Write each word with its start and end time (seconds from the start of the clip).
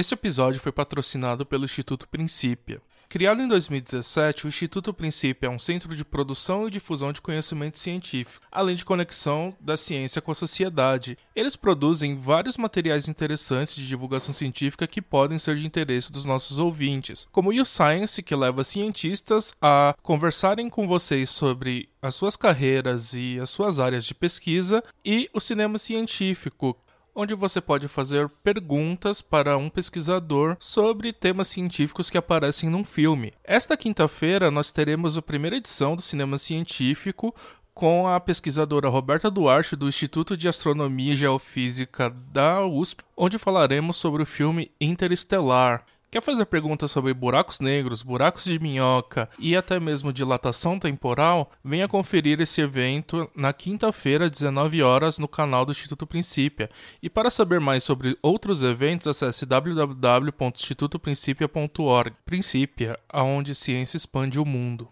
Este 0.00 0.14
episódio 0.14 0.62
foi 0.62 0.72
patrocinado 0.72 1.44
pelo 1.44 1.66
Instituto 1.66 2.08
Princípia. 2.08 2.80
Criado 3.06 3.42
em 3.42 3.46
2017, 3.46 4.46
o 4.46 4.48
Instituto 4.48 4.94
Princípio 4.94 5.46
é 5.46 5.50
um 5.50 5.58
centro 5.58 5.94
de 5.94 6.06
produção 6.06 6.66
e 6.66 6.70
difusão 6.70 7.12
de 7.12 7.20
conhecimento 7.20 7.78
científico, 7.78 8.46
além 8.50 8.76
de 8.76 8.82
conexão 8.82 9.54
da 9.60 9.76
ciência 9.76 10.22
com 10.22 10.32
a 10.32 10.34
sociedade. 10.34 11.18
Eles 11.36 11.54
produzem 11.54 12.18
vários 12.18 12.56
materiais 12.56 13.08
interessantes 13.08 13.74
de 13.74 13.86
divulgação 13.86 14.32
científica 14.32 14.86
que 14.86 15.02
podem 15.02 15.38
ser 15.38 15.56
de 15.56 15.66
interesse 15.66 16.10
dos 16.10 16.24
nossos 16.24 16.58
ouvintes, 16.58 17.28
como 17.30 17.50
o 17.50 17.64
Science, 17.66 18.22
que 18.22 18.34
leva 18.34 18.64
cientistas 18.64 19.52
a 19.60 19.94
conversarem 20.02 20.70
com 20.70 20.88
vocês 20.88 21.28
sobre 21.28 21.90
as 22.00 22.14
suas 22.14 22.36
carreiras 22.36 23.12
e 23.12 23.38
as 23.38 23.50
suas 23.50 23.78
áreas 23.78 24.06
de 24.06 24.14
pesquisa, 24.14 24.82
e 25.04 25.28
o 25.34 25.40
Cinema 25.40 25.76
Científico, 25.76 26.74
onde 27.14 27.34
você 27.34 27.60
pode 27.60 27.88
fazer 27.88 28.28
perguntas 28.42 29.20
para 29.20 29.56
um 29.56 29.68
pesquisador 29.68 30.56
sobre 30.58 31.12
temas 31.12 31.48
científicos 31.48 32.10
que 32.10 32.18
aparecem 32.18 32.68
num 32.68 32.84
filme. 32.84 33.32
Esta 33.44 33.76
quinta-feira 33.76 34.50
nós 34.50 34.70
teremos 34.70 35.16
a 35.16 35.22
primeira 35.22 35.56
edição 35.56 35.96
do 35.96 36.02
Cinema 36.02 36.38
Científico 36.38 37.34
com 37.72 38.06
a 38.06 38.20
pesquisadora 38.20 38.88
Roberta 38.88 39.30
Duarte 39.30 39.76
do 39.76 39.88
Instituto 39.88 40.36
de 40.36 40.48
Astronomia 40.48 41.12
e 41.12 41.16
Geofísica 41.16 42.10
da 42.10 42.64
USP, 42.66 43.02
onde 43.16 43.38
falaremos 43.38 43.96
sobre 43.96 44.22
o 44.22 44.26
filme 44.26 44.70
Interestelar. 44.80 45.84
Quer 46.12 46.22
fazer 46.22 46.44
perguntas 46.46 46.90
sobre 46.90 47.14
buracos 47.14 47.60
negros, 47.60 48.02
buracos 48.02 48.42
de 48.42 48.58
minhoca 48.58 49.30
e 49.38 49.54
até 49.54 49.78
mesmo 49.78 50.12
dilatação 50.12 50.76
temporal? 50.76 51.52
Venha 51.64 51.86
conferir 51.86 52.40
esse 52.40 52.60
evento 52.60 53.30
na 53.32 53.52
quinta-feira, 53.52 54.24
às 54.24 54.32
19 54.32 54.82
horas, 54.82 55.20
no 55.20 55.28
canal 55.28 55.64
do 55.64 55.70
Instituto 55.70 56.08
Princípia. 56.08 56.68
E 57.00 57.08
para 57.08 57.30
saber 57.30 57.60
mais 57.60 57.84
sobre 57.84 58.18
outros 58.20 58.64
eventos, 58.64 59.06
acesse 59.06 59.46
www.institutoprincipia.org. 59.46 62.12
Princípia, 62.26 62.98
aonde 63.08 63.54
ciência 63.54 63.96
expande 63.96 64.40
o 64.40 64.44
mundo. 64.44 64.88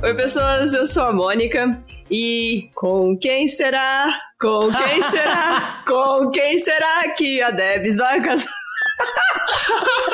Oi, 0.00 0.14
pessoas, 0.14 0.72
eu 0.74 0.86
sou 0.86 1.02
a 1.02 1.12
Mônica 1.12 1.82
e 2.08 2.70
com 2.72 3.18
quem 3.18 3.48
será? 3.48 4.16
Com 4.40 4.70
quem 4.72 5.02
será? 5.02 5.82
com 5.88 6.30
quem 6.30 6.56
será 6.60 7.12
que 7.16 7.42
a 7.42 7.50
Debs 7.50 7.96
vai 7.96 8.20
casar? 8.20 8.46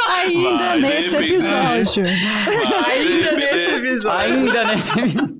Ainda 0.08 0.58
vai, 0.58 0.80
nesse 0.80 1.16
episódio. 1.16 2.02
Vai, 2.02 2.98
Ainda 2.98 3.32
nesse 3.32 3.70
episódio. 3.70 4.20
Ainda 4.32 4.64
nesse 4.64 4.98
episódio. 4.98 5.34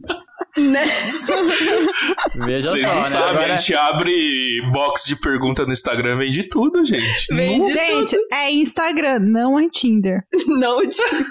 Né? 0.56 0.84
Veja 2.46 2.70
Vocês 2.70 2.86
só, 2.86 2.94
não 2.94 3.00
né? 3.02 3.08
sabem, 3.08 3.28
Agora... 3.30 3.54
a 3.54 3.56
gente 3.56 3.74
abre 3.74 4.62
box 4.72 5.04
de 5.06 5.16
pergunta 5.16 5.64
no 5.64 5.72
Instagram, 5.72 6.16
vende 6.18 6.44
tudo, 6.44 6.84
gente. 6.84 7.26
Vende 7.34 7.72
gente, 7.72 8.14
tudo. 8.14 8.28
é 8.30 8.52
Instagram, 8.52 9.18
não 9.20 9.58
é 9.58 9.68
Tinder. 9.68 10.22
Não 10.46 10.80
é 10.80 10.86
Tinder. 10.86 11.26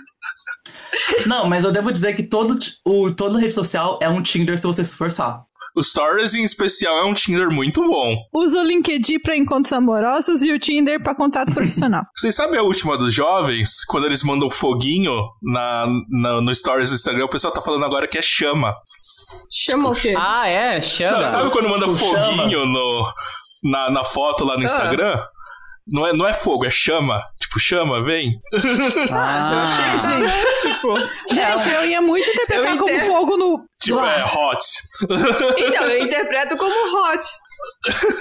Não, 1.25 1.47
mas 1.47 1.64
eu 1.64 1.72
devo 1.72 1.92
dizer 1.92 2.16
que 2.16 2.23
todo, 2.23 2.58
o, 2.86 3.11
toda 3.11 3.39
rede 3.39 3.53
social 3.53 4.00
é 4.02 4.09
um 4.09 4.22
Tinder 4.22 4.58
se 4.58 4.66
você 4.66 4.83
se 4.83 4.92
esforçar. 4.92 5.44
O 5.75 5.81
Stories, 5.81 6.36
em 6.36 6.44
especial, 6.44 6.95
é 7.00 7.05
um 7.05 7.16
Tinder 7.16 7.50
muito 7.50 7.81
bom. 7.81 8.16
Usa 8.31 8.59
o 8.59 8.64
LinkedIn 8.64 9.20
para 9.20 9.36
encontros 9.36 9.73
amorosos 9.73 10.44
e 10.44 10.52
o 10.52 10.59
Tinder 10.59 11.02
para 11.02 11.16
contato 11.16 11.52
profissional. 11.53 12.03
Vocês 12.16 12.36
sabem 12.36 12.59
a 12.59 12.64
última 12.64 12.95
dos 12.95 13.11
jovens? 13.11 13.83
Quando 13.86 14.05
eles 14.05 14.22
mandam 14.22 14.52
foguinho 14.52 15.30
na, 15.42 15.88
na, 16.09 16.42
no 16.42 16.53
Stories 16.53 16.89
do 16.89 16.95
Instagram, 16.95 17.25
o 17.25 17.30
pessoal 17.30 17.52
tá 17.52 17.61
falando 17.61 17.86
agora 17.86 18.08
que 18.08 18.20
é 18.20 18.22
chama. 18.22 18.76
Chama 19.52 19.89
o 19.89 19.95
quê? 19.95 20.14
Ah, 20.15 20.48
é? 20.48 20.80
Chama. 20.80 21.20
Não, 21.20 21.26
sabe 21.26 21.49
quando 21.49 21.70
manda 21.70 21.88
tipo, 21.88 21.98
foguinho 21.98 22.65
no, 22.67 23.14
na, 23.64 23.89
na 23.89 24.04
foto 24.04 24.45
lá 24.45 24.55
no 24.55 24.61
ah. 24.61 24.65
Instagram? 24.65 25.20
Não 25.86 26.08
é, 26.08 26.14
não 26.14 26.27
é 26.27 26.33
fogo, 26.33 26.66
é 26.66 26.71
chama. 26.71 27.21
Tipo, 27.39 27.60
chama, 27.60 28.04
vem. 28.04 28.39
Ah, 29.11 29.67
gente, 29.99 30.73
tipo, 30.73 30.95
gente, 31.33 31.70
eu 31.70 31.86
ia 31.86 32.02
muito 32.02 32.30
interpretar 32.30 32.77
como 32.77 32.99
fogo 33.02 33.38
no. 33.38 33.66
Tipo, 33.82 33.99
é 33.99 34.23
hot. 34.23 34.66
Então, 35.58 35.89
eu 35.89 36.05
interpreto 36.05 36.55
como 36.55 36.98
hot. 36.98 37.26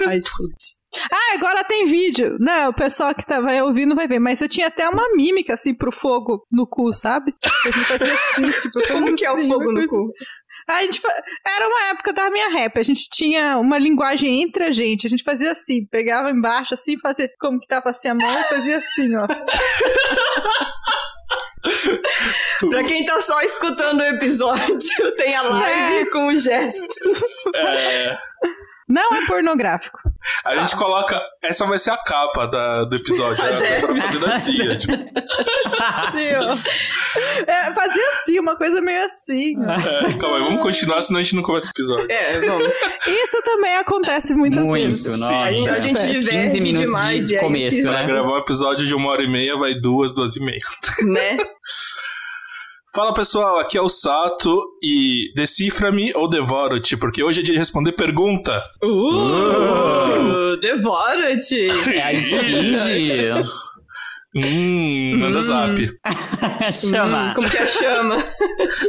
Ai, 0.07 0.19
gente. 0.19 0.83
Ah, 1.11 1.33
agora 1.35 1.63
tem 1.63 1.85
vídeo. 1.85 2.37
Não, 2.39 2.69
o 2.69 2.73
pessoal 2.73 3.15
que 3.15 3.25
tá, 3.25 3.39
vai 3.39 3.61
ouvindo 3.61 3.95
vai 3.95 4.07
ver. 4.07 4.19
Mas 4.19 4.41
eu 4.41 4.49
tinha 4.49 4.67
até 4.67 4.87
uma 4.87 5.15
mímica, 5.15 5.53
assim, 5.53 5.73
pro 5.73 5.91
fogo 5.91 6.43
no 6.51 6.67
cu, 6.67 6.93
sabe? 6.93 7.33
Fazia 7.87 8.13
assim, 8.13 8.47
tipo... 8.61 8.87
Como 8.87 9.15
que 9.15 9.25
é 9.25 9.31
o 9.31 9.35
assim, 9.35 9.47
fogo 9.47 9.71
no 9.71 9.87
cu? 9.87 10.11
A 10.67 10.81
gente 10.81 11.01
era 11.45 11.67
uma 11.67 11.89
época 11.89 12.13
da 12.13 12.29
minha 12.29 12.49
rap, 12.49 12.77
a 12.77 12.83
gente 12.83 13.09
tinha 13.09 13.57
uma 13.57 13.77
linguagem 13.77 14.41
entre 14.41 14.63
a 14.63 14.71
gente, 14.71 15.07
a 15.07 15.09
gente 15.09 15.23
fazia 15.23 15.51
assim, 15.51 15.85
pegava 15.85 16.31
embaixo 16.31 16.73
assim, 16.73 16.97
fazia 16.97 17.29
como 17.39 17.59
que 17.59 17.67
tava 17.67 17.89
assim 17.89 18.07
a 18.07 18.15
mão 18.15 18.39
e 18.39 18.43
fazia 18.43 18.77
assim, 18.77 19.13
ó. 19.15 19.27
pra 22.69 22.83
quem 22.83 23.05
tá 23.05 23.19
só 23.19 23.41
escutando 23.41 23.99
o 23.99 24.05
episódio, 24.05 24.79
tem 25.17 25.35
a 25.35 25.41
live 25.41 26.01
é. 26.01 26.05
com 26.09 26.33
gestos. 26.35 27.21
É. 27.55 28.17
Não 28.87 29.15
é 29.15 29.25
pornográfico. 29.25 29.99
A 30.45 30.55
gente 30.55 30.75
coloca. 30.75 31.21
Essa 31.41 31.65
vai 31.65 31.77
ser 31.77 31.91
a 31.91 31.97
capa 31.97 32.47
da, 32.47 32.85
do 32.85 32.95
episódio. 32.95 33.43
Né? 33.43 33.81
Fazendo 34.01 34.25
assim, 34.27 34.61
é, 34.61 34.75
tipo. 34.77 34.93
é, 37.47 37.73
fazia 37.73 38.03
assim, 38.15 38.39
uma 38.39 38.55
coisa 38.55 38.81
meio 38.81 39.03
assim. 39.05 39.55
É, 39.61 40.13
calma 40.17 40.37
aí, 40.37 40.43
vamos 40.43 40.61
continuar, 40.61 41.01
senão 41.01 41.19
a 41.19 41.23
gente 41.23 41.35
não 41.35 41.43
começa 41.43 41.67
o 41.67 41.71
episódio. 41.71 42.07
É, 42.09 42.39
vamos. 42.39 42.63
Isso 43.07 43.41
também 43.43 43.75
acontece 43.75 44.33
muitas 44.33 44.63
Muito, 44.63 44.87
vezes. 44.87 45.19
Nossa. 45.19 45.35
A 45.35 45.51
gente, 45.51 45.69
a 45.69 45.79
gente 45.79 46.07
diverte 46.11 46.59
demais. 46.59 47.27
De 47.27 47.39
começo, 47.39 47.83
né? 47.83 47.91
Pra 47.91 48.03
gravar 48.03 48.33
um 48.33 48.37
episódio 48.37 48.87
de 48.87 48.93
uma 48.93 49.09
hora 49.09 49.23
e 49.23 49.29
meia, 49.29 49.57
vai 49.57 49.73
duas, 49.75 50.13
duas 50.13 50.35
e 50.35 50.39
meia. 50.39 50.59
Né? 51.03 51.37
Fala 52.95 53.11
pessoal, 53.11 53.57
aqui 53.57 53.75
é 53.75 53.81
o 53.81 53.89
Sato 53.89 54.77
e 54.79 55.33
decifra-me 55.35 56.13
ou 56.15 56.29
devoro-te, 56.29 56.95
porque 56.95 57.23
hoje 57.23 57.39
é 57.39 57.43
dia 57.43 57.53
de 57.53 57.57
responder 57.57 57.93
pergunta. 57.93 58.63
Uh, 58.83 60.51
uh. 60.53 60.57
devoro-te. 60.57 61.69
É 61.91 62.03
a 62.03 62.13
esfinge. 62.13 63.49
Hum, 64.35 65.17
manda 65.17 65.39
hum. 65.39 65.41
zap. 65.41 65.99
chama. 66.71 67.31
Hum, 67.31 67.33
como 67.33 67.49
que 67.49 67.57
é 67.57 67.65
chama? 67.65 68.17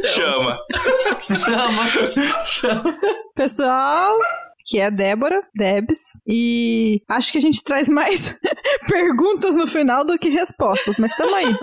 Chama. 0.05 0.59
chama. 1.39 1.87
chama. 2.45 2.99
Pessoal, 3.35 4.19
que 4.65 4.79
é 4.79 4.87
a 4.87 4.91
Débora, 4.91 5.43
Debs, 5.55 5.99
e 6.27 7.03
acho 7.09 7.31
que 7.33 7.39
a 7.39 7.41
gente 7.41 7.63
traz 7.63 7.89
mais 7.89 8.35
perguntas 8.89 9.57
no 9.57 9.67
final 9.67 10.05
do 10.05 10.19
que 10.19 10.31
respostas, 10.31 10.97
mas 10.97 11.15
tamo 11.15 11.35
aí. 11.35 11.53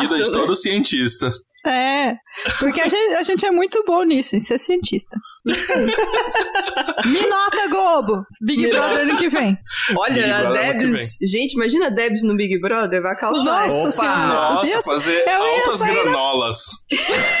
Vida 0.00 0.14
de 0.14 0.32
todo 0.32 0.54
cientista. 0.54 1.32
É, 1.66 2.14
porque 2.58 2.80
a 2.80 2.88
gente, 2.88 3.14
a 3.14 3.22
gente 3.22 3.44
é 3.44 3.50
muito 3.50 3.82
bom 3.84 4.04
nisso, 4.04 4.36
em 4.36 4.40
ser 4.40 4.58
cientista. 4.58 5.18
Me 5.44 7.26
nota, 7.28 7.68
Globo! 7.68 8.24
Big 8.40 8.62
Me 8.62 8.70
Brother 8.70 9.00
ano 9.00 9.18
que 9.18 9.28
vem. 9.28 9.58
Olha, 9.96 10.38
a 10.38 10.52
Debs. 10.52 11.18
Gente, 11.20 11.52
imagina 11.52 11.88
a 11.88 11.90
Debs 11.90 12.22
no 12.22 12.34
Big 12.34 12.58
Brother, 12.58 13.02
vai 13.02 13.14
causar. 13.14 13.68
Nossa 13.68 13.74
Opa, 13.74 13.92
senhora. 13.92 14.26
Nossa, 14.26 14.66
ia, 14.66 14.82
fazer 14.82 15.28
altas 15.28 15.82
granolas. 15.82 16.58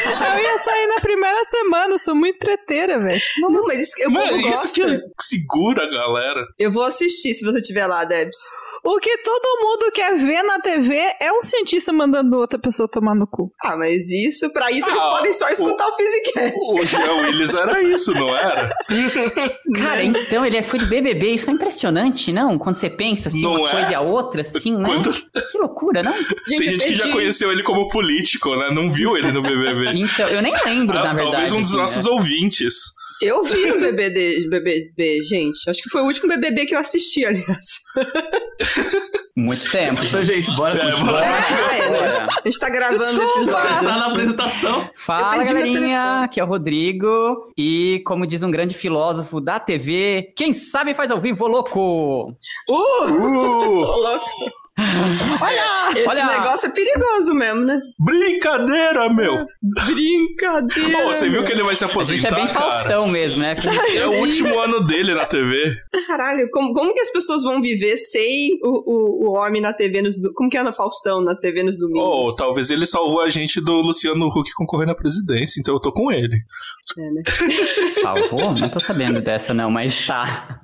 Na... 0.04 0.38
eu 0.38 0.44
ia 0.44 0.58
sair 0.58 0.86
na 0.88 1.00
primeira 1.00 1.44
semana, 1.44 1.98
sou 1.98 2.14
muito 2.14 2.38
treteira, 2.38 2.98
velho. 2.98 3.20
Não, 3.38 3.50
mas 3.50 3.80
isso, 3.80 3.94
eu 3.98 4.10
Mano, 4.10 4.36
isso 4.36 4.74
que 4.74 5.00
segura 5.22 5.84
a 5.84 5.90
galera. 5.90 6.46
Eu 6.58 6.70
vou 6.70 6.82
assistir 6.82 7.32
se 7.32 7.44
você 7.44 7.60
estiver 7.60 7.86
lá, 7.86 8.04
Debs. 8.04 8.36
O 8.86 8.98
que 8.98 9.16
todo 9.18 9.60
mundo 9.62 9.90
quer 9.92 10.14
ver 10.14 10.42
na 10.42 10.60
TV 10.60 10.94
é 11.18 11.32
um 11.32 11.40
cientista 11.40 11.90
mandando 11.90 12.36
outra 12.36 12.58
pessoa 12.58 12.86
tomar 12.86 13.14
no 13.14 13.26
cu. 13.26 13.50
Ah, 13.62 13.74
mas 13.78 14.10
isso, 14.10 14.52
para 14.52 14.70
isso 14.70 14.86
ah, 14.90 14.92
eles 14.92 15.02
podem 15.02 15.32
só 15.32 15.48
escutar 15.48 15.86
o, 15.86 15.90
o 15.90 15.96
Physicast. 15.96 16.54
O 16.58 16.84
Jean 16.84 17.14
Willis 17.22 17.54
era 17.54 17.82
isso, 17.82 18.12
não 18.12 18.36
era? 18.36 18.76
Cara, 19.74 20.04
então 20.04 20.44
ele 20.44 20.60
foi 20.62 20.80
de 20.80 20.84
BBB, 20.84 21.30
isso 21.30 21.48
é 21.48 21.54
impressionante, 21.54 22.30
não? 22.30 22.58
Quando 22.58 22.76
você 22.76 22.90
pensa 22.90 23.30
assim, 23.30 23.40
não 23.40 23.54
uma 23.54 23.70
é? 23.70 23.72
coisa 23.72 23.92
e 23.92 23.94
a 23.94 24.02
outra, 24.02 24.42
assim, 24.42 24.76
né? 24.76 24.84
Quando... 24.84 25.10
Que 25.10 25.58
loucura, 25.58 26.02
não? 26.02 26.12
Gente, 26.12 26.46
Tem 26.46 26.62
gente 26.62 26.84
que 26.84 26.94
já 26.94 27.10
conheceu 27.10 27.50
ele 27.50 27.62
como 27.62 27.88
político, 27.88 28.54
né? 28.54 28.70
Não 28.70 28.90
viu 28.90 29.16
ele 29.16 29.32
no 29.32 29.40
BBB. 29.40 29.92
Então, 29.94 30.28
eu 30.28 30.42
nem 30.42 30.52
lembro, 30.62 30.98
ah, 30.98 31.04
na 31.04 31.14
verdade. 31.14 31.30
Talvez 31.30 31.52
um 31.52 31.62
dos 31.62 31.72
nossos 31.72 32.04
né? 32.04 32.10
ouvintes. 32.10 32.74
Eu 33.22 33.44
vi 33.44 33.70
o 33.70 33.80
BBB, 33.80 34.48
BBB, 34.48 35.24
gente. 35.24 35.68
Acho 35.68 35.82
que 35.82 35.88
foi 35.88 36.02
o 36.02 36.06
último 36.06 36.28
BBB 36.28 36.66
que 36.66 36.74
eu 36.74 36.78
assisti, 36.78 37.24
aliás. 37.24 37.80
Muito 39.36 39.70
tempo. 39.70 40.02
Então, 40.04 40.24
gente, 40.24 40.50
bora 40.52 40.78
é, 40.78 40.96
bora. 40.96 41.26
É, 41.26 42.22
a 42.22 42.42
gente 42.44 42.58
tá 42.58 42.68
gravando 42.68 43.20
o 43.20 43.30
episódio. 43.36 43.86
Tá 43.86 43.98
na 43.98 44.06
apresentação. 44.06 44.90
Fala, 44.96 45.44
galerinha. 45.44 46.22
Aqui 46.22 46.40
é 46.40 46.44
o 46.44 46.46
Rodrigo. 46.46 47.52
E, 47.56 48.02
como 48.06 48.26
diz 48.26 48.42
um 48.42 48.50
grande 48.50 48.74
filósofo 48.74 49.40
da 49.40 49.58
TV, 49.58 50.32
quem 50.36 50.54
sabe 50.54 50.94
faz 50.94 51.10
ao 51.10 51.20
vivo, 51.20 51.46
louco! 51.48 52.34
Uh! 52.68 53.04
uh! 53.04 53.96
louco! 54.02 54.63
Olha! 54.78 55.98
Esse 55.98 56.08
Olha! 56.08 56.38
negócio 56.38 56.68
é 56.68 56.72
perigoso 56.72 57.32
mesmo, 57.34 57.60
né? 57.60 57.78
Brincadeira, 57.98 59.08
meu! 59.14 59.46
Brincadeira. 59.62 60.98
Pô, 61.02 61.06
você 61.12 61.28
viu 61.28 61.44
que 61.44 61.52
ele 61.52 61.62
vai 61.62 61.74
se 61.76 61.84
A 61.84 61.86
gente 61.86 61.92
aposentar, 61.94 62.28
é 62.28 62.34
bem 62.34 62.46
cara? 62.48 62.70
Faustão 62.70 63.08
mesmo, 63.08 63.40
né? 63.40 63.54
É 63.94 64.06
o 64.06 64.18
último 64.20 64.58
ano 64.58 64.84
dele 64.84 65.14
na 65.14 65.26
TV. 65.26 65.76
Caralho, 66.08 66.48
como, 66.50 66.72
como 66.74 66.92
que 66.92 67.00
as 67.00 67.10
pessoas 67.12 67.42
vão 67.44 67.60
viver 67.62 67.96
sem 67.96 68.58
o, 68.64 68.68
o, 68.68 69.28
o 69.28 69.36
homem 69.36 69.62
na 69.62 69.72
TV 69.72 70.02
nos... 70.02 70.20
do- 70.20 70.32
Como 70.34 70.50
que 70.50 70.56
é 70.58 70.62
na 70.62 70.72
Faustão, 70.72 71.20
na 71.22 71.36
TV 71.36 71.62
nos 71.62 71.80
Ou 71.80 71.88
domingos? 71.88 72.36
talvez 72.36 72.70
ele 72.70 72.84
salvou 72.86 73.20
a 73.20 73.28
gente 73.28 73.60
do 73.60 73.74
Luciano 73.74 74.26
Huck 74.26 74.50
concorrendo 74.56 74.92
à 74.92 74.96
presidência, 74.96 75.60
então 75.60 75.74
eu 75.74 75.80
tô 75.80 75.92
com 75.92 76.10
ele. 76.10 76.36
É, 76.98 77.10
né? 77.10 77.22
Salvou? 78.02 78.52
Não 78.54 78.68
tô 78.68 78.80
sabendo 78.80 79.20
dessa 79.20 79.54
não, 79.54 79.70
mas 79.70 80.04
tá. 80.06 80.58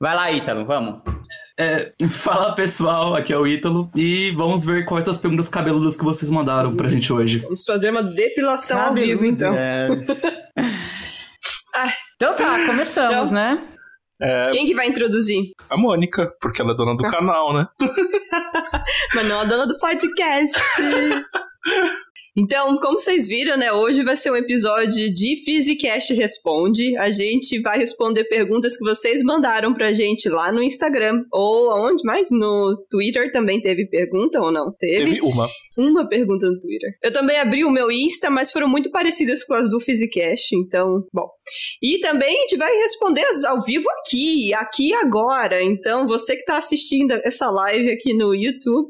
Vai 0.00 0.14
lá, 0.14 0.32
Ítalo, 0.32 0.64
vamos. 0.66 1.02
É, 1.58 1.92
fala 2.10 2.52
pessoal, 2.54 3.14
aqui 3.14 3.32
é 3.32 3.38
o 3.38 3.46
Ítalo 3.46 3.88
e 3.94 4.32
vamos 4.32 4.64
ver 4.64 4.84
quais 4.84 5.08
as 5.08 5.18
perguntas 5.18 5.48
cabeludas 5.48 5.96
que 5.96 6.02
vocês 6.02 6.28
mandaram 6.30 6.74
pra 6.74 6.88
gente 6.88 7.12
hoje. 7.12 7.38
Vamos 7.38 7.64
fazer 7.64 7.90
uma 7.90 8.02
depilação 8.02 8.80
ao 8.80 8.92
vivo, 8.94 9.24
então. 9.24 9.54
É. 9.54 9.88
Ai. 11.76 11.92
Então 12.16 12.34
tá, 12.34 12.66
começamos, 12.66 13.14
Então- 13.14 13.30
né? 13.32 13.68
É 14.22 14.50
Quem 14.52 14.64
que 14.64 14.74
vai 14.74 14.86
introduzir? 14.86 15.42
a 15.68 15.76
Mônica, 15.76 16.32
porque 16.40 16.62
ela 16.62 16.72
é 16.72 16.76
dona 16.76 16.96
do 16.96 17.02
canal, 17.02 17.52
né? 17.52 17.66
Mas 19.14 19.28
não 19.28 19.40
a 19.40 19.44
dona 19.44 19.66
do 19.66 19.76
podcast. 19.78 20.56
Então, 22.36 22.76
como 22.78 22.98
vocês 22.98 23.28
viram, 23.28 23.56
né? 23.56 23.72
Hoje 23.72 24.02
vai 24.02 24.16
ser 24.16 24.32
um 24.32 24.36
episódio 24.36 25.08
de 25.12 25.36
Physicast 25.44 26.12
Responde. 26.14 26.96
A 26.98 27.08
gente 27.08 27.60
vai 27.60 27.78
responder 27.78 28.24
perguntas 28.24 28.76
que 28.76 28.82
vocês 28.82 29.22
mandaram 29.22 29.72
pra 29.72 29.92
gente 29.92 30.28
lá 30.28 30.50
no 30.50 30.60
Instagram. 30.60 31.22
Ou 31.32 31.70
aonde 31.70 32.02
mais? 32.04 32.30
No 32.32 32.76
Twitter 32.90 33.30
também 33.30 33.60
teve 33.60 33.86
pergunta 33.86 34.40
ou 34.40 34.50
não? 34.50 34.72
Teve. 34.76 35.12
Teve 35.12 35.20
uma. 35.22 35.48
Uma 35.76 36.08
pergunta 36.08 36.48
no 36.48 36.58
Twitter. 36.58 36.90
Eu 37.04 37.12
também 37.12 37.38
abri 37.38 37.64
o 37.64 37.70
meu 37.70 37.90
Insta, 37.90 38.28
mas 38.30 38.50
foram 38.50 38.68
muito 38.68 38.90
parecidas 38.90 39.44
com 39.44 39.54
as 39.54 39.70
do 39.70 39.78
Physicast, 39.80 40.54
então, 40.56 41.04
bom. 41.12 41.28
E 41.82 41.98
também 41.98 42.36
a 42.36 42.40
gente 42.42 42.56
vai 42.56 42.72
responder 42.76 43.24
ao 43.46 43.60
vivo 43.60 43.86
aqui, 43.90 44.54
aqui 44.54 44.94
agora. 44.94 45.62
Então, 45.62 46.06
você 46.06 46.36
que 46.36 46.44
tá 46.44 46.58
assistindo 46.58 47.12
essa 47.24 47.50
live 47.50 47.90
aqui 47.90 48.14
no 48.14 48.34
YouTube, 48.34 48.88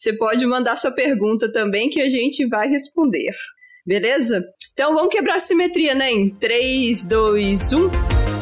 você 0.00 0.14
pode 0.14 0.46
mandar 0.46 0.76
sua 0.76 0.90
pergunta 0.90 1.52
também 1.52 1.90
que 1.90 2.00
a 2.00 2.08
gente 2.08 2.46
vai 2.46 2.66
responder. 2.70 3.32
Beleza? 3.84 4.42
Então 4.72 4.94
vamos 4.94 5.10
quebrar 5.10 5.34
a 5.34 5.40
simetria, 5.40 5.94
né? 5.94 6.10
Em 6.10 6.24
um. 6.28 6.36
3, 6.36 7.04
2, 7.04 7.72
1. 7.74 8.39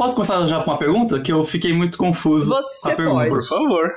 Posso 0.00 0.14
começar 0.14 0.46
já 0.46 0.60
com 0.62 0.70
uma 0.70 0.78
pergunta? 0.78 1.20
Que 1.20 1.30
eu 1.32 1.44
fiquei 1.44 1.72
muito 1.74 1.98
confuso 1.98 2.48
Você 2.54 2.88
com 2.88 2.92
a 2.92 2.96
pergunta. 2.96 3.18
pode. 3.28 3.30
Por 3.30 3.42
favor. 3.44 3.92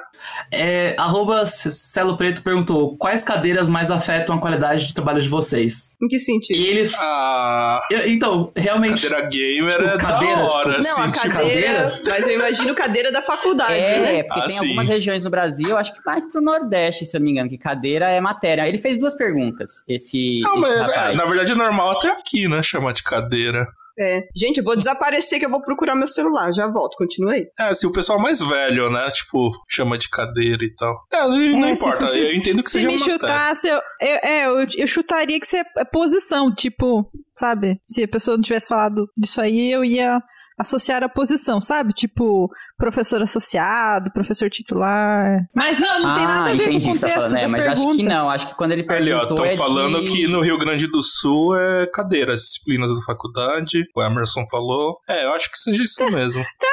É, 0.51 0.95
arroba 0.97 1.45
Celo 1.45 2.15
Preto 2.15 2.41
perguntou 2.43 2.95
quais 2.97 3.23
cadeiras 3.25 3.69
mais 3.69 3.91
afetam 3.91 4.35
a 4.35 4.39
qualidade 4.39 4.87
de 4.87 4.93
trabalho 4.93 5.21
de 5.21 5.27
vocês? 5.27 5.93
Em 6.01 6.07
que 6.07 6.17
sentido? 6.19 6.57
E 6.57 6.65
ele... 6.65 6.89
A 6.97 7.81
Eu- 7.91 8.07
Então, 8.09 8.51
realmente... 8.55 9.01
cadeira 9.07 9.27
gamer 9.29 9.75
Tipo, 9.77 9.89
é 9.89 9.97
cadeira, 9.97 10.35
da 10.37 10.43
hora, 10.49 10.71
tipo, 10.81 10.83
Não, 10.83 10.97
a 10.97 11.03
assim, 11.05 11.13
tipo, 11.19 11.33
cadeira, 11.33 12.01
mas 12.07 12.27
eu 12.27 12.35
imagino 12.35 12.75
cadeira 12.75 13.11
da 13.11 13.21
faculdade, 13.21 13.73
né? 13.73 14.19
É, 14.19 14.23
porque 14.23 14.39
Ah, 14.39 14.45
tem 14.45 14.55
sim. 14.57 14.65
algumas 14.67 14.87
regiões 14.87 15.23
no 15.25 15.29
Brasil, 15.29 15.77
acho 15.77 15.93
que 15.93 15.99
mais 16.05 16.25
pro 16.31 16.41
Nordeste, 16.41 17.05
se 17.05 17.15
eu 17.17 17.19
não 17.19 17.25
me 17.25 17.31
engano, 17.31 17.49
que 17.49 17.57
cadeira 17.57 18.09
é 18.09 18.21
matéria. 18.21 18.67
Ele 18.67 18.77
fez 18.77 18.97
duas 18.97 19.15
perguntas, 19.15 19.83
esse, 19.89 20.39
Não, 20.41 20.53
esse 20.53 20.61
mas 20.61 20.73
é, 20.73 20.79
rapaz. 20.81 21.15
na 21.17 21.25
verdade 21.25 21.51
é 21.51 21.55
normal 21.55 21.91
até 21.97 22.07
aqui, 22.09 22.47
né? 22.47 22.61
Chamar 22.63 22.93
de 22.93 23.03
cadeira. 23.03 23.67
É. 23.99 24.21
Gente, 24.35 24.57
eu 24.57 24.63
vou 24.63 24.75
desaparecer 24.75 25.39
que 25.39 25.45
eu 25.45 25.49
vou 25.49 25.61
procurar 25.61 25.95
meu 25.95 26.07
celular. 26.07 26.51
Já 26.51 26.67
volto, 26.67 26.95
continua 26.97 27.33
aí. 27.33 27.45
É, 27.59 27.69
assim, 27.69 27.85
o 27.87 27.91
pessoal 27.91 28.19
mais 28.19 28.39
velho, 28.41 28.89
né? 28.89 29.09
Tipo, 29.11 29.51
chama 29.69 29.97
de 29.97 30.09
cadeira 30.09 30.63
e 30.63 30.73
tal. 30.75 30.95
É, 31.11 31.21
não 31.27 31.65
É, 31.65 31.75
se 31.75 31.81
importa, 31.81 32.01
fosse- 32.01 32.19
eu 32.19 32.33
entendo 32.33 32.63
que 32.63 32.69
Se 32.69 32.73
seja 32.79 32.87
me 32.87 32.97
matéria. 32.97 33.13
chutasse, 33.13 33.67
eu, 33.67 33.75
eu, 34.01 34.19
é, 34.23 34.45
eu, 34.47 34.65
eu 34.77 34.87
chutaria 34.87 35.39
que 35.39 35.45
você 35.45 35.57
é 35.77 35.85
posição, 35.85 36.53
tipo, 36.53 37.07
sabe? 37.35 37.79
Se 37.85 38.03
a 38.03 38.07
pessoa 38.07 38.35
não 38.37 38.43
tivesse 38.43 38.67
falado 38.67 39.07
disso 39.17 39.39
aí, 39.41 39.71
eu 39.71 39.83
ia 39.85 40.19
associar 40.57 41.03
a 41.03 41.09
posição, 41.09 41.59
sabe? 41.59 41.93
Tipo, 41.93 42.49
professor 42.77 43.21
associado, 43.21 44.11
professor 44.11 44.49
titular. 44.49 45.45
Mas 45.55 45.79
não, 45.79 46.01
não 46.01 46.15
tem 46.15 46.25
ah, 46.25 46.27
nada 46.27 46.49
a 46.49 46.53
ver 46.53 46.69
entendi 46.69 46.85
com 46.85 46.91
o 46.91 46.99
tá 46.99 47.07
contexto 47.07 47.21
falando, 47.21 47.37
é, 47.37 47.41
da 47.41 47.47
mas 47.47 47.63
pergunta. 47.63 47.87
acho 47.87 47.97
que 47.97 48.03
não, 48.03 48.29
acho 48.29 48.47
que 48.47 48.55
quando 48.55 48.71
ele 48.71 48.85
Ali, 48.89 49.13
ó, 49.13 49.19
perguntou 49.19 49.45
estão 49.45 49.65
é 49.65 49.67
falando 49.67 50.01
de... 50.01 50.07
que 50.07 50.27
no 50.27 50.41
Rio 50.41 50.57
Grande 50.57 50.87
do 50.87 51.01
Sul 51.01 51.55
é 51.57 51.87
cadeira, 51.87 52.33
as 52.33 52.41
disciplinas 52.41 52.95
da 52.95 53.03
faculdade. 53.05 53.83
O 53.95 54.03
Emerson 54.03 54.45
falou. 54.49 54.97
É, 55.07 55.25
eu 55.25 55.33
acho 55.33 55.49
que 55.51 55.57
seja 55.57 55.83
isso 55.83 56.11
mesmo. 56.11 56.43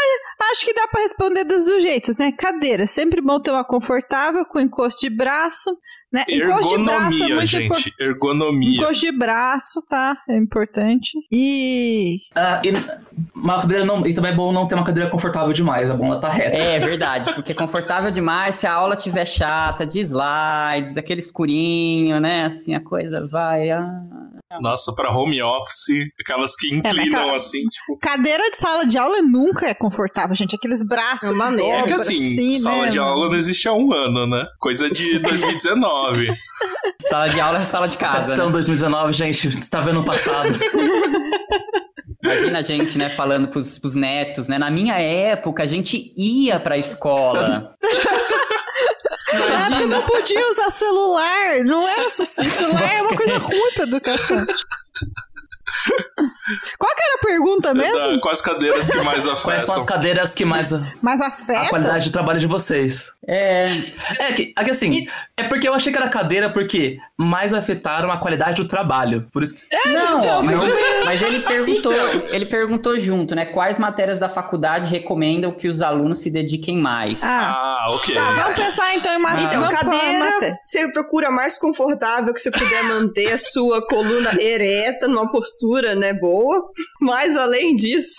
Acho 0.50 0.64
que 0.64 0.75
dá 0.75 0.87
pra 0.88 1.02
responder 1.02 1.44
dos 1.44 1.64
dois 1.64 1.82
jeitos, 1.82 2.17
né? 2.19 2.32
Cadeira, 2.32 2.87
sempre 2.87 3.20
bom 3.20 3.38
ter 3.41 3.50
uma 3.50 3.64
confortável, 3.64 4.44
com 4.44 4.58
encosto 4.58 5.00
de 5.00 5.08
braço, 5.14 5.70
né? 6.12 6.25
Encosto 6.29 6.76
de 6.76 6.85
braço 6.85 7.23
é 7.23 7.26
Ergonomia, 7.26 7.37
muito 7.37 7.56
importante. 7.56 7.82
gente. 7.85 7.94
Ergonomia. 8.00 8.76
Encosto 8.81 9.06
de 9.06 9.12
braço, 9.12 9.82
tá? 9.88 10.17
É 10.29 10.37
importante. 10.37 11.11
E. 11.31 12.19
Ah, 12.35 12.61
e 12.64 12.73
uma 13.35 13.61
cadeira 13.61 13.85
não, 13.85 14.05
e 14.06 14.12
também 14.12 14.32
é 14.32 14.35
bom 14.35 14.52
não 14.52 14.67
ter 14.67 14.75
uma 14.75 14.85
cadeira 14.85 15.08
confortável 15.08 15.52
demais, 15.52 15.88
é 15.88 15.94
bom 15.94 16.06
ela 16.06 16.20
tá 16.20 16.29
reta. 16.31 16.56
É 16.56 16.79
verdade, 16.81 17.32
porque 17.35 17.53
é 17.53 17.55
confortável 17.55 18.11
demais 18.11 18.56
se 18.56 18.67
a 18.67 18.73
aula 18.73 18.96
tiver 18.96 19.25
chata, 19.26 19.87
de 19.87 20.00
slides, 20.00 20.96
aquele 20.96 21.20
escurinho, 21.20 22.19
né? 22.19 22.46
Assim, 22.46 22.75
a 22.75 22.81
coisa 22.82 23.26
vai. 23.26 23.70
ah. 23.70 24.03
Nossa, 24.61 24.93
pra 24.94 25.11
home 25.17 25.41
office, 25.43 25.88
aquelas 26.20 26.56
que 26.56 26.69
mas 26.70 26.79
inclinam 26.94 27.29
ca- 27.29 27.37
assim, 27.37 27.62
tipo. 27.69 27.99
Cadeira 28.00 28.50
de 28.50 28.56
sala 28.56 28.85
de 28.85 28.99
aula 28.99 29.23
nunca 29.23 29.67
é 29.69 29.75
confortável, 29.75 30.35
gente. 30.35 30.56
Aqueles 30.56 30.82
braços. 30.87 31.29
É 31.29 31.32
uma 31.32 31.49
que 31.50 31.56
merda. 31.56 31.73
É 31.73 31.82
que 31.82 31.88
dobra, 31.91 32.02
assim, 32.02 32.58
sala 32.58 32.82
né, 32.82 32.88
de 32.88 32.99
aula 32.99 33.29
não 33.29 33.36
existe 33.36 33.69
há 33.69 33.72
um 33.72 33.93
ano, 33.93 34.27
né? 34.27 34.44
Coisa 34.58 34.91
de 34.91 35.19
2019. 35.22 36.29
Sala 37.08 37.29
de 37.29 37.41
aula 37.41 37.60
é 37.60 37.65
sala 37.65 37.86
de 37.89 37.96
casa, 37.96 38.24
Setembro 38.24 38.46
né? 38.46 38.53
2019, 38.53 39.13
gente, 39.13 39.53
você 39.53 39.70
tá 39.70 39.81
vendo 39.81 40.01
o 40.01 40.05
passado. 40.05 40.48
Imagina 42.22 42.58
a 42.58 42.63
gente, 42.63 42.98
né, 42.98 43.08
falando 43.08 43.48
pros, 43.48 43.79
pros 43.79 43.94
netos, 43.94 44.46
né? 44.46 44.58
Na 44.58 44.70
minha 44.70 44.94
época, 45.01 45.63
a 45.63 45.67
gente 45.67 46.13
ia 46.19 46.60
pra 46.60 46.77
escola. 46.77 47.74
Na 49.32 49.67
época 49.67 49.87
não 49.87 50.03
podia 50.03 50.49
usar 50.51 50.70
celular. 50.70 51.65
Não 51.65 51.87
era 51.89 52.10
sucesso. 52.10 52.51
Celular 52.56 52.94
é 52.96 53.03
uma 53.03 53.17
coisa 53.17 53.39
ruim 53.39 53.72
pra 53.75 53.84
educação. 53.84 54.46
Qual 56.79 56.94
que 56.96 57.03
era 57.03 57.15
a 57.15 57.19
pergunta 57.19 57.72
mesmo? 57.75 57.99
Da- 58.17 58.20
Quais 58.20 58.41
cadeiras 58.41 58.89
que 58.91 58.99
mais 59.03 59.25
Quais 59.25 59.39
são 59.39 59.75
as 59.75 59.81
afetam? 59.81 59.84
cadeiras 59.87 60.34
que 60.34 60.44
mais 60.44 60.72
a, 60.72 60.93
Mas 61.01 61.20
a 61.20 61.69
qualidade 61.69 62.05
de 62.05 62.13
trabalho 62.13 62.41
de 62.41 62.46
vocês? 62.46 63.13
É, 63.29 63.67
É 64.19 64.32
que, 64.32 64.53
é 64.58 64.65
que 64.65 64.70
assim, 64.70 65.06
é 65.36 65.43
porque 65.44 65.69
eu 65.69 65.74
achei 65.74 65.93
que 65.93 65.98
era 65.98 66.08
cadeira 66.08 66.48
porque 66.50 66.98
mais 67.19 67.53
afetaram 67.53 68.10
a 68.10 68.17
qualidade 68.17 68.62
do 68.62 68.67
trabalho. 68.67 69.29
Por 69.31 69.43
isso 69.43 69.56
não, 69.86 70.20
então, 70.20 70.43
mas, 70.43 70.56
mas 71.05 71.22
ele 71.22 71.41
perguntou, 71.41 71.93
ele 72.31 72.46
perguntou 72.46 72.98
junto, 72.98 73.34
né? 73.34 73.44
Quais 73.46 73.79
matérias 73.79 74.19
da 74.19 74.29
faculdade 74.31 74.86
recomendam 74.86 75.53
que 75.53 75.69
os 75.69 75.82
alunos 75.82 76.20
se 76.20 76.31
dediquem 76.31 76.79
mais? 76.79 77.22
Ah, 77.22 77.50
Ah, 77.82 77.86
ok. 77.94 78.15
tá, 78.15 78.32
vamos 78.32 78.56
pensar 78.56 78.94
então 78.94 79.12
em 79.15 79.22
matéria. 79.22 79.46
Então, 79.46 79.60
Vamos 79.60 79.79
pra 79.79 79.91
cadeira, 79.91 80.19
matéria. 80.31 80.56
você 80.65 80.91
procura 80.93 81.31
mais 81.31 81.58
confortável 81.58 82.32
que 82.32 82.41
você 82.41 82.50
puder 82.50 82.82
manter 82.84 83.32
a 83.32 83.39
sua 83.39 83.86
coluna 83.86 84.41
ereta, 84.41 85.06
numa 85.06 85.31
postura, 85.31 85.94
né, 85.94 86.15
boa. 86.15 86.70
Mas 87.00 87.36
além 87.36 87.74
disso, 87.77 88.15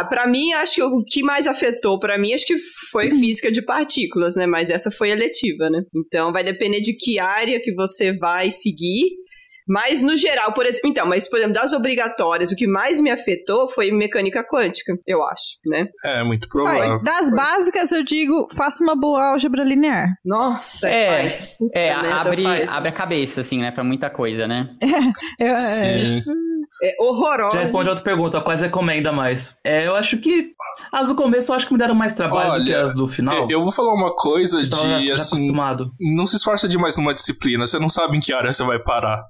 ah, 0.00 0.04
para 0.04 0.26
mim 0.26 0.52
acho 0.52 0.74
que 0.74 0.82
o 0.82 1.04
que 1.04 1.22
mais 1.22 1.46
afetou 1.46 1.98
para 1.98 2.18
mim 2.18 2.32
acho 2.32 2.46
que 2.46 2.56
foi 2.90 3.10
física 3.10 3.50
de 3.50 3.62
partículas, 3.62 4.36
né, 4.36 4.46
mas 4.46 4.70
essa 4.70 4.90
foi 4.90 5.10
eletiva, 5.10 5.68
né? 5.70 5.82
Então 5.94 6.32
vai 6.32 6.44
depender 6.44 6.80
de 6.80 6.94
que 6.94 7.18
área 7.18 7.60
que 7.60 7.74
você 7.74 8.12
vai 8.16 8.50
seguir. 8.50 9.22
Mas 9.68 10.02
no 10.02 10.16
geral, 10.16 10.52
por 10.52 10.66
exemplo, 10.66 10.90
então, 10.90 11.06
mas 11.06 11.28
por 11.28 11.38
exemplo, 11.38 11.54
das 11.54 11.72
obrigatórias, 11.72 12.50
o 12.50 12.56
que 12.56 12.66
mais 12.66 13.00
me 13.00 13.10
afetou 13.10 13.68
foi 13.68 13.92
mecânica 13.92 14.44
quântica, 14.44 14.92
eu 15.06 15.22
acho, 15.22 15.56
né? 15.64 15.86
É, 16.04 16.22
muito 16.24 16.48
provável. 16.48 17.00
das 17.02 17.30
básicas, 17.30 17.92
eu 17.92 18.02
digo, 18.02 18.46
faça 18.56 18.82
uma 18.82 18.96
boa 18.96 19.30
álgebra 19.30 19.62
linear. 19.62 20.08
Nossa, 20.24 20.88
É, 20.90 21.22
faz. 21.22 21.56
Puta 21.58 21.78
É, 21.78 21.94
merda, 21.94 22.14
abre, 22.16 22.42
faz. 22.42 22.72
abre 22.72 22.88
a 22.88 22.92
cabeça, 22.92 23.40
assim, 23.40 23.58
né? 23.58 23.70
Pra 23.70 23.84
muita 23.84 24.10
coisa, 24.10 24.48
né? 24.48 24.68
Eu, 25.38 25.54
Sim. 25.54 25.86
é 25.86 26.51
horrorosa. 26.98 27.56
Já 27.56 27.60
responde 27.60 27.88
a 27.88 27.92
outra 27.92 28.04
pergunta, 28.04 28.40
quais 28.40 28.60
recomenda 28.62 29.12
mais? 29.12 29.58
É, 29.62 29.86
eu 29.86 29.94
acho 29.94 30.18
que 30.18 30.52
as 30.90 31.08
do 31.08 31.14
começo 31.14 31.52
eu 31.52 31.56
acho 31.56 31.66
que 31.66 31.72
me 31.72 31.78
deram 31.78 31.94
mais 31.94 32.14
trabalho 32.14 32.58
do 32.60 32.64
que 32.64 32.72
Olha, 32.72 32.84
as 32.84 32.94
do 32.94 33.06
final. 33.06 33.48
Eu 33.50 33.62
vou 33.62 33.70
falar 33.72 33.94
uma 33.94 34.14
coisa 34.14 34.58
Eu 34.58 34.64
de, 34.64 34.70
já 34.70 35.14
assim, 35.14 35.36
acostumado. 35.36 35.92
não 36.00 36.26
se 36.26 36.36
esforça 36.36 36.68
demais 36.68 36.96
numa 36.96 37.14
disciplina, 37.14 37.66
você 37.66 37.78
não 37.78 37.88
sabe 37.88 38.16
em 38.16 38.20
que 38.20 38.32
área 38.32 38.50
você 38.50 38.64
vai 38.64 38.78
parar. 38.78 39.22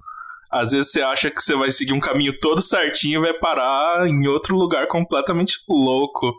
Às 0.50 0.73
vezes 0.73 0.92
você 0.92 1.02
acha 1.02 1.30
que 1.30 1.42
você 1.42 1.54
vai 1.54 1.71
seguir 1.71 1.92
um 1.92 2.00
caminho 2.00 2.38
todo 2.38 2.61
certinho 2.61 3.21
e 3.21 3.25
vai 3.25 3.32
parar 3.35 4.06
em 4.06 4.26
outro 4.26 4.54
lugar 4.56 4.87
completamente 4.87 5.54
louco. 5.68 6.32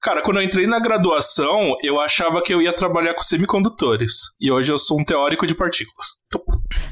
Cara, 0.00 0.22
quando 0.22 0.38
eu 0.38 0.42
entrei 0.44 0.66
na 0.66 0.78
graduação, 0.80 1.76
eu 1.82 2.00
achava 2.00 2.40
que 2.40 2.54
eu 2.54 2.62
ia 2.62 2.72
trabalhar 2.72 3.12
com 3.14 3.22
semicondutores. 3.22 4.12
E 4.40 4.50
hoje 4.50 4.72
eu 4.72 4.78
sou 4.78 4.98
um 4.98 5.04
teórico 5.04 5.44
de 5.46 5.54
partículas. 5.54 6.19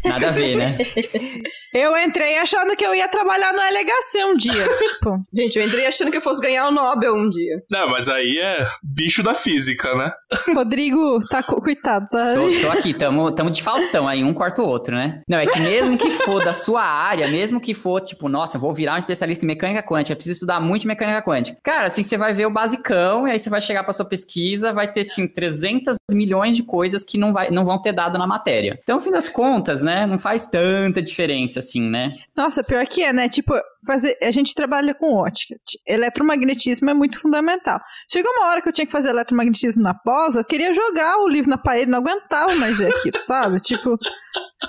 Nada 0.04 0.28
a 0.28 0.30
ver, 0.30 0.56
né? 0.56 0.76
Eu 1.74 1.96
entrei 1.98 2.36
achando 2.38 2.74
que 2.74 2.84
eu 2.84 2.94
ia 2.94 3.06
trabalhar 3.08 3.52
no 3.52 3.60
LHC 3.60 4.24
um 4.24 4.36
dia. 4.36 4.52
tipo, 4.94 5.20
Gente, 5.32 5.58
eu 5.58 5.64
entrei 5.66 5.86
achando 5.86 6.10
que 6.10 6.16
eu 6.16 6.20
fosse 6.22 6.40
ganhar 6.40 6.66
o 6.66 6.70
Nobel 6.72 7.14
um 7.14 7.28
dia. 7.28 7.62
Não, 7.70 7.90
mas 7.90 8.08
aí 8.08 8.38
é 8.42 8.66
bicho 8.82 9.22
da 9.22 9.34
física, 9.34 9.94
né? 9.94 10.10
Rodrigo 10.54 11.20
tá 11.28 11.42
co- 11.42 11.60
coitado, 11.60 12.06
tá? 12.10 12.32
Tô, 12.34 12.60
tô 12.62 12.70
aqui, 12.70 12.94
tamo, 12.94 13.30
tamo 13.32 13.50
de 13.50 13.62
Faustão 13.62 14.08
aí, 14.08 14.24
um 14.24 14.32
quarto 14.32 14.62
o 14.62 14.66
outro, 14.66 14.94
né? 14.96 15.20
Não, 15.28 15.38
é 15.38 15.46
que 15.46 15.60
mesmo 15.60 15.98
que 15.98 16.10
for 16.10 16.42
da 16.42 16.54
sua 16.54 16.82
área, 16.82 17.28
mesmo 17.28 17.60
que 17.60 17.74
for, 17.74 18.00
tipo, 18.00 18.28
nossa, 18.30 18.58
vou 18.58 18.72
virar 18.72 18.94
um 18.94 18.98
especialista 18.98 19.44
em 19.44 19.48
mecânica 19.48 19.82
quântica, 19.82 20.16
preciso 20.16 20.36
estudar 20.36 20.60
muito 20.60 20.88
mecânica 20.88 21.22
quântica. 21.22 21.58
Cara, 21.62 21.88
assim, 21.88 22.02
você 22.02 22.16
vai 22.16 22.32
ver 22.32 22.46
o 22.46 22.50
basicão, 22.50 23.28
e 23.28 23.32
aí 23.32 23.38
você 23.38 23.50
vai 23.50 23.60
chegar 23.60 23.84
pra 23.84 23.92
sua 23.92 24.06
pesquisa, 24.06 24.72
vai 24.72 24.90
ter, 24.90 25.02
assim, 25.02 25.28
300 25.28 25.96
milhões 26.10 26.56
de 26.56 26.62
coisas 26.62 27.04
que 27.04 27.18
não, 27.18 27.32
vai, 27.32 27.50
não 27.50 27.64
vão 27.64 27.80
ter 27.80 27.92
dado 27.92 28.16
na 28.18 28.26
matéria. 28.26 28.78
Então, 28.82 28.96
no 28.96 29.02
fim 29.02 29.10
das 29.10 29.27
contas, 29.28 29.82
né, 29.82 30.06
não 30.06 30.18
faz 30.18 30.46
tanta 30.46 31.02
diferença, 31.02 31.58
assim, 31.60 31.82
né? 31.82 32.08
Nossa, 32.36 32.62
pior 32.62 32.86
que 32.86 33.02
é, 33.02 33.12
né? 33.12 33.28
Tipo, 33.28 33.54
fazer, 33.86 34.16
a 34.22 34.30
gente 34.30 34.54
trabalha 34.54 34.94
com 34.94 35.14
ótica. 35.14 35.54
Eletromagnetismo 35.86 36.90
é 36.90 36.94
muito 36.94 37.20
fundamental. 37.20 37.80
Chegou 38.10 38.30
uma 38.32 38.48
hora 38.48 38.62
que 38.62 38.68
eu 38.68 38.72
tinha 38.72 38.86
que 38.86 38.92
fazer 38.92 39.10
eletromagnetismo 39.10 39.82
na 39.82 39.94
pós, 39.94 40.34
eu 40.36 40.44
queria 40.44 40.72
jogar 40.72 41.18
o 41.18 41.28
livro 41.28 41.50
na 41.50 41.58
parede, 41.58 41.90
não 41.90 41.98
aguentava 41.98 42.54
mais 42.56 42.78
ver 42.78 42.90
aquilo, 42.94 43.20
sabe? 43.22 43.60
Tipo, 43.68 43.98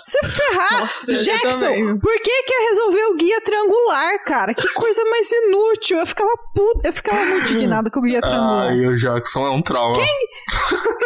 se 0.06 0.28
ferrar. 0.28 0.82
Nossa, 0.82 1.14
Jackson, 1.14 1.98
por 2.00 2.14
que 2.22 2.44
que 2.44 2.54
resolver 2.70 3.04
o 3.06 3.16
guia 3.16 3.42
triangular, 3.42 4.24
cara? 4.24 4.54
Que 4.54 4.68
coisa 4.74 5.04
mais 5.06 5.32
inútil. 5.32 5.98
Eu 6.00 6.06
ficava 6.08 6.32
puta, 6.54 6.90
eu 6.90 6.94
ficava 6.94 7.24
muito 7.26 7.54
indignada 7.54 7.90
com 7.90 8.00
o 8.00 8.04
guia 8.04 8.22
triangular. 8.22 8.70
Ai, 8.70 8.86
o 8.86 8.96
Jackson 8.96 9.48
é 9.48 9.52
um 9.52 9.62
trauma. 9.62 9.98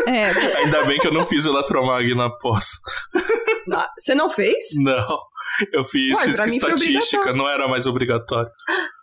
É, 0.06 0.58
Ainda 0.58 0.84
bem 0.84 1.00
que 1.00 1.08
eu 1.08 1.14
não 1.14 1.26
fiz 1.26 1.46
eletromag 1.46 2.14
na 2.14 2.30
pós. 2.30 2.66
Você 3.98 4.14
não 4.14 4.30
fez? 4.30 4.58
Não. 4.82 5.18
Eu 5.72 5.84
fiz 5.86 6.18
Uai, 6.18 6.26
física 6.26 6.48
e 6.48 6.52
estatística, 6.52 7.34
não 7.34 7.48
era 7.50 7.68
mais 7.68 7.86
obrigatório. 7.88 8.50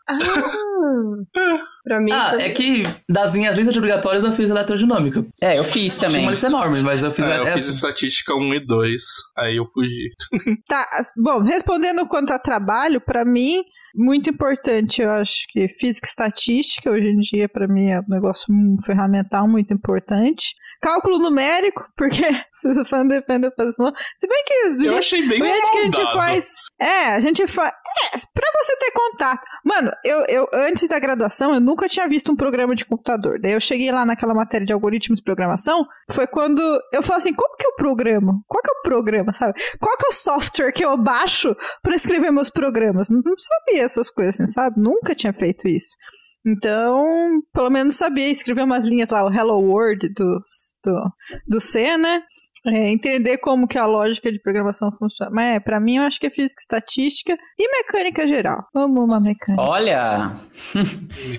Ah, 0.08 0.16
pra 1.84 2.00
mim. 2.00 2.12
Ah, 2.12 2.30
foi- 2.34 2.42
é 2.42 2.50
que 2.50 2.82
das 3.08 3.34
minhas 3.34 3.54
listas 3.56 3.72
de 3.72 3.78
obrigatórias 3.78 4.24
eu 4.24 4.32
fiz 4.32 4.50
eletrodinâmica. 4.50 5.24
É, 5.40 5.58
eu 5.58 5.64
fiz 5.64 5.96
Tinha 5.96 6.08
também. 6.08 6.22
uma 6.24 6.30
lista 6.32 6.46
enorme, 6.46 6.82
mas 6.82 7.02
eu 7.02 7.10
fiz 7.10 7.24
É, 7.26 7.38
eu 7.38 7.46
essa. 7.46 7.58
fiz 7.58 7.66
estatística 7.68 8.34
1 8.34 8.54
e 8.54 8.60
2, 8.66 9.02
aí 9.38 9.56
eu 9.56 9.66
fugi. 9.66 10.10
Tá, 10.68 10.86
bom, 11.16 11.42
respondendo 11.42 12.06
quanto 12.06 12.32
a 12.32 12.38
trabalho, 12.38 13.00
pra 13.00 13.24
mim, 13.24 13.62
muito 13.94 14.30
importante, 14.30 15.02
eu 15.02 15.10
acho 15.10 15.46
que 15.50 15.68
física 15.68 16.06
e 16.06 16.08
estatística, 16.10 16.90
hoje 16.90 17.06
em 17.06 17.18
dia, 17.18 17.48
pra 17.48 17.66
mim, 17.68 17.90
é 17.90 18.00
um 18.00 18.04
negócio 18.08 18.46
um 18.52 18.76
ferramental 18.84 19.48
muito 19.48 19.72
importante. 19.74 20.54
Cálculo 20.80 21.18
numérico, 21.18 21.84
porque 21.96 22.24
se 22.52 22.74
você 22.74 22.84
for 22.84 23.06
depende 23.06 23.42
da 23.42 23.50
pessoa. 23.50 23.92
Se 24.18 24.26
bem 24.26 24.44
que 24.44 24.86
Eu 24.86 24.96
achei 24.96 25.26
bem 25.26 25.40
que 25.40 25.78
a 25.78 25.84
gente 25.84 26.02
faz. 26.12 26.46
É, 26.80 27.06
a 27.08 27.20
gente 27.20 27.46
faz. 27.46 27.70
É, 27.70 28.16
pra 28.34 28.50
você 28.62 28.76
ter 28.76 28.90
contato. 28.92 29.46
Mano, 29.64 29.90
eu, 30.04 30.24
eu 30.26 30.48
antes 30.52 30.88
da 30.88 30.98
graduação, 30.98 31.54
eu 31.54 31.60
nunca 31.60 31.88
tinha 31.88 32.08
visto 32.08 32.32
um 32.32 32.36
programa 32.36 32.74
de 32.74 32.84
computador. 32.84 33.38
Daí 33.40 33.52
eu 33.52 33.60
cheguei 33.60 33.92
lá 33.92 34.06
naquela 34.06 34.32
matéria 34.32 34.66
de 34.66 34.72
algoritmos 34.72 35.18
de 35.18 35.24
programação. 35.24 35.84
Foi 36.10 36.26
quando 36.26 36.62
eu 36.92 37.02
falei 37.02 37.18
assim: 37.18 37.34
como 37.34 37.56
que 37.56 37.66
eu 37.66 37.74
programo? 37.74 38.42
Qual 38.46 38.62
que 38.62 38.70
é 38.70 38.78
o 38.78 38.82
programa, 38.82 39.32
sabe? 39.32 39.60
Qual 39.78 39.96
que 39.96 40.06
é 40.06 40.08
o 40.08 40.12
software 40.12 40.72
que 40.72 40.84
eu 40.84 40.96
baixo 40.96 41.54
pra 41.82 41.94
escrever 41.94 42.30
meus 42.30 42.50
programas? 42.50 43.10
Não, 43.10 43.20
não 43.24 43.34
sabia 43.36 43.82
essas 43.82 44.10
coisas, 44.10 44.40
assim, 44.40 44.50
sabe? 44.50 44.80
Nunca 44.80 45.14
tinha 45.14 45.32
feito 45.32 45.68
isso. 45.68 45.96
Então, 46.44 47.42
pelo 47.52 47.70
menos 47.70 47.96
sabia 47.96 48.28
escrever 48.28 48.64
umas 48.64 48.84
linhas 48.84 49.10
lá, 49.10 49.24
o 49.24 49.32
Hello 49.32 49.58
World 49.60 50.08
do, 50.08 50.42
do, 50.82 51.12
do 51.46 51.60
C, 51.60 51.96
né? 51.96 52.22
É, 52.66 52.90
entender 52.90 53.38
como 53.38 53.66
que 53.66 53.78
a 53.78 53.86
lógica 53.86 54.30
de 54.30 54.38
programação 54.38 54.90
funciona. 54.98 55.30
Mas 55.32 55.56
é, 55.56 55.60
pra 55.60 55.80
mim 55.80 55.96
eu 55.96 56.02
acho 56.02 56.20
que 56.20 56.26
é 56.26 56.30
física 56.30 56.60
estatística 56.60 57.36
e 57.58 57.76
mecânica 57.76 58.28
geral. 58.28 58.64
Amo 58.74 59.04
uma 59.04 59.20
mecânica. 59.20 59.62
Olha, 59.62 60.40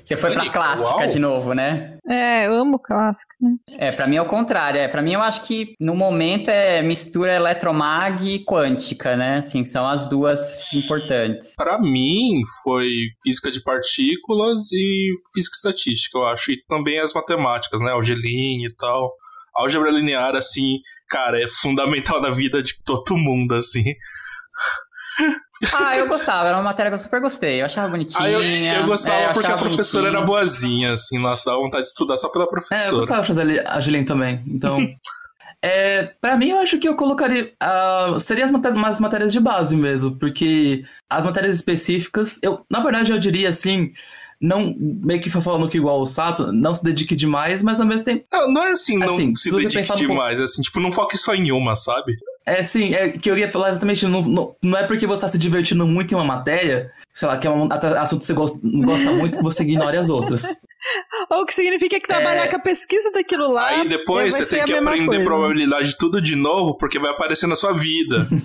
você 0.03 0.15
foi 0.15 0.33
pra 0.33 0.49
clássica 0.49 0.95
uau. 0.95 1.07
de 1.07 1.19
novo, 1.19 1.53
né? 1.53 1.97
É, 2.07 2.47
eu 2.47 2.53
amo 2.53 2.79
clássico, 2.79 3.33
né? 3.39 3.55
É, 3.77 3.91
pra 3.91 4.07
mim 4.07 4.15
é 4.15 4.21
o 4.21 4.27
contrário. 4.27 4.79
É, 4.79 4.87
para 4.87 5.01
mim 5.01 5.13
eu 5.13 5.21
acho 5.21 5.43
que 5.43 5.75
no 5.79 5.95
momento 5.95 6.49
é 6.49 6.81
mistura 6.81 7.35
eletromag 7.35 8.27
e 8.27 8.43
quântica, 8.43 9.15
né? 9.15 9.37
Assim, 9.37 9.63
são 9.63 9.87
as 9.87 10.07
duas 10.07 10.71
importantes. 10.73 11.53
Pra 11.55 11.79
mim, 11.79 12.41
foi 12.63 12.89
física 13.21 13.51
de 13.51 13.61
partículas 13.61 14.71
e 14.71 15.11
física 15.33 15.55
e 15.55 15.57
estatística, 15.57 16.17
eu 16.17 16.25
acho. 16.25 16.51
E 16.51 16.63
também 16.67 16.99
as 16.99 17.13
matemáticas, 17.13 17.81
né? 17.81 17.91
Algelinha 17.91 18.67
e 18.67 18.75
tal. 18.75 19.13
Álgebra 19.53 19.91
linear, 19.91 20.35
assim, 20.35 20.79
cara, 21.11 21.43
é 21.43 21.47
fundamental 21.47 22.21
na 22.21 22.31
vida 22.31 22.63
de 22.63 22.81
todo 22.83 23.15
mundo, 23.17 23.53
assim. 23.53 23.83
Ah, 25.73 25.95
eu 25.95 26.07
gostava, 26.07 26.47
era 26.47 26.57
uma 26.57 26.63
matéria 26.63 26.89
que 26.89 26.95
eu 26.95 26.99
super 26.99 27.21
gostei. 27.21 27.61
Eu 27.61 27.65
achava 27.65 27.89
bonitinha. 27.89 28.19
Ah, 28.19 28.29
eu, 28.29 28.41
eu 28.41 28.85
gostava 28.87 29.19
é, 29.19 29.29
eu 29.29 29.33
porque 29.33 29.51
a 29.51 29.57
professora 29.57 30.07
era 30.07 30.21
boazinha, 30.21 30.93
assim, 30.93 31.19
nossa, 31.19 31.43
dava 31.45 31.59
vontade 31.59 31.83
de 31.83 31.89
estudar 31.89 32.15
só 32.15 32.29
pela 32.29 32.45
É, 32.45 32.47
eu 32.47 32.49
professora. 32.49 32.95
gostava 32.95 33.21
de 33.21 33.27
fazer 33.27 33.67
a 33.67 33.79
Julian 33.79 34.03
também. 34.03 34.41
Então. 34.47 34.79
é, 35.61 36.13
pra 36.19 36.35
mim, 36.37 36.49
eu 36.49 36.59
acho 36.59 36.79
que 36.79 36.87
eu 36.87 36.95
colocaria. 36.95 37.53
ah, 37.59 38.15
seria 38.19 38.45
as 38.45 38.51
matérias, 38.51 38.79
mais 38.81 38.99
matérias 38.99 39.31
de 39.31 39.39
base 39.39 39.75
mesmo, 39.75 40.17
porque 40.17 40.83
as 41.09 41.25
matérias 41.25 41.55
específicas, 41.57 42.39
eu, 42.41 42.65
na 42.69 42.79
verdade, 42.79 43.11
eu 43.11 43.19
diria 43.19 43.49
assim. 43.49 43.91
Não, 44.41 44.75
meio 44.79 45.21
que 45.21 45.29
falando 45.29 45.69
que 45.69 45.77
igual 45.77 46.01
o 46.01 46.05
Sato, 46.05 46.51
não 46.51 46.73
se 46.73 46.83
dedique 46.83 47.15
demais, 47.15 47.61
mas 47.61 47.79
ao 47.79 47.85
mesmo 47.85 48.05
tempo. 48.05 48.25
Não, 48.31 48.51
não 48.51 48.63
é 48.63 48.71
assim, 48.71 48.97
não 48.97 49.13
Assim, 49.13 49.35
se 49.35 49.43
se 49.43 49.49
você 49.51 49.67
dedique 49.67 49.95
demais, 49.95 50.41
é 50.41 50.43
assim, 50.45 50.61
tipo, 50.63 50.79
não 50.79 50.91
foque 50.91 51.17
só 51.17 51.35
em 51.35 51.51
uma, 51.51 51.75
sabe? 51.75 52.15
É 52.43 52.63
sim, 52.63 52.95
é 52.95 53.09
que 53.11 53.29
eu 53.29 53.37
ia 53.37 53.51
falar 53.51 53.69
exatamente, 53.69 54.03
não, 54.07 54.23
não, 54.23 54.55
não 54.63 54.77
é 54.77 54.83
porque 54.83 55.05
você 55.05 55.21
tá 55.21 55.27
se 55.27 55.37
divertindo 55.37 55.85
muito 55.85 56.11
em 56.11 56.15
uma 56.15 56.23
matéria, 56.25 56.89
sei 57.13 57.27
lá, 57.27 57.37
que 57.37 57.45
é 57.45 57.51
um 57.51 57.69
assunto 57.71 58.21
que 58.21 58.25
você 58.25 58.33
gosta, 58.33 58.59
não 58.63 58.79
gosta 58.79 59.11
muito, 59.11 59.37
que 59.37 59.43
você 59.43 59.61
ignore 59.61 59.95
as 59.95 60.09
outras. 60.09 60.41
Ou 61.29 61.45
que 61.45 61.53
significa 61.53 61.99
que 61.99 62.07
trabalhar 62.07 62.45
É. 62.45 62.47
com 62.47 62.55
a 62.55 62.59
pesquisa 62.59 63.11
daquilo 63.11 63.51
lá. 63.51 63.67
Aí 63.67 63.87
depois 63.87 64.33
vai 64.33 64.41
você 64.43 64.45
ser 64.45 64.55
tem 64.55 64.65
que 64.65 64.73
aprender 64.73 65.05
coisa. 65.05 65.23
probabilidade 65.23 65.95
tudo 65.99 66.19
de 66.19 66.35
novo, 66.35 66.75
porque 66.79 66.97
vai 66.97 67.11
aparecer 67.11 67.45
na 67.45 67.55
sua 67.55 67.73
vida. 67.73 68.27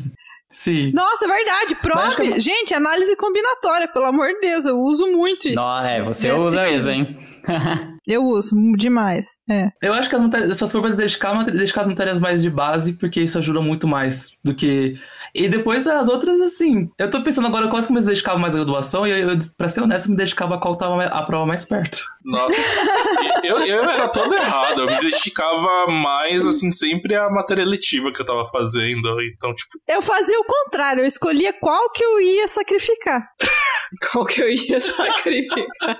Sim. 0.50 0.93
Nossa, 0.93 1.25
é 1.25 1.29
verdade. 1.29 1.75
Prove. 1.76 2.41
Gente, 2.41 2.73
análise 2.73 3.15
combinatória, 3.17 3.88
pelo 3.88 4.07
amor 4.07 4.29
de 4.29 4.41
Deus. 4.41 4.65
Eu 4.65 4.81
uso 4.81 5.05
muito 5.12 5.49
isso. 5.49 5.57
Não, 5.61 5.85
é, 5.85 6.03
você 6.03 6.29
É, 6.29 6.35
usa 6.35 6.62
mesmo, 6.62 6.91
hein? 6.91 7.17
Eu 8.07 8.25
uso 8.25 8.55
demais. 8.76 9.41
É. 9.50 9.69
Eu 9.83 9.93
acho 9.93 10.09
que 10.09 10.15
as 10.15 10.23
matérias, 10.23 10.57
se 10.57 10.61
você 10.61 10.73
for 10.73 10.95
dedicar, 10.95 11.45
dedicar 11.45 11.81
as 11.81 11.87
matérias 11.88 12.21
mais 12.21 12.41
de 12.41 12.49
base, 12.49 12.93
porque 12.93 13.21
isso 13.21 13.37
ajuda 13.37 13.61
muito 13.61 13.87
mais 13.88 14.37
do 14.45 14.55
que. 14.55 14.97
E 15.35 15.49
depois 15.49 15.87
as 15.88 16.07
outras, 16.09 16.41
assim. 16.41 16.88
Eu 16.97 17.11
tô 17.11 17.21
pensando 17.23 17.49
agora 17.49 17.67
quase 17.69 17.88
que 17.88 17.93
eu 17.93 17.99
me 17.99 18.05
dedicava 18.05 18.38
mais 18.38 18.55
à 18.55 18.59
graduação, 18.59 19.05
e 19.07 19.11
eu, 19.11 19.31
eu, 19.31 19.38
pra 19.57 19.69
ser 19.69 19.81
honesto, 19.83 20.09
me 20.09 20.17
dedicava 20.17 20.55
a 20.55 20.59
qual 20.59 20.76
tava 20.76 21.05
a 21.05 21.23
prova 21.25 21.47
mais 21.47 21.65
perto. 21.65 21.99
Nossa. 22.25 22.55
Eu, 23.47 23.59
eu 23.61 23.83
era 23.85 24.09
todo 24.09 24.35
errado, 24.35 24.81
eu 24.83 24.87
me 24.87 24.99
dedicava 25.00 25.87
mais, 25.88 26.47
assim, 26.47 26.71
sempre 26.71 27.15
à 27.15 27.29
matéria 27.31 27.65
letiva 27.65 28.12
que 28.12 28.21
eu 28.21 28.26
tava 28.26 28.47
fazendo. 28.47 29.21
Então, 29.23 29.55
tipo, 29.55 29.79
Eu 29.88 30.03
fazia 30.03 30.38
o 30.38 30.45
contrário. 30.45 31.03
Eu 31.03 31.07
escolhia 31.07 31.53
qual 31.53 31.91
que 31.91 32.05
eu 32.05 32.21
ia 32.21 32.49
sacrificar. 32.49 33.23
Qual 34.11 34.25
que 34.26 34.43
eu 34.43 34.49
ia 34.50 34.81
sacrificar? 34.81 35.97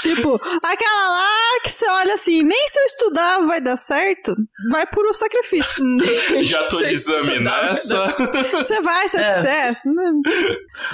Tipo, 0.00 0.40
aquela 0.62 1.08
lá 1.08 1.60
que 1.62 1.68
você 1.68 1.86
olha 1.90 2.14
assim, 2.14 2.42
nem 2.42 2.66
se 2.66 2.78
eu 2.80 2.84
estudar 2.84 3.40
vai 3.40 3.60
dar 3.60 3.76
certo, 3.76 4.34
vai 4.70 4.86
por 4.86 5.04
o 5.06 5.12
sacrifício. 5.12 5.84
já 6.44 6.66
tô 6.68 6.82
de 6.82 6.94
exame 6.94 7.40
nessa. 7.40 8.06
Você 8.54 8.80
vai, 8.80 9.06
você 9.06 9.18
É. 9.18 9.42
testa. 9.42 9.88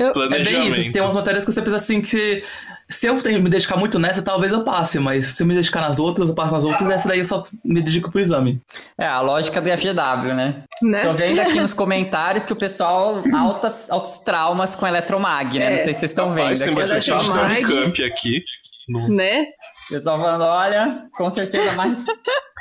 Eu, 0.00 0.23
É 0.25 0.42
bem 0.42 0.68
isso. 0.68 0.92
Tem 0.92 1.00
umas 1.00 1.14
matérias 1.14 1.45
que 1.45 1.52
você 1.52 1.62
pensa 1.62 1.76
assim 1.76 2.02
que. 2.02 2.42
Se 2.90 3.07
eu 3.07 3.14
me 3.14 3.50
dedicar 3.50 3.76
muito 3.76 3.99
nessa, 3.99 4.23
talvez 4.23 4.52
eu 4.52 4.64
passe, 4.64 4.99
mas 4.99 5.26
se 5.26 5.42
eu 5.42 5.47
me 5.47 5.54
dedicar 5.54 5.80
nas 5.80 5.99
outras, 5.99 6.28
eu 6.28 6.35
passo 6.35 6.54
nas 6.54 6.64
outras, 6.64 6.88
essa 6.88 7.09
daí 7.09 7.18
eu 7.18 7.25
só 7.25 7.45
me 7.62 7.83
dedico 7.83 8.11
pro 8.11 8.21
exame. 8.21 8.62
É, 8.99 9.07
a 9.07 9.21
lógica 9.21 9.61
do 9.61 9.68
FGW, 9.68 10.35
né? 10.35 10.64
né? 10.83 11.04
Tô 11.04 11.12
vendo 11.12 11.38
aqui 11.40 11.61
nos 11.61 11.75
comentários 11.75 12.47
que 12.47 12.52
o 12.52 12.57
pessoal 12.57 13.23
altas, 13.35 13.90
altos 13.90 14.18
traumas 14.18 14.75
com 14.75 14.87
eletromag, 14.87 15.59
né? 15.59 15.64
É. 15.64 15.76
Não 15.76 15.85
sei 15.85 15.95
se 15.95 16.00
vocês 16.00 16.11
estão 16.11 16.30
vendo. 16.30 16.45
Rapaz, 16.45 16.59
tem 16.61 16.68
aqui. 16.68 16.76
bastante 16.76 17.07
gente 17.07 17.30
da 17.30 17.42
Unicamp 17.42 18.04
aqui. 18.04 18.45
No- 18.88 19.09
né? 19.09 19.47
O 19.90 19.95
pessoal 19.95 20.18
falando, 20.18 20.45
olha, 20.45 21.02
com 21.16 21.30
certeza 21.30 21.73
mais 21.73 22.04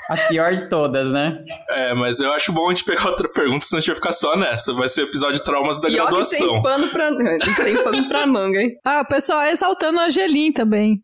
a 0.10 0.16
pior 0.30 0.54
de 0.54 0.70
todas, 0.70 1.12
né? 1.12 1.38
É, 1.70 1.94
mas 1.94 2.20
eu 2.22 2.32
acho 2.32 2.54
bom 2.54 2.68
a 2.68 2.74
gente 2.74 2.86
pegar 2.86 3.10
outra 3.10 3.28
pergunta, 3.28 3.66
senão 3.66 3.78
a 3.78 3.82
gente 3.82 3.88
vai 3.88 3.96
ficar 3.98 4.12
só 4.14 4.38
nessa. 4.38 4.74
Vai 4.74 4.88
ser 4.88 5.02
o 5.02 5.06
episódio 5.08 5.36
de 5.40 5.44
traumas 5.44 5.82
da 5.82 5.90
E 5.90 5.94
graduação. 5.94 6.48
tem 6.48 6.62
pano 6.62 6.88
pra, 6.88 7.10
tem 7.64 7.84
pano 7.84 8.08
pra 8.08 8.26
manga, 8.26 8.62
hein? 8.62 8.72
Ah, 8.86 9.02
o 9.02 9.06
pessoal 9.06 9.44
exaltando 9.46 10.00
a 10.00 10.06
Angelim 10.06 10.54
também. 10.54 11.02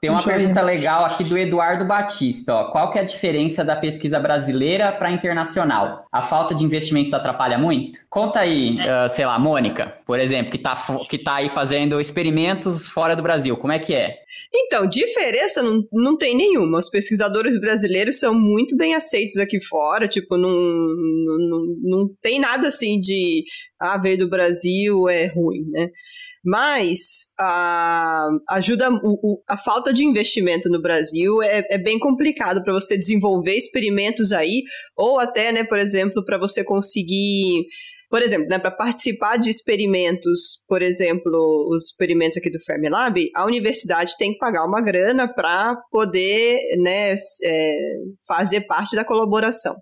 Tem 0.00 0.10
uma 0.10 0.22
pergunta 0.22 0.60
legal 0.62 1.04
aqui 1.04 1.24
do 1.24 1.36
Eduardo 1.36 1.84
Batista, 1.84 2.54
ó. 2.54 2.64
Qual 2.70 2.92
que 2.92 2.98
é 2.98 3.02
a 3.02 3.04
diferença 3.04 3.64
da 3.64 3.74
pesquisa 3.74 4.20
brasileira 4.20 4.92
para 4.92 5.10
internacional? 5.10 6.04
A 6.12 6.22
falta 6.22 6.54
de 6.54 6.64
investimentos 6.64 7.12
atrapalha 7.12 7.58
muito? 7.58 7.98
Conta 8.08 8.38
aí, 8.40 8.78
ah, 8.88 9.08
sei 9.08 9.26
lá, 9.26 9.36
Mônica, 9.38 9.94
por 10.06 10.20
exemplo, 10.20 10.52
que 10.52 10.58
tá, 10.58 10.76
que 11.08 11.18
tá 11.18 11.36
aí 11.36 11.48
fazendo 11.48 12.00
experimentos 12.00 12.88
fora 12.88 13.16
do 13.16 13.22
Brasil. 13.22 13.56
Como 13.56 13.72
é 13.72 13.80
que 13.80 13.94
é? 13.94 14.14
Então, 14.54 14.86
diferença 14.86 15.62
não, 15.62 15.82
não 15.92 16.16
tem 16.16 16.36
nenhuma. 16.36 16.78
Os 16.78 16.88
pesquisadores 16.90 17.58
brasileiros 17.60 18.18
são 18.18 18.34
muito 18.34 18.76
bem 18.76 18.94
aceitos 18.94 19.36
aqui 19.38 19.60
fora, 19.64 20.08
tipo, 20.08 20.36
não, 20.36 20.50
não, 20.50 21.76
não, 21.82 22.10
tem 22.20 22.38
nada 22.40 22.68
assim 22.68 23.00
de 23.00 23.44
ah, 23.80 23.98
veio 23.98 24.18
do 24.18 24.28
Brasil 24.28 25.08
é 25.08 25.26
ruim, 25.26 25.64
né? 25.70 25.88
Mas 26.44 26.98
a 27.38 28.28
ajuda 28.50 28.90
o- 28.90 29.34
o- 29.34 29.42
a 29.48 29.56
falta 29.56 29.94
de 29.94 30.04
investimento 30.04 30.68
no 30.68 30.82
Brasil 30.82 31.40
é, 31.40 31.64
é 31.70 31.78
bem 31.78 31.98
complicado 32.00 32.64
para 32.64 32.72
você 32.72 32.98
desenvolver 32.98 33.54
experimentos 33.54 34.32
aí, 34.32 34.64
ou 34.96 35.20
até, 35.20 35.52
né, 35.52 35.62
por 35.62 35.78
exemplo, 35.78 36.24
para 36.24 36.38
você 36.38 36.64
conseguir 36.64 37.64
por 38.12 38.20
exemplo, 38.20 38.46
né, 38.46 38.58
para 38.58 38.70
participar 38.70 39.38
de 39.38 39.48
experimentos, 39.48 40.62
por 40.68 40.82
exemplo, 40.82 41.32
os 41.70 41.86
experimentos 41.86 42.36
aqui 42.36 42.50
do 42.50 42.62
Fermilab, 42.62 43.18
a 43.34 43.46
universidade 43.46 44.18
tem 44.18 44.34
que 44.34 44.38
pagar 44.38 44.66
uma 44.66 44.82
grana 44.82 45.26
para 45.26 45.74
poder 45.90 46.58
né, 46.76 47.14
é, 47.42 47.78
fazer 48.28 48.66
parte 48.66 48.94
da 48.94 49.02
colaboração. 49.02 49.74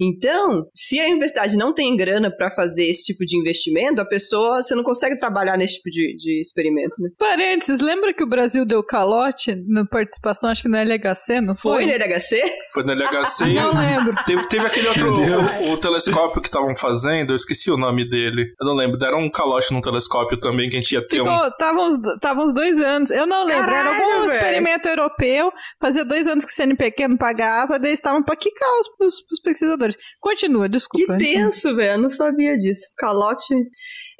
Então, 0.00 0.64
se 0.74 1.00
a 1.00 1.06
universidade 1.06 1.56
não 1.56 1.72
tem 1.72 1.96
grana 1.96 2.30
para 2.34 2.50
fazer 2.50 2.86
esse 2.88 3.04
tipo 3.04 3.24
de 3.24 3.38
investimento, 3.38 4.00
a 4.00 4.04
pessoa, 4.04 4.60
você 4.62 4.74
não 4.74 4.82
consegue 4.82 5.16
trabalhar 5.16 5.56
nesse 5.56 5.74
tipo 5.76 5.90
de, 5.90 6.16
de 6.16 6.40
experimento, 6.40 7.00
né? 7.00 7.08
Parênteses, 7.18 7.80
lembra 7.80 8.12
que 8.12 8.22
o 8.22 8.28
Brasil 8.28 8.64
deu 8.64 8.82
calote 8.82 9.54
na 9.68 9.84
participação, 9.86 10.50
acho 10.50 10.62
que 10.62 10.68
no 10.68 10.76
LHC, 10.76 11.40
não 11.40 11.54
Foi 11.56 11.84
foi? 11.84 11.86
no 11.86 11.92
LHC? 11.92 12.42
Foi 12.72 12.82
no 12.84 12.92
LHC 12.92 13.44
Não 13.54 13.72
lembro. 13.74 14.14
teve, 14.26 14.48
teve 14.48 14.66
aquele 14.66 14.88
outro, 14.88 15.12
o, 15.12 15.72
o 15.72 15.76
telescópio 15.76 16.40
que 16.40 16.48
estavam 16.48 16.74
fazendo, 16.76 17.30
eu 17.32 17.36
esqueci 17.36 17.70
o 17.70 17.76
nome 17.76 18.08
dele. 18.08 18.46
Eu 18.60 18.66
não 18.66 18.74
lembro, 18.74 18.98
deram 18.98 19.20
um 19.20 19.30
calote 19.30 19.72
num 19.72 19.80
telescópio 19.80 20.38
também 20.38 20.68
que 20.68 20.76
a 20.76 20.80
gente 20.80 20.92
ia 20.92 21.06
ter 21.06 21.20
um. 21.22 21.24
Ficou, 21.24 21.50
tava, 21.56 21.80
uns, 21.82 21.96
tava 22.20 22.42
uns 22.42 22.54
dois 22.54 22.78
anos, 22.80 23.10
eu 23.10 23.26
não 23.26 23.44
lembro, 23.46 23.70
era 23.70 23.84
Caralho, 23.84 24.04
algum 24.04 24.20
velho. 24.20 24.30
experimento 24.30 24.88
europeu, 24.88 25.52
fazia 25.80 26.04
dois 26.04 26.26
anos 26.26 26.44
que 26.44 26.50
o 26.50 26.54
CNPq 26.54 27.08
não 27.08 27.16
pagava, 27.16 27.78
daí 27.78 27.92
estavam 27.92 28.22
pra 28.22 28.36
quicar 28.36 28.68
os, 28.80 28.88
os, 29.00 29.14
os 29.30 29.40
pesquisadores. 29.42 29.83
Continua, 30.20 30.64
Que 30.64 30.70
desculpa. 30.72 31.16
tenso, 31.18 31.74
velho. 31.76 31.92
Eu 31.92 31.98
não 32.02 32.08
sabia 32.10 32.56
disso. 32.56 32.86
Calote. 32.96 33.54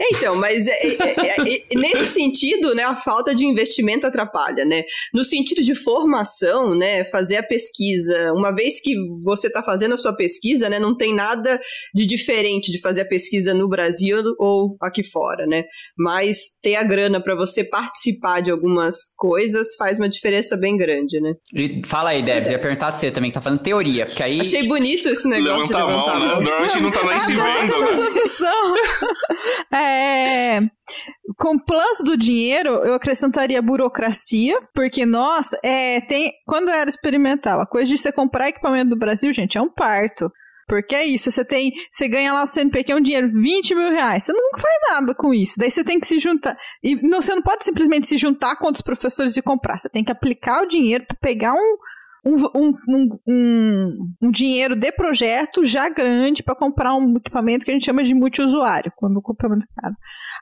Então, 0.00 0.34
mas 0.36 0.66
é- 0.66 0.86
é- 0.86 0.96
é- 0.96 1.54
é- 1.54 1.76
nesse 1.76 2.06
sentido, 2.06 2.74
né, 2.74 2.82
a 2.84 2.96
falta 2.96 3.34
de 3.34 3.46
investimento 3.46 4.06
atrapalha, 4.06 4.64
né? 4.64 4.82
No 5.12 5.24
sentido 5.24 5.62
de 5.62 5.74
formação, 5.74 6.74
né, 6.74 7.04
fazer 7.04 7.36
a 7.36 7.42
pesquisa, 7.42 8.32
uma 8.32 8.50
vez 8.54 8.80
que 8.80 8.94
você 9.22 9.46
está 9.46 9.62
fazendo 9.62 9.94
a 9.94 9.96
sua 9.96 10.12
pesquisa, 10.14 10.68
né, 10.68 10.78
não 10.78 10.96
tem 10.96 11.14
nada 11.14 11.60
de 11.94 12.06
diferente 12.06 12.72
de 12.72 12.80
fazer 12.80 13.02
a 13.02 13.06
pesquisa 13.06 13.54
no 13.54 13.68
Brasil 13.68 14.18
ou 14.38 14.76
aqui 14.80 15.02
fora, 15.02 15.46
né? 15.46 15.64
Mas 15.96 16.38
ter 16.62 16.76
a 16.76 16.82
grana 16.82 17.22
para 17.22 17.34
você 17.34 17.62
participar 17.64 18.40
de 18.40 18.50
algumas 18.50 18.96
coisas 19.16 19.74
faz 19.76 19.98
uma 19.98 20.08
diferença 20.08 20.56
bem 20.56 20.76
grande, 20.76 21.20
né? 21.20 21.34
E 21.54 21.80
fala 21.86 22.10
aí, 22.10 22.22
Debs, 22.24 22.48
eu 22.48 22.54
ia 22.56 22.60
perguntar 22.60 22.90
de 22.90 22.98
você 22.98 23.10
também, 23.10 23.30
que 23.30 23.34
tá 23.34 23.40
falando 23.40 23.60
teoria, 23.60 24.06
porque 24.06 24.22
aí... 24.22 24.40
Achei 24.40 24.66
bonito 24.66 25.08
esse 25.08 25.28
negócio 25.28 25.74
Levantar 25.76 25.78
a 25.78 25.86
de 25.86 25.92
mão, 25.92 26.06
levantar 26.06 26.18
né? 26.18 26.24
a 26.24 26.28
mão. 26.28 26.40
Normalmente 26.42 26.80
não 26.80 26.90
tá 26.90 27.04
nem 27.04 27.20
se 27.20 27.34
vendo. 27.34 27.72
tá 27.72 27.90
essa 27.90 28.10
opção. 28.10 28.74
É, 29.84 30.60
com 31.36 31.58
planos 31.58 31.98
do 32.04 32.16
dinheiro, 32.16 32.70
eu 32.84 32.94
acrescentaria 32.94 33.60
burocracia, 33.62 34.60
porque, 34.74 35.04
nossa, 35.06 35.58
é, 35.62 36.00
tem, 36.02 36.32
quando 36.46 36.68
eu 36.68 36.74
era 36.74 36.88
experimental, 36.88 37.60
a 37.60 37.66
coisa 37.66 37.90
de 37.90 37.98
você 37.98 38.12
comprar 38.12 38.48
equipamento 38.48 38.90
do 38.90 38.98
Brasil, 38.98 39.32
gente, 39.32 39.58
é 39.58 39.60
um 39.60 39.70
parto. 39.70 40.30
Porque 40.66 40.94
é 40.94 41.04
isso, 41.04 41.30
você 41.30 41.44
tem, 41.44 41.72
você 41.90 42.08
ganha 42.08 42.32
lá 42.32 42.42
o 42.42 42.46
CNPq, 42.46 42.92
é 42.92 42.96
um 42.96 43.00
dinheiro, 43.00 43.30
20 43.30 43.74
mil 43.74 43.90
reais, 43.90 44.24
você 44.24 44.32
nunca 44.32 44.58
faz 44.58 44.74
nada 44.88 45.14
com 45.14 45.34
isso. 45.34 45.56
Daí 45.58 45.70
você 45.70 45.84
tem 45.84 46.00
que 46.00 46.06
se 46.06 46.18
juntar. 46.18 46.56
E 46.82 46.96
não, 47.06 47.20
você 47.20 47.34
não 47.34 47.42
pode 47.42 47.64
simplesmente 47.64 48.06
se 48.06 48.16
juntar 48.16 48.56
com 48.56 48.66
outros 48.66 48.82
professores 48.82 49.36
e 49.36 49.42
comprar. 49.42 49.76
Você 49.76 49.90
tem 49.90 50.02
que 50.02 50.12
aplicar 50.12 50.62
o 50.62 50.66
dinheiro 50.66 51.04
para 51.06 51.16
pegar 51.20 51.52
um, 51.52 51.76
um, 52.24 52.36
um, 52.54 53.18
um, 53.28 54.14
um, 54.22 54.30
dinheiro 54.30 54.74
de 54.74 54.90
projeto 54.92 55.64
já 55.64 55.88
grande 55.88 56.42
para 56.42 56.54
comprar 56.54 56.94
um 56.94 57.16
equipamento 57.16 57.64
que 57.64 57.70
a 57.70 57.74
gente 57.74 57.84
chama 57.84 58.02
de 58.02 58.14
multiusuário, 58.14 58.92
quando 58.96 59.16
o 59.16 59.20
equipamento 59.20 59.64
é 59.64 59.80
caro. 59.80 59.94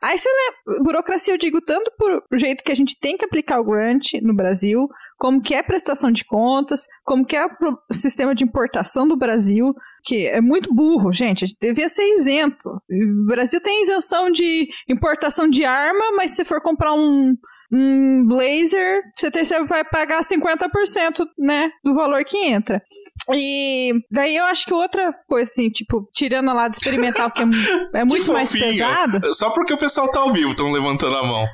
Aí 0.03 0.19
você 0.19 0.29
lembra, 0.29 0.83
burocracia 0.83 1.35
eu 1.35 1.39
digo 1.39 1.61
tanto 1.61 1.91
por 1.97 2.39
jeito 2.39 2.65
que 2.65 2.73
a 2.73 2.77
gente 2.77 2.99
tem 2.99 3.17
que 3.17 3.25
aplicar 3.25 3.61
o 3.61 3.65
grant 3.65 4.15
no 4.23 4.35
Brasil, 4.35 4.89
como 5.19 5.41
que 5.41 5.55
é 5.55 5.63
prestação 5.63 6.11
de 6.11 6.25
contas, 6.25 6.87
como 7.05 7.25
que 7.25 7.37
é 7.37 7.47
o 7.47 7.95
sistema 7.95 8.35
de 8.35 8.43
importação 8.43 9.07
do 9.07 9.17
Brasil, 9.17 9.73
que 10.05 10.27
é 10.27 10.41
muito 10.41 10.75
burro, 10.75 11.13
gente 11.13 11.57
devia 11.61 11.89
ser 11.89 12.03
isento. 12.15 12.69
O 12.69 13.27
Brasil 13.27 13.61
tem 13.61 13.83
isenção 13.83 14.31
de 14.31 14.69
importação 14.89 15.49
de 15.49 15.65
arma, 15.65 16.17
mas 16.17 16.33
se 16.33 16.45
for 16.45 16.61
comprar 16.61 16.93
um, 16.93 17.37
um 17.73 18.25
blazer, 18.27 19.03
você, 19.17 19.65
vai 19.65 19.83
pagar 19.83 20.21
50%, 20.21 21.27
né, 21.39 21.71
do 21.83 21.95
valor 21.95 22.23
que 22.25 22.37
entra. 22.37 22.83
E 23.31 23.95
daí 24.11 24.37
eu 24.37 24.45
acho 24.45 24.67
que 24.67 24.75
outra 24.75 25.13
coisa, 25.27 25.51
assim, 25.51 25.71
tipo, 25.71 26.07
tirando 26.13 26.51
a 26.51 26.53
lado 26.53 26.75
experimental, 26.75 27.31
que 27.31 27.43
é, 27.43 28.01
é 28.01 28.05
muito 28.05 28.31
mais 28.33 28.53
pesado. 28.53 29.33
Só 29.33 29.51
porque 29.51 29.73
o 29.73 29.79
pessoal 29.79 30.11
tá 30.11 30.21
ao 30.21 30.33
vivo, 30.33 30.51
estão 30.51 30.71
levantando 30.71 31.17
a 31.17 31.23
mão. 31.23 31.47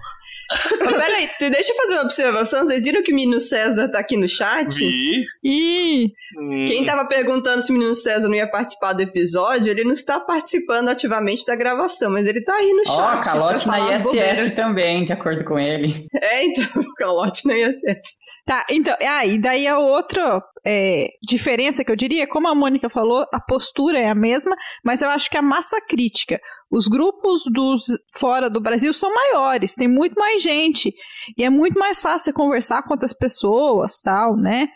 Mas 0.50 0.96
Peraí, 0.96 1.30
deixa 1.50 1.72
eu 1.72 1.76
fazer 1.76 1.94
uma 1.94 2.02
observação. 2.02 2.66
Vocês 2.66 2.84
viram 2.84 3.02
que 3.02 3.12
o 3.12 3.14
Menino 3.14 3.40
César 3.40 3.88
tá 3.88 3.98
aqui 3.98 4.16
no 4.16 4.28
chat? 4.28 4.78
Vi. 4.78 5.24
E 5.44 6.12
Hum, 6.36 6.66
Quem 6.66 6.84
tava 6.84 7.06
perguntando 7.06 7.62
se 7.62 7.70
o 7.70 7.74
Menino 7.74 7.94
César 7.94 8.28
não 8.28 8.34
ia 8.34 8.46
participar 8.46 8.92
do 8.92 9.00
episódio, 9.00 9.70
ele 9.70 9.84
não 9.84 9.92
está 9.92 10.20
participando 10.20 10.88
ativamente 10.88 11.44
da 11.46 11.56
gravação, 11.56 12.10
mas 12.10 12.26
ele 12.26 12.42
tá 12.42 12.54
aí 12.54 12.72
no 12.72 12.84
chat. 12.84 12.96
Ó, 12.96 13.20
calote 13.22 13.64
pra 13.64 13.78
na 13.78 13.96
ISS 13.96 14.54
também, 14.54 15.04
de 15.04 15.12
acordo 15.12 15.44
com 15.44 15.58
ele. 15.58 16.06
É, 16.14 16.44
então, 16.44 16.66
calote 16.98 17.46
na 17.46 17.56
ISS. 17.56 18.18
Tá, 18.44 18.64
então, 18.70 18.94
ah, 19.00 19.24
e 19.24 19.38
daí 19.38 19.66
a 19.66 19.78
outra 19.78 20.42
é, 20.70 21.08
diferença 21.22 21.82
que 21.82 21.90
eu 21.90 21.96
diria, 21.96 22.28
como 22.28 22.46
a 22.46 22.54
Mônica 22.54 22.90
falou, 22.90 23.24
a 23.32 23.40
postura 23.40 23.98
é 23.98 24.10
a 24.10 24.14
mesma, 24.14 24.54
mas 24.84 25.00
eu 25.00 25.08
acho 25.08 25.30
que 25.30 25.38
a 25.38 25.42
massa 25.42 25.80
crítica, 25.80 26.38
os 26.70 26.86
grupos 26.86 27.44
dos 27.50 27.84
fora 28.14 28.50
do 28.50 28.60
Brasil 28.60 28.92
são 28.92 29.08
maiores, 29.14 29.74
tem 29.74 29.88
muito 29.88 30.14
mais 30.14 30.42
gente, 30.42 30.94
e 31.38 31.42
é 31.42 31.48
muito 31.48 31.78
mais 31.78 32.02
fácil 32.02 32.34
conversar 32.34 32.82
com 32.82 32.92
outras 32.92 33.14
pessoas, 33.14 34.02
tal, 34.02 34.36
né? 34.36 34.68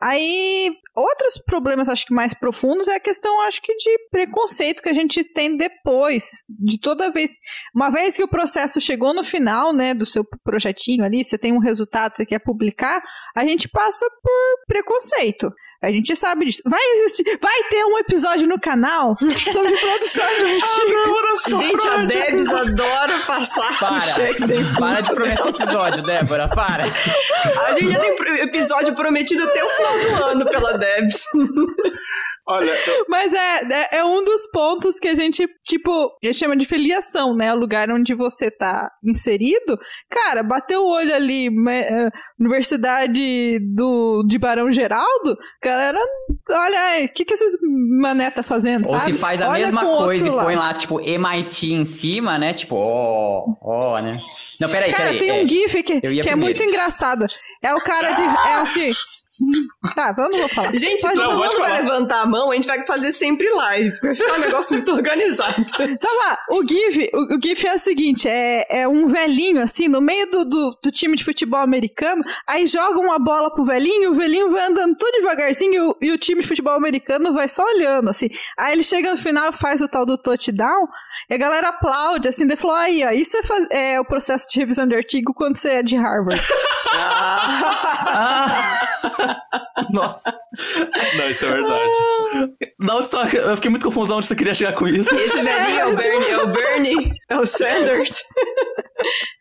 Aí, 0.00 0.72
outros 0.94 1.38
problemas, 1.38 1.88
acho 1.88 2.06
que 2.06 2.14
mais 2.14 2.32
profundos, 2.32 2.88
é 2.88 2.96
a 2.96 3.00
questão, 3.00 3.40
acho 3.42 3.60
que, 3.60 3.74
de 3.74 3.98
preconceito 4.10 4.82
que 4.82 4.88
a 4.88 4.92
gente 4.92 5.24
tem 5.24 5.56
depois, 5.56 6.44
de 6.48 6.78
toda 6.78 7.10
vez. 7.10 7.32
Uma 7.74 7.90
vez 7.90 8.16
que 8.16 8.22
o 8.22 8.28
processo 8.28 8.80
chegou 8.80 9.12
no 9.12 9.24
final, 9.24 9.72
né, 9.72 9.92
do 9.92 10.06
seu 10.06 10.24
projetinho 10.44 11.04
ali, 11.04 11.24
você 11.24 11.36
tem 11.36 11.52
um 11.52 11.58
resultado, 11.58 12.16
você 12.16 12.24
quer 12.24 12.38
publicar, 12.38 13.02
a 13.34 13.44
gente 13.44 13.68
passa 13.68 14.06
por 14.22 14.66
preconceito. 14.66 15.52
A 15.84 15.90
gente 15.90 16.14
sabe 16.16 16.46
disso. 16.46 16.62
Vai 16.64 16.80
existir, 16.96 17.38
vai 17.40 17.62
ter 17.70 17.84
um 17.84 17.98
episódio 17.98 18.46
no 18.48 18.58
canal 18.58 19.16
sobre 19.52 19.76
produção 19.76 20.28
de 20.36 20.44
artigos. 20.54 20.84
Gente, 21.48 21.88
a 21.88 22.04
Debs 22.04 22.52
adora 22.52 23.18
passar 23.26 23.72
o 23.72 23.78
Para, 23.78 24.00
cheque 24.00 24.46
sem 24.46 24.64
para 24.74 25.00
de 25.00 25.14
prometer 25.14 25.46
episódio, 25.46 26.02
Débora, 26.02 26.48
para. 26.48 26.84
A 26.84 27.72
gente 27.74 27.92
já 27.92 28.00
tem 28.00 28.14
episódio 28.42 28.94
prometido 28.94 29.42
até 29.44 29.64
o 29.64 29.68
final 29.68 29.98
do 29.98 30.24
ano 30.24 30.50
pela 30.50 30.78
Debs. 30.78 31.24
Olha, 32.46 32.70
eu- 32.70 33.04
Mas 33.08 33.32
é, 33.32 33.60
é, 33.72 33.96
é 33.98 34.04
um 34.04 34.22
dos 34.22 34.46
pontos 34.50 34.98
que 34.98 35.08
a 35.08 35.14
gente, 35.14 35.46
tipo, 35.66 35.90
a 36.22 36.26
gente 36.26 36.38
chama 36.38 36.56
de 36.56 36.66
filiação, 36.66 37.34
né? 37.34 37.52
O 37.54 37.58
lugar 37.58 37.90
onde 37.90 38.14
você 38.14 38.50
tá 38.50 38.90
inserido. 39.02 39.78
Cara, 40.10 40.42
bateu 40.42 40.82
o 40.82 40.90
olho 40.90 41.14
ali, 41.14 41.48
me- 41.48 41.80
eh, 41.80 42.10
Universidade 42.38 43.58
do, 43.74 44.22
de 44.26 44.38
Barão 44.38 44.70
Geraldo, 44.70 45.36
galera, 45.62 45.98
olha 46.50 46.80
aí, 46.80 47.06
o 47.06 47.12
que, 47.12 47.24
que 47.24 47.34
esses 47.34 47.54
mané 48.00 48.30
tá 48.30 48.42
fazendo, 48.42 48.86
Ou 48.86 48.98
sabe? 48.98 49.12
se 49.12 49.18
faz 49.18 49.40
a 49.40 49.48
Olha 49.48 49.64
mesma 49.66 49.82
coisa 49.84 50.28
e 50.28 50.30
põe 50.30 50.54
lá, 50.54 50.74
tipo, 50.74 51.00
MIT 51.00 51.72
em 51.72 51.84
cima, 51.84 52.38
né? 52.38 52.52
Tipo, 52.52 52.76
ó, 52.76 53.44
ó, 53.62 53.98
né? 54.00 54.16
Não, 54.60 54.68
peraí, 54.68 54.92
Cara, 54.92 55.04
peraí. 55.04 55.18
tem 55.18 55.30
é, 55.30 55.42
um 55.44 55.48
gif 55.48 55.82
que, 55.82 56.00
que 56.00 56.28
é 56.28 56.36
muito 56.36 56.62
engraçado. 56.62 57.26
É 57.62 57.74
o 57.74 57.78
cara 57.82 58.12
de. 58.12 58.22
É 58.22 58.54
assim. 58.56 58.90
Tá, 59.94 60.14
eu 60.16 60.30
não 60.30 60.38
vou 60.40 60.48
falar. 60.48 60.76
Gente, 60.76 61.02
Pode- 61.02 61.14
todo 61.14 61.28
Não, 61.30 61.36
mundo 61.36 61.58
vai 61.58 61.82
levantar 61.82 62.20
a 62.22 62.26
mão, 62.26 62.50
a 62.50 62.54
gente 62.54 62.66
vai 62.68 62.86
fazer 62.86 63.10
sempre 63.12 63.50
live, 63.50 63.90
porque 63.92 64.06
vai 64.06 64.14
ficar 64.14 64.34
um 64.34 64.40
negócio 64.40 64.76
muito 64.76 64.92
organizado. 64.92 65.54
Sei 65.76 66.16
lá, 66.18 66.38
o 66.50 66.66
GIF, 66.66 67.10
o, 67.12 67.34
o 67.36 67.40
GIF 67.42 67.66
é 67.66 67.74
o 67.74 67.78
seguinte: 67.78 68.28
é, 68.28 68.66
é 68.82 68.88
um 68.88 69.08
velhinho, 69.08 69.60
assim, 69.60 69.88
no 69.88 70.00
meio 70.00 70.30
do, 70.30 70.44
do, 70.44 70.78
do 70.82 70.90
time 70.90 71.16
de 71.16 71.24
futebol 71.24 71.60
americano, 71.60 72.22
aí 72.46 72.64
joga 72.66 72.98
uma 73.00 73.18
bola 73.18 73.52
pro 73.52 73.64
velhinho, 73.64 74.12
o 74.12 74.14
velhinho 74.14 74.50
vai 74.50 74.66
andando 74.66 74.96
tudo 74.96 75.12
devagarzinho 75.18 75.74
e 75.74 75.80
o, 75.80 75.96
e 76.02 76.12
o 76.12 76.18
time 76.18 76.40
de 76.42 76.48
futebol 76.48 76.74
americano 76.74 77.32
vai 77.32 77.48
só 77.48 77.64
olhando, 77.64 78.10
assim. 78.10 78.28
Aí 78.58 78.72
ele 78.72 78.82
chega 78.82 79.10
no 79.10 79.16
final 79.16 79.52
faz 79.52 79.80
o 79.80 79.88
tal 79.88 80.06
do 80.06 80.16
touchdown, 80.16 80.86
e 81.30 81.34
a 81.34 81.38
galera 81.38 81.68
aplaude, 81.68 82.28
assim, 82.28 82.46
daí 82.46 82.56
falou: 82.56 82.76
aí, 82.76 83.04
ó, 83.04 83.10
isso 83.10 83.36
é, 83.36 83.42
faz- 83.42 83.66
é 83.70 84.00
o 84.00 84.04
processo 84.04 84.46
de 84.50 84.58
revisão 84.58 84.86
de 84.86 84.94
artigo 84.94 85.32
quando 85.34 85.56
você 85.56 85.68
é 85.70 85.82
de 85.82 85.96
Harvard. 85.96 86.42
Ah! 86.96 88.80
Nossa. 89.90 90.32
Não, 91.16 91.28
isso 91.30 91.44
é 91.46 91.48
verdade. 91.50 91.92
Não, 92.78 93.02
só, 93.04 93.24
eu 93.26 93.56
fiquei 93.56 93.70
muito 93.70 93.86
confuso 93.86 94.14
onde 94.14 94.26
você 94.26 94.34
queria 94.36 94.54
chegar 94.54 94.74
com 94.74 94.86
isso. 94.86 95.14
Esse 95.14 95.40
velhinho 95.42 95.80
é 95.80 95.86
o 95.86 95.96
Bernie, 95.96 96.30
é 96.30 96.38
o 96.38 96.46
Bernie, 96.48 97.12
é 97.30 97.36
o 97.38 97.46
Sanders. 97.46 98.22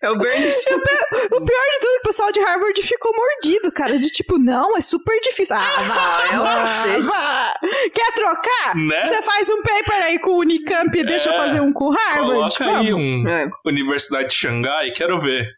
É 0.01 0.09
o 0.09 0.17
Bernie 0.17 0.49
Sanders. 0.51 0.99
o 1.31 1.41
pior 1.45 1.63
de 1.73 1.79
tudo 1.79 1.91
é 1.91 1.95
que 1.95 1.99
o 1.99 2.03
pessoal 2.03 2.31
de 2.31 2.39
Harvard 2.41 2.81
ficou 2.83 3.12
mordido, 3.15 3.71
cara, 3.71 3.99
de 3.99 4.09
tipo, 4.09 4.38
não, 4.38 4.75
é 4.77 4.81
super 4.81 5.19
difícil. 5.21 5.55
Ah, 5.55 5.81
vai, 5.81 6.29
é 6.29 6.39
um 6.39 6.43
vai, 6.43 6.55
cacete. 6.55 7.91
Quer 7.93 8.12
trocar? 8.13 8.75
Né? 8.75 9.05
Você 9.05 9.21
faz 9.21 9.49
um 9.49 9.62
paper 9.62 10.03
aí 10.03 10.19
com 10.19 10.31
o 10.31 10.39
Unicamp 10.39 10.97
e 10.97 11.03
deixa 11.03 11.29
eu 11.29 11.33
É. 11.33 11.38
fazer 11.38 11.62
um 11.63 11.73
com 11.73 11.89
Harvard. 11.89 12.32
Coloca 12.34 12.78
aí 12.80 12.93
um 12.93 13.28
É. 13.28 13.49
Universidade 13.65 14.30
de 14.30 14.36
Xangai, 14.36 14.91
quero 14.91 15.19
ver. 15.19 15.49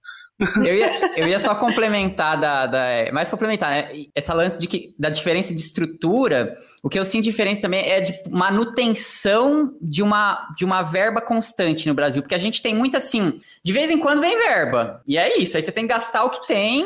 Eu 0.58 0.76
ia, 0.76 1.18
eu 1.18 1.28
ia 1.30 1.40
só 1.40 1.56
complementar 1.56 2.38
da, 2.38 2.66
da- 2.68 2.86
é, 2.88 3.10
mais 3.10 3.30
complementar, 3.30 3.72
né? 3.72 3.90
Essa 4.14 4.34
lance 4.34 4.60
de 4.60 4.68
que, 4.68 4.94
da 5.00 5.10
diferença 5.10 5.56
de 5.56 5.62
estrutura, 5.62 6.58
o 6.84 6.90
que 6.90 7.00
eu 7.00 7.06
sinto 7.06 7.24
diferença 7.24 7.62
também 7.62 7.90
é 7.90 8.02
de 8.02 8.14
manutenção 8.30 9.72
de 9.82 10.04
uma, 10.04 10.48
de 10.58 10.66
uma 10.66 10.82
verba 10.82 11.22
constante 11.22 11.88
no 11.88 11.94
Brasil, 11.94 12.22
porque 12.22 12.36
a 12.36 12.40
gente 12.40 12.62
tem 12.62 12.76
muito 12.76 12.98
assim, 12.98 13.40
de 13.64 13.72
vez 13.74 13.90
em 13.92 13.98
quando 13.98 14.20
vem 14.22 14.38
verba, 14.38 15.02
e 15.08 15.18
é 15.18 15.38
isso, 15.40 15.56
aí 15.56 15.64
você 15.64 15.72
tem 15.72 15.88
que 15.88 15.94
gastar 15.94 16.24
o 16.26 16.30
que 16.30 16.46
tem, 16.48 16.86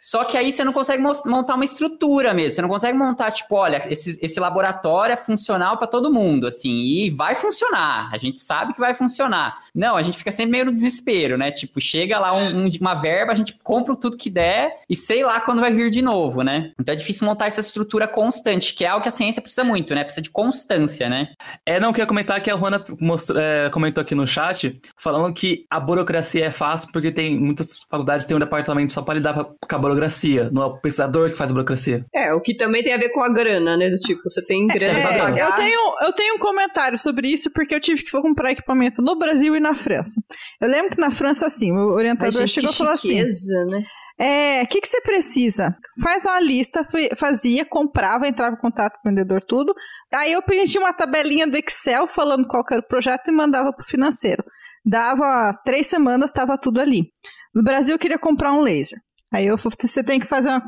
só 0.00 0.24
que 0.24 0.36
aí 0.36 0.52
você 0.52 0.64
não 0.64 0.72
consegue 0.72 1.02
montar 1.02 1.54
uma 1.54 1.64
estrutura 1.64 2.34
mesmo, 2.34 2.56
você 2.56 2.62
não 2.62 2.68
consegue 2.68 2.96
montar, 2.96 3.30
tipo, 3.30 3.54
olha, 3.54 3.82
esse, 3.90 4.18
esse 4.22 4.38
laboratório 4.40 5.12
é 5.12 5.16
funcional 5.16 5.76
para 5.78 5.86
todo 5.86 6.12
mundo, 6.12 6.46
assim, 6.46 6.70
e 6.70 7.10
vai 7.10 7.34
funcionar, 7.34 8.10
a 8.12 8.18
gente 8.18 8.40
sabe 8.40 8.74
que 8.74 8.80
vai 8.80 8.94
funcionar. 8.94 9.56
Não, 9.74 9.96
a 9.96 10.02
gente 10.02 10.18
fica 10.18 10.30
sempre 10.30 10.52
meio 10.52 10.64
no 10.66 10.72
desespero, 10.72 11.38
né? 11.38 11.50
Tipo, 11.50 11.80
chega 11.80 12.18
lá 12.18 12.32
um, 12.36 12.64
um- 12.66 12.70
uma 12.80 12.94
verba, 12.94 13.32
a 13.32 13.34
gente 13.34 13.54
compra 13.62 13.96
tudo 13.96 14.16
que 14.16 14.28
der 14.30 14.80
e 14.88 14.94
sei 14.94 15.22
lá 15.22 15.40
quando 15.40 15.60
vai 15.60 15.72
vir 15.72 15.90
de 15.90 16.02
novo, 16.02 16.42
né? 16.42 16.72
Então 16.78 16.92
é 16.92 16.96
difícil 16.96 17.26
montar 17.26 17.46
essa 17.46 17.60
estrutura 17.60 18.06
constante, 18.06 18.74
que 18.74 18.84
é 18.84 18.88
algo 18.88 19.02
que 19.02 19.08
a 19.08 19.12
ciência 19.12 19.40
precisa 19.40 19.64
muito, 19.64 19.94
né? 19.94 20.04
Precisa 20.04 20.22
de 20.22 20.30
constância, 20.30 21.08
né? 21.08 21.28
É, 21.64 21.80
não, 21.80 21.92
queria 21.92 22.06
comentar 22.06 22.40
que 22.42 22.50
a 22.50 22.56
Juana 22.56 22.84
mostra- 23.00 23.40
é, 23.40 23.70
comentou 23.70 24.02
aqui 24.02 24.14
no 24.14 24.26
chat, 24.26 24.78
falando 24.98 25.32
que 25.32 25.64
a 25.70 25.80
burocracia 25.80 26.44
é 26.46 26.50
fácil 26.50 26.90
porque 26.92 27.10
tem 27.10 27.38
muitas 27.38 27.78
faculdades 27.90 28.26
têm 28.26 28.36
um 28.36 28.40
departamento 28.40 28.92
só 28.92 29.00
para 29.02 29.14
lidar 29.14 29.32
pra- 29.34 29.44
com 29.44 29.76
a 29.76 29.78
burocracia, 29.78 30.50
não 30.52 30.62
é 30.62 30.66
o 30.66 30.76
pesquisador 30.78 31.30
que 31.30 31.36
faz 31.36 31.50
a 31.50 31.52
burocracia. 31.54 32.04
É, 32.14 32.32
o 32.34 32.40
que 32.40 32.54
também 32.54 32.82
tem 32.82 32.92
a 32.92 32.98
ver 32.98 33.08
com 33.10 33.22
a 33.22 33.28
grana, 33.32 33.76
né? 33.76 33.88
Do 33.88 33.96
tipo, 33.96 34.22
você 34.28 34.42
tem 34.44 34.66
grana 34.66 34.98
É, 34.98 35.02
pra 35.02 35.18
pagar. 35.18 35.38
eu, 35.38 35.52
tenho, 35.56 35.94
eu 36.02 36.12
tenho 36.12 36.34
um 36.34 36.38
comentário 36.38 36.98
sobre 36.98 37.28
isso 37.28 37.50
porque 37.50 37.74
eu 37.74 37.80
tive 37.80 38.02
que 38.02 38.10
comprar 38.10 38.50
equipamento 38.52 39.00
no 39.00 39.16
Brasil 39.18 39.56
e 39.56 39.60
na 39.62 39.74
França. 39.74 40.20
Eu 40.60 40.68
lembro 40.68 40.90
que 40.90 41.00
na 41.00 41.10
França, 41.10 41.46
assim, 41.46 41.72
o 41.72 41.74
Mas, 41.74 41.94
orientador 41.94 42.32
gente, 42.32 42.50
chegou 42.50 42.70
e 42.70 42.74
falou 42.74 42.92
assim: 42.92 43.22
né? 43.70 43.84
É, 44.18 44.62
o 44.62 44.66
que, 44.66 44.80
que 44.80 44.88
você 44.88 45.00
precisa? 45.00 45.74
Faz 46.02 46.24
uma 46.24 46.38
lista, 46.38 46.86
fazia, 47.16 47.64
comprava, 47.64 48.28
entrava 48.28 48.54
em 48.54 48.58
contato 48.58 49.00
com 49.00 49.08
o 49.08 49.10
vendedor, 49.10 49.42
tudo. 49.42 49.74
Aí 50.12 50.32
eu 50.32 50.42
preenchia 50.42 50.80
uma 50.80 50.92
tabelinha 50.92 51.46
do 51.46 51.56
Excel 51.56 52.06
falando 52.06 52.46
qual 52.46 52.62
era 52.70 52.80
o 52.80 52.86
projeto 52.86 53.28
e 53.28 53.32
mandava 53.32 53.72
pro 53.72 53.84
financeiro. 53.84 54.44
Dava 54.84 55.52
três 55.64 55.86
semanas, 55.86 56.30
estava 56.30 56.58
tudo 56.58 56.80
ali. 56.80 57.10
No 57.54 57.62
Brasil 57.62 57.94
eu 57.94 57.98
queria 57.98 58.18
comprar 58.18 58.52
um 58.52 58.60
laser. 58.60 58.98
Aí 59.32 59.46
eu 59.46 59.56
você 59.56 60.04
tem 60.04 60.20
que 60.20 60.26
fazer 60.26 60.50
uma. 60.50 60.60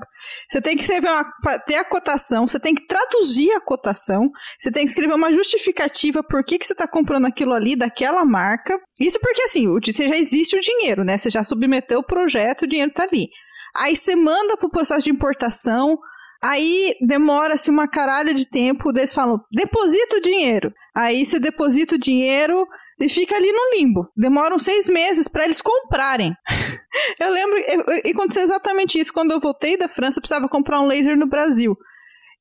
Você 0.49 0.61
tem 0.61 0.75
que 0.75 0.83
escrever 0.83 1.11
uma. 1.11 1.25
ter 1.67 1.75
a 1.75 1.85
cotação, 1.85 2.49
você 2.49 2.59
tem 2.59 2.75
que 2.75 2.87
traduzir 2.87 3.53
a 3.53 3.61
cotação, 3.61 4.31
você 4.59 4.73
tem 4.73 4.85
que 4.85 4.91
escrever 4.91 5.13
uma 5.13 5.31
justificativa 5.31 6.23
por 6.23 6.43
que, 6.43 6.59
que 6.59 6.67
você 6.67 6.73
está 6.73 6.89
comprando 6.89 7.27
aquilo 7.27 7.53
ali, 7.53 7.77
daquela 7.77 8.25
marca. 8.25 8.81
Isso 8.99 9.21
porque 9.21 9.43
assim, 9.43 9.69
o 9.69 9.79
você 9.79 10.09
já 10.09 10.17
existe 10.17 10.57
o 10.57 10.61
dinheiro, 10.61 11.05
né? 11.05 11.19
Você 11.19 11.29
já 11.29 11.45
submeteu 11.45 11.99
o 11.99 12.07
projeto, 12.07 12.63
o 12.63 12.67
dinheiro 12.67 12.91
tá 12.91 13.03
ali. 13.03 13.29
Aí 13.77 13.95
você 13.95 14.17
manda 14.17 14.57
pro 14.57 14.71
processo 14.71 15.05
de 15.05 15.11
importação, 15.11 15.99
aí 16.43 16.95
demora-se 17.07 17.69
uma 17.69 17.87
caralho 17.87 18.33
de 18.33 18.49
tempo, 18.49 18.91
eles 18.97 19.13
falam, 19.13 19.41
deposita 19.53 20.17
o 20.17 20.23
dinheiro. 20.23 20.73
Aí 20.95 21.27
você 21.27 21.39
deposita 21.39 21.97
o 21.97 21.99
dinheiro 21.99 22.67
e 23.01 23.09
fica 23.09 23.37
ali 23.37 23.51
no 23.51 23.79
limbo. 23.79 24.09
Demoram 24.17 24.59
seis 24.59 24.89
meses 24.89 25.29
para 25.29 25.45
eles 25.45 25.61
comprarem. 25.61 26.33
eu 27.21 27.31
lembro, 27.31 27.59
e 28.05 28.11
aconteceu 28.11 28.43
exatamente 28.43 28.99
isso. 28.99 29.13
Quando 29.13 29.33
eu 29.33 29.41
voltei 29.41 29.77
da 29.77 29.89
França, 29.89 30.19
eu 30.19 30.23
precisava 30.23 30.49
comprar 30.49 30.81
um 30.81 30.87
laser 30.87 31.17
no 31.17 31.27
Brasil. 31.27 31.77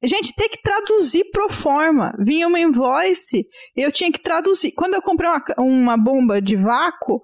Gente, 0.06 0.36
tem 0.36 0.50
que 0.50 0.62
traduzir 0.62 1.26
pro 1.32 1.50
forma. 1.50 2.14
Vinha 2.20 2.48
uma 2.48 2.60
invoice, 2.60 3.48
eu 3.76 3.90
tinha 3.92 4.12
que 4.12 4.22
traduzir. 4.22 4.74
Quando 4.74 4.96
eu 4.96 5.02
comprei 5.02 5.30
uma, 5.30 5.44
uma 5.58 5.98
bomba 5.98 6.42
de 6.42 6.58
vácuo, 6.58 7.22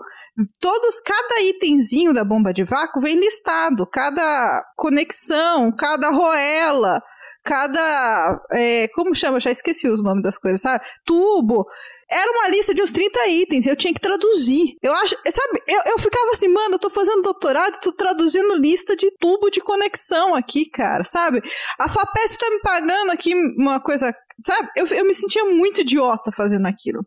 todos, 0.61 1.01
cada 1.01 1.41
itemzinho 1.41 2.13
da 2.13 2.23
bomba 2.23 2.53
de 2.53 2.63
vácuo 2.63 3.01
vem 3.01 3.19
listado. 3.19 3.85
Cada 3.85 4.63
conexão, 4.77 5.75
cada 5.75 6.09
roela, 6.09 7.01
cada. 7.43 8.41
é, 8.53 8.87
como 8.93 9.13
chama? 9.13 9.41
Já 9.41 9.51
esqueci 9.51 9.89
os 9.89 10.01
nomes 10.01 10.23
das 10.23 10.37
coisas, 10.37 10.61
sabe? 10.61 10.83
Tubo. 11.05 11.65
Era 12.11 12.31
uma 12.31 12.47
lista 12.47 12.73
de 12.73 12.81
uns 12.81 12.91
30 12.91 13.27
itens, 13.27 13.67
eu 13.67 13.75
tinha 13.75 13.93
que 13.93 14.01
traduzir. 14.01 14.75
Eu 14.81 14.93
acho, 14.93 15.15
sabe, 15.15 15.63
eu, 15.67 15.81
eu 15.93 15.99
ficava 15.99 16.31
assim, 16.31 16.47
mano, 16.47 16.75
eu 16.75 16.79
tô 16.79 16.89
fazendo 16.89 17.21
doutorado 17.21 17.75
e 17.75 17.79
tô 17.81 17.91
traduzindo 17.91 18.55
lista 18.55 18.95
de 18.95 19.11
tubo 19.19 19.49
de 19.49 19.61
conexão 19.61 20.33
aqui, 20.35 20.65
cara, 20.65 21.03
sabe? 21.03 21.41
A 21.77 21.87
FAPESP 21.87 22.37
tá 22.37 22.49
me 22.49 22.61
pagando 22.61 23.11
aqui 23.11 23.33
uma 23.57 23.79
coisa, 23.79 24.11
sabe? 24.41 24.69
Eu, 24.75 24.85
eu 24.87 25.05
me 25.05 25.13
sentia 25.13 25.43
muito 25.45 25.81
idiota 25.81 26.31
fazendo 26.31 26.65
aquilo. 26.65 27.05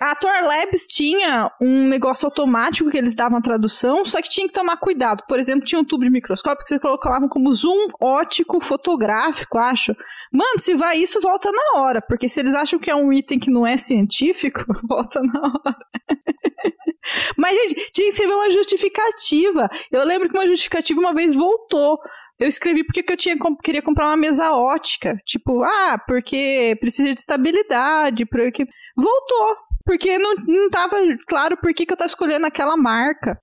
A 0.00 0.14
Tor 0.14 0.32
Labs 0.42 0.86
tinha 0.88 1.50
um 1.60 1.88
negócio 1.88 2.26
automático 2.26 2.90
que 2.90 2.98
eles 2.98 3.14
davam 3.14 3.38
a 3.38 3.42
tradução, 3.42 4.04
só 4.04 4.20
que 4.20 4.28
tinha 4.28 4.46
que 4.46 4.52
tomar 4.52 4.76
cuidado. 4.76 5.22
Por 5.28 5.38
exemplo, 5.38 5.64
tinha 5.64 5.80
um 5.80 5.84
tubo 5.84 6.04
de 6.04 6.10
microscópio 6.10 6.62
que 6.62 6.68
vocês 6.68 6.80
colocavam 6.80 7.28
como 7.28 7.52
zoom 7.52 7.88
ótico 8.00 8.60
fotográfico, 8.60 9.58
acho. 9.58 9.94
Mano, 10.32 10.58
se 10.58 10.74
vai 10.74 10.98
isso, 10.98 11.20
volta 11.20 11.50
na 11.52 11.80
hora. 11.80 12.02
Porque 12.02 12.28
se 12.28 12.40
eles 12.40 12.54
acham 12.54 12.78
que 12.78 12.90
é 12.90 12.94
um 12.94 13.12
item 13.12 13.38
que 13.38 13.50
não 13.50 13.66
é 13.66 13.76
científico, 13.76 14.64
volta 14.88 15.20
na 15.22 15.40
hora. 15.40 15.76
Mas, 17.36 17.54
gente, 17.54 17.74
tinha 17.92 18.06
que 18.06 18.12
escrever 18.12 18.34
uma 18.34 18.50
justificativa. 18.50 19.68
Eu 19.90 20.04
lembro 20.04 20.28
que 20.28 20.36
uma 20.36 20.46
justificativa 20.46 21.00
uma 21.00 21.14
vez 21.14 21.34
voltou. 21.34 21.98
Eu 22.38 22.48
escrevi 22.48 22.84
porque 22.84 23.02
que 23.02 23.12
eu 23.12 23.16
tinha, 23.16 23.36
queria 23.62 23.82
comprar 23.82 24.06
uma 24.06 24.16
mesa 24.16 24.52
ótica. 24.52 25.16
Tipo, 25.24 25.62
ah, 25.62 25.98
porque 26.06 26.76
precisa 26.80 27.12
de 27.12 27.20
estabilidade, 27.20 28.26
porque... 28.26 28.66
Voltou. 28.96 29.56
Porque 29.86 30.18
não, 30.18 30.34
não 30.46 30.70
tava 30.70 30.96
claro 31.28 31.56
por 31.58 31.72
que, 31.74 31.84
que 31.84 31.92
eu 31.92 31.96
tava 31.96 32.08
escolhendo 32.08 32.46
aquela 32.46 32.74
marca. 32.76 33.38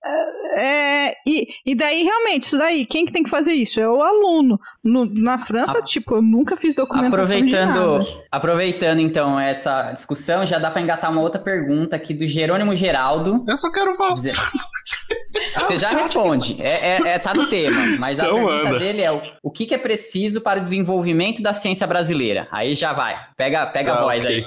É, 0.57 1.11
e, 1.27 1.47
e 1.65 1.75
daí, 1.75 2.03
realmente, 2.03 2.43
isso 2.43 2.57
daí, 2.57 2.85
quem 2.85 3.05
que 3.05 3.11
tem 3.11 3.21
que 3.23 3.29
fazer 3.29 3.53
isso? 3.53 3.79
É 3.79 3.87
o 3.87 4.01
aluno. 4.01 4.59
No- 4.83 5.05
na 5.05 5.37
França, 5.37 5.77
Ah. 5.77 5.83
tipo, 5.83 6.15
eu 6.15 6.21
nunca 6.21 6.57
fiz 6.57 6.73
documentação 6.73 7.39
de 7.45 7.51
nada. 7.51 7.71
Aproveitando, 7.79 8.23
aproveitando 8.31 8.99
então 9.01 9.39
essa 9.39 9.91
discussão, 9.91 10.45
já 10.45 10.57
dá 10.57 10.71
pra 10.71 10.81
engatar 10.81 11.11
uma 11.11 11.21
outra 11.21 11.39
pergunta 11.39 11.95
aqui 11.95 12.13
do 12.13 12.25
Jerônimo 12.25 12.75
Geraldo. 12.75 13.45
Eu 13.47 13.55
só 13.57 13.71
quero 13.71 13.93
falar. 13.95 14.15
Dizer- 14.15 14.33
Você 15.59 15.77
já 15.77 15.89
responde, 15.89 16.57
é, 16.61 16.87
é- 16.97 17.07
é- 17.15 17.19
tá 17.19 17.33
no 17.33 17.47
tema, 17.47 17.97
mas 17.99 18.19
a 18.19 18.23
Então 18.25 18.35
pergunta 18.35 18.63
manda. 18.65 18.79
dele 18.79 19.01
é 19.01 19.11
o, 19.11 19.21
o 19.43 19.51
que, 19.51 19.65
que 19.65 19.73
é 19.73 19.77
preciso 19.77 20.41
para 20.41 20.59
o 20.59 20.63
desenvolvimento 20.63 21.41
da 21.41 21.53
ciência 21.53 21.85
brasileira? 21.87 22.47
Aí 22.51 22.73
já 22.75 22.91
vai, 22.93 23.17
pega, 23.37 23.65
pega 23.67 23.93
a 23.93 23.97
Tá, 23.97 24.01
voz 24.01 24.23
ok. 24.23 24.35
aí. 24.37 24.45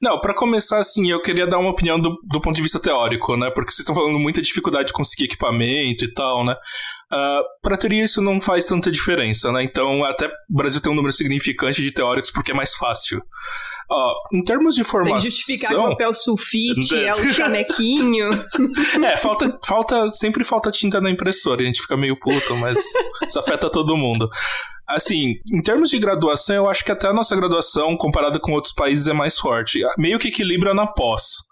Não, 0.00 0.18
pra 0.18 0.34
começar 0.34 0.78
assim, 0.78 1.10
eu 1.10 1.20
queria 1.20 1.46
dar 1.46 1.58
uma 1.58 1.70
opinião 1.70 2.00
do, 2.00 2.18
do 2.24 2.40
ponto 2.40 2.56
de 2.56 2.62
vista 2.62 2.80
teórico, 2.80 3.36
né? 3.36 3.50
Porque 3.50 3.70
vocês 3.70 3.80
estão 3.80 3.94
falando 3.94 4.18
muita 4.18 4.40
dificuldade 4.40 4.88
de 4.88 4.92
conseguir 4.94 5.24
equipamento 5.24 6.04
e 6.04 6.12
tal, 6.12 6.44
né? 6.44 6.56
Ah, 7.12 7.42
pra 7.60 7.76
teoria 7.76 8.04
isso 8.04 8.22
não 8.22 8.40
faz 8.40 8.66
tanta 8.66 8.90
diferença, 8.90 9.52
né? 9.52 9.62
Então 9.62 10.04
até 10.04 10.26
o 10.26 10.56
Brasil 10.56 10.80
tem 10.80 10.90
um 10.90 10.94
número 10.94 11.12
significante 11.12 11.82
de 11.82 11.90
teóricos 11.90 12.30
porque 12.30 12.52
é 12.52 12.54
mais 12.54 12.74
fácil. 12.74 13.22
Ó, 13.92 14.14
em 14.32 14.44
termos 14.44 14.76
de 14.76 14.82
Tem 14.82 14.90
formação... 14.90 15.18
que 15.18 15.24
justificar 15.24 15.70
que 15.70 15.74
o 15.74 15.88
papel 15.90 16.14
sulfite 16.14 16.94
é 17.04 17.12
o 17.12 17.32
chamequinho. 17.32 18.30
É, 19.04 19.16
falta, 19.16 19.58
falta, 19.66 20.12
sempre 20.12 20.44
falta 20.44 20.70
tinta 20.70 21.00
na 21.00 21.10
impressora, 21.10 21.62
e 21.62 21.64
a 21.64 21.66
gente 21.66 21.80
fica 21.80 21.96
meio 21.96 22.18
puto, 22.18 22.54
mas 22.56 22.78
isso 23.26 23.38
afeta 23.38 23.70
todo 23.70 23.96
mundo. 23.96 24.28
Assim, 24.90 25.34
em 25.52 25.62
termos 25.62 25.90
de 25.90 25.98
graduação, 25.98 26.56
eu 26.56 26.68
acho 26.68 26.84
que 26.84 26.92
até 26.92 27.08
a 27.08 27.12
nossa 27.12 27.36
graduação, 27.36 27.96
comparada 27.96 28.38
com 28.38 28.52
outros 28.52 28.72
países, 28.72 29.06
é 29.06 29.12
mais 29.12 29.38
forte. 29.38 29.80
Meio 29.96 30.18
que 30.18 30.28
equilibra 30.28 30.74
na 30.74 30.86
pós. 30.86 31.50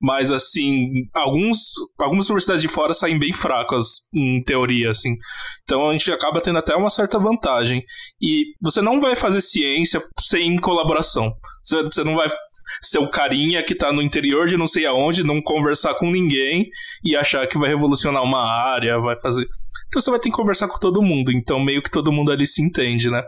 Mas, 0.00 0.30
assim, 0.30 1.08
alguns, 1.14 1.72
algumas 1.98 2.28
universidades 2.28 2.60
de 2.60 2.68
fora 2.68 2.92
saem 2.92 3.18
bem 3.18 3.32
fracas, 3.32 4.02
em 4.14 4.42
teoria, 4.42 4.90
assim. 4.90 5.16
Então 5.62 5.88
a 5.88 5.92
gente 5.92 6.12
acaba 6.12 6.42
tendo 6.42 6.58
até 6.58 6.76
uma 6.76 6.90
certa 6.90 7.18
vantagem. 7.18 7.82
E 8.20 8.52
você 8.60 8.82
não 8.82 9.00
vai 9.00 9.16
fazer 9.16 9.40
ciência 9.40 10.04
sem 10.20 10.58
colaboração. 10.58 11.32
Você, 11.62 12.04
não 12.04 12.16
vai 12.16 12.28
ser 12.82 12.98
o 12.98 13.08
carinha 13.08 13.62
que 13.62 13.74
tá 13.74 13.90
no 13.90 14.02
interior 14.02 14.46
de 14.46 14.58
não 14.58 14.66
sei 14.66 14.84
aonde, 14.84 15.24
não 15.24 15.40
conversar 15.40 15.94
com 15.94 16.10
ninguém 16.10 16.68
e 17.02 17.16
achar 17.16 17.46
que 17.46 17.58
vai 17.58 17.70
revolucionar 17.70 18.22
uma 18.22 18.44
área, 18.44 18.98
vai 18.98 19.18
fazer. 19.18 19.48
Então 19.86 20.00
você 20.00 20.10
vai 20.10 20.18
ter 20.18 20.30
que 20.30 20.36
conversar 20.36 20.68
com 20.68 20.78
todo 20.78 21.02
mundo. 21.02 21.30
Então 21.32 21.60
meio 21.60 21.82
que 21.82 21.90
todo 21.90 22.12
mundo 22.12 22.30
ali 22.30 22.46
se 22.46 22.62
entende, 22.62 23.10
né? 23.10 23.22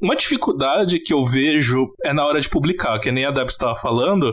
Uma 0.00 0.16
dificuldade 0.16 1.00
que 1.00 1.12
eu 1.12 1.24
vejo 1.24 1.88
é 2.04 2.12
na 2.12 2.24
hora 2.24 2.40
de 2.40 2.48
publicar, 2.48 2.98
que 2.98 3.12
nem 3.12 3.24
a 3.24 3.30
Deb 3.30 3.48
estava 3.48 3.76
falando 3.76 4.32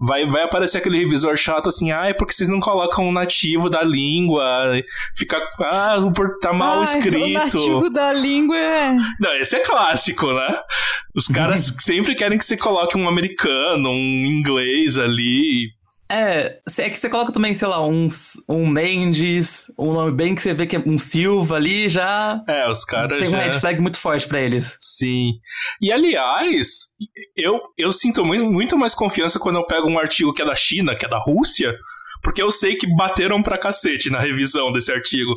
vai, 0.00 0.24
vai 0.24 0.42
aparecer 0.42 0.78
aquele 0.78 0.98
revisor 0.98 1.36
chato 1.36 1.68
assim, 1.68 1.92
ah, 1.92 2.06
é 2.06 2.14
porque 2.14 2.32
vocês 2.32 2.48
não 2.48 2.58
colocam 2.58 3.06
o 3.06 3.12
nativo 3.12 3.68
da 3.68 3.82
língua, 3.82 4.72
fica, 5.14 5.38
ah, 5.60 5.96
tá 6.40 6.52
mal 6.52 6.78
Ai, 6.78 6.84
escrito. 6.84 7.22
O 7.22 7.28
nativo 7.28 7.90
da 7.90 8.12
língua 8.12 8.56
é. 8.56 8.96
Não, 9.20 9.36
esse 9.36 9.56
é 9.56 9.60
clássico, 9.60 10.32
né? 10.32 10.58
Os 11.14 11.28
caras 11.28 11.76
sempre 11.80 12.14
querem 12.14 12.38
que 12.38 12.44
você 12.44 12.56
coloque 12.56 12.96
um 12.96 13.08
americano, 13.08 13.90
um 13.90 14.26
inglês 14.26 14.98
ali, 14.98 15.68
É, 16.10 16.58
é 16.78 16.90
que 16.90 16.98
você 16.98 17.08
coloca 17.08 17.30
também, 17.30 17.54
sei 17.54 17.68
lá, 17.68 17.86
um, 17.86 18.08
um 18.48 18.66
Mendes, 18.66 19.72
um 19.78 19.92
nome 19.92 20.10
bem 20.10 20.34
que 20.34 20.42
você 20.42 20.52
vê 20.52 20.66
que 20.66 20.74
é 20.74 20.82
um 20.84 20.98
Silva 20.98 21.54
ali, 21.54 21.88
já 21.88 22.42
É, 22.48 22.68
os 22.68 22.84
caras 22.84 23.20
tem 23.20 23.28
um 23.28 23.32
já... 23.32 23.38
red 23.38 23.60
flag 23.60 23.80
muito 23.80 23.98
forte 23.98 24.26
pra 24.26 24.40
eles. 24.40 24.76
Sim. 24.80 25.34
E 25.80 25.92
aliás, 25.92 26.66
eu, 27.36 27.60
eu 27.78 27.92
sinto 27.92 28.24
muito, 28.24 28.44
muito 28.50 28.76
mais 28.76 28.94
confiança 28.94 29.38
quando 29.38 29.56
eu 29.56 29.66
pego 29.66 29.88
um 29.88 29.98
artigo 29.98 30.34
que 30.34 30.42
é 30.42 30.44
da 30.44 30.54
China, 30.54 30.96
que 30.96 31.06
é 31.06 31.08
da 31.08 31.18
Rússia, 31.18 31.76
porque 32.22 32.42
eu 32.42 32.50
sei 32.50 32.76
que 32.76 32.92
bateram 32.96 33.42
pra 33.42 33.56
cacete 33.56 34.10
na 34.10 34.18
revisão 34.18 34.72
desse 34.72 34.92
artigo. 34.92 35.36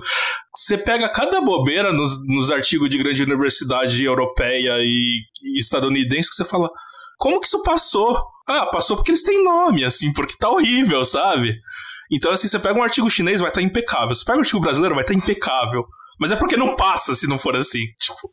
Você 0.55 0.77
pega 0.77 1.07
cada 1.07 1.39
bobeira 1.39 1.93
nos, 1.93 2.17
nos 2.27 2.49
artigos 2.49 2.89
de 2.89 2.97
grande 2.97 3.21
universidade 3.23 4.03
europeia 4.03 4.77
e, 4.79 5.21
e 5.43 5.59
estadunidense 5.59 6.29
que 6.29 6.35
você 6.35 6.45
fala. 6.45 6.69
Como 7.23 7.39
que 7.39 7.47
isso 7.47 7.63
passou? 7.63 8.21
Ah, 8.45 8.65
passou 8.65 8.97
porque 8.97 9.11
eles 9.11 9.23
têm 9.23 9.41
nome, 9.45 9.85
assim, 9.85 10.11
porque 10.11 10.35
tá 10.37 10.49
horrível, 10.49 11.05
sabe? 11.05 11.55
Então, 12.11 12.33
assim, 12.33 12.49
você 12.49 12.59
pega 12.59 12.77
um 12.77 12.83
artigo 12.83 13.09
chinês, 13.09 13.39
vai 13.39 13.49
estar 13.49 13.61
impecável. 13.61 14.13
Você 14.13 14.25
pega 14.25 14.37
um 14.37 14.41
artigo 14.41 14.59
brasileiro, 14.59 14.93
vai 14.93 15.05
estar 15.05 15.13
impecável. 15.13 15.85
Mas 16.19 16.33
é 16.33 16.35
porque 16.35 16.57
não 16.57 16.75
passa 16.75 17.15
se 17.15 17.25
não 17.25 17.39
for 17.39 17.55
assim. 17.55 17.79
Tipo, 17.97 18.29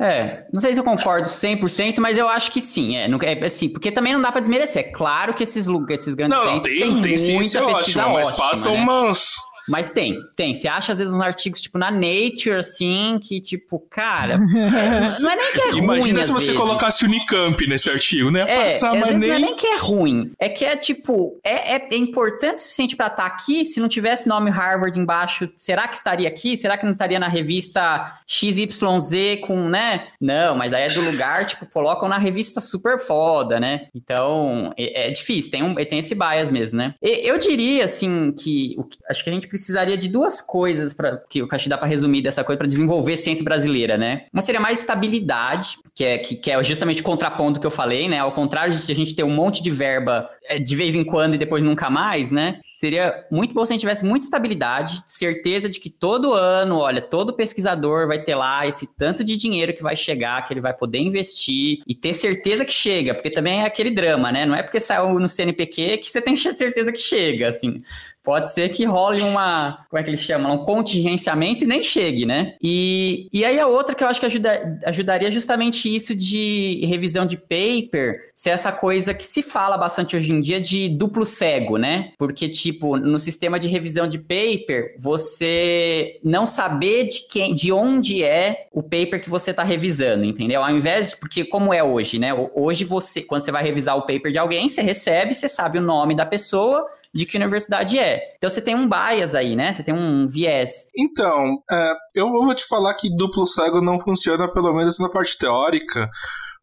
É, 0.00 0.42
não 0.52 0.60
sei 0.60 0.74
se 0.74 0.80
eu 0.80 0.84
concordo 0.84 1.28
100%, 1.28 2.00
mas 2.00 2.18
eu 2.18 2.28
acho 2.28 2.50
que 2.50 2.60
sim. 2.60 2.96
É, 2.96 3.06
não- 3.06 3.20
é 3.22 3.38
assim, 3.44 3.68
porque 3.68 3.92
também 3.92 4.12
não 4.12 4.20
dá 4.20 4.32
pra 4.32 4.40
desmerecer. 4.40 4.86
É 4.86 4.90
claro 4.90 5.32
que 5.32 5.44
esses, 5.44 5.68
esses 5.90 6.14
grandes 6.14 6.36
não, 6.36 6.44
não, 6.44 6.54
centros 6.54 6.74
tem, 6.74 6.82
têm 6.82 7.00
tem 7.00 7.12
muita 7.12 7.18
ciência 7.18 7.64
pesquisa 7.66 8.00
ótima, 8.00 8.14
mas 8.14 8.28
ótima, 8.30 8.48
passa 8.48 8.70
né? 8.72 8.78
umas. 8.80 9.34
Mas 9.68 9.92
tem, 9.92 10.18
tem. 10.36 10.54
Você 10.54 10.68
acha 10.68 10.92
às 10.92 10.98
vezes 10.98 11.12
uns 11.12 11.20
artigos, 11.20 11.60
tipo, 11.60 11.78
na 11.78 11.90
Nature, 11.90 12.56
assim, 12.58 13.18
que, 13.22 13.40
tipo, 13.40 13.78
cara. 13.90 14.34
é, 14.54 15.20
não 15.22 15.30
é 15.30 15.36
nem 15.36 15.52
que 15.52 15.60
é 15.60 15.70
ruim. 15.70 15.78
Imagina 15.78 16.20
às 16.20 16.26
se 16.26 16.32
você 16.32 16.46
vezes. 16.46 16.60
colocasse 16.60 17.04
Unicamp 17.04 17.66
nesse 17.66 17.90
artigo, 17.90 18.30
né? 18.30 18.44
É, 18.48 18.62
Passar, 18.64 18.92
às 18.94 19.00
mas 19.00 19.10
vezes 19.12 19.28
não 19.28 19.34
é 19.34 19.38
nem. 19.38 19.46
nem 19.48 19.56
que 19.56 19.66
é 19.66 19.76
ruim. 19.78 20.32
É 20.38 20.48
que 20.48 20.64
é 20.64 20.76
tipo, 20.76 21.38
é, 21.44 21.76
é 21.76 21.96
importante 21.96 22.58
o 22.58 22.62
suficiente 22.62 22.96
pra 22.96 23.06
estar 23.08 23.26
aqui. 23.26 23.64
Se 23.64 23.80
não 23.80 23.88
tivesse 23.88 24.28
nome 24.28 24.50
Harvard 24.50 24.98
embaixo, 24.98 25.48
será 25.56 25.86
que 25.88 25.96
estaria 25.96 26.28
aqui? 26.28 26.56
Será 26.56 26.76
que 26.78 26.84
não 26.84 26.92
estaria 26.92 27.18
na 27.18 27.28
revista 27.28 28.14
XYZ 28.26 29.40
com, 29.46 29.68
né? 29.68 30.04
Não, 30.20 30.56
mas 30.56 30.72
aí 30.72 30.82
é 30.84 30.88
do 30.90 31.00
lugar, 31.00 31.46
tipo, 31.46 31.66
colocam 31.66 32.08
na 32.08 32.18
revista 32.18 32.60
super 32.60 32.98
foda, 32.98 33.60
né? 33.60 33.86
Então, 33.94 34.72
é, 34.76 35.08
é 35.08 35.10
difícil, 35.10 35.50
tem, 35.50 35.62
um, 35.62 35.74
tem 35.74 35.98
esse 35.98 36.14
bias 36.14 36.50
mesmo, 36.50 36.78
né? 36.78 36.94
E- 37.02 37.26
eu 37.28 37.38
diria, 37.38 37.84
assim, 37.84 38.32
que, 38.32 38.74
o 38.78 38.84
que- 38.84 38.98
acho 39.08 39.22
que 39.22 39.30
a 39.30 39.32
gente 39.32 39.48
precisaria 39.58 39.96
de 39.96 40.08
duas 40.08 40.40
coisas 40.40 40.94
para 40.94 41.18
que 41.28 41.42
o 41.42 41.48
Caxi 41.48 41.68
dá 41.68 41.76
pra 41.76 41.86
resumir 41.86 42.22
dessa 42.22 42.44
coisa, 42.44 42.56
pra 42.56 42.66
desenvolver 42.66 43.16
ciência 43.16 43.44
brasileira, 43.44 43.98
né? 43.98 44.26
Uma 44.32 44.40
seria 44.40 44.60
mais 44.60 44.78
estabilidade, 44.80 45.76
que 45.94 46.04
é, 46.04 46.18
que, 46.18 46.36
que 46.36 46.50
é 46.50 46.62
justamente 46.62 47.02
o 47.02 47.04
contraponto 47.04 47.60
que 47.60 47.66
eu 47.66 47.70
falei, 47.70 48.08
né? 48.08 48.18
Ao 48.18 48.32
contrário 48.32 48.74
de 48.74 48.92
a 48.92 48.94
gente 48.94 49.14
ter 49.14 49.24
um 49.24 49.34
monte 49.34 49.62
de 49.62 49.70
verba 49.70 50.30
é, 50.44 50.58
de 50.58 50.74
vez 50.74 50.94
em 50.94 51.04
quando 51.04 51.34
e 51.34 51.38
depois 51.38 51.62
nunca 51.62 51.90
mais, 51.90 52.32
né? 52.32 52.60
Seria 52.74 53.26
muito 53.30 53.52
bom 53.52 53.64
se 53.64 53.72
a 53.72 53.74
gente 53.74 53.80
tivesse 53.80 54.04
muita 54.04 54.24
estabilidade, 54.24 55.02
certeza 55.04 55.68
de 55.68 55.80
que 55.80 55.90
todo 55.90 56.32
ano, 56.32 56.78
olha, 56.78 57.02
todo 57.02 57.34
pesquisador 57.34 58.06
vai 58.06 58.22
ter 58.22 58.36
lá 58.36 58.66
esse 58.66 58.86
tanto 58.96 59.24
de 59.24 59.36
dinheiro 59.36 59.74
que 59.74 59.82
vai 59.82 59.96
chegar, 59.96 60.42
que 60.46 60.54
ele 60.54 60.60
vai 60.60 60.72
poder 60.72 60.98
investir 60.98 61.80
e 61.86 61.94
ter 61.94 62.14
certeza 62.14 62.64
que 62.64 62.72
chega, 62.72 63.14
porque 63.14 63.30
também 63.30 63.62
é 63.62 63.66
aquele 63.66 63.90
drama, 63.90 64.30
né? 64.30 64.46
Não 64.46 64.54
é 64.54 64.62
porque 64.62 64.78
saiu 64.78 65.18
no 65.18 65.28
CNPq 65.28 65.98
que 65.98 66.08
você 66.08 66.22
tem 66.22 66.36
certeza 66.36 66.92
que 66.92 67.00
chega, 67.00 67.48
assim. 67.48 67.82
Pode 68.28 68.52
ser 68.52 68.68
que 68.68 68.84
role 68.84 69.22
uma, 69.22 69.86
como 69.88 69.98
é 69.98 70.02
que 70.02 70.10
eles 70.10 70.20
chamam? 70.20 70.52
Um 70.52 70.58
contingenciamento 70.58 71.64
e 71.64 71.66
nem 71.66 71.82
chegue, 71.82 72.26
né? 72.26 72.56
E, 72.62 73.26
e 73.32 73.42
aí 73.42 73.58
a 73.58 73.66
outra 73.66 73.94
que 73.94 74.04
eu 74.04 74.06
acho 74.06 74.20
que 74.20 74.26
ajuda, 74.26 74.78
ajudaria 74.84 75.30
justamente 75.30 75.88
isso 75.88 76.14
de 76.14 76.84
revisão 76.84 77.24
de 77.24 77.38
paper, 77.38 78.30
ser 78.34 78.50
essa 78.50 78.70
coisa 78.70 79.14
que 79.14 79.24
se 79.24 79.40
fala 79.40 79.78
bastante 79.78 80.14
hoje 80.14 80.30
em 80.30 80.42
dia 80.42 80.60
de 80.60 80.90
duplo 80.90 81.24
cego, 81.24 81.78
né? 81.78 82.12
Porque, 82.18 82.50
tipo, 82.50 82.98
no 82.98 83.18
sistema 83.18 83.58
de 83.58 83.66
revisão 83.66 84.06
de 84.06 84.18
paper, 84.18 84.96
você 84.98 86.20
não 86.22 86.44
saber 86.44 87.06
de 87.06 87.26
quem, 87.30 87.54
de 87.54 87.72
onde 87.72 88.22
é 88.22 88.66
o 88.70 88.82
paper 88.82 89.22
que 89.22 89.30
você 89.30 89.52
está 89.52 89.62
revisando, 89.62 90.26
entendeu? 90.26 90.62
Ao 90.62 90.70
invés 90.70 91.12
de, 91.12 91.16
porque 91.16 91.46
como 91.46 91.72
é 91.72 91.82
hoje, 91.82 92.18
né? 92.18 92.34
Hoje 92.54 92.84
você, 92.84 93.22
quando 93.22 93.42
você 93.44 93.50
vai 93.50 93.64
revisar 93.64 93.96
o 93.96 94.02
paper 94.02 94.30
de 94.30 94.36
alguém, 94.36 94.68
você 94.68 94.82
recebe, 94.82 95.32
você 95.32 95.48
sabe 95.48 95.78
o 95.78 95.82
nome 95.82 96.14
da 96.14 96.26
pessoa, 96.26 96.86
de 97.14 97.24
que 97.24 97.36
universidade 97.36 97.98
é. 97.98 98.20
Então 98.36 98.50
você 98.50 98.60
tem 98.60 98.74
um 98.74 98.88
bias 98.88 99.34
aí, 99.34 99.56
né? 99.56 99.72
Você 99.72 99.82
tem 99.82 99.94
um 99.94 100.28
viés. 100.28 100.84
Então, 100.96 101.62
é, 101.70 101.92
eu 102.14 102.30
vou 102.30 102.54
te 102.54 102.66
falar 102.66 102.94
que 102.94 103.14
duplo 103.14 103.46
cego 103.46 103.80
não 103.80 104.00
funciona, 104.00 104.52
pelo 104.52 104.72
menos 104.74 104.98
na 104.98 105.08
parte 105.08 105.36
teórica, 105.38 106.08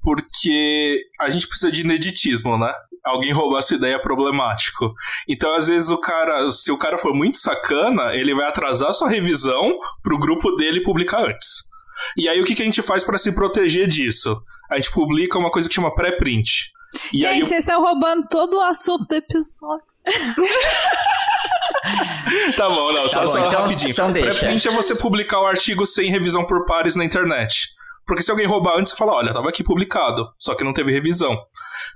porque 0.01 1.01
a 1.19 1.29
gente 1.29 1.47
precisa 1.47 1.71
de 1.71 1.81
ineditismo, 1.81 2.57
né? 2.57 2.71
Alguém 3.03 3.31
roubar 3.31 3.61
sua 3.61 3.77
ideia 3.77 3.95
é 3.95 3.99
problemático. 3.99 4.93
Então, 5.27 5.53
às 5.55 5.67
vezes, 5.67 5.89
o 5.91 5.97
cara, 5.97 6.49
se 6.49 6.71
o 6.71 6.77
cara 6.77 6.97
for 6.97 7.13
muito 7.13 7.37
sacana, 7.37 8.15
ele 8.15 8.33
vai 8.33 8.47
atrasar 8.47 8.93
sua 8.93 9.09
revisão 9.09 9.77
pro 10.01 10.17
grupo 10.17 10.55
dele 10.55 10.81
publicar 10.81 11.27
antes. 11.27 11.63
E 12.17 12.27
aí, 12.27 12.41
o 12.41 12.45
que, 12.45 12.55
que 12.55 12.61
a 12.61 12.65
gente 12.65 12.81
faz 12.81 13.03
para 13.03 13.17
se 13.17 13.33
proteger 13.33 13.87
disso? 13.87 14.41
A 14.71 14.77
gente 14.77 14.91
publica 14.91 15.37
uma 15.37 15.51
coisa 15.51 15.69
que 15.69 15.75
chama 15.75 15.93
pré-print. 15.93 16.71
E 17.13 17.19
Gente, 17.19 17.25
aí, 17.27 17.39
vocês 17.41 17.59
estão 17.65 17.81
roubando 17.81 18.27
todo 18.29 18.57
o 18.57 18.61
assunto 18.61 19.05
do 19.07 19.15
episódio. 19.15 19.83
Tá 22.57 22.69
bom, 22.69 22.91
não, 22.91 23.07
só, 23.07 23.19
Tá 23.19 23.25
bom, 23.25 23.31
só 23.31 23.39
então- 23.47 23.61
rapidinho. 23.61 23.91
então 23.91 24.11
deixa. 24.11 24.39
Pré-print 24.39 24.67
é 24.67 24.71
você 24.71 24.95
publicar 24.95 25.41
o 25.41 25.45
artigo 25.45 25.85
sem 25.85 26.09
revisão 26.09 26.45
por 26.45 26.65
pares 26.65 26.95
na 26.95 27.05
internet. 27.05 27.69
Porque 28.07 28.21
se 28.21 28.29
alguém 28.31 28.45
roubar 28.47 28.77
antes, 28.77 28.91
você 28.91 28.97
fala, 28.97 29.13
olha, 29.13 29.33
tava 29.33 29.49
aqui 29.49 29.63
publicado, 29.63 30.27
só 30.37 30.53
que 30.55 30.63
não 30.63 30.73
teve 30.73 30.91
revisão. 30.91 31.35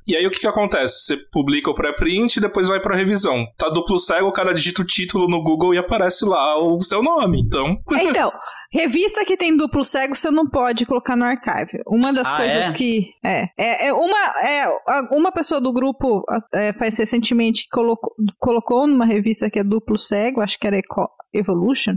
E 0.08 0.16
aí 0.16 0.26
o 0.26 0.32
que 0.32 0.40
que 0.40 0.48
acontece? 0.48 1.06
Você 1.06 1.18
publica 1.32 1.70
o 1.70 1.76
pré-print 1.76 2.38
e 2.38 2.42
depois 2.42 2.68
vai 2.68 2.80
pra 2.80 2.96
revisão. 2.96 3.46
Tá 3.58 3.70
duplo 3.70 3.98
cego, 4.00 4.28
o 4.28 4.32
cara 4.32 4.54
digita 4.54 4.82
o 4.82 4.86
título 4.86 5.28
no 5.28 5.44
Google 5.44 5.74
e 5.74 5.78
aparece 5.78 6.26
lá 6.26 6.58
o 6.58 6.80
seu 6.82 7.04
nome, 7.04 7.42
então... 7.42 7.78
Então, 7.92 8.32
revista 8.72 9.26
que 9.26 9.36
tem 9.38 9.56
duplo 9.56 9.84
cego, 9.84 10.16
você 10.16 10.30
não 10.32 10.48
pode 10.50 10.86
colocar 10.86 11.16
no 11.16 11.26
archive. 11.26 11.82
Uma 11.88 12.14
das 12.14 12.28
Ah, 12.32 12.38
coisas 12.38 12.66
é? 12.66 12.72
que. 12.74 13.12
É, 13.24 13.48
é, 13.58 13.88
é 13.88 13.94
uma, 13.94 14.34
é, 14.48 14.66
uma 15.12 15.32
pessoa 15.32 15.60
do 15.60 15.72
grupo 15.74 16.24
é, 16.54 16.72
faz 16.74 16.98
recentemente 16.98 17.68
colocou, 17.72 18.14
colocou 18.38 18.88
numa 18.88 19.06
revista 19.06 19.50
que 19.50 19.60
é 19.60 19.64
duplo 19.64 19.98
cego, 19.98 20.42
acho 20.42 20.58
que 20.60 20.68
era 20.68 20.78
Eco- 20.78 21.10
Evolution. 21.34 21.96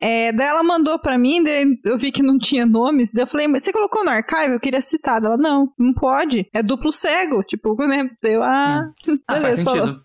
É, 0.00 0.32
daí 0.32 0.48
ela 0.48 0.62
mandou 0.62 0.98
pra 0.98 1.16
mim, 1.16 1.42
daí 1.42 1.64
eu 1.84 1.96
vi 1.96 2.10
que 2.12 2.22
não 2.22 2.36
tinha 2.36 2.66
nomes, 2.66 3.10
daí 3.12 3.22
eu 3.22 3.26
falei, 3.26 3.46
mas 3.48 3.62
você 3.62 3.72
colocou 3.72 4.04
no 4.04 4.10
archive? 4.10 4.52
Eu 4.52 4.60
queria 4.60 4.80
citar. 4.80 5.22
Ela, 5.22 5.36
não, 5.36 5.72
não 5.78 5.94
pode, 5.94 6.46
é 6.52 6.62
duplo 6.62 6.92
cego. 6.92 7.42
Tipo, 7.42 7.74
né? 7.86 8.08
Eu, 8.22 8.42
ah, 8.42 8.82
Ah, 9.28 9.40
faz 9.40 9.62
beleza, 9.62 9.64
falou. 9.64 9.96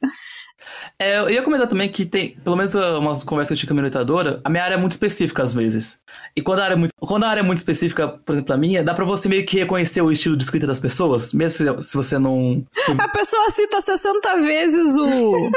É, 0.98 1.20
eu 1.20 1.30
ia 1.30 1.42
comentar 1.42 1.68
também 1.68 1.90
que 1.90 2.06
tem, 2.06 2.32
pelo 2.44 2.56
menos 2.56 2.74
uh, 2.76 3.00
umas 3.00 3.24
conversas 3.24 3.50
que 3.50 3.54
eu 3.54 3.58
tive 3.60 3.68
com 3.68 3.74
a 3.74 3.76
minha 3.76 3.84
orientadora, 3.84 4.42
a 4.44 4.50
minha 4.50 4.64
área 4.64 4.76
é 4.76 4.78
muito 4.78 4.92
específica 4.94 5.44
às 5.44 5.54
vezes. 5.54 6.02
E 6.36 6.42
quando 6.42 6.60
a 6.60 6.64
área 6.66 6.74
é 6.74 6.78
muito, 6.78 6.94
quando 7.00 7.24
a 7.24 7.30
área 7.30 7.40
é 7.42 7.44
muito 7.44 7.60
específica, 7.60 8.08
por 8.08 8.34
exemplo, 8.34 8.54
a 8.54 8.58
minha, 8.58 8.84
dá 8.84 8.94
pra 8.94 9.06
você 9.06 9.30
meio 9.30 9.46
que 9.46 9.58
reconhecer 9.60 10.02
o 10.02 10.12
estilo 10.12 10.36
de 10.36 10.44
escrita 10.44 10.68
das 10.68 10.80
pessoas, 10.80 11.34
mesmo 11.34 11.80
se, 11.82 11.90
se 11.90 11.96
você 11.98 12.20
não. 12.20 12.66
se- 12.74 12.92
A 13.00 13.08
pessoa 13.08 13.50
cita 13.52 13.82
60 13.82 14.38
vezes 14.42 14.96
o. 14.96 15.52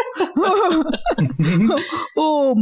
o, 2.16 2.54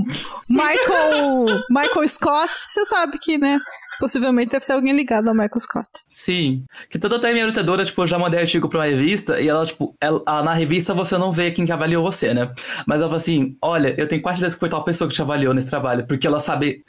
Michael. 0.48 1.46
Michael 1.68 2.08
Scott. 2.08 2.50
Você 2.54 2.84
sabe 2.86 3.18
que, 3.18 3.38
né? 3.38 3.58
Possivelmente 3.98 4.52
deve 4.52 4.64
ser 4.64 4.72
alguém 4.72 4.94
ligado 4.94 5.28
ao 5.28 5.34
Michael 5.34 5.60
Scott. 5.60 5.88
sim. 6.08 6.64
Que 6.88 6.98
tanto 6.98 7.16
até 7.16 7.28
a 7.28 7.32
minha 7.32 7.44
orientadora, 7.44 7.84
tipo, 7.84 8.02
eu 8.02 8.06
já 8.06 8.18
mandei 8.18 8.40
artigo 8.40 8.68
pra 8.68 8.78
uma 8.80 8.84
revista 8.86 9.40
e 9.40 9.48
ela, 9.48 9.64
tipo, 9.66 9.94
ela, 10.00 10.22
ah, 10.26 10.42
na 10.42 10.54
revista 10.54 10.94
você 10.94 11.18
não 11.18 11.30
vê 11.30 11.50
quem 11.50 11.66
que 11.66 11.72
avaliou 11.72 12.02
você. 12.02 12.10
você, 12.28 12.34
né? 12.40 12.52
Mas 12.86 13.00
ela 13.00 13.08
fala 13.08 13.16
assim: 13.16 13.56
olha, 13.62 13.94
eu 13.98 14.08
tenho 14.08 14.22
quase 14.22 14.38
certeza 14.38 14.56
que 14.56 14.60
foi 14.60 14.68
tal 14.68 14.84
pessoa 14.84 15.08
que 15.08 15.14
te 15.14 15.22
avaliou 15.22 15.54
nesse 15.54 15.68
trabalho, 15.70 16.06
porque 16.06 16.26
ela 16.26 16.40
sabe. 16.40 16.84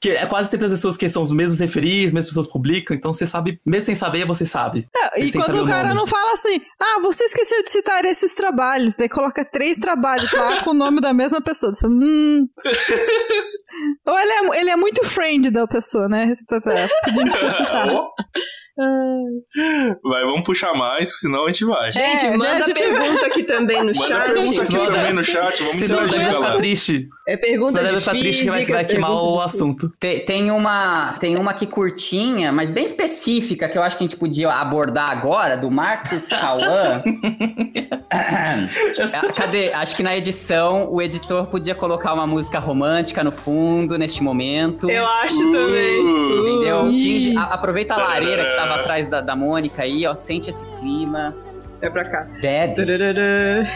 que 0.00 0.10
É 0.10 0.26
quase 0.26 0.50
sempre 0.50 0.66
as 0.66 0.72
pessoas 0.72 0.96
que 0.96 1.08
são 1.08 1.22
os 1.22 1.32
mesmos 1.32 1.60
referis, 1.60 2.08
as 2.08 2.12
mesmas 2.12 2.26
pessoas 2.26 2.46
publicam, 2.46 2.96
então 2.96 3.12
você 3.12 3.26
sabe, 3.26 3.60
mesmo 3.64 3.86
sem 3.86 3.94
saber, 3.94 4.26
você 4.26 4.46
sabe. 4.46 4.88
É, 5.14 5.20
e 5.20 5.32
quando 5.32 5.58
o 5.58 5.64
o 5.64 5.66
cara 5.66 5.88
nome. 5.88 6.00
não 6.00 6.06
fala 6.06 6.32
assim, 6.32 6.60
ah, 6.80 7.00
você 7.02 7.24
esqueceu 7.24 7.62
de 7.62 7.70
citar 7.70 8.04
esses 8.04 8.34
trabalhos, 8.34 8.94
daí 8.96 9.08
coloca 9.08 9.44
três 9.44 9.78
trabalhos 9.78 10.32
lá 10.32 10.62
com 10.62 10.70
o 10.70 10.74
nome 10.74 11.00
da 11.00 11.12
mesma 11.12 11.40
pessoa. 11.40 11.74
Você, 11.74 11.80
fala, 11.80 11.94
hum. 11.94 12.48
Ou 14.06 14.18
ele 14.18 14.32
é, 14.32 14.60
ele 14.60 14.70
é 14.70 14.76
muito 14.76 15.04
friend 15.04 15.50
da 15.50 15.66
pessoa, 15.66 16.08
né? 16.08 16.32
Tá 16.48 16.60
Pedindo 17.04 17.30
pra 17.30 17.36
você 17.36 17.50
citar. 17.50 17.86
Vai, 20.02 20.22
vamos 20.24 20.42
puxar 20.44 20.72
mais, 20.74 21.18
senão 21.20 21.44
a 21.44 21.46
gente 21.52 21.64
vai. 21.64 21.90
Gente, 21.92 22.26
É, 22.26 22.30
manda 22.36 22.44
né, 22.44 22.62
a 22.62 22.66
gente- 22.66 22.78
pergunta 22.82 23.26
aqui 23.26 23.42
também 23.42 23.78
no 23.78 23.86
Manda 23.94 24.06
chat. 24.06 24.32
pergunta 24.32 24.62
aqui 24.62 24.72
também 24.74 25.12
no 25.12 25.24
chat, 25.24 25.62
vamos 25.62 25.78
Senão 25.80 26.06
interagir, 26.06 26.32
galera. 26.32 26.56
triste. 26.56 27.08
É 27.30 27.36
pergunta 27.36 27.78
Senão 27.84 27.96
de 27.98 28.04
triste 28.20 28.42
que 28.42 28.50
vai, 28.50 28.64
vai 28.66 28.84
queimar 28.84 29.12
o 29.12 29.40
assunto. 29.40 29.92
Tem, 30.00 30.24
tem 30.24 30.50
uma, 30.50 31.12
tem 31.20 31.36
uma 31.36 31.52
aqui 31.52 31.64
curtinha, 31.64 32.50
mas 32.50 32.70
bem 32.70 32.84
específica, 32.84 33.68
que 33.68 33.78
eu 33.78 33.82
acho 33.84 33.96
que 33.96 34.02
a 34.02 34.06
gente 34.08 34.16
podia 34.16 34.50
abordar 34.52 35.08
agora, 35.10 35.56
do 35.56 35.70
Marcos 35.70 36.26
Cauã. 36.26 37.02
Ah, 38.12 38.66
Cadê? 39.36 39.72
Acho 39.72 39.94
que 39.94 40.02
na 40.02 40.16
edição 40.16 40.92
o 40.92 41.00
editor 41.00 41.46
podia 41.46 41.76
colocar 41.76 42.12
uma 42.12 42.26
música 42.26 42.58
romântica 42.58 43.22
no 43.22 43.30
fundo, 43.30 43.96
neste 43.96 44.20
momento. 44.20 44.90
Eu 44.90 45.06
acho 45.06 45.38
também. 45.52 46.04
Uh, 46.04 46.48
Entendeu? 46.48 46.90
Ih. 46.90 47.02
Finge- 47.02 47.36
a- 47.36 47.54
aproveita 47.54 47.94
a 47.94 47.98
lareira 47.98 48.44
que 48.44 48.56
tava 48.56 48.74
atrás 48.80 49.06
da, 49.06 49.20
da 49.20 49.36
Mônica 49.36 49.82
aí, 49.84 50.04
ó. 50.08 50.16
Sente 50.16 50.50
esse 50.50 50.64
clima. 50.80 51.32
É 51.80 51.88
pra 51.88 52.04
cá. 52.04 52.22
Debs. 52.40 53.68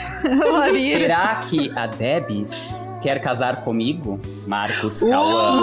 Será 0.93 1.37
que 1.49 1.71
a 1.77 1.87
Debs 1.87 2.51
quer 3.05 3.21
casar 3.21 3.63
comigo? 3.65 4.19
Marcos 4.47 4.99
Cauã. 5.01 5.61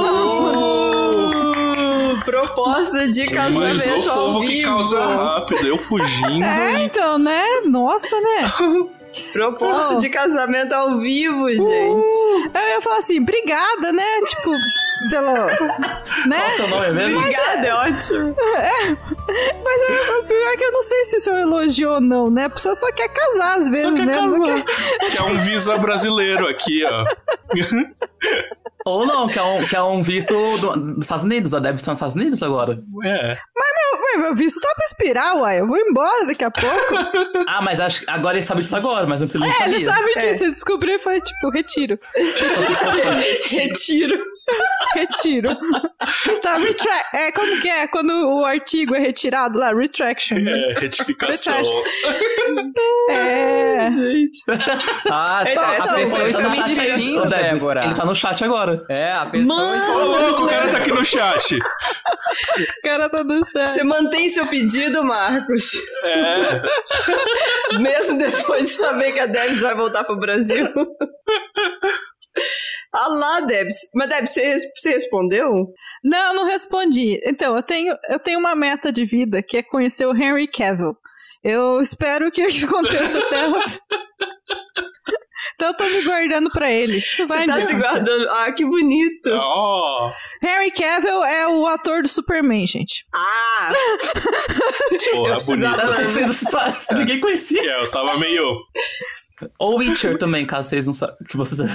Uh, 1.42 2.20
proposta 2.24 3.10
de 3.10 3.26
Mas 3.26 3.34
casamento 3.36 4.08
o 4.08 4.12
ao 4.12 4.18
povo 4.26 4.42
que 4.42 4.48
vivo. 4.48 4.68
causa 4.70 5.06
rápido, 5.06 5.68
eu 5.68 5.78
fugindo. 5.80 6.46
É, 6.46 6.84
então, 6.84 7.18
né? 7.18 7.44
Nossa, 7.66 8.16
né? 8.22 8.52
Proposta 9.34 9.96
Oh. 9.96 9.98
de 9.98 10.08
casamento 10.10 10.72
ao 10.74 11.00
vivo, 11.00 11.50
gente. 11.50 11.66
Eu 11.66 12.68
ia 12.70 12.82
falar 12.82 12.98
assim, 13.00 13.20
obrigada, 13.20 13.92
né? 13.92 14.06
Tipo, 14.28 14.52
pelo. 15.10 15.34
Né? 16.28 16.56
Seu 16.58 16.68
nome 16.68 16.86
é 16.88 16.92
mesmo? 16.92 17.20
Obrigada, 17.20 17.68
é 17.68 17.74
ótimo. 17.74 18.36
Mas 19.64 19.82
eu- 19.90 20.20
o 20.20 20.24
pior 20.26 20.48
é 20.54 20.58
que 20.58 20.64
eu 20.64 20.72
não 20.72 20.84
sei 20.84 21.06
se 21.06 21.18
isso 21.18 21.30
é 21.30 21.34
um 21.34 21.38
elogio 21.40 21.90
ou 21.92 22.02
não, 22.02 22.30
né? 22.30 22.46
A 22.46 22.50
pessoa 22.50 22.76
só 22.76 22.92
quer 22.92 23.10
casar 23.10 23.58
às 23.60 23.70
vezes, 23.70 23.94
quer 23.94 24.06
né? 24.06 24.16
Casar. 24.16 24.64
quer- 24.64 25.12
Que 25.12 25.18
é 25.18 25.24
um 25.24 25.38
Visa 25.42 25.78
brasileiro 25.78 26.48
aqui, 26.48 26.84
ó. 26.86 27.06
Ou 28.86 29.06
não, 29.06 29.28
que 29.28 29.38
é 29.38 29.44
um, 29.44 29.64
que 29.64 29.76
é 29.76 29.82
um 29.84 30.02
visto 30.02 30.34
do- 30.58 30.76
dos 30.96 31.06
Estados 31.06 31.24
Unidos. 31.24 31.54
A 31.54 31.60
Deb 31.60 31.76
está 31.78 31.92
nos 31.92 31.98
Estados 32.00 32.16
Unidos 32.16 32.42
agora. 32.42 32.80
É. 33.04 33.38
Ué, 33.38 34.18
meu 34.18 34.36
visto 34.36 34.60
tá 34.60 34.74
pra 34.76 34.86
expirar, 34.86 35.38
uai. 35.38 35.60
Eu 35.60 35.68
vou 35.68 35.78
embora 35.78 36.26
daqui 36.26 36.44
a 36.44 36.50
pouco. 36.52 36.96
Ah, 37.48 37.62
mas 37.62 37.80
acho 37.80 38.02
que 38.02 38.10
agora 38.10 38.38
ele 38.38 38.46
sabe 38.46 38.62
disso 38.62 38.76
agora, 38.76 39.06
mas 39.06 39.22
antes 39.22 39.36
ele 39.36 39.46
não 39.46 39.52
É, 39.52 39.56
sabia. 39.56 39.76
ele 39.76 39.86
sabe 39.86 40.12
É. 40.16 40.20
disso. 40.20 40.44
Eu 40.46 40.52
descobri 40.52 40.92
e 40.94 41.00
falei, 41.00 41.22
tipo, 41.22 41.50
retiro. 41.52 42.00
Retiro. 42.16 43.50
Retiro. 43.50 44.24
tá, 46.42 46.58
retract. 46.58 47.16
É, 47.16 47.32
como 47.32 47.62
que 47.62 47.70
é? 47.70 47.88
Quando 47.88 48.12
o 48.12 48.46
artigo 48.46 48.96
é 48.96 49.00
retirado 49.00 49.58
lá, 49.58 49.74
retraction. 49.74 50.38
É, 50.38 50.80
retificação. 50.80 51.62
É. 53.10 53.92
Gente. 53.92 54.44
Ah, 55.10 55.44
Eita, 55.46 55.62
tá. 55.62 55.74
essa 55.76 55.92
A 55.92 55.96
pessoa 55.96 56.20
foi 56.20 56.30
está 56.30 56.50
me 56.50 56.62
Deb, 56.76 57.30
Débora. 57.30 57.86
Ele 57.86 57.94
tá 57.94 58.06
no 58.06 58.16
chat 58.16 58.44
agora. 58.44 58.86
É, 58.90 59.12
a 59.14 59.26
pessoa 59.26 59.56
Mano! 59.56 59.94
Ô, 59.94 60.06
louco, 60.06 60.44
o 60.44 60.50
cara 60.50 60.70
tá 60.70 60.78
aqui 60.78 60.92
no 60.92 61.04
chat. 61.04 61.58
O 61.58 62.82
cara 62.84 63.10
tá 63.10 63.24
no 63.24 63.46
chat. 63.48 63.70
Você 63.70 63.84
mantém 63.84 64.30
seu 64.30 64.46
pedido, 64.48 65.04
Marcos. 65.04 65.74
É. 66.04 66.62
Mesmo 67.80 68.18
depois 68.18 68.68
de 68.68 68.74
saber 68.74 69.14
que 69.14 69.20
a 69.20 69.26
Debs 69.26 69.62
vai 69.62 69.76
voltar 69.76 70.04
pro 70.04 70.20
Brasil. 70.20 70.68
Ah 72.94 73.08
lá, 73.08 73.40
Debs. 73.42 73.76
Mas, 73.96 74.10
Debs, 74.10 74.30
você, 74.32 74.58
você 74.76 74.90
respondeu? 74.92 75.68
Não, 76.04 76.34
não 76.36 76.46
respondi. 76.46 77.20
Então, 77.26 77.56
eu 77.56 77.64
tenho, 77.64 77.96
eu 78.10 78.20
tenho 78.20 78.40
uma 78.40 78.56
meta 78.56 78.92
de 78.92 79.06
vida 79.06 79.42
que 79.42 79.58
é 79.58 79.64
conhecer 79.64 80.06
o 80.06 80.16
Henry 80.16 80.48
Cavill. 80.48 80.96
Eu 81.44 81.80
espero 81.82 82.30
que 82.32 82.42
isso 82.46 82.66
aconteça 82.66 83.18
até. 83.20 83.48
então 85.56 85.70
eu 85.70 85.78
tô 85.78 85.86
me 85.86 86.02
guardando 86.04 86.50
pra 86.52 86.72
ele. 86.72 86.98
Isso 86.98 87.26
vai 87.28 87.46
Você 87.46 87.52
tá 87.52 87.62
se 87.62 87.74
guardando. 87.76 88.30
Ah, 88.30 88.52
que 88.52 88.66
bonito. 88.66 89.30
Ó, 89.32 90.12
Henry 90.44 90.72
Cavill 90.72 91.24
é 91.24 91.48
o 91.48 91.66
ator 91.68 92.02
do 92.04 92.08
Superman, 92.10 92.68
gente. 92.68 93.06
Ah, 93.14 93.70
porra, 95.14 95.34
precisava- 95.36 95.94
bonito. 95.94 96.94
Ninguém 96.94 97.20
conhecia. 97.20 97.62
É, 97.62 97.82
eu 97.84 97.90
tava 97.92 98.18
meio. 98.18 98.60
Ou 99.60 99.78
Witcher 99.78 100.18
também, 100.18 100.46
caso 100.46 100.70
vocês 100.70 100.88
não 100.88 100.94
sabem. 100.94 101.16
Que 101.28 101.38
vocês 101.38 101.60
É, 101.60 101.66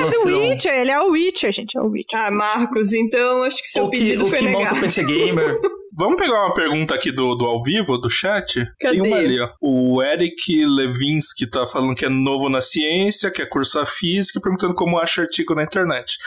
não 0.00 0.10
do 0.10 0.38
Witcher. 0.40 0.72
Ele 0.72 0.90
é 0.90 1.00
o 1.00 1.10
Witcher, 1.10 1.52
gente. 1.52 1.76
É 1.76 1.80
o 1.80 1.88
Witcher. 1.88 2.18
ah, 2.18 2.30
Marcos, 2.30 2.92
então 2.92 3.42
acho 3.42 3.58
que 3.58 3.68
seu 3.68 3.88
que, 3.88 3.98
pedido 3.98 4.24
o 4.24 4.26
foi 4.26 4.38
que 4.38 4.44
monta 4.48 4.58
negado. 4.58 4.78
o 4.78 4.80
PC 4.80 5.04
Gamer. 5.04 5.58
Vamos 5.98 6.16
pegar 6.20 6.44
uma 6.44 6.54
pergunta 6.54 6.94
aqui 6.94 7.10
do, 7.10 7.34
do 7.34 7.46
ao 7.46 7.62
vivo, 7.62 7.96
do 7.96 8.10
chat? 8.10 8.66
Cadê? 8.78 9.00
Tem 9.00 9.02
uma 9.02 9.16
ali, 9.16 9.40
ó. 9.40 9.48
O 9.62 10.02
Eric 10.02 10.64
Levinsky 10.64 11.46
tá 11.46 11.66
falando 11.66 11.94
que 11.94 12.04
é 12.04 12.08
novo 12.10 12.50
na 12.50 12.60
ciência, 12.60 13.30
quer 13.30 13.46
cursar 13.48 13.86
física, 13.86 14.38
e 14.38 14.42
perguntando 14.42 14.74
como 14.74 14.98
acha 14.98 15.22
artigo 15.22 15.54
na 15.54 15.64
internet. 15.64 16.18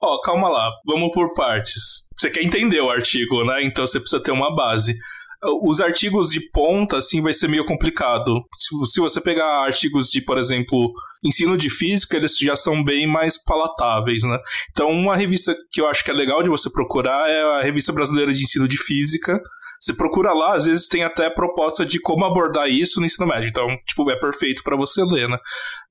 Ó, 0.00 0.20
calma 0.20 0.48
lá, 0.48 0.70
vamos 0.86 1.10
por 1.12 1.34
partes. 1.34 2.08
Você 2.18 2.30
quer 2.30 2.42
entender 2.42 2.80
o 2.80 2.90
artigo, 2.90 3.44
né? 3.44 3.62
Então 3.62 3.86
você 3.86 4.00
precisa 4.00 4.22
ter 4.22 4.32
uma 4.32 4.54
base. 4.54 4.96
Os 5.62 5.80
artigos 5.80 6.30
de 6.30 6.40
ponta, 6.40 6.96
assim, 6.98 7.20
vai 7.20 7.32
ser 7.32 7.48
meio 7.48 7.64
complicado. 7.64 8.42
Se, 8.56 8.92
se 8.92 9.00
você 9.00 9.20
pegar 9.20 9.64
artigos 9.64 10.08
de, 10.10 10.20
por 10.20 10.38
exemplo, 10.38 10.92
ensino 11.22 11.56
de 11.56 11.70
física, 11.70 12.16
eles 12.16 12.36
já 12.38 12.56
são 12.56 12.82
bem 12.82 13.06
mais 13.06 13.42
palatáveis, 13.42 14.22
né? 14.24 14.38
Então, 14.70 14.90
uma 14.90 15.16
revista 15.16 15.54
que 15.70 15.80
eu 15.80 15.88
acho 15.88 16.04
que 16.04 16.10
é 16.10 16.14
legal 16.14 16.42
de 16.42 16.48
você 16.48 16.70
procurar 16.70 17.28
é 17.28 17.60
a 17.60 17.62
Revista 17.62 17.92
Brasileira 17.92 18.32
de 18.32 18.42
Ensino 18.42 18.68
de 18.68 18.76
Física. 18.78 19.40
Você 19.78 19.92
procura 19.92 20.32
lá, 20.32 20.54
às 20.54 20.64
vezes 20.64 20.88
tem 20.88 21.04
até 21.04 21.28
proposta 21.28 21.84
de 21.84 22.00
como 22.00 22.24
abordar 22.24 22.70
isso 22.70 23.00
no 23.00 23.06
ensino 23.06 23.26
médio. 23.26 23.48
Então, 23.48 23.66
tipo, 23.86 24.10
é 24.10 24.16
perfeito 24.16 24.62
para 24.62 24.76
você 24.76 25.04
ler, 25.04 25.28
né? 25.28 25.36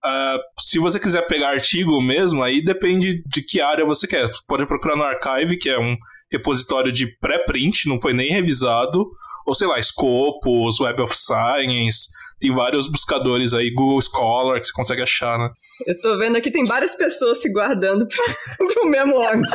Ah, 0.04 0.38
se 0.60 0.80
você 0.80 1.00
quiser 1.00 1.28
pegar 1.28 1.50
artigo 1.50 2.02
mesmo, 2.02 2.42
aí 2.42 2.63
depende 2.63 3.22
de 3.28 3.44
que 3.44 3.62
área 3.62 3.86
você 3.86 4.08
quer. 4.08 4.28
Você 4.28 4.42
pode 4.48 4.66
procurar 4.66 4.96
no 4.96 5.04
Archive, 5.04 5.58
que 5.58 5.70
é 5.70 5.80
um 5.80 5.96
repositório 6.32 6.92
de 6.92 7.06
pré-print, 7.20 7.88
não 7.88 8.02
foi 8.02 8.13
nem 8.13 8.32
revisado. 8.32 9.06
Ou 9.45 9.56
sei 9.56 9.67
lá, 9.67 9.82
Scopus, 9.82 10.79
Web 10.79 11.01
of 11.01 11.15
Science. 11.15 12.08
Tem 12.39 12.53
vários 12.53 12.89
buscadores 12.89 13.53
aí, 13.53 13.71
Google 13.73 14.01
Scholar, 14.01 14.60
que 14.60 14.65
você 14.65 14.73
consegue 14.73 15.01
achar, 15.01 15.38
né? 15.39 15.49
Eu 15.88 16.01
tô 16.01 16.17
vendo 16.17 16.36
aqui, 16.38 16.51
tem 16.51 16.65
várias 16.65 16.93
pessoas 16.93 17.41
se 17.41 17.51
guardando 17.53 18.06
pro, 18.06 18.67
pro 18.73 18.89
mesmo 18.89 19.15
homem. 19.15 19.49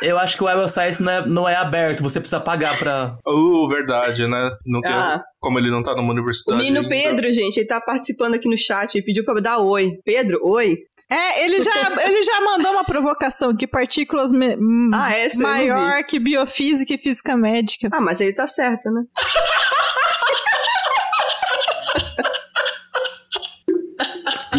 Eu 0.00 0.18
acho 0.18 0.36
que 0.36 0.42
o 0.42 0.46
Web 0.46 0.62
of 0.62 0.72
Science 0.72 1.02
não 1.02 1.12
é, 1.12 1.26
não 1.26 1.48
é 1.48 1.54
aberto, 1.54 2.02
você 2.02 2.18
precisa 2.18 2.40
pagar 2.40 2.76
pra. 2.78 3.16
Uh, 3.26 3.68
verdade, 3.68 4.26
né? 4.26 4.50
Não 4.66 4.80
tem, 4.80 4.90
Ah. 4.92 5.22
Como 5.40 5.58
ele 5.58 5.70
não 5.70 5.82
tá 5.82 5.94
numa 5.94 6.08
O 6.08 6.12
universidade. 6.12 6.58
menino 6.58 6.78
ainda. 6.80 6.88
Pedro, 6.88 7.32
gente, 7.32 7.58
ele 7.58 7.66
tá 7.66 7.80
participando 7.80 8.34
aqui 8.34 8.48
no 8.48 8.56
chat 8.56 8.96
e 8.96 9.02
pediu 9.02 9.24
pra 9.24 9.40
dar 9.40 9.58
oi. 9.58 9.90
Pedro, 10.04 10.38
oi. 10.42 10.76
É, 11.12 11.44
ele 11.44 11.60
já, 11.60 11.72
ele 12.06 12.22
já 12.22 12.40
mandou 12.40 12.72
uma 12.72 12.84
provocação 12.84 13.54
que 13.54 13.66
partículas 13.66 14.32
me- 14.32 14.56
Ah, 14.94 15.14
essa 15.14 15.42
eu 15.42 15.46
maior 15.48 16.02
que 16.04 16.18
biofísica 16.18 16.94
e 16.94 16.98
física 16.98 17.36
médica. 17.36 17.88
Ah, 17.92 18.00
mas 18.00 18.20
ele 18.20 18.32
tá 18.32 18.46
certo, 18.46 18.90
né? 18.90 19.02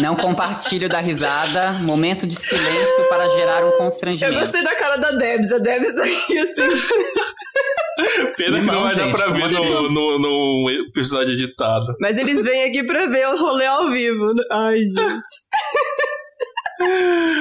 Não 0.00 0.16
compartilho 0.16 0.88
da 0.88 1.00
risada. 1.00 1.72
Momento 1.80 2.26
de 2.26 2.34
silêncio 2.34 3.08
para 3.08 3.28
gerar 3.30 3.64
um 3.64 3.68
Eu 3.68 3.78
constrangimento. 3.78 4.38
gostei 4.38 4.62
da 4.62 4.74
cara 4.74 4.96
da 4.96 5.12
Debs. 5.12 5.52
A 5.52 5.58
Debs 5.58 5.94
tá 5.94 6.02
aqui 6.02 6.38
assim. 6.38 6.62
Pena 8.36 8.60
que 8.60 8.66
não 8.66 8.82
vai 8.82 8.94
dar 8.96 9.08
pra 9.10 9.28
ver 9.28 9.50
no, 9.52 9.88
no, 9.90 10.18
no 10.18 10.70
episódio 10.88 11.32
editado. 11.34 11.94
Mas 12.00 12.18
eles 12.18 12.42
vêm 12.42 12.64
aqui 12.64 12.82
pra 12.82 13.06
ver 13.06 13.28
o 13.28 13.38
rolê 13.38 13.66
ao 13.66 13.90
vivo. 13.92 14.32
Ai, 14.50 14.80
gente. 14.80 14.94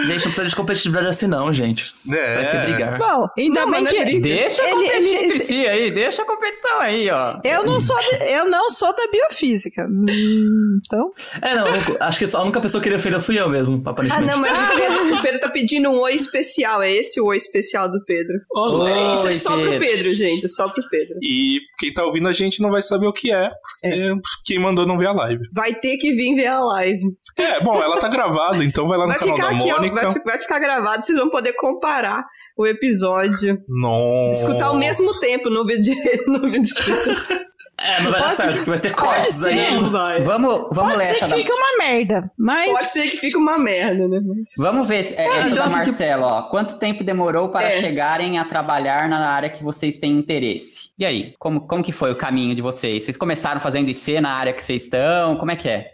Gente, 0.05 0.15
não 0.17 0.21
precisa 0.21 0.47
de 0.49 0.55
competitividade 0.55 1.07
assim, 1.07 1.27
não, 1.27 1.51
gente. 1.51 1.91
É. 2.11 2.35
Pra 2.35 2.45
que 2.65 2.71
brigar? 2.71 2.97
Bom, 2.99 3.27
ainda 3.37 3.65
Não, 3.65 3.71
bem 3.71 3.85
é 3.85 3.89
que. 3.89 4.03
briga. 4.05 4.21
Deixa 4.21 4.61
a 4.61 4.65
Ele- 4.65 4.75
competição 4.75 5.21
ele- 5.23 5.39
si 5.39 5.67
aí, 5.67 5.91
deixa 5.91 6.21
a 6.21 6.25
competição 6.25 6.79
aí, 6.79 7.09
ó. 7.09 7.39
Eu 7.43 7.65
não 7.65 7.79
sou, 7.79 7.97
de- 7.99 8.31
eu 8.31 8.49
não 8.49 8.69
sou 8.69 8.95
da 8.95 9.07
biofísica. 9.11 9.87
Hum, 9.89 10.79
Então. 10.85 11.09
É, 11.41 11.55
não, 11.55 11.65
acho 12.01 12.19
que 12.19 12.27
só 12.27 12.39
a 12.39 12.43
única 12.43 12.59
pessoa 12.61 12.79
que 12.81 12.85
queria 12.85 12.97
ofender 12.97 13.21
fui 13.21 13.39
eu 13.39 13.49
mesmo, 13.49 13.81
Ah, 13.85 13.89
aparentemente. 13.91 14.25
não, 14.31 14.39
mas 14.39 14.51
o 14.51 14.75
Pedro, 14.75 15.15
o 15.17 15.21
Pedro 15.21 15.39
tá 15.39 15.49
pedindo 15.49 15.89
um 15.89 15.99
oi 15.99 16.13
especial. 16.13 16.81
É 16.81 16.91
esse 16.91 17.19
o 17.21 17.25
oi 17.25 17.37
especial 17.37 17.89
do 17.89 18.03
Pedro. 18.05 18.33
Oi, 18.55 19.13
Isso 19.15 19.27
é 19.27 19.31
só 19.33 19.53
pro 19.57 19.63
Pedro. 19.71 19.79
Pedro, 19.79 20.15
gente. 20.15 20.45
É 20.45 20.49
só 20.49 20.67
pro 20.69 20.83
Pedro. 20.89 21.15
E 21.21 21.59
quem 21.79 21.93
tá 21.93 22.03
ouvindo 22.05 22.27
a 22.27 22.33
gente 22.33 22.61
não 22.61 22.69
vai 22.69 22.81
saber 22.81 23.07
o 23.07 23.13
que 23.13 23.31
é, 23.31 23.49
porque 23.81 24.19
quem 24.45 24.59
mandou 24.59 24.85
não 24.85 24.97
vê 24.97 25.07
a 25.07 25.11
live. 25.13 25.43
Vai 25.53 25.73
ter 25.73 25.97
que 25.97 26.13
vir 26.13 26.35
ver 26.35 26.47
a 26.47 26.59
live. 26.59 27.01
É, 27.37 27.59
bom, 27.61 27.81
ela 27.81 27.97
tá 27.97 28.07
gravada, 28.07 28.63
então 28.63 28.87
vai 28.87 28.97
lá 28.97 29.05
no 29.05 29.09
Vai 29.11 29.19
ficar 29.23 29.49
aqui, 29.49 29.71
ó, 29.71 29.79
vai, 29.91 30.13
vai 30.25 30.39
ficar 30.39 30.59
gravado. 30.59 31.03
Vocês 31.05 31.17
vão 31.17 31.29
poder 31.29 31.53
comparar 31.53 32.25
o 32.57 32.67
episódio. 32.67 33.59
Nossa. 33.67 34.43
Escutar 34.45 34.65
ao 34.67 34.77
mesmo 34.77 35.19
tempo 35.19 35.49
no 35.49 35.65
vídeo 35.65 35.95
no 36.27 36.41
vídeo. 36.51 36.73
É, 37.75 38.01
não 38.03 38.11
vai 38.11 38.21
dar 38.21 38.27
Pode- 38.27 38.37
certo, 38.37 38.55
porque 38.57 38.69
vai 38.69 38.79
ter 38.79 38.95
Pode 38.95 39.07
cortes 39.07 39.43
aí. 39.43 39.77
vai. 39.89 40.21
Vamos, 40.21 40.67
vamos 40.71 40.93
Pode 40.93 40.95
ler 40.97 41.05
ser 41.07 41.11
essa 41.15 41.25
que 41.25 41.31
da... 41.31 41.35
fique 41.37 41.51
uma 41.51 41.77
merda. 41.79 42.31
Mas. 42.37 42.71
Pode 42.71 42.89
ser 42.91 43.09
que 43.09 43.17
fique 43.17 43.35
uma 43.35 43.57
merda, 43.57 44.07
né? 44.07 44.19
Vamos 44.57 44.85
ver 44.85 45.03
se- 45.03 45.15
é, 45.15 45.25
essa 45.25 45.47
então 45.47 45.55
da 45.57 45.63
que- 45.63 45.69
Marcelo, 45.69 46.23
ó. 46.23 46.43
Quanto 46.43 46.77
tempo 46.77 47.03
demorou 47.03 47.49
para 47.49 47.67
É. 47.71 47.81
chegarem 47.81 48.37
a 48.37 48.45
trabalhar 48.45 49.09
na 49.09 49.27
área 49.27 49.49
que 49.49 49.63
vocês 49.63 49.97
têm 49.97 50.11
interesse? 50.19 50.91
E 50.99 51.03
aí, 51.03 51.33
como, 51.39 51.61
como 51.67 51.83
que 51.83 51.91
foi 51.91 52.11
o 52.11 52.15
caminho 52.15 52.53
de 52.53 52.61
vocês? 52.61 53.03
Vocês 53.03 53.17
começaram 53.17 53.59
fazendo 53.59 53.89
IC 53.89 54.21
na 54.21 54.33
área 54.37 54.53
que 54.53 54.63
vocês 54.63 54.83
estão? 54.83 55.35
Como 55.37 55.51
é 55.51 55.55
que 55.55 55.67
é? 55.67 55.87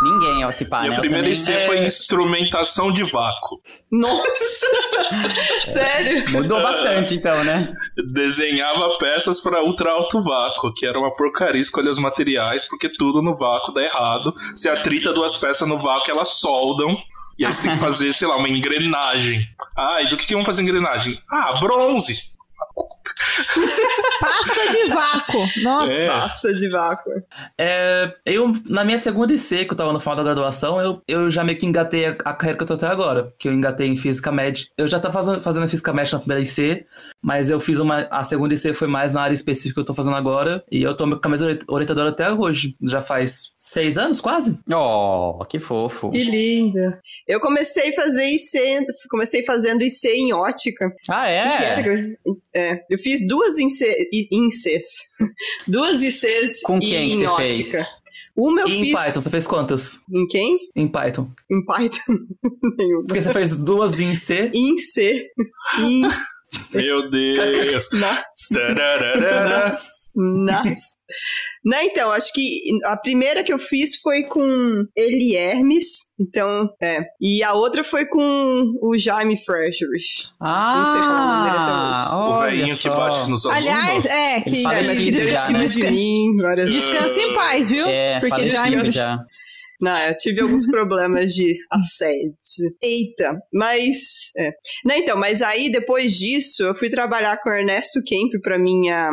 Ninguém, 0.00 0.44
ó, 0.44 0.52
se 0.52 0.64
pá, 0.64 0.82
né? 0.82 0.88
Minha 0.88 0.98
Eu 0.98 1.00
primeira 1.00 1.26
também- 1.34 1.56
IC 1.56 1.66
foi 1.66 1.84
instrumentação 1.84 2.92
de 2.92 3.02
vácuo. 3.04 3.60
Nossa! 3.90 4.66
Sério? 5.64 6.24
Mudou 6.30 6.62
bastante, 6.62 7.14
então, 7.14 7.42
né? 7.42 7.72
Desenhava 8.12 8.96
peças 8.98 9.40
para 9.40 9.62
ultra 9.62 9.90
alto 9.90 10.22
vácuo, 10.22 10.72
que 10.72 10.86
era 10.86 10.98
uma 10.98 11.14
porcaria 11.14 11.60
escolher 11.60 11.88
os 11.88 11.98
materiais, 11.98 12.64
porque 12.64 12.88
tudo 12.88 13.20
no 13.22 13.36
vácuo 13.36 13.72
dá 13.72 13.82
errado. 13.82 14.32
Se 14.54 14.68
atrita 14.68 15.12
duas 15.12 15.34
peças 15.34 15.66
no 15.68 15.78
vácuo, 15.78 16.10
elas 16.10 16.28
soldam. 16.38 16.96
E 17.38 17.44
aí 17.44 17.52
você 17.52 17.62
tem 17.62 17.72
que 17.72 17.78
fazer, 17.78 18.12
sei 18.12 18.26
lá, 18.28 18.36
uma 18.36 18.48
engrenagem. 18.48 19.46
Ah, 19.76 20.02
e 20.02 20.08
do 20.08 20.16
que, 20.16 20.26
que 20.26 20.34
vão 20.34 20.44
fazer 20.44 20.62
engrenagem? 20.62 21.20
Ah, 21.30 21.58
bronze. 21.60 22.20
Pasta 24.20 24.68
de 24.70 24.84
vácuo. 24.92 25.46
Nossa. 25.62 25.92
É. 25.92 26.06
Pasta 26.08 26.54
de 26.54 26.68
vácuo. 26.68 27.10
É, 27.56 28.12
eu, 28.26 28.52
na 28.66 28.84
minha 28.84 28.98
segunda 28.98 29.32
IC, 29.32 29.64
que 29.64 29.72
eu 29.72 29.76
tava 29.76 29.92
no 29.92 30.00
final 30.00 30.16
da 30.16 30.22
graduação, 30.22 30.80
eu, 30.80 31.02
eu 31.06 31.30
já 31.30 31.44
meio 31.44 31.58
que 31.58 31.66
engatei 31.66 32.06
a, 32.06 32.10
a 32.10 32.32
carreira 32.34 32.56
que 32.56 32.62
eu 32.62 32.66
tô 32.66 32.74
até 32.74 32.86
agora. 32.86 33.32
Que 33.38 33.48
eu 33.48 33.52
engatei 33.52 33.86
em 33.88 33.96
Física 33.96 34.32
Média. 34.32 34.66
Eu 34.76 34.88
já 34.88 34.98
tava 34.98 35.14
fazendo, 35.14 35.40
fazendo 35.42 35.68
Física 35.68 35.92
Média 35.92 36.12
na 36.14 36.18
primeira 36.20 36.42
IC, 36.42 36.84
mas 37.22 37.50
eu 37.50 37.60
fiz 37.60 37.78
uma. 37.78 38.06
A 38.10 38.24
segunda 38.24 38.54
IC 38.54 38.74
foi 38.74 38.88
mais 38.88 39.14
na 39.14 39.22
área 39.22 39.34
específica 39.34 39.74
que 39.74 39.80
eu 39.80 39.84
tô 39.86 39.94
fazendo 39.94 40.16
agora. 40.16 40.62
E 40.70 40.82
eu 40.82 40.96
tô 40.96 41.04
com 41.08 41.28
a 41.28 41.30
mesma 41.30 41.58
orientadora 41.68 42.10
até 42.10 42.30
hoje. 42.30 42.76
Já 42.82 43.00
faz 43.00 43.52
seis 43.58 43.98
anos, 43.98 44.20
quase? 44.20 44.58
Oh, 44.72 45.44
que 45.48 45.58
fofo. 45.58 46.10
Que 46.10 46.24
linda. 46.24 47.00
Eu 47.26 47.40
comecei 47.40 47.90
a 47.90 47.94
fazer 47.94 48.26
IC, 48.28 48.86
comecei 49.10 49.44
fazendo 49.44 49.82
IC 49.82 50.08
em 50.08 50.32
ótica. 50.32 50.92
Ah, 51.08 51.24
Que 51.26 51.30
era 51.32 51.80
é? 51.80 51.82
que 51.82 51.88
eu, 51.88 52.36
é, 52.54 52.76
eu 52.98 53.02
fiz 53.02 53.26
duas 53.26 53.58
IC, 53.58 53.84
I- 54.12 54.28
ICs. 54.30 54.88
duas 55.68 56.02
ICs 56.02 56.62
Com 56.62 56.78
quem 56.80 57.08
em 57.08 57.10
que 57.12 57.16
você 57.18 57.26
ótica. 57.26 57.70
fez? 57.84 57.86
Uma 58.36 58.60
eu 58.60 58.68
E 58.68 58.76
em 58.76 58.84
fiz 58.84 58.98
Python, 59.04 59.20
você 59.20 59.30
fez 59.30 59.46
quantas? 59.48 59.98
em 60.14 60.26
quem? 60.28 60.58
Em 60.76 60.86
Python. 60.86 61.28
Em 61.50 61.64
Python. 61.64 62.12
Nenhuma. 62.78 63.02
Porque 63.04 63.20
você 63.20 63.32
fez 63.32 63.58
duas 63.58 63.98
em 63.98 64.14
C. 64.14 64.50
Em 64.54 64.78
C. 64.78 65.26
Em 65.80 66.02
Meu 66.72 67.10
Deus. 67.10 67.88
Tararara. 68.54 69.74
Nossa. 70.16 70.98
Né, 71.64 71.84
então, 71.84 72.10
acho 72.10 72.32
que 72.32 72.42
a 72.84 72.96
primeira 72.96 73.42
que 73.44 73.52
eu 73.52 73.58
fiz 73.58 73.96
foi 74.00 74.24
com 74.24 74.84
Eli 74.96 75.36
Hermes, 75.36 75.86
então, 76.18 76.68
é. 76.82 77.00
E 77.20 77.42
a 77.42 77.52
outra 77.54 77.84
foi 77.84 78.06
com 78.06 78.64
o 78.82 78.96
Jaime 78.96 79.36
Freshers. 79.38 80.32
Não 80.40 80.84
sei 80.86 81.00
falar 81.02 81.44
o 81.44 81.46
até 81.46 81.58
Ah, 82.10 82.28
O 82.28 82.40
velhinho 82.42 82.76
que 82.76 82.88
bate 82.88 83.28
nos 83.30 83.44
alunos. 83.46 83.46
Aliás, 83.64 84.04
é, 84.06 84.40
que 84.40 84.60
É, 84.60 84.62
mas 84.62 84.98
que 84.98 85.12
cima 85.20 85.58
né? 85.58 85.66
de 85.66 85.90
mim 85.90 86.36
várias 86.42 86.72
descanse 86.72 87.20
em 87.20 87.34
paz, 87.34 87.70
viu? 87.70 87.86
É, 87.86 88.18
Porque 88.20 88.42
Jaime- 88.50 88.90
já. 88.90 89.18
Não, 89.80 89.96
eu 89.96 90.16
tive 90.16 90.40
alguns 90.40 90.66
problemas 90.70 91.32
de 91.32 91.54
assédio. 91.70 92.34
Eita, 92.82 93.38
mas. 93.54 94.32
É. 94.36 94.50
Não, 94.84 94.96
então, 94.96 95.16
mas 95.16 95.40
aí 95.40 95.70
depois 95.70 96.14
disso 96.18 96.64
eu 96.64 96.74
fui 96.74 96.90
trabalhar 96.90 97.40
com 97.40 97.48
o 97.48 97.52
Ernesto 97.52 98.02
Kemp 98.04 98.32
pra 98.42 98.58
minha. 98.58 99.08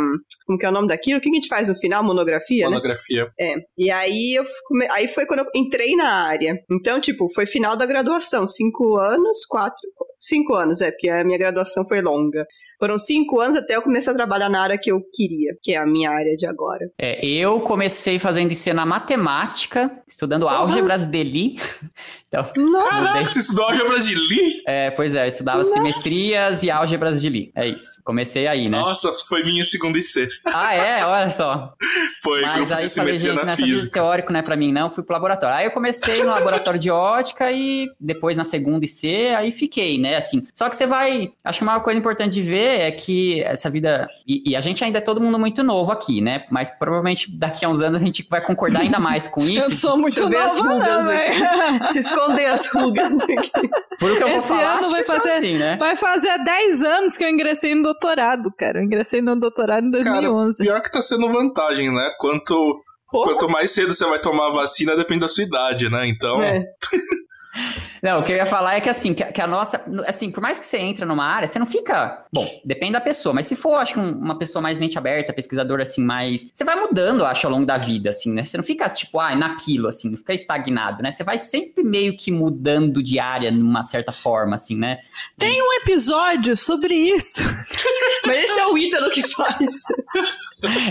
Como 0.46 0.58
que 0.60 0.66
é 0.66 0.70
o 0.70 0.72
nome 0.72 0.88
daquilo? 0.88 1.18
O 1.18 1.22
que 1.22 1.30
a 1.30 1.34
gente 1.34 1.48
faz 1.48 1.68
no 1.70 1.76
final? 1.76 2.04
Monografia, 2.04 2.66
né? 2.66 2.70
Monografia. 2.70 3.28
É. 3.40 3.56
E 3.78 3.90
aí 3.90 4.36
eu 4.38 4.44
come- 4.68 4.88
aí 4.92 5.08
foi 5.08 5.26
quando 5.26 5.40
eu 5.40 5.46
entrei 5.56 5.96
na 5.96 6.08
área. 6.28 6.58
Então, 6.72 7.00
tipo, 7.02 7.28
foi 7.34 7.46
final 7.46 7.76
da 7.76 7.86
graduação. 7.86 8.48
Cinco 8.48 8.98
anos, 8.98 9.46
quatro. 9.48 9.82
Cinco 10.20 10.54
anos, 10.56 10.82
é, 10.82 10.90
porque 10.92 11.10
a 11.10 11.24
minha 11.24 11.38
graduação 11.38 11.86
foi 11.88 12.02
longa. 12.02 12.46
Foram 12.80 12.98
cinco 12.98 13.40
anos 13.40 13.56
até 13.56 13.76
eu 13.76 13.82
começar 13.82 14.12
a 14.12 14.16
trabalhar 14.16 14.50
na 14.50 14.62
área 14.62 14.78
que 14.78 14.92
eu 14.92 15.00
queria, 15.14 15.54
que 15.62 15.74
é 15.74 15.78
a 15.78 15.86
minha 15.86 16.10
área 16.10 16.36
de 16.36 16.46
agora. 16.48 16.90
É, 17.00 17.24
eu 17.26 17.60
comecei 17.62 18.18
fazendo 18.20 18.52
IC 18.52 18.74
na 18.74 18.86
matemática, 18.86 19.92
estudando 20.08 20.48
álgebras 20.48 21.06
de 21.06 21.24
Lie. 21.24 21.56
Então, 22.42 22.90
Caraca, 22.90 23.26
você 23.28 23.40
estudou 23.40 23.66
álgebras 23.66 24.06
de 24.06 24.16
Lie? 24.16 24.64
É, 24.68 24.92
pois 24.92 25.16
é, 25.16 25.24
eu 25.26 25.28
estudava 25.28 25.64
simetrias 25.64 26.64
e 26.64 26.70
álgebras 26.72 27.22
de 27.22 27.30
Lie. 27.30 27.52
É 27.56 27.68
isso. 27.68 28.02
Comecei 28.04 28.48
aí, 28.48 28.70
né? 28.70 28.78
Nossa, 28.78 29.12
foi 29.28 29.44
minha 29.44 29.64
segunda 29.64 29.98
IC. 29.98 30.28
Ah, 30.46 30.74
é? 30.74 31.06
Olha 31.06 31.30
só. 31.30 31.74
Foi 32.22 32.42
Mas 32.42 32.72
aí 32.72 32.90
falei, 32.90 33.18
gente, 33.20 33.36
na 33.36 33.44
nessa 33.44 33.56
vida 33.56 33.76
física. 33.76 33.94
teórico, 33.94 34.34
né, 34.34 34.42
pra 34.42 34.56
mim 34.56 34.72
não, 34.72 34.90
fui 34.90 35.04
pro 35.04 35.14
laboratório. 35.14 35.56
Aí 35.56 35.66
eu 35.66 35.72
comecei 35.72 36.24
no 36.24 36.30
laboratório 36.30 36.80
de 36.80 36.90
ótica 36.90 37.52
e 37.52 37.88
depois 38.00 38.36
na 38.36 38.44
segunda 38.44 38.84
IC, 38.84 39.36
aí 39.36 39.52
fiquei, 39.52 40.00
né, 40.00 40.16
assim. 40.16 40.48
Só 40.54 40.70
que 40.70 40.76
você 40.76 40.88
vai, 40.88 41.32
acho 41.44 41.60
que 41.60 41.64
uma 41.64 41.80
coisa 41.80 42.00
importante 42.00 42.34
de 42.34 42.42
ver 42.42 42.82
é 42.82 42.92
que 42.92 43.42
essa 43.44 43.70
vida, 43.70 44.08
e, 44.28 44.52
e 44.52 44.56
a 44.56 44.62
gente 44.62 44.84
ainda 44.84 44.98
é 44.98 45.02
todo 45.02 45.22
mundo 45.22 45.38
muito 45.38 45.64
novo 45.64 45.92
aqui, 45.92 46.20
né, 46.22 46.46
mas 46.50 46.72
provavelmente 46.72 47.32
daqui 47.32 47.64
a 47.64 47.70
uns 47.70 47.82
anos 47.82 48.02
a 48.02 48.06
gente 48.06 48.26
vai 48.30 48.42
concordar 48.42 48.82
ainda 48.82 49.00
mais 49.00 49.28
com 49.28 49.42
isso. 49.46 49.72
Eu 49.72 49.72
sou 49.72 49.98
muito 49.98 50.28
nova, 50.28 50.64
não, 50.64 50.80
aqui. 50.80 51.08
velho. 51.08 51.90
Te 51.92 52.02
esconder 52.26 52.46
as 52.46 52.68
rugas 52.68 53.22
aqui. 53.24 53.70
Por 54.00 54.12
o 54.12 54.18
que 54.18 54.24
eu 54.24 54.28
vou 54.30 54.38
Esse 54.38 54.48
falar, 54.48 54.78
ano 54.80 54.90
vai 54.92 55.04
são 55.04 55.16
fazer- 55.16 55.32
assim, 55.32 55.58
né? 55.58 55.78
Vai 55.78 55.96
fazer 55.96 56.38
10 56.44 56.82
anos 56.84 57.18
que 57.18 57.24
eu 57.24 57.30
ingressei 57.30 57.76
no 57.76 57.84
doutorado, 57.84 58.52
cara. 58.58 58.80
Eu 58.80 58.84
ingressei 58.84 59.22
no 59.22 59.36
doutorado 59.36 59.86
em 59.88 59.92
Cara, 59.92 60.22
2011. 60.22 60.64
pior 60.64 60.82
que 60.82 60.92
tá 60.92 61.02
sendo 61.02 61.32
vantagem, 61.32 61.94
né? 61.94 62.12
Quanto, 62.20 62.80
quanto 63.10 63.48
mais 63.50 63.72
cedo 63.72 63.94
você 63.94 64.06
vai 64.06 64.20
tomar 64.20 64.48
a 64.50 64.54
vacina, 64.54 64.96
depende 64.96 65.22
da 65.22 65.28
sua 65.28 65.44
idade, 65.44 65.90
né? 65.90 66.08
Então, 66.08 66.42
É. 66.42 66.64
Não, 68.02 68.20
o 68.20 68.24
que 68.24 68.32
eu 68.32 68.36
ia 68.38 68.46
falar 68.46 68.76
é 68.76 68.82
que 68.82 68.90
assim, 68.90 69.14
que, 69.14 69.24
a- 69.24 69.32
que 69.32 69.42
a 69.42 69.48
nossa, 69.48 69.82
assim, 70.08 70.30
por 70.30 70.42
mais 70.42 70.60
que 70.60 70.66
você 70.66 70.78
entre 70.78 71.06
numa 71.06 71.26
área, 71.26 71.48
você 71.48 71.58
não 71.58 71.66
fica, 71.66 72.26
bom, 72.32 72.48
depende 72.64 72.94
da 72.94 73.02
pessoa, 73.02 73.34
mas 73.34 73.48
se 73.48 73.56
for, 73.56 73.76
acho 73.76 73.94
que 73.94 74.00
um- 74.00 74.18
uma 74.20 74.38
pessoa 74.38 74.62
mais 74.62 74.78
mente 74.78 74.98
aberta, 74.98 75.34
pesquisador 75.34 75.80
assim, 75.82 76.02
mais, 76.04 76.48
você 76.54 76.64
vai 76.64 76.76
mudando, 76.76 77.22
eu 77.22 77.26
acho, 77.26 77.48
ao 77.48 77.54
longo 77.54 77.66
da 77.66 77.78
vida, 77.78 78.10
assim, 78.10 78.32
né? 78.32 78.44
Você 78.44 78.58
não 78.58 78.64
fica 78.64 78.88
tipo, 78.90 79.20
ah, 79.20 79.36
naquilo, 79.36 79.88
assim, 79.88 80.10
não 80.10 80.18
fica 80.18 80.34
estagnado, 80.34 81.02
né? 81.02 81.12
Você 81.12 81.24
vai 81.24 81.38
sempre 81.38 81.84
meio 81.84 82.16
que 82.18 82.32
mudando 82.32 83.02
de 83.02 83.20
área 83.20 83.50
numa 83.52 83.84
certa 83.84 84.12
forma, 84.12 84.56
assim, 84.56 84.78
né? 84.78 85.00
Tem 85.38 85.62
um 85.62 85.74
episódio 85.82 86.56
sobre 86.58 86.94
isso. 86.94 87.42
Mas 88.26 88.44
esse 88.44 88.60
é 88.60 88.66
o 88.68 88.78
Ítalo 88.78 89.10
que 89.12 89.28
faz. 89.28 89.76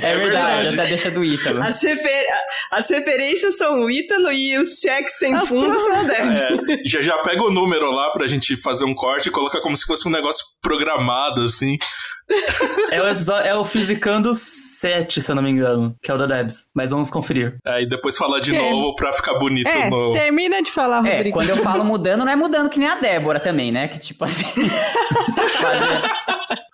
É, 0.03 0.17
verdade, 0.17 0.21
verdade. 0.21 0.67
essa 0.67 0.85
deixa 0.85 1.11
do 1.11 1.25
Ítalo. 1.25 1.61
As, 1.61 1.83
refer- 1.83 2.27
as 2.71 2.89
referências 2.91 3.57
são 3.57 3.85
o 3.85 3.91
Ítalo 3.91 4.31
e 4.31 4.57
os 4.59 4.79
cheques 4.79 5.19
sem 5.19 5.35
As 5.35 5.49
fundo 5.49 5.77
são 5.79 6.05
o 6.05 6.11
é, 6.11 6.79
já, 6.85 7.01
já 7.01 7.19
pega 7.19 7.43
o 7.43 7.51
número 7.53 7.91
lá 7.91 8.11
pra 8.11 8.27
gente 8.27 8.57
fazer 8.57 8.85
um 8.85 8.95
corte 8.95 9.29
e 9.29 9.33
colocar 9.33 9.61
como 9.61 9.77
se 9.77 9.85
fosse 9.87 10.07
um 10.07 10.13
negócio 10.13 10.45
programado, 10.61 11.43
assim. 11.43 11.77
É 12.91 13.03
o, 13.03 13.09
episódio, 13.09 13.47
é 13.49 13.55
o 13.55 13.65
Fisicando 13.65 14.35
7, 14.35 15.21
se 15.21 15.31
eu 15.31 15.35
não 15.37 15.43
me 15.43 15.51
engano, 15.51 15.95
que 16.03 16.11
é 16.11 16.15
o 16.15 16.19
da 16.19 16.27
Debs. 16.27 16.69
Mas 16.75 16.91
vamos 16.91 17.11
conferir. 17.11 17.57
Aí 17.65 17.87
depois 17.89 18.17
falar 18.17 18.41
de 18.41 18.53
novo 18.53 18.95
pra 18.97 19.13
ficar 19.13 19.35
bonito 19.39 19.69
É, 19.69 19.91
no. 19.91 20.13
termina 20.13 20.63
de 20.63 20.71
falar, 20.71 21.07
É, 21.07 21.17
Rodrigo. 21.17 21.37
quando 21.37 21.51
eu 21.51 21.57
falo 21.59 21.85
mudando, 21.85 22.25
não 22.25 22.33
é 22.33 22.37
mudando 22.37 22.69
que 22.71 22.79
nem 22.79 22.89
a 22.89 22.97
Débora 22.97 23.39
também, 23.41 23.71
né? 23.71 23.89
Que 23.89 23.99
tipo 23.99 24.25
assim. 24.25 24.45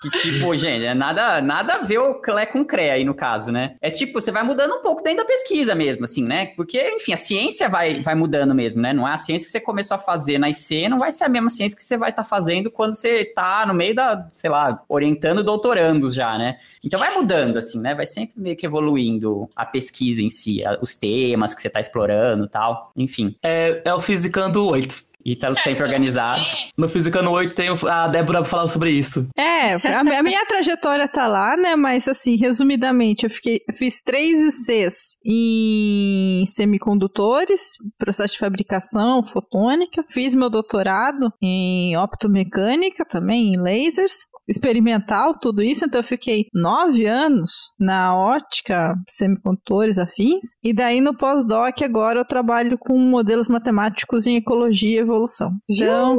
que 0.00 0.10
tipo, 0.20 0.56
gente, 0.56 0.84
é 0.86 0.94
nada, 0.94 1.42
nada 1.42 1.74
a 1.74 1.78
ver 1.78 1.98
o 1.98 2.14
Clé 2.20 2.46
com 2.46 2.64
Cré 2.64 2.90
aí 2.92 3.04
no 3.04 3.14
caso, 3.14 3.52
né? 3.52 3.74
É 3.82 3.90
tipo, 3.90 4.20
você 4.20 4.30
vai 4.32 4.42
mudando 4.42 4.74
um 4.76 4.82
pouco 4.82 5.02
dentro 5.02 5.18
da 5.18 5.24
pesquisa 5.26 5.74
mesmo, 5.74 6.04
assim, 6.04 6.24
né? 6.24 6.46
Porque, 6.56 6.80
enfim, 6.96 7.12
a 7.12 7.16
ciência 7.18 7.68
vai, 7.68 8.00
vai 8.02 8.14
mudando 8.14 8.54
mesmo, 8.54 8.80
né? 8.80 8.92
Não 8.92 9.06
é 9.06 9.12
a 9.12 9.18
ciência 9.18 9.44
que 9.46 9.50
você 9.52 9.60
começou 9.60 9.94
a 9.94 9.98
fazer 9.98 10.38
na 10.38 10.48
IC, 10.48 10.88
não 10.88 10.98
vai 10.98 11.12
ser 11.12 11.24
a 11.24 11.28
mesma 11.28 11.50
ciência 11.50 11.76
que 11.76 11.84
você 11.84 11.96
vai 11.96 12.10
estar 12.10 12.24
fazendo 12.24 12.70
quando 12.70 12.94
você 12.94 13.24
tá 13.24 13.64
no 13.66 13.74
meio 13.74 13.94
da, 13.94 14.26
sei 14.32 14.48
lá, 14.50 14.80
orientando 14.88 15.39
doutorandos 15.42 16.14
já, 16.14 16.36
né? 16.38 16.58
Então 16.84 16.98
vai 16.98 17.14
mudando, 17.14 17.56
assim, 17.58 17.80
né? 17.80 17.94
Vai 17.94 18.06
sempre 18.06 18.40
meio 18.40 18.56
que 18.56 18.66
evoluindo 18.66 19.48
a 19.56 19.64
pesquisa 19.64 20.22
em 20.22 20.30
si, 20.30 20.64
a- 20.64 20.78
os 20.80 20.94
temas 20.96 21.54
que 21.54 21.62
você 21.62 21.70
tá 21.70 21.80
explorando 21.80 22.44
e 22.44 22.48
tal, 22.48 22.92
enfim. 22.96 23.34
É, 23.42 23.82
é 23.84 23.94
o 23.94 24.00
Fisicando 24.00 24.66
8. 24.66 25.10
Ítalo 25.22 25.54
sempre 25.54 25.84
organizado. 25.84 26.42
No 26.78 26.88
Física 26.88 27.20
no 27.20 27.30
8 27.32 27.54
tem 27.54 27.68
a 27.86 28.08
Débora 28.08 28.42
falando 28.42 28.70
sobre 28.70 28.90
isso. 28.90 29.28
É, 29.36 29.74
a, 29.74 30.22
minha 30.22 30.46
trajetória 30.46 31.06
tá 31.06 31.26
lá, 31.26 31.58
né? 31.58 31.76
Mas 31.76 32.08
assim, 32.08 32.36
resumidamente, 32.36 33.24
eu 33.24 33.30
fiquei, 33.30 33.60
fiz 33.74 34.00
três 34.00 34.38
ICs 34.40 35.18
em 35.26 36.44
semicondutores, 36.46 37.74
processo 37.98 38.32
de 38.32 38.38
fabricação 38.38 39.22
fotônica, 39.22 40.02
fiz 40.08 40.34
meu 40.34 40.48
doutorado 40.48 41.30
em 41.42 41.94
optomecânica 41.98 43.04
também, 43.04 43.52
em 43.52 43.58
lasers, 43.58 44.24
experimental, 44.48 45.38
tudo 45.38 45.62
isso, 45.62 45.84
então 45.84 46.00
eu 46.00 46.04
fiquei 46.04 46.46
nove 46.54 47.06
anos 47.06 47.50
na 47.78 48.16
ótica, 48.16 48.94
semicondutores 49.08 49.98
afins, 49.98 50.54
e 50.62 50.74
daí 50.74 51.00
no 51.00 51.16
pós-doc 51.16 51.82
agora 51.82 52.20
eu 52.20 52.24
trabalho 52.24 52.76
com 52.78 52.98
modelos 52.98 53.48
matemáticos 53.48 54.26
em 54.26 54.36
ecologia 54.36 54.96
e 54.96 55.00
evolução. 55.00 55.50
Então, 55.68 56.18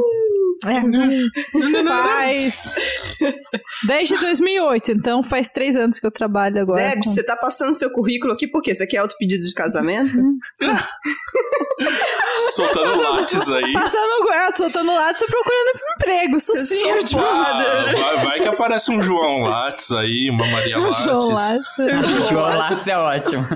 é, 0.64 1.84
faz 1.84 2.74
desde 3.86 4.16
2008, 4.18 4.92
então 4.92 5.22
faz 5.22 5.50
três 5.50 5.74
anos 5.76 5.98
que 5.98 6.06
eu 6.06 6.10
trabalho 6.10 6.60
agora. 6.62 6.82
Deb, 6.90 7.02
com- 7.04 7.10
você 7.10 7.22
tá 7.24 7.36
passando 7.36 7.74
seu 7.74 7.90
currículo 7.90 8.32
aqui 8.32 8.46
por 8.46 8.62
quê? 8.62 8.74
Você 8.74 8.86
quer 8.86 8.98
auto 8.98 9.16
pedido 9.18 9.44
de 9.46 9.54
casamento? 9.54 10.18
Soltando 12.50 13.02
lates 13.02 13.50
aí. 13.50 13.72
Passando 13.72 14.32
ela, 14.32 14.56
soltando 14.56 14.94
lá, 14.94 15.12
você 15.12 15.26
procurando 15.26 15.80
emprego, 15.96 16.36
isso 16.36 16.54
sim. 16.54 16.80
sou 16.80 16.98
tipo, 17.04 17.20
Ah, 17.20 17.84
vai, 17.94 18.24
vai 18.24 18.40
que 18.40 18.48
aparece 18.48 18.90
um 18.92 19.00
João 19.02 19.42
Lattes 19.42 19.90
aí, 19.92 20.28
uma 20.30 20.46
Maria 20.46 20.78
Lattes. 20.78 21.04
João 21.04 21.28
lá. 21.30 21.58
João 22.30 22.42
Lattes 22.58 22.86
é 22.86 22.98
ótimo. 22.98 23.46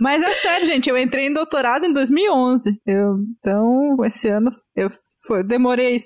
Mas 0.00 0.22
é 0.22 0.32
sério, 0.32 0.66
gente, 0.66 0.88
eu 0.88 0.96
entrei 0.98 1.26
em 1.26 1.32
doutorado 1.32 1.84
em 1.86 1.92
2011. 1.92 2.80
Eu, 2.86 3.16
então, 3.38 3.96
esse 4.04 4.28
ano 4.28 4.50
eu, 4.76 4.88
foi, 5.26 5.42
demorei. 5.44 5.96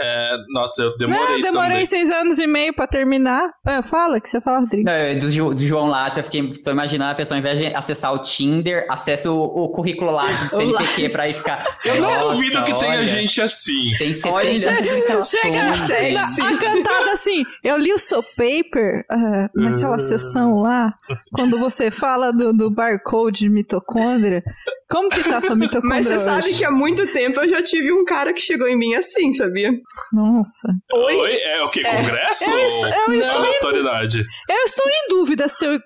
É, 0.00 0.36
nossa, 0.50 0.82
eu 0.82 0.96
demorei 0.96 1.24
Não, 1.24 1.32
eu 1.38 1.42
demorei 1.42 1.70
também. 1.70 1.86
seis 1.86 2.08
anos 2.08 2.38
e 2.38 2.46
meio 2.46 2.72
pra 2.72 2.86
terminar. 2.86 3.50
Ah, 3.66 3.82
fala, 3.82 4.20
que 4.20 4.28
você 4.28 4.40
fala, 4.40 4.60
Rodrigo. 4.60 4.84
Não, 4.88 4.92
eu- 4.94 5.18
do, 5.18 5.54
do 5.56 5.66
João 5.66 5.86
Lattes, 5.88 6.18
eu 6.18 6.22
fiquei. 6.22 6.52
Tô 6.62 6.70
imaginando 6.70 7.10
a 7.10 7.14
pessoa, 7.16 7.34
ao 7.36 7.40
invés 7.40 7.58
de 7.58 7.66
acessar 7.74 8.12
o 8.14 8.22
Tinder, 8.22 8.86
acessa 8.88 9.28
o, 9.28 9.42
o 9.42 9.68
currículo 9.70 10.12
Lattes 10.12 10.38
do 10.44 10.50
CNPq 10.50 10.72
Lattes. 11.02 11.12
pra 11.12 11.24
aí 11.24 11.32
ficar. 11.32 11.78
Eu 11.84 12.00
não 12.00 12.28
duvido 12.30 12.62
que 12.64 12.78
tenha 12.78 13.04
gente 13.06 13.42
assim. 13.42 13.90
Tem 13.98 14.14
70 14.14 14.32
Olha, 14.32 14.50
publicações. 14.54 15.28
Chega 15.30 15.72
sexy. 15.72 16.42
a 16.42 16.58
cantada 16.58 17.12
assim. 17.12 17.44
Eu 17.64 17.76
li 17.76 17.92
o 17.92 17.98
seu 17.98 18.22
paper 18.22 19.04
ah, 19.10 19.50
naquela 19.52 19.98
sessão 19.98 20.60
lá, 20.60 20.94
quando 21.32 21.58
você 21.58 21.90
fala 21.90 22.32
do, 22.32 22.52
do 22.52 22.70
barcode 22.70 23.40
de 23.40 23.48
mitocôndria. 23.48 24.44
Como 24.90 25.10
que 25.10 25.22
tá 25.22 25.40
sua 25.42 25.54
mitocôndria 25.54 25.96
Mas 25.96 26.06
você 26.06 26.18
sabe 26.18 26.46
hoje? 26.46 26.58
que 26.58 26.64
há 26.64 26.70
muito 26.70 27.06
tempo 27.12 27.38
eu 27.40 27.48
já 27.48 27.62
tive 27.62 27.92
um 27.92 28.04
cara 28.06 28.32
que 28.32 28.40
chegou 28.40 28.66
em 28.66 28.74
mim 28.76 28.94
assim, 28.94 29.30
sabia? 29.34 29.70
Nossa. 30.12 30.68
Oi? 30.92 31.14
Oi? 31.14 31.34
É 31.36 31.62
o 31.62 31.68
que? 31.68 31.82
Congresso? 31.82 32.50
Eu 32.50 32.58
estou- 32.58 32.88
eu 32.88 33.06
ou 33.08 33.14
estou 33.14 33.44
em- 33.44 33.48
autoridade? 33.48 34.24
Eu 34.48 34.56
estou 34.64 34.86
em 34.88 35.08
dúvida 35.10 35.46
se 35.46 35.64
eu. 35.66 35.72
eu 35.74 35.80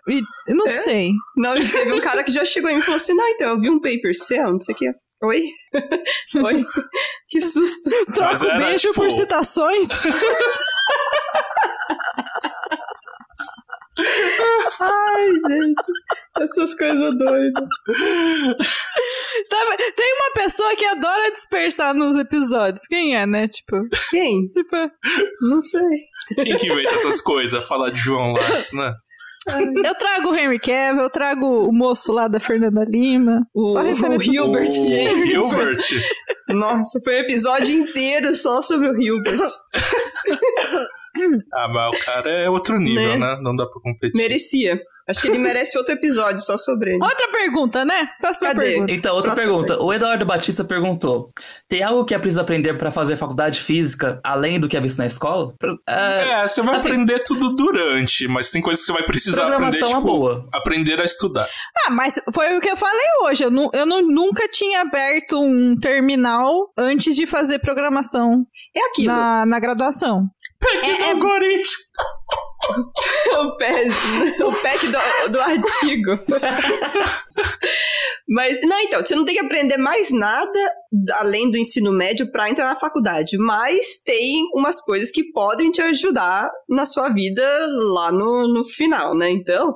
Não 0.54 0.66
É? 0.66 0.70
sei. 0.70 1.10
Não, 1.36 1.54
teve 1.54 1.92
um 1.92 2.00
cara 2.00 2.22
que 2.22 2.30
já 2.30 2.44
chegou 2.44 2.70
em 2.70 2.74
mim 2.74 2.80
e 2.80 2.84
falou 2.84 2.96
assim: 2.96 3.14
Não, 3.14 3.28
então 3.28 3.48
eu 3.50 3.60
vi 3.60 3.70
um 3.70 3.80
paper 3.80 4.14
seu, 4.14 4.44
não 4.52 4.60
sei 4.60 4.74
o 4.74 4.78
que. 4.78 4.90
Oi? 5.24 5.42
Oi? 6.44 6.64
Que 7.28 7.40
susto. 7.40 7.90
Troca 8.14 8.34
o 8.54 8.58
beijo 8.58 8.88
tipo- 8.88 8.94
por 8.94 9.10
citações. 9.10 9.88
Ai, 14.80 15.28
gente. 15.48 15.92
Essas 16.40 16.74
coisas 16.74 17.18
doidas. 17.18 17.64
Tem 19.96 20.12
uma 20.14 20.32
pessoa 20.34 20.74
que 20.76 20.84
adora 20.84 21.30
dispersar 21.30 21.94
nos 21.94 22.16
episódios. 22.16 22.86
Quem 22.86 23.16
é, 23.16 23.26
né? 23.26 23.48
Tipo, 23.48 23.82
Quem? 24.10 24.48
tipo, 24.48 24.76
Não 25.42 25.60
sei. 25.60 25.82
Quem 26.36 26.56
que 26.56 26.66
inventa 26.66 26.94
essas 26.94 27.20
coisas? 27.20 27.66
Falar 27.66 27.90
de 27.90 28.00
João 28.00 28.32
Lattes, 28.32 28.72
né? 28.72 28.90
eu 29.84 29.94
trago 29.96 30.30
o 30.30 30.36
Henry 30.36 30.58
Cavill, 30.60 31.02
eu 31.02 31.10
trago 31.10 31.66
o 31.66 31.72
moço 31.72 32.12
lá 32.12 32.28
da 32.28 32.38
Fernanda 32.38 32.84
Lima. 32.84 33.40
O, 33.52 33.72
Só 33.72 33.80
o 33.80 33.82
referência 33.82 34.30
Hilbert, 34.32 34.68
o 34.68 34.72
gente. 34.86 35.26
Gilbert. 35.26 35.84
Nossa, 36.48 37.00
foi 37.02 37.16
um 37.16 37.18
episódio 37.20 37.74
inteiro 37.74 38.36
só 38.36 38.62
sobre 38.62 38.88
o 38.88 39.00
Hilbert. 39.02 39.40
Ah, 41.52 41.68
mas 41.68 41.94
o 42.00 42.04
cara 42.04 42.30
é 42.30 42.48
outro 42.48 42.78
nível, 42.78 43.18
Né? 43.18 43.34
né? 43.34 43.38
Não 43.42 43.54
dá 43.54 43.66
pra 43.66 43.80
competir. 43.82 44.16
Merecia. 44.16 44.80
Acho 45.08 45.22
que 45.22 45.28
ele 45.28 45.38
merece 45.38 45.76
outro 45.76 45.94
episódio 45.94 46.42
só 46.42 46.56
sobre 46.56 46.90
ele. 46.94 47.02
Outra 47.02 47.28
pergunta, 47.28 47.84
né? 47.84 48.08
Próxima 48.20 48.54
Cadê? 48.54 48.66
pergunta. 48.66 48.92
Então, 48.92 49.14
outra 49.16 49.32
Próxima 49.32 49.52
pergunta. 49.52 49.82
O 49.82 49.92
Eduardo 49.92 50.24
Batista 50.24 50.64
perguntou: 50.64 51.30
tem 51.68 51.82
algo 51.82 52.04
que 52.04 52.14
é 52.14 52.18
preciso 52.18 52.40
aprender 52.40 52.74
para 52.74 52.90
fazer 52.92 53.16
faculdade 53.16 53.56
de 53.58 53.64
física 53.64 54.20
além 54.24 54.60
do 54.60 54.68
que 54.68 54.76
é 54.76 54.80
visto 54.80 54.98
na 54.98 55.06
escola? 55.06 55.52
É, 55.88 56.30
É, 56.42 56.46
você 56.46 56.62
vai 56.62 56.76
Assim- 56.76 56.88
aprender 56.88 57.24
tudo 57.24 57.54
durante, 57.54 58.28
mas 58.28 58.50
tem 58.50 58.62
coisas 58.62 58.82
que 58.82 58.86
você 58.86 58.92
vai 58.92 59.02
precisar 59.04 59.42
aprender, 59.46 59.56
programação 59.58 59.88
é 59.88 59.94
tipo, 60.00 60.06
boa. 60.06 60.48
aprender 60.52 61.00
a 61.00 61.04
estudar. 61.04 61.48
Ah, 61.86 61.90
mas 61.90 62.20
foi 62.32 62.56
o 62.56 62.60
que 62.60 62.70
eu 62.70 62.76
falei 62.76 63.06
hoje. 63.24 63.44
Eu, 63.44 63.50
nu- 63.50 63.70
eu 63.72 63.84
nu- 63.84 64.02
nunca 64.02 64.48
tinha 64.48 64.80
aberto 64.82 65.38
um 65.40 65.76
terminal 65.80 66.72
antes 66.78 67.14
de 67.16 67.26
fazer 67.26 67.58
programação 67.58 68.46
É 68.76 68.86
aquilo. 68.86 69.08
na, 69.12 69.44
na 69.46 69.58
graduação. 69.58 70.26
Pegue 70.60 70.90
É- 70.90 70.98
no 70.98 71.04
é- 71.04 71.10
algoritmo. 71.10 71.82
o 73.40 73.56
pé, 73.56 73.84
o 74.44 74.52
pack 74.62 74.86
do, 74.86 75.32
do 75.32 75.40
artigo. 75.40 76.18
Mas, 78.28 78.60
não, 78.62 78.78
então, 78.80 79.04
você 79.04 79.14
não 79.14 79.24
tem 79.24 79.34
que 79.34 79.44
aprender 79.44 79.76
mais 79.76 80.10
nada 80.10 80.58
além 81.14 81.50
do 81.50 81.58
ensino 81.58 81.92
médio 81.92 82.30
para 82.30 82.48
entrar 82.48 82.66
na 82.66 82.76
faculdade, 82.76 83.36
mas 83.36 84.02
tem 84.02 84.48
umas 84.54 84.80
coisas 84.80 85.10
que 85.10 85.24
podem 85.32 85.70
te 85.70 85.82
ajudar 85.82 86.50
na 86.68 86.86
sua 86.86 87.08
vida 87.10 87.42
lá 87.92 88.10
no, 88.10 88.48
no 88.52 88.64
final, 88.64 89.14
né? 89.14 89.30
Então, 89.30 89.74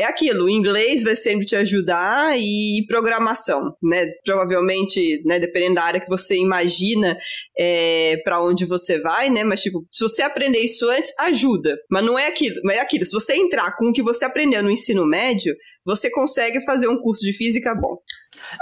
é 0.00 0.04
aquilo, 0.06 0.44
o 0.44 0.50
inglês 0.50 1.02
vai 1.02 1.14
sempre 1.14 1.44
te 1.46 1.54
ajudar 1.56 2.38
e 2.38 2.84
programação, 2.88 3.74
né? 3.82 4.06
Provavelmente, 4.24 5.22
né, 5.24 5.38
dependendo 5.38 5.74
da 5.76 5.84
área 5.84 6.00
que 6.00 6.08
você 6.08 6.36
imagina 6.36 7.16
é, 7.58 8.16
para 8.24 8.42
onde 8.42 8.64
você 8.64 9.00
vai, 9.00 9.30
né? 9.30 9.44
Mas, 9.44 9.60
tipo, 9.60 9.84
se 9.90 10.02
você 10.02 10.22
aprender 10.22 10.58
isso 10.60 10.88
antes, 10.88 11.12
ajuda. 11.18 11.76
Mas 11.90 12.04
não 12.04 12.18
é 12.18 12.26
aquilo. 12.28 12.56
Mas 12.64 12.76
é 12.76 12.80
aquilo. 12.80 13.04
Se 13.06 13.12
você 13.12 13.34
entrar 13.34 13.76
com 13.76 13.90
o 13.90 13.92
que 13.92 14.02
você 14.02 14.24
aprendeu 14.24 14.62
no 14.62 14.70
ensino 14.70 15.06
médio, 15.06 15.54
você 15.84 16.10
consegue 16.10 16.60
fazer 16.64 16.88
um 16.88 16.98
curso 17.00 17.22
de 17.24 17.32
física 17.32 17.74
bom. 17.74 17.96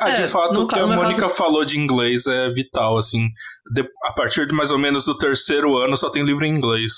Ah, 0.00 0.10
É, 0.10 0.14
de 0.14 0.28
fato, 0.28 0.62
o 0.62 0.66
que 0.68 0.78
a 0.78 0.86
Mônica 0.86 1.22
caso- 1.22 1.34
falou 1.36 1.64
de 1.64 1.78
inglês 1.78 2.26
é 2.26 2.48
vital, 2.50 2.96
assim. 2.96 3.28
De- 3.72 3.88
a 4.04 4.12
partir 4.12 4.46
de 4.46 4.54
mais 4.54 4.70
ou 4.70 4.78
menos 4.78 5.04
do 5.04 5.16
terceiro 5.16 5.76
ano 5.76 5.96
só 5.96 6.10
tem 6.10 6.24
livro 6.24 6.44
em 6.44 6.50
inglês. 6.54 6.92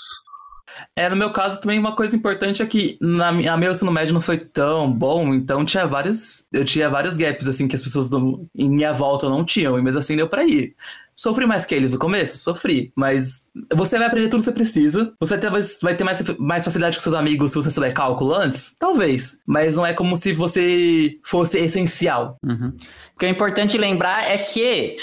É, 0.94 1.08
no 1.08 1.16
meu 1.16 1.30
caso 1.30 1.60
também 1.60 1.78
uma 1.78 1.94
coisa 1.94 2.14
importante 2.16 2.62
é 2.62 2.66
que 2.66 2.96
na 3.00 3.28
a 3.28 3.56
meu 3.56 3.72
ensino 3.72 3.90
médio 3.90 4.14
não 4.14 4.20
foi 4.20 4.38
tão 4.38 4.90
bom, 4.90 5.34
então 5.34 5.64
tinha 5.64 5.86
vários, 5.86 6.46
eu 6.52 6.64
tinha 6.64 6.88
vários 6.88 7.16
gaps 7.16 7.46
assim 7.46 7.68
que 7.68 7.76
as 7.76 7.82
pessoas 7.82 8.08
do, 8.08 8.46
em 8.54 8.68
minha 8.68 8.92
volta 8.92 9.28
não 9.28 9.44
tinham, 9.44 9.80
mesmo 9.82 9.98
assim 9.98 10.16
deu 10.16 10.28
pra 10.28 10.44
ir. 10.44 10.74
Sofri 11.20 11.44
mais 11.44 11.66
que 11.66 11.74
eles 11.74 11.92
no 11.92 11.98
começo? 11.98 12.38
Sofri, 12.38 12.90
mas 12.96 13.50
você 13.74 13.98
vai 13.98 14.06
aprender 14.06 14.30
tudo 14.30 14.40
que 14.40 14.46
você 14.46 14.52
precisa. 14.52 15.12
Você 15.20 15.36
talvez 15.36 15.78
vai 15.82 15.94
ter 15.94 16.02
mais, 16.02 16.22
mais 16.38 16.64
facilidade 16.64 16.96
com 16.96 17.02
seus 17.02 17.14
amigos 17.14 17.50
se 17.50 17.56
você 17.56 17.70
souber 17.70 17.92
cálculo 17.92 18.34
antes? 18.34 18.74
Talvez, 18.78 19.38
mas 19.44 19.76
não 19.76 19.84
é 19.84 19.92
como 19.92 20.16
se 20.16 20.32
você 20.32 21.18
fosse 21.22 21.58
essencial. 21.58 22.38
Uhum. 22.42 22.72
O 23.14 23.18
que 23.18 23.26
é 23.26 23.28
importante 23.28 23.76
lembrar 23.76 24.30
é 24.30 24.38
que 24.38 24.96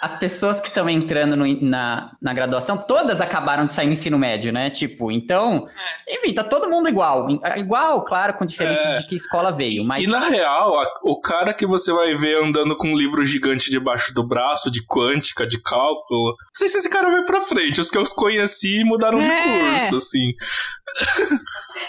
as 0.00 0.16
pessoas 0.18 0.60
que 0.60 0.68
estão 0.68 0.88
entrando 0.88 1.36
no- 1.36 1.60
na, 1.62 2.12
na 2.20 2.32
graduação, 2.32 2.76
todas 2.78 3.20
acabaram 3.20 3.64
de 3.66 3.72
sair 3.72 3.86
no 3.86 3.92
ensino 3.92 4.18
médio, 4.18 4.52
né? 4.52 4.70
Tipo, 4.70 5.12
então, 5.12 5.66
enfim, 6.08 6.32
tá 6.32 6.42
todo 6.42 6.68
mundo 6.70 6.88
igual. 6.88 7.28
Igual, 7.56 8.02
claro, 8.04 8.34
com 8.34 8.44
diferença 8.44 8.82
É. 8.82 8.98
de 9.00 9.06
que 9.06 9.16
escola 9.16 9.50
veio. 9.52 9.84
Mas 9.84 10.04
E 10.04 10.06
na 10.06 10.20
real, 10.28 10.80
a- 10.80 10.86
o 11.02 11.20
cara 11.20 11.52
que 11.52 11.66
você 11.66 11.92
vai 11.92 12.14
ver 12.16 12.42
andando 12.42 12.76
com 12.76 12.88
um 12.88 12.96
livro 12.96 13.24
gigante 13.24 13.70
debaixo 13.70 14.14
do 14.14 14.26
braço, 14.26 14.70
de 14.70 14.84
quântica, 14.86 15.46
de 15.46 15.60
cálculo, 15.62 16.30
não 16.30 16.36
sei 16.54 16.68
se 16.68 16.78
esse 16.78 16.88
cara 16.88 17.10
vai 17.10 17.24
pra 17.24 17.40
frente. 17.42 17.80
Os 17.80 17.90
que 17.90 17.98
eu 17.98 18.04
conheci 18.16 18.82
mudaram 18.84 19.20
de 19.20 19.30
É. 19.30 19.70
curso, 19.78 19.96
assim. 19.96 20.32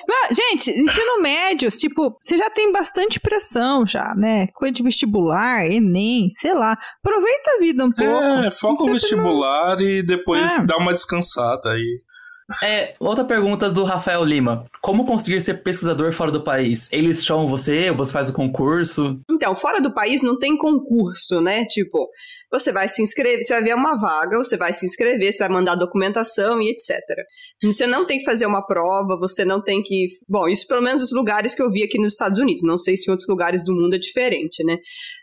Mas, 0.07 0.37
gente, 0.37 0.69
ensino 0.71 1.21
médio, 1.21 1.69
tipo, 1.71 2.15
você 2.21 2.37
já 2.37 2.49
tem 2.49 2.71
bastante 2.71 3.19
pressão 3.19 3.85
já, 3.85 4.13
né? 4.15 4.47
Coisa 4.53 4.73
de 4.73 4.83
vestibular, 4.83 5.65
Enem, 5.65 6.29
sei 6.29 6.53
lá. 6.53 6.77
Aproveita 7.03 7.51
a 7.51 7.59
vida 7.59 7.83
um 7.85 7.91
pouco. 8.05 8.23
É, 8.45 8.51
foca 8.51 8.73
o 8.73 8.77
se 8.77 8.85
não- 8.85 8.93
vestibular 8.93 9.81
e 9.81 10.03
depois 10.03 10.57
É. 10.59 10.65
dá 10.65 10.77
uma 10.77 10.93
descansada 10.93 11.69
aí. 11.71 11.99
É, 12.63 12.93
outra 12.99 13.23
pergunta 13.23 13.69
do 13.69 13.83
Rafael 13.83 14.23
Lima. 14.23 14.65
Como 14.81 15.05
conseguir 15.05 15.41
ser 15.41 15.63
pesquisador 15.63 16.11
fora 16.13 16.31
do 16.31 16.43
país? 16.43 16.91
Eles 16.91 17.23
chamam 17.23 17.47
você, 17.47 17.91
você 17.91 18.11
faz 18.11 18.29
o 18.29 18.33
concurso? 18.33 19.19
Então, 19.29 19.55
fora 19.55 19.79
do 19.79 19.93
país 19.93 20.21
não 20.23 20.37
tem 20.37 20.57
concurso, 20.57 21.41
né? 21.41 21.65
Tipo, 21.65 22.09
você 22.51 22.71
vai 22.71 22.87
se 22.87 23.01
inscrever, 23.01 23.41
você 23.41 23.53
vai 23.53 23.63
ver 23.63 23.75
uma 23.75 23.95
vaga, 23.97 24.37
você 24.37 24.57
vai 24.57 24.73
se 24.73 24.85
inscrever, 24.85 25.31
você 25.31 25.39
vai 25.39 25.49
mandar 25.49 25.75
documentação 25.75 26.61
e 26.61 26.69
etc. 26.69 26.99
Você 27.63 27.87
não 27.87 28.05
tem 28.05 28.19
que 28.19 28.25
fazer 28.25 28.45
uma 28.45 28.65
prova, 28.65 29.17
você 29.17 29.45
não 29.45 29.63
tem 29.63 29.81
que. 29.81 30.07
Bom, 30.27 30.49
isso 30.49 30.67
pelo 30.67 30.81
menos 30.81 31.01
os 31.01 31.13
lugares 31.13 31.55
que 31.55 31.61
eu 31.61 31.71
vi 31.71 31.83
aqui 31.83 31.97
nos 31.97 32.13
Estados 32.13 32.39
Unidos. 32.39 32.63
Não 32.63 32.77
sei 32.77 32.97
se 32.97 33.07
em 33.07 33.11
outros 33.11 33.29
lugares 33.29 33.63
do 33.63 33.73
mundo 33.73 33.95
é 33.95 33.99
diferente, 33.99 34.63
né? 34.65 34.77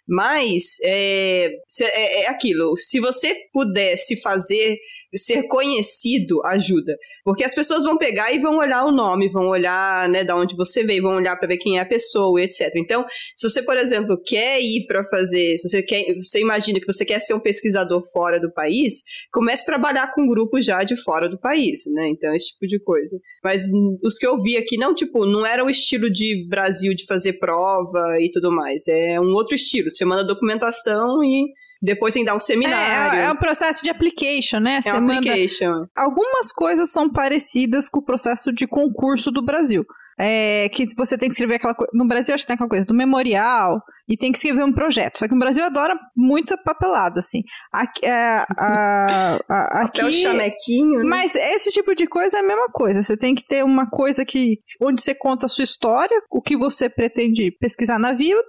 Mas 0.08 0.78
é, 0.82 1.50
é, 1.82 2.22
é 2.22 2.28
aquilo. 2.28 2.74
Se 2.76 2.98
você 2.98 3.34
pudesse 3.52 4.20
fazer 4.22 4.78
ser 5.14 5.44
conhecido 5.44 6.44
ajuda. 6.44 6.96
Porque 7.24 7.44
as 7.44 7.54
pessoas 7.54 7.84
vão 7.84 7.96
pegar 7.98 8.32
e 8.32 8.38
vão 8.38 8.56
olhar 8.56 8.84
o 8.84 8.92
nome, 8.92 9.30
vão 9.30 9.48
olhar, 9.48 10.08
né, 10.08 10.24
da 10.24 10.36
onde 10.36 10.56
você 10.56 10.82
veio, 10.82 11.02
vão 11.02 11.16
olhar 11.16 11.36
para 11.36 11.48
ver 11.48 11.58
quem 11.58 11.78
é 11.78 11.80
a 11.80 11.86
pessoa, 11.86 12.40
etc. 12.42 12.70
Então, 12.76 13.04
se 13.34 13.48
você, 13.48 13.62
por 13.62 13.76
exemplo, 13.76 14.20
quer 14.24 14.60
ir 14.60 14.86
para 14.86 15.04
fazer, 15.04 15.58
se 15.58 15.68
você 15.68 15.82
quer, 15.82 16.14
você 16.14 16.40
imagina 16.40 16.80
que 16.80 16.86
você 16.86 17.04
quer 17.04 17.20
ser 17.20 17.34
um 17.34 17.40
pesquisador 17.40 18.02
fora 18.12 18.40
do 18.40 18.52
país, 18.52 19.02
comece 19.32 19.62
a 19.62 19.66
trabalhar 19.66 20.12
com 20.14 20.26
grupos 20.26 20.64
já 20.64 20.82
de 20.84 20.96
fora 20.96 21.28
do 21.28 21.38
país, 21.38 21.82
né? 21.92 22.08
Então, 22.08 22.34
esse 22.34 22.52
tipo 22.52 22.66
de 22.66 22.78
coisa. 22.80 23.18
Mas 23.42 23.64
os 24.02 24.16
que 24.16 24.26
eu 24.26 24.40
vi 24.40 24.56
aqui 24.56 24.76
não, 24.76 24.94
tipo, 24.94 25.26
não 25.26 25.44
era 25.44 25.64
o 25.64 25.70
estilo 25.70 26.10
de 26.10 26.46
Brasil 26.48 26.94
de 26.94 27.04
fazer 27.06 27.34
prova 27.34 28.20
e 28.20 28.30
tudo 28.30 28.50
mais. 28.50 28.86
É 28.88 29.20
um 29.20 29.32
outro 29.34 29.54
estilo. 29.54 29.90
Você 29.90 30.04
manda 30.04 30.24
documentação 30.24 31.22
e 31.22 31.46
depois 31.80 32.12
tem 32.14 32.24
que 32.24 32.30
dar 32.30 32.36
um 32.36 32.40
seminário. 32.40 33.18
É, 33.20 33.24
é 33.24 33.30
um 33.30 33.36
processo 33.36 33.82
de 33.82 33.90
application, 33.90 34.58
né? 34.58 34.76
É 34.76 34.82
Você 34.82 34.92
um 34.92 35.00
manda- 35.00 35.18
application. 35.18 35.86
Algumas 35.96 36.52
coisas 36.52 36.90
são 36.90 37.10
parecidas 37.10 37.88
com 37.88 38.00
o 38.00 38.04
processo 38.04 38.52
de 38.52 38.66
concurso 38.66 39.30
do 39.30 39.44
Brasil. 39.44 39.84
É, 40.20 40.68
que 40.70 40.82
você 40.96 41.16
tem 41.16 41.28
que 41.28 41.34
escrever 41.34 41.54
aquela 41.56 41.74
coisa. 41.74 41.90
No 41.94 42.04
Brasil, 42.06 42.34
acho 42.34 42.42
que 42.42 42.48
tem 42.48 42.54
aquela 42.54 42.68
coisa 42.68 42.84
do 42.84 42.92
memorial 42.94 43.80
e 44.08 44.16
tem 44.16 44.32
que 44.32 44.38
escrever 44.38 44.64
um 44.64 44.72
projeto. 44.72 45.18
Só 45.18 45.26
que 45.28 45.34
no 45.34 45.40
Brasil 45.40 45.64
adora 45.64 45.98
muita 46.16 46.56
papelada, 46.56 47.20
assim. 47.20 47.42
Aqui, 47.72 48.06
é, 48.06 48.44
a- 48.56 49.38
a- 49.48 49.82
Até 49.84 50.04
o 50.04 50.06
aqui- 50.06 50.22
chamequinho, 50.22 51.00
né? 51.00 51.04
mas 51.08 51.34
esse 51.34 51.70
tipo 51.70 51.94
de 51.94 52.06
coisa 52.06 52.38
é 52.38 52.40
a 52.40 52.46
mesma 52.46 52.68
coisa. 52.72 53.02
Você 53.02 53.16
tem 53.16 53.34
que 53.34 53.44
ter 53.44 53.64
uma 53.64 53.88
coisa 53.88 54.24
que 54.24 54.58
onde 54.80 55.02
você 55.02 55.14
conta 55.14 55.46
a 55.46 55.48
sua 55.48 55.64
história, 55.64 56.16
o 56.30 56.40
que 56.40 56.56
você 56.56 56.88
pretende 56.88 57.50
pesquisar 57.60 57.98
na 57.98 58.12
vida, 58.12 58.42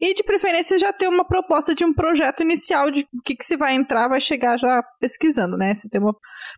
e 0.00 0.14
de 0.14 0.22
preferência 0.22 0.78
já 0.78 0.92
ter 0.92 1.08
uma 1.08 1.24
proposta 1.26 1.74
de 1.74 1.84
um 1.84 1.92
projeto 1.92 2.42
inicial 2.42 2.90
de 2.90 3.06
o 3.12 3.22
que, 3.22 3.34
que 3.36 3.44
você 3.44 3.56
vai 3.56 3.74
entrar, 3.74 4.08
vai 4.08 4.20
chegar 4.20 4.56
já 4.58 4.82
pesquisando, 5.00 5.56
né? 5.56 5.74
Você 5.74 5.88
tem 5.88 6.00
uma... 6.00 6.14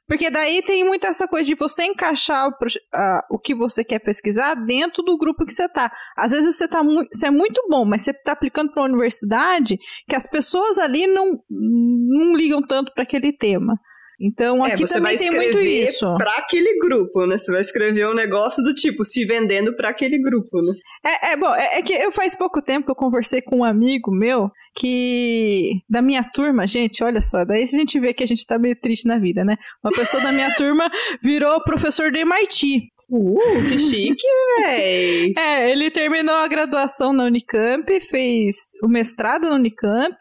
Porque 0.09 0.31
daí 0.31 0.63
tem 0.63 0.85
muito 0.85 1.07
essa 1.07 1.29
coisa 1.29 1.47
de 1.47 1.55
você 1.55 1.85
encaixar 1.85 2.49
o, 2.49 2.53
ah, 2.95 3.21
o 3.31 3.39
que 3.39 3.55
você 3.55 3.85
quer 3.85 3.99
pesquisar 3.99 4.55
dentro 4.55 5.03
do 5.03 5.17
grupo 5.19 5.45
que 5.45 5.53
você 5.53 5.69
tá. 5.69 5.91
Às 6.17 6.33
vezes 6.33 6.57
você, 6.57 6.67
tá 6.69 6.83
você 6.83 7.27
é 7.27 7.31
muito 7.31 7.61
bom, 7.69 7.85
mas 7.85 8.03
você 8.03 8.13
tá 8.15 8.35
aplicando 8.45 8.73
para 8.73 8.83
uma 8.83 8.89
universidade 8.89 9.79
que 10.09 10.15
as 10.15 10.27
pessoas 10.27 10.79
ali 10.79 11.07
não, 11.07 11.33
não 11.51 12.35
ligam 12.37 12.61
tanto 12.61 12.93
para 12.93 13.03
aquele 13.03 13.33
tema. 13.33 13.75
Então 14.21 14.65
É, 14.65 14.73
aqui 14.73 14.87
você 14.87 14.95
também 14.95 15.17
vai 15.17 15.27
tem 15.27 15.31
muito 15.35 15.59
escrever 15.59 15.83
isso. 15.83 16.17
pra 16.17 16.37
aquele 16.37 16.79
grupo, 16.79 17.27
né? 17.27 17.37
Você 17.37 17.51
vai 17.51 17.61
escrever 17.61 18.07
um 18.09 18.15
negócio 18.15 18.63
do 18.63 18.73
tipo, 18.73 19.05
se 19.05 19.25
vendendo 19.25 19.75
pra 19.75 19.89
aquele 19.89 20.19
grupo, 20.19 20.61
né? 20.65 20.73
É, 21.05 21.33
é, 21.33 21.37
bom, 21.37 21.53
é, 21.53 21.79
é 21.79 21.83
que 21.83 21.93
eu 21.93 22.13
faz 22.13 22.37
pouco 22.37 22.63
tempo 22.63 22.85
que 22.85 22.93
eu 22.93 22.97
conversei 22.97 23.43
com 23.43 23.59
um 23.59 23.65
amigo 23.65 24.13
meu 24.13 24.51
que 24.77 25.73
da 25.89 26.01
minha 26.01 26.23
turma, 26.23 26.67
gente, 26.67 27.03
olha 27.03 27.21
só, 27.21 27.45
daí 27.45 27.65
a 27.65 27.67
gente 27.67 27.99
vê 27.99 28.15
que 28.15 28.23
a 28.23 28.27
gente 28.27 28.47
tá 28.47 28.57
meio 28.57 28.79
triste 28.79 29.07
na 29.07 29.19
vida, 29.19 29.45
né? 29.45 29.57
Uma 29.83 29.93
pessoa 29.93 30.23
da 30.23 30.31
minha 30.31 30.53
turma 30.55 30.89
virou 31.21 31.61
professor 31.63 32.13
do 32.13 32.19
MIT. 32.19 32.83
Uh, 33.11 33.39
que 33.69 33.79
chique, 33.79 34.27
véi! 34.59 35.35
É, 35.45 35.71
ele 35.71 35.91
terminou 35.91 36.35
a 36.35 36.49
graduação 36.49 37.13
na 37.13 37.25
Unicamp, 37.25 38.01
fez 38.01 38.73
o 38.83 38.89
mestrado 38.89 39.49
na 39.49 39.57
Unicamp, 39.57 40.17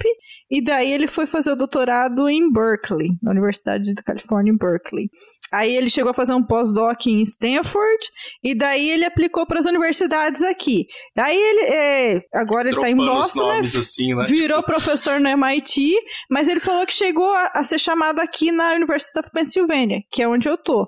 e 0.50 0.64
daí 0.64 0.92
ele 0.92 1.08
foi 1.08 1.26
fazer 1.26 1.52
o 1.52 1.56
doutorado 1.56 2.30
em 2.30 2.52
Berkeley, 2.52 3.10
na 3.22 3.32
Universidade 3.32 3.94
da 3.94 4.02
Califórnia 4.02 4.52
em 4.52 4.58
Berkeley. 4.58 5.10
Aí 5.52 5.76
ele 5.76 5.90
chegou 5.90 6.12
a 6.12 6.14
fazer 6.14 6.34
um 6.34 6.44
pós-doc 6.44 7.06
em 7.06 7.22
Stanford, 7.22 8.10
e 8.44 8.56
daí 8.56 8.90
ele 8.90 9.06
aplicou 9.06 9.46
para 9.46 9.60
as 9.60 9.66
universidades 9.66 10.42
aqui. 10.42 10.86
Daí 11.16 11.38
ele, 11.38 11.62
é, 11.74 12.22
agora 12.34 12.70
ele 12.70 12.80
tá 12.80 12.90
em 12.90 12.96
Boston, 12.96 13.48
né? 13.48 13.60
assim, 13.60 14.16
né? 14.16 14.26
Virou 14.26 14.60
Tipo, 14.60 14.72
professor 14.72 15.20
no 15.20 15.30
MIT, 15.30 15.96
mas 16.30 16.48
ele 16.48 16.60
falou 16.60 16.86
que 16.86 16.94
chegou 16.94 17.32
a, 17.32 17.52
a 17.56 17.64
ser 17.64 17.80
chamado 17.80 18.20
aqui 18.20 18.52
na 18.52 18.74
University 18.74 19.20
of 19.20 19.30
Pennsylvania, 19.32 20.02
que 20.12 20.22
é 20.22 20.28
onde 20.28 20.48
eu 20.48 20.58
tô. 20.58 20.88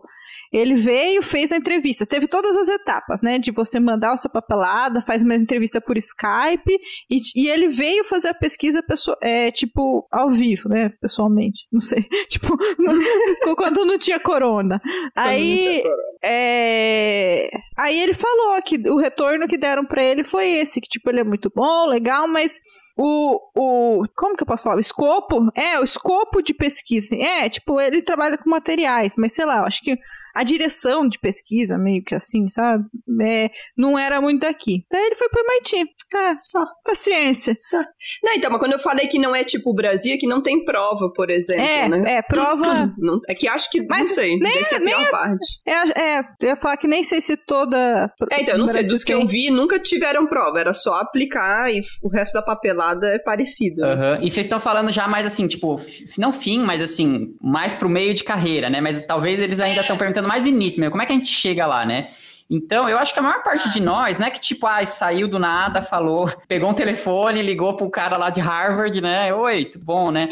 Ele 0.55 0.75
veio, 0.75 1.21
fez 1.21 1.51
a 1.51 1.57
entrevista. 1.57 2.05
Teve 2.05 2.27
todas 2.27 2.55
as 2.55 2.69
etapas, 2.69 3.21
né? 3.21 3.37
De 3.39 3.51
você 3.51 3.79
mandar 3.79 4.13
o 4.13 4.17
seu 4.17 4.29
papelada, 4.29 5.01
faz 5.01 5.21
uma 5.21 5.35
entrevista 5.35 5.81
por 5.81 5.97
Skype. 5.97 6.79
E, 7.09 7.17
e 7.35 7.49
ele 7.49 7.67
veio 7.67 8.03
fazer 8.05 8.29
a 8.29 8.33
pesquisa, 8.33 8.81
pessoa, 8.83 9.17
é, 9.21 9.51
tipo, 9.51 10.07
ao 10.11 10.29
vivo, 10.29 10.69
né? 10.69 10.89
Pessoalmente. 11.01 11.65
Não 11.71 11.79
sei. 11.79 12.05
Tipo, 12.29 12.57
no- 12.79 13.55
quando 13.55 13.85
não 13.85 13.97
tinha 13.97 14.19
corona. 14.19 14.79
Aí, 15.15 15.81
é, 16.23 17.49
Aí 17.77 17.99
ele 17.99 18.13
falou 18.13 18.61
que 18.61 18.75
o 18.89 18.97
retorno 18.97 19.47
que 19.47 19.57
deram 19.57 19.85
pra 19.85 20.03
ele 20.03 20.23
foi 20.23 20.47
esse, 20.47 20.79
que 20.81 20.87
tipo, 20.87 21.09
ele 21.09 21.19
é 21.19 21.23
muito 21.23 21.51
bom, 21.53 21.85
legal, 21.87 22.27
mas 22.27 22.59
o, 22.97 23.37
o 23.55 24.03
como 24.15 24.35
que 24.35 24.43
eu 24.43 24.47
posso 24.47 24.63
falar? 24.63 24.77
O 24.77 24.79
escopo, 24.79 25.49
é, 25.57 25.79
o 25.79 25.83
escopo 25.83 26.41
de 26.41 26.53
pesquisa, 26.53 27.15
assim, 27.15 27.23
é, 27.23 27.49
tipo, 27.49 27.79
ele 27.79 28.01
trabalha 28.01 28.37
com 28.37 28.49
materiais, 28.49 29.15
mas 29.17 29.33
sei 29.33 29.45
lá, 29.45 29.57
eu 29.57 29.65
acho 29.65 29.81
que 29.81 29.97
a 30.35 30.43
direção 30.43 31.07
de 31.07 31.17
pesquisa, 31.19 31.77
meio 31.77 32.03
que 32.03 32.13
assim, 32.13 32.47
sabe? 32.47 32.83
É, 33.21 33.49
não 33.77 33.97
era 33.97 34.19
muito 34.19 34.41
daqui. 34.41 34.85
Daí 34.91 35.03
ele 35.05 35.15
foi 35.15 35.29
pro 35.29 35.41
MIT. 35.41 35.85
É, 36.15 36.35
Só. 36.35 36.63
paciência. 36.83 37.55
Só. 37.59 37.77
Não, 38.23 38.33
então, 38.35 38.49
mas 38.51 38.59
quando 38.59 38.73
eu 38.73 38.79
falei 38.79 39.07
que 39.07 39.19
não 39.19 39.35
é 39.35 39.43
tipo 39.43 39.71
o 39.71 39.73
Brasil, 39.73 40.13
é 40.13 40.17
que 40.17 40.27
não 40.27 40.41
tem 40.41 40.63
prova, 40.63 41.11
por 41.13 41.29
exemplo, 41.29 41.63
É, 41.65 41.89
né? 41.89 42.13
é, 42.17 42.21
prova. 42.21 42.93
Não- 42.97 43.19
é 43.27 43.33
que 43.33 43.47
acho 43.47 43.69
que, 43.69 43.79
não 43.79 43.87
Mas 43.89 44.11
sei, 44.13 44.37
nem- 44.37 44.51
deve 44.53 44.63
ser 44.65 44.75
a 44.75 44.79
nem 44.79 44.95
pior 44.95 45.09
parte. 45.11 45.59
É, 45.65 45.99
é, 46.01 46.19
eu 46.41 46.47
ia 46.49 46.55
falar 46.55 46.77
que 46.77 46.87
nem 46.87 47.03
sei 47.03 47.19
se 47.21 47.35
toda. 47.37 48.11
É, 48.31 48.41
então, 48.41 48.55
eu 48.55 48.59
não 48.59 48.67
sei, 48.67 48.83
dos 48.83 49.03
que 49.03 49.13
eu 49.13 49.25
vi, 49.25 49.49
nunca 49.49 49.79
tiveram 49.79 50.25
prova, 50.27 50.59
era 50.59 50.73
só 50.73 50.93
aplicar 50.95 51.71
e 51.73 51.81
o 52.03 52.09
resto 52.09 52.33
da 52.33 52.41
papelada 52.41 53.07
é 53.07 53.19
parecido. 53.19 53.81
né? 53.81 53.93
Aham. 53.93 54.19
E 54.21 54.29
vocês 54.29 54.45
estão 54.45 54.59
falando 54.59 54.91
já 54.91 55.07
mais 55.07 55.25
assim, 55.25 55.47
tipo, 55.47 55.79
não 56.17 56.31
fim, 56.31 56.59
mas 56.61 56.81
assim, 56.81 57.27
mais 57.41 57.73
pro 57.73 57.89
meio 57.89 58.13
de 58.13 58.23
carreira, 58.23 58.69
né? 58.69 58.79
Mas 58.81 59.03
talvez 59.03 59.39
eles 59.39 59.59
ainda 59.59 59.81
estão 59.81 59.97
perguntando 59.97 60.24
mais 60.27 60.43
no 60.43 60.49
início 60.49 60.79
mesmo, 60.79 60.91
como 60.91 61.01
é 61.01 61.05
que 61.05 61.13
a 61.13 61.15
gente 61.15 61.29
chega 61.29 61.65
lá, 61.65 61.85
né? 61.85 62.09
Então, 62.49 62.87
eu 62.87 62.97
acho 62.97 63.11
que 63.11 63.19
a 63.19 63.23
maior 63.23 63.41
parte 63.41 63.71
de 63.73 63.79
nós, 63.79 64.19
não 64.19 64.27
é 64.27 64.31
que 64.31 64.39
tipo, 64.39 64.67
ah, 64.67 64.85
saiu 64.85 65.27
do 65.27 65.39
nada, 65.39 65.81
falou, 65.81 66.29
pegou 66.47 66.69
um 66.69 66.73
telefone, 66.73 67.41
ligou 67.41 67.75
pro 67.75 67.89
cara 67.89 68.17
lá 68.17 68.29
de 68.29 68.39
Harvard, 68.39 69.01
né? 69.01 69.33
Oi, 69.33 69.65
tudo 69.65 69.83
bom, 69.85 70.11
né? 70.11 70.29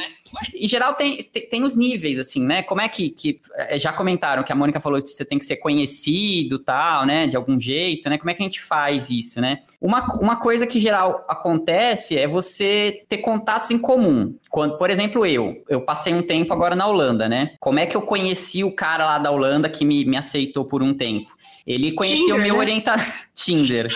Em 0.56 0.68
geral, 0.68 0.94
tem, 0.94 1.18
tem, 1.18 1.48
tem 1.50 1.64
os 1.64 1.76
níveis, 1.76 2.18
assim, 2.20 2.44
né? 2.44 2.62
Como 2.64 2.82
é 2.82 2.90
que, 2.90 3.10
que. 3.10 3.40
eh, 3.56 3.80
Já 3.80 3.92
comentaram 3.94 4.44
que 4.44 4.52
a 4.52 4.56
Mônica 4.56 4.80
falou 4.80 5.02
que 5.02 5.10
você 5.10 5.26
tem 5.26 5.38
que 5.40 5.46
ser 5.46 5.58
conhecido, 5.58 6.60
tal, 6.60 7.06
né? 7.06 7.28
De 7.28 7.36
algum 7.36 7.60
jeito, 7.60 8.10
né? 8.10 8.18
Como 8.18 8.30
é 8.30 8.34
que 8.34 8.42
a 8.42 8.46
gente 8.46 8.62
faz 8.62 9.10
isso, 9.10 9.40
né? 9.42 9.60
Uma, 9.82 10.06
uma 10.20 10.36
coisa 10.36 10.66
que, 10.68 10.78
em 10.78 10.82
geral, 10.82 11.24
acontece 11.28 12.18
é 12.18 12.28
você 12.28 13.04
ter 13.10 13.20
contatos 13.20 13.72
em 13.72 13.78
comum. 13.78 14.36
Quando, 14.50 14.78
por 14.78 14.90
exemplo, 14.90 15.26
eu. 15.26 15.64
Eu 15.70 15.82
passei 15.82 16.14
um 16.14 16.22
tempo 16.24 16.54
agora 16.54 16.76
na 16.76 16.88
Holanda, 16.88 17.28
né? 17.30 17.52
Como 17.60 17.80
é 17.80 17.86
que 17.86 17.96
eu 17.98 18.02
conheci 18.02 18.64
o 18.64 18.72
cara 18.72 19.06
lá 19.06 19.18
da 19.20 19.32
Holanda 19.32 19.70
que 19.70 19.84
me, 19.86 20.06
me 20.06 20.18
aceitou 20.18 20.66
por 20.66 20.82
um 20.84 20.94
tempo? 20.94 21.32
Ele 21.66 21.94
conhecia 21.94 22.20
Tinder, 22.20 22.36
o 22.36 22.42
meu 22.42 22.54
né? 22.56 22.60
orientador. 22.60 23.06
Tinder. 23.34 23.88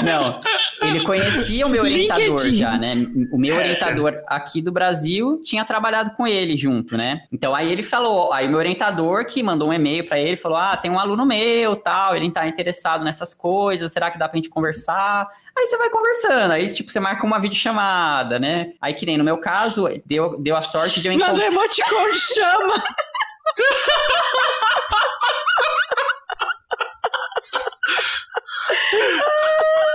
Não, 0.00 0.40
ele 0.80 1.02
conhecia 1.02 1.66
o 1.66 1.68
meu 1.68 1.82
orientador 1.82 2.38
LinkedIn. 2.38 2.56
já, 2.56 2.78
né? 2.78 2.94
O 3.30 3.38
meu 3.38 3.56
orientador 3.56 4.22
aqui 4.26 4.62
do 4.62 4.72
Brasil 4.72 5.40
tinha 5.44 5.64
trabalhado 5.64 6.12
com 6.16 6.26
ele 6.26 6.56
junto, 6.56 6.96
né? 6.96 7.22
Então 7.30 7.54
aí 7.54 7.70
ele 7.70 7.82
falou, 7.82 8.32
aí 8.32 8.46
o 8.46 8.50
meu 8.50 8.58
orientador 8.58 9.26
que 9.26 9.42
mandou 9.42 9.68
um 9.68 9.72
e-mail 9.72 10.06
pra 10.06 10.18
ele, 10.18 10.36
falou: 10.36 10.56
"Ah, 10.56 10.76
tem 10.76 10.90
um 10.90 10.98
aluno 10.98 11.26
meu, 11.26 11.76
tal, 11.76 12.16
ele 12.16 12.30
tá 12.30 12.48
interessado 12.48 13.04
nessas 13.04 13.34
coisas, 13.34 13.92
será 13.92 14.10
que 14.10 14.18
dá 14.18 14.28
pra 14.28 14.36
gente 14.36 14.48
conversar?" 14.48 15.28
Aí 15.56 15.66
você 15.66 15.76
vai 15.76 15.90
conversando, 15.90 16.52
aí 16.52 16.72
tipo 16.72 16.90
você 16.90 16.98
marca 16.98 17.26
uma 17.26 17.38
videochamada, 17.38 18.38
né? 18.38 18.72
Aí 18.80 18.94
que 18.94 19.04
nem 19.04 19.18
no 19.18 19.24
meu 19.24 19.36
caso, 19.36 19.86
deu, 20.06 20.40
deu 20.40 20.56
a 20.56 20.62
sorte 20.62 21.00
de 21.00 21.08
eu 21.08 21.12
Manda 21.12 21.26
encontrar 21.26 21.44
um 21.44 21.52
emoticon 21.52 22.10
de 22.12 22.18
chama. 22.18 22.82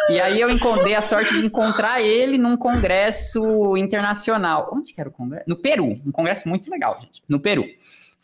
E 0.10 0.22
aí 0.22 0.40
eu 0.40 0.50
encontrei 0.50 0.96
a 0.96 1.02
sorte 1.02 1.34
de 1.34 1.46
encontrar 1.46 2.02
ele 2.02 2.38
num 2.38 2.56
congresso 2.56 3.76
internacional. 3.76 4.70
Onde 4.74 4.94
que 4.94 5.02
era 5.02 5.10
o 5.10 5.14
congresso? 5.14 5.46
No 5.48 5.58
Peru. 5.58 6.00
Um 6.06 6.12
congresso 6.12 6.48
muito 6.48 6.72
legal, 6.72 6.98
gente. 7.02 7.22
No 7.28 7.40
Peru. 7.40 7.66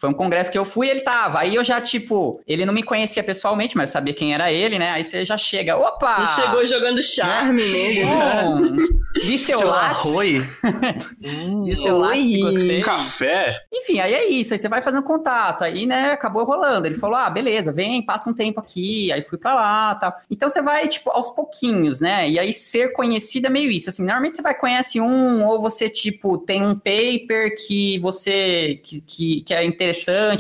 Foi 0.04 0.10
um 0.10 0.14
congresso 0.14 0.52
que 0.52 0.58
eu 0.58 0.66
fui 0.66 0.88
e 0.88 0.90
ele 0.90 1.00
tava. 1.00 1.40
Aí 1.40 1.56
eu 1.56 1.64
já, 1.64 1.80
tipo, 1.80 2.42
ele 2.46 2.66
não 2.66 2.74
me 2.74 2.84
conhecia 2.84 3.24
pessoalmente, 3.24 3.78
mas 3.78 3.90
eu 3.90 3.94
sabia 3.94 4.14
quem 4.14 4.34
era 4.34 4.52
ele, 4.52 4.78
né? 4.78 4.90
Aí 4.90 5.02
você 5.02 5.24
já 5.24 5.38
chega, 5.38 5.78
opa! 5.78 6.26
E 6.26 6.42
chegou 6.42 6.66
jogando 6.66 7.02
charme 7.02 7.64
nele. 7.64 8.04
né? 8.04 8.88
Vi 9.24 9.38
seu 9.38 9.66
lápis. 9.66 10.08
arroz. 10.08 10.44
Vi 11.66 11.76
seu 11.76 11.98
lápis, 12.00 12.40
gostei. 12.42 12.82
Café? 12.82 13.54
Enfim, 13.72 14.00
aí 14.00 14.14
é 14.14 14.28
isso. 14.28 14.54
Aí 14.54 14.60
você 14.60 14.68
vai 14.68 14.82
fazendo 14.82 15.04
contato. 15.04 15.64
Aí, 15.64 15.86
né, 15.86 16.12
acabou 16.12 16.44
rolando. 16.44 16.88
Ele 16.88 16.96
falou: 16.96 17.16
ah, 17.16 17.30
beleza, 17.30 17.72
vem, 17.72 18.02
passa 18.02 18.30
um 18.30 18.34
tempo 18.34 18.60
aqui. 18.60 19.12
Aí 19.12 19.22
fui 19.22 19.38
pra 19.38 19.54
lá 19.56 19.96
tal. 19.96 20.14
Então 20.30 20.50
você 20.50 20.62
vai, 20.62 20.88
tipo, 20.88 21.12
aos 21.12 21.30
pouquinhos, 21.30 22.00
né? 22.00 22.30
E 22.30 22.40
aí 22.40 22.52
ser 22.52 22.92
conhecido 22.92 23.48
é 23.48 23.50
meio 23.50 23.72
isso. 23.72 23.90
Assim, 23.90 24.04
normalmente 24.04 24.36
você 24.36 24.42
vai 24.42 24.56
conhece 24.56 25.00
um, 25.00 25.46
ou 25.46 25.62
você, 25.62 25.88
tipo, 25.88 26.38
tem 26.40 26.66
um 26.66 26.76
paper 26.76 27.56
que 27.68 28.00
você. 28.00 28.80
que, 28.84 29.00
que, 29.00 29.42
que 29.42 29.54
é 29.54 29.64
interessante, 29.64 29.93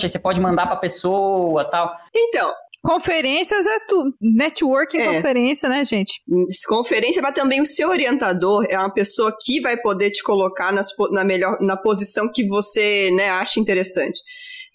aí 0.06 0.10
você 0.10 0.20
pode 0.20 0.40
mandar 0.40 0.68
pra 0.68 0.76
pessoa 0.76 1.66
tal. 1.66 1.96
Então, 2.14 2.52
Conferências 2.86 3.66
é 3.66 3.80
tudo. 3.88 4.14
Networking, 4.22 4.98
É. 4.98 5.14
conferência, 5.14 5.70
né, 5.70 5.86
gente? 5.86 6.22
conferência, 6.68 7.22
mas 7.22 7.34
também 7.34 7.62
o 7.62 7.66
seu 7.66 7.88
orientador 7.88 8.66
é 8.70 8.78
uma 8.78 8.94
pessoa 8.94 9.34
que 9.42 9.62
vai 9.62 9.78
poder 9.78 10.12
te 10.12 10.22
colocar 10.22 10.70
nas 10.74 10.88
na 11.12 11.24
melhor 11.24 11.58
na 11.62 11.78
posição 11.78 12.30
que 12.30 12.46
você 12.46 13.10
né, 13.12 13.30
acha 13.30 13.58
interessante. 13.58 14.20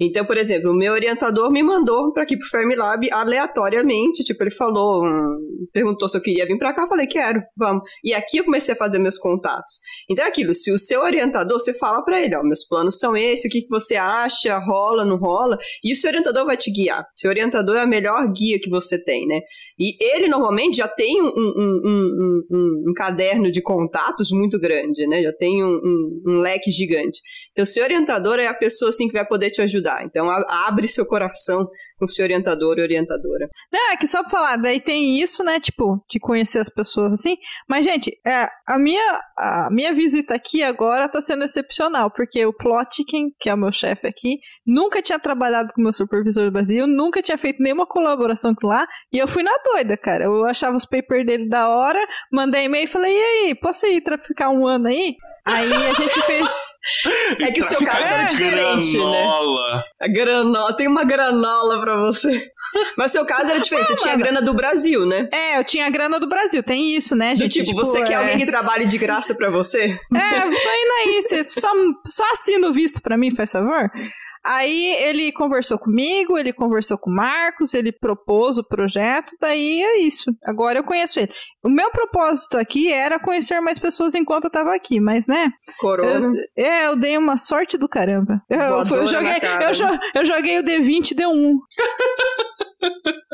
Então, 0.01 0.25
por 0.25 0.37
exemplo, 0.37 0.71
o 0.71 0.77
meu 0.77 0.93
orientador 0.93 1.51
me 1.51 1.63
mandou 1.63 2.13
para 2.13 2.23
aqui 2.23 2.37
pro 2.37 2.49
Fermilab 2.49 3.09
aleatoriamente, 3.11 4.23
tipo, 4.23 4.43
ele 4.45 4.51
falou, 4.51 5.05
hum, 5.05 5.67
perguntou 5.73 6.09
se 6.09 6.17
eu 6.17 6.23
queria 6.23 6.47
vir 6.47 6.57
para 6.57 6.73
cá, 6.73 6.83
eu 6.83 6.89
falei, 6.89 7.07
quero, 7.07 7.43
vamos. 7.57 7.83
E 8.05 8.15
aqui 8.15 8.39
eu 8.39 8.45
comecei 8.45 8.75
a 8.75 8.77
fazer 8.77 9.01
meus 9.01 9.19
contatos. 9.19 9.81
Então 10.09 10.25
é 10.25 10.29
aquilo, 10.29 10.55
se 10.55 10.71
o 10.71 10.79
seu 10.79 11.01
orientador, 11.03 11.59
você 11.59 11.75
fala 11.75 12.05
para 12.05 12.23
ele, 12.23 12.37
ó, 12.37 12.43
meus 12.45 12.65
planos 12.65 12.99
são 12.99 13.17
esses, 13.17 13.47
o 13.47 13.49
que, 13.49 13.63
que 13.63 13.69
você 13.69 13.97
acha, 13.97 14.57
rola, 14.59 15.05
não 15.05 15.17
rola, 15.17 15.59
e 15.83 15.93
o 15.93 15.97
seu 15.97 16.09
orientador 16.09 16.47
vai 16.47 16.57
te 16.57 16.71
guiar. 16.71 17.05
Seu 17.17 17.31
orientador 17.31 17.77
é 17.77 17.81
a 17.81 17.87
melhor 17.87 18.25
guia 18.33 18.61
que 18.61 18.71
você 18.71 19.03
tem, 19.03 19.27
né? 19.27 19.41
E 19.79 19.97
ele 20.03 20.29
normalmente 20.29 20.77
já 20.79 20.89
tem 20.89 21.23
um, 21.23 21.27
um, 21.29 21.81
um, 21.85 22.43
um- 22.89 22.93
caderno 22.97 23.51
de 23.53 23.63
contatos 23.63 24.31
muito 24.33 24.59
grande, 24.59 25.07
né? 25.07 25.23
Já 25.23 25.33
tem 25.33 25.63
um 25.65 26.39
leque 26.41 26.71
gigante. 26.73 27.21
Então, 27.53 27.65
seu 27.65 27.85
orientador 27.85 28.39
é 28.41 28.47
a 28.47 28.55
pessoa 28.55 28.89
assim 28.91 29.07
que 29.07 29.13
vai 29.15 29.25
poder 29.27 29.51
te 29.51 29.61
ajudar. 29.63 30.05
Então, 30.05 30.29
a- 30.29 30.67
abre 30.67 30.89
seu 30.89 31.07
coração 31.07 31.69
com 31.99 32.07
seu 32.07 32.25
orientador 32.25 32.79
e 32.79 32.83
orientadora. 32.83 33.49
Não, 33.73 33.93
é 33.93 33.97
que 33.97 34.07
só 34.07 34.23
pra 34.23 34.31
falar, 34.31 34.57
daí 34.57 34.81
tem 34.81 35.21
isso, 35.21 35.43
né, 35.43 35.59
tipo, 35.59 36.03
de 36.11 36.19
conhecer 36.19 36.59
as 36.59 36.69
pessoas 36.69 37.13
assim. 37.13 37.37
Mas, 37.69 37.85
gente, 37.85 38.11
é, 38.27 38.49
a, 38.67 38.79
minha, 38.79 39.21
a 39.37 39.69
minha 39.71 39.93
visita 39.93 40.35
aqui 40.35 40.63
agora 40.63 41.09
tá 41.09 41.21
sendo 41.21 41.45
excepcional, 41.45 42.11
porque 42.11 42.45
o 42.47 42.53
Plotkin, 42.53 43.31
que 43.39 43.49
é 43.51 43.55
o 43.55 43.59
meu 43.59 43.73
chefe 43.73 44.07
aqui, 44.07 44.39
nunca 44.67 45.03
tinha 45.03 45.19
trabalhado 45.19 45.73
com 45.75 45.81
o 45.81 45.85
meu 45.85 45.93
supervisor 45.93 46.45
do 46.45 46.53
Brasil, 46.53 46.87
nunca 46.87 47.21
tinha 47.23 47.39
feito 47.39 47.63
nenhuma 47.63 47.87
colaboração 47.87 48.55
com 48.55 48.69
lá, 48.69 48.87
e 49.13 49.19
eu 49.19 49.27
fui 49.27 49.43
na 49.43 49.53
doida, 49.65 49.97
cara. 49.97 50.25
Eu 50.25 50.45
achava 50.45 50.77
os 50.77 50.87
papers 50.87 51.27
dele 51.27 51.49
da 51.49 51.69
hora, 51.69 52.01
mandei 52.33 52.65
e-mail 52.65 52.85
e 52.85 52.89
falei, 52.89 53.13
e 53.13 53.23
aí, 53.23 53.55
posso 53.55 53.87
ir 53.87 54.01
traficar 54.03 54.51
um 54.51 54.67
ano 54.67 54.89
aí? 54.89 55.17
Aí 55.49 55.73
a 55.73 55.93
gente 55.95 56.23
fez. 56.23 56.49
É 57.39 57.53
que 57.53 57.61
o 57.61 57.65
seu 57.65 57.85
caso 57.85 58.09
era 58.09 58.23
diferente, 58.25 58.97
né? 58.97 59.03
Granola. 59.23 59.85
A 60.01 60.09
granola, 60.09 60.73
tem 60.75 60.87
uma 60.89 61.05
granola 61.05 61.79
pra 61.83 61.97
você. 62.01 62.51
Mas 62.97 63.13
seu 63.13 63.27
caso 63.27 63.51
era 63.51 63.61
diferente, 63.61 63.89
você 63.89 63.97
tinha 63.97 64.15
a 64.15 64.17
mano. 64.17 64.25
grana 64.31 64.43
do 64.47 64.55
Brasil, 64.55 65.05
né? 65.05 65.29
É, 65.31 65.59
eu 65.59 65.65
tinha 65.65 65.85
a 65.87 65.91
grana 65.91 66.19
do 66.19 66.27
Brasil, 66.27 66.63
tem 66.63 66.97
isso, 66.97 67.15
né, 67.15 67.35
Do 67.35 67.41
gente? 67.43 67.63
tipo, 67.63 67.75
você 67.77 68.03
quer 68.05 68.15
é- 68.15 68.17
alguém 68.17 68.39
que 68.39 68.47
trabalhe 68.47 68.87
de 68.87 68.97
graça 68.97 69.35
pra 69.35 69.51
você? 69.51 69.99
É, 70.15 70.41
tô 70.41 70.49
indo 70.49 70.93
aí, 71.05 71.23
você 71.23 71.45
só, 71.51 71.69
só 72.07 72.25
assina 72.33 72.69
o 72.69 72.73
visto 72.73 73.03
pra 73.03 73.19
mim, 73.19 73.35
faz 73.35 73.53
favor. 73.53 73.91
Aí 74.45 74.95
ele 75.03 75.33
conversou 75.33 75.79
comigo, 75.79 76.39
ele 76.39 76.53
conversou 76.53 76.97
com 76.99 77.11
o 77.11 77.15
Marcos, 77.15 77.75
ele 77.75 77.93
propôs 77.93 78.59
o 78.59 78.65
projeto, 78.67 79.33
daí 79.41 79.83
é 79.83 80.01
isso. 80.01 80.31
Agora 80.45 80.79
eu 80.79 80.85
conheço 80.85 81.21
ele. 81.21 81.31
O 81.63 81.69
meu 81.69 81.91
propósito 81.91 82.57
aqui 82.57 82.93
era 82.93 83.19
conhecer 83.19 83.61
mais 83.61 83.79
pessoas 83.79 84.15
enquanto 84.15 84.45
eu 84.45 84.51
tava 84.51 84.75
aqui, 84.75 85.01
mas 85.01 85.27
né? 85.27 85.51
Corona. 85.79 86.33
Eu, 86.57 86.65
é, 86.65 86.87
eu 86.87 86.97
dei 86.97 87.19
uma 87.19 87.37
sorte 87.37 87.77
do 87.77 87.89
caramba. 87.89 88.41
Eu, 88.49 88.59
eu, 88.61 89.07
joguei, 89.07 89.33
eu, 89.67 89.73
jo- 89.73 89.99
eu 90.15 90.25
joguei 90.25 90.59
o 90.59 90.63
D20 90.63 91.11
e 91.11 91.15
deu 91.15 91.31
um. 91.31 91.59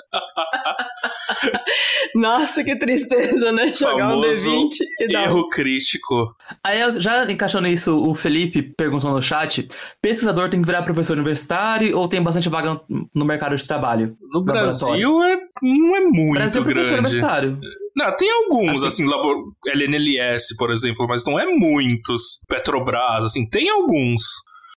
Nossa, 2.15 2.63
que 2.63 2.77
tristeza, 2.79 3.51
né? 3.53 3.69
Jogar 3.69 4.07
um 4.07 4.11
Famoso 4.23 4.51
D20 4.51 4.69
e 5.01 5.13
dar 5.13 5.23
um. 5.23 5.25
Erro 5.25 5.49
crítico. 5.49 6.35
Aí, 6.63 6.79
já 7.01 7.31
encaixando 7.31 7.67
isso, 7.67 7.99
o 7.99 8.15
Felipe 8.15 8.63
perguntou 8.63 9.11
no 9.11 9.23
chat: 9.23 9.67
pesquisador 10.01 10.49
tem 10.49 10.61
que 10.61 10.67
virar 10.67 10.83
professor 10.95 11.15
universitário 11.17 11.97
ou 11.99 12.09
tem 12.09 12.23
bastante 12.23 12.49
vaga 12.49 12.81
no- 13.15 13.25
mercado 13.25 13.57
de 13.57 13.67
trabalho? 13.67 14.17
No. 14.33 14.43
Brasil 14.43 15.23
é, 15.23 15.37
não 15.63 15.97
é 15.97 16.01
muito 16.01 16.33
Brasil 16.39 16.63
é 16.63 16.65
professor 16.65 16.93
grande. 16.93 16.99
universitário. 17.07 17.59
Não, 17.97 18.17
tem 18.17 18.31
alguns, 18.31 18.77
Assim- 18.85 19.05
assim, 19.05 19.07
labor... 19.09 19.53
LNLS, 19.67 20.57
por 20.57 20.71
exemplo, 20.71 21.07
mas 21.09 21.25
não 21.27 21.39
é 21.39 21.47
muitos. 21.47 22.41
Petrobras, 22.49 23.25
assim, 23.27 23.49
tem 23.49 23.69
alguns. 23.69 24.23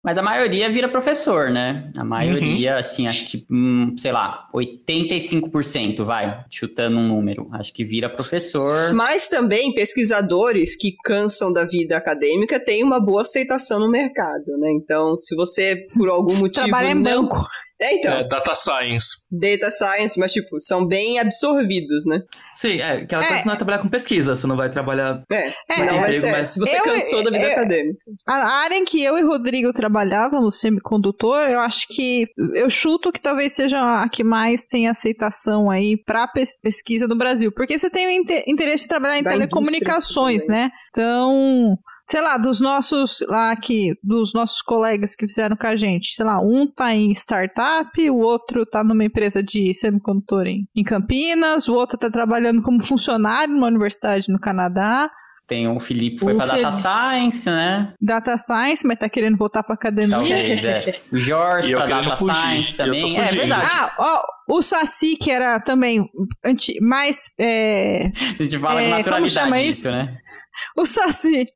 Mas 0.05 0.19
a 0.19 0.23
maioria 0.23 0.69
vira 0.69 0.87
professor, 0.87 1.51
né? 1.51 1.91
A 1.97 2.05
maioria, 2.05 2.73
Uhum. 2.73 2.79
assim, 2.79 3.09
acho 3.09 3.25
que, 3.25 3.47
hum, 3.51 3.95
sei 3.97 4.13
lá, 4.13 4.47
85% 4.53 6.05
vai, 6.05 6.45
chutando 6.51 6.99
um 6.99 7.09
número. 7.09 7.49
Acho 7.53 7.73
que 7.73 7.83
vira 7.85 8.11
professor. 8.11 8.93
Mas 8.93 9.29
também 9.29 9.73
pesquisadores 9.73 10.77
que 10.77 10.95
cansam 11.03 11.51
da 11.51 11.65
vida 11.65 11.97
acadêmica 11.97 12.61
têm 12.63 12.85
uma 12.85 13.01
boa 13.01 13.23
aceitação 13.23 13.81
no 13.81 13.91
mercado, 13.91 14.59
né? 14.59 14.71
Então, 14.73 15.17
se 15.17 15.35
você, 15.35 15.87
por 15.95 16.09
algum 16.11 16.35
motivo. 16.37 16.67
Trabalha 16.67 16.89
em 16.91 16.95
não... 16.95 17.23
banco. 17.23 17.47
É, 17.81 17.97
então. 17.97 18.13
É, 18.15 18.25
data 18.29 18.55
Science. 18.55 19.07
Data 19.31 19.71
science, 19.71 20.19
mas, 20.19 20.33
tipo, 20.33 20.61
são 20.61 20.87
bem 20.87 21.19
absorvidos, 21.19 22.05
né? 22.07 22.21
Sim, 22.55 22.79
é, 22.81 22.99
aquela 23.03 23.23
É. 23.25 23.27
coisa 23.27 23.43
você 23.43 23.45
não 23.47 23.51
vai 23.53 23.57
trabalhar 23.57 23.79
com 23.81 23.89
pesquisa, 23.89 24.37
você 24.37 24.47
não 24.47 24.57
vai 24.57 24.71
trabalhar. 24.71 25.23
É. 25.31 25.49
É, 25.49 25.85
não, 25.85 26.01
mas 26.01 26.17
emprego, 26.19 26.27
é, 26.27 26.39
mas- 26.39 26.49
se 26.51 26.61
você 26.61 26.77
Eu- 26.79 26.85
cansou 26.85 27.25
da 27.25 27.31
vida 27.31 27.45
eu- 27.45 27.53
acadêmica. 27.53 27.99
A 28.29 28.35
área 28.63 28.77
em 28.77 28.85
que 28.85 29.03
eu 29.03 29.19
e 29.19 29.23
Rodrigo 29.23 29.73
trabalhávamos, 29.73 30.61
semicondutor, 30.61 31.49
eu 31.49 31.59
acho 31.61 31.87
que 31.89 32.27
eu 32.55 32.71
chuto 32.71 33.11
que 33.11 33.21
talvez 33.21 33.53
seja 33.55 33.79
a 34.03 34.09
que 34.09 34.23
mais 34.23 34.67
tem 34.67 34.89
aceitação 34.89 35.69
aí 35.71 35.97
para 36.07 36.29
pesquisa 36.63 37.09
no 37.09 37.17
Brasil, 37.17 37.51
porque 37.53 37.77
você 37.79 37.91
tem 37.91 38.07
o 38.07 38.11
inte- 38.11 38.45
interesse 38.47 38.85
em 38.85 38.89
trabalhar 38.89 39.19
em 39.19 39.23
Da 39.25 39.31
telecomunicações, 39.33 40.47
né? 40.47 40.71
Então, 40.91 41.77
sei 42.09 42.21
lá, 42.21 42.37
dos 42.37 42.61
nossos 42.61 43.25
lá 43.29 43.51
aqui, 43.51 43.93
dos 44.03 44.33
nossos 44.35 44.61
colegas 44.63 45.15
que 45.17 45.27
fizeram 45.27 45.57
com 45.57 45.67
a 45.67 45.77
gente, 45.77 46.15
sei 46.15 46.25
lá, 46.25 46.39
um 46.41 46.67
tá 46.67 46.95
em 46.95 47.11
startup, 47.13 48.11
o 48.11 48.17
outro 48.19 48.67
tá 48.67 48.85
numa 48.85 49.05
empresa 49.05 49.43
de 49.43 49.73
semicondutor 49.75 50.47
em, 50.47 50.69
em 50.77 50.83
Campinas, 50.83 51.69
o 51.69 51.75
outro 51.75 51.99
tá 51.99 52.11
trabalhando 52.11 52.61
como 52.63 52.83
funcionário 52.83 53.55
numa 53.55 53.67
universidade 53.69 54.27
no 54.29 54.39
Canadá. 54.39 55.11
Tem 55.47 55.69
o 55.69 55.79
Felipe 55.79 56.21
foi 56.21 56.33
O 56.33 56.37
pra 56.39 56.47
Data. 56.47 56.73
Science, 56.73 57.51
né? 57.51 57.93
Data 58.01 58.35
Science, 58.39 58.87
mas 58.87 58.99
tá 58.99 59.11
querendo 59.11 59.37
voltar 59.37 59.63
pra 59.63 59.75
academia. 59.75 60.17
Talvez, 60.17 60.65
é. 60.65 61.01
O 61.13 61.19
Jorge 61.19 61.69
querendo 61.69 61.87
Data 62.05 62.17
fugir, 62.17 62.35
Science 62.35 62.75
também. 62.77 63.19
É 63.21 63.27
fugindo. 63.27 63.41
verdade. 63.41 63.69
Ah, 63.71 63.95
ó, 63.99 64.23
o 64.49 64.63
Saci, 64.63 65.17
que 65.17 65.31
era 65.31 65.61
também 65.61 66.03
anti, 66.43 66.81
mais. 66.81 67.31
é, 67.39 68.11
A 68.41 68.43
gente 68.43 68.59
fala 68.59 68.81
é, 68.81 68.85
com 68.91 68.97
naturalidade 68.97 69.61
isso, 69.69 69.69
isso? 69.69 69.91
né? 69.91 70.17
o 70.77 70.85
Saci. 70.87 71.47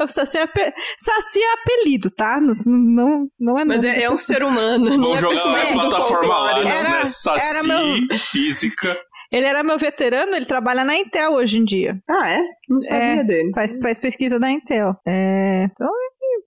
O 0.00 0.06
Saci 0.08 0.38
é, 0.38 0.42
ape- 0.42 0.72
Saci 0.96 1.40
é 1.40 1.52
apelido, 1.54 2.10
tá? 2.10 2.40
Não, 2.40 2.54
não, 2.66 3.30
não 3.38 3.58
é 3.58 3.64
Mas 3.64 3.84
é, 3.84 4.02
é 4.02 4.10
um 4.10 4.16
ser 4.16 4.42
humano, 4.42 4.90
não 4.96 5.16
Vamos 5.16 5.18
é 5.18 5.38
jogar 5.38 5.64
do 5.64 5.72
plataforma 5.72 6.38
Lattes, 6.38 6.82
né? 6.82 6.90
Era 6.90 7.04
Saci, 7.04 7.66
meu- 7.68 8.18
física. 8.18 8.98
Ele 9.30 9.44
era 9.46 9.62
meu 9.62 9.76
veterano, 9.76 10.34
ele 10.34 10.46
trabalha 10.46 10.82
na 10.84 10.96
Intel 10.96 11.32
hoje 11.34 11.58
em 11.58 11.64
dia. 11.64 12.00
Ah, 12.08 12.30
é? 12.30 12.40
Não 12.68 12.80
sabia 12.80 13.20
É. 13.20 13.24
dele. 13.24 13.50
Faz, 13.54 13.78
faz 13.78 13.98
pesquisa 13.98 14.38
da 14.38 14.50
Intel. 14.50 14.96
É, 15.06 15.64
então, 15.70 15.90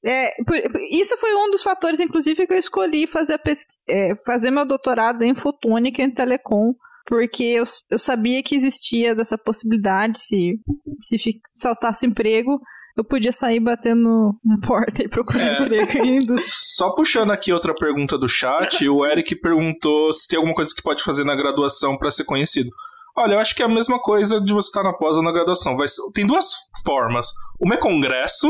é, 0.04 0.34
por- 0.44 0.58
isso 0.90 1.16
foi 1.18 1.32
um 1.36 1.52
dos 1.52 1.62
fatores, 1.62 2.00
inclusive, 2.00 2.48
que 2.48 2.54
eu 2.54 2.58
escolhi 2.58 3.06
fazer, 3.06 3.34
a 3.36 3.38
pesqui- 3.38 3.76
é, 3.88 4.16
fazer 4.26 4.50
meu 4.50 4.66
doutorado 4.66 5.22
em 5.24 5.36
fotônica 5.36 6.02
e 6.02 6.06
em 6.06 6.10
telecom, 6.10 6.74
porque 7.08 7.44
eu, 7.44 7.64
eu 7.90 8.00
sabia 8.00 8.42
que 8.44 8.56
existia 8.56 9.16
dessa 9.16 9.38
possibilidade, 9.38 10.20
se, 10.20 10.60
se 11.02 11.18
faltasse 11.62 12.06
emprego, 12.06 12.60
eu 12.98 13.04
podia 13.04 13.32
sair 13.32 13.60
batendo 13.60 14.34
na 14.44 14.58
porta 14.66 15.04
e 15.04 15.08
procurar 15.08 15.44
É. 15.44 15.62
emprego 15.62 15.98
em 16.00 16.24
indústria. 16.24 16.52
Só 16.76 16.94
puxando 16.94 17.32
aqui 17.32 17.54
outra 17.54 17.74
pergunta 17.74 18.18
do 18.18 18.28
chat, 18.28 18.88
o 18.88 19.06
Eric 19.06 19.36
perguntou 19.36 20.12
se 20.12 20.28
tem 20.28 20.38
alguma 20.38 20.56
coisa 20.56 20.74
que 20.76 20.82
pode 20.84 21.04
fazer 21.04 21.24
na 21.24 21.36
graduação 21.36 21.98
para 21.98 22.12
ser 22.12 22.26
conhecido. 22.26 22.70
Olha, 23.16 23.34
eu 23.34 23.40
acho 23.40 23.56
que 23.56 23.62
é 23.62 23.66
a 23.66 23.70
mesma 23.70 24.00
coisa 24.00 24.40
de 24.40 24.54
você 24.54 24.68
estar 24.68 24.84
na 24.84 24.94
pós 24.94 25.18
ou 25.18 25.24
na 25.24 25.32
graduação. 25.32 25.76
Vai 25.76 25.88
tem 26.14 26.26
duas 26.26 26.54
formas. 26.84 27.28
Uma 27.60 27.76
é 27.76 27.78
congresso 27.78 28.48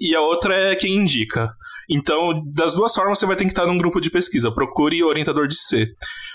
e 0.00 0.14
a 0.14 0.20
outra 0.20 0.54
é 0.54 0.74
quem 0.76 0.96
indica. 0.96 1.52
Então, 1.90 2.42
das 2.54 2.74
duas 2.74 2.94
formas, 2.94 3.18
você 3.18 3.26
vai 3.26 3.36
ter 3.36 3.44
que 3.44 3.50
estar 3.50 3.66
num 3.66 3.76
grupo 3.76 4.00
de 4.00 4.10
pesquisa. 4.10 4.50
Procure 4.50 5.02
orientador 5.02 5.46
de 5.46 5.56
C. 5.56 5.88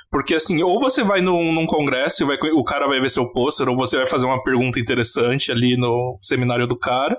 Porque, 0.10 0.36
assim, 0.36 0.64
ou 0.64 0.80
você 0.80 1.04
vai 1.04 1.22
num, 1.22 1.54
num 1.54 1.66
congresso 1.66 2.24
e 2.24 2.26
vai, 2.26 2.38
o 2.54 2.64
cara 2.64 2.88
vai 2.88 3.00
ver 3.00 3.10
seu 3.10 3.30
pôster, 3.32 3.68
ou 3.68 3.76
você 3.76 3.98
vai 3.98 4.08
fazer 4.08 4.26
uma 4.26 4.42
pergunta 4.42 4.80
interessante 4.80 5.52
ali 5.52 5.76
no 5.76 6.18
seminário 6.22 6.66
do 6.66 6.78
cara, 6.78 7.18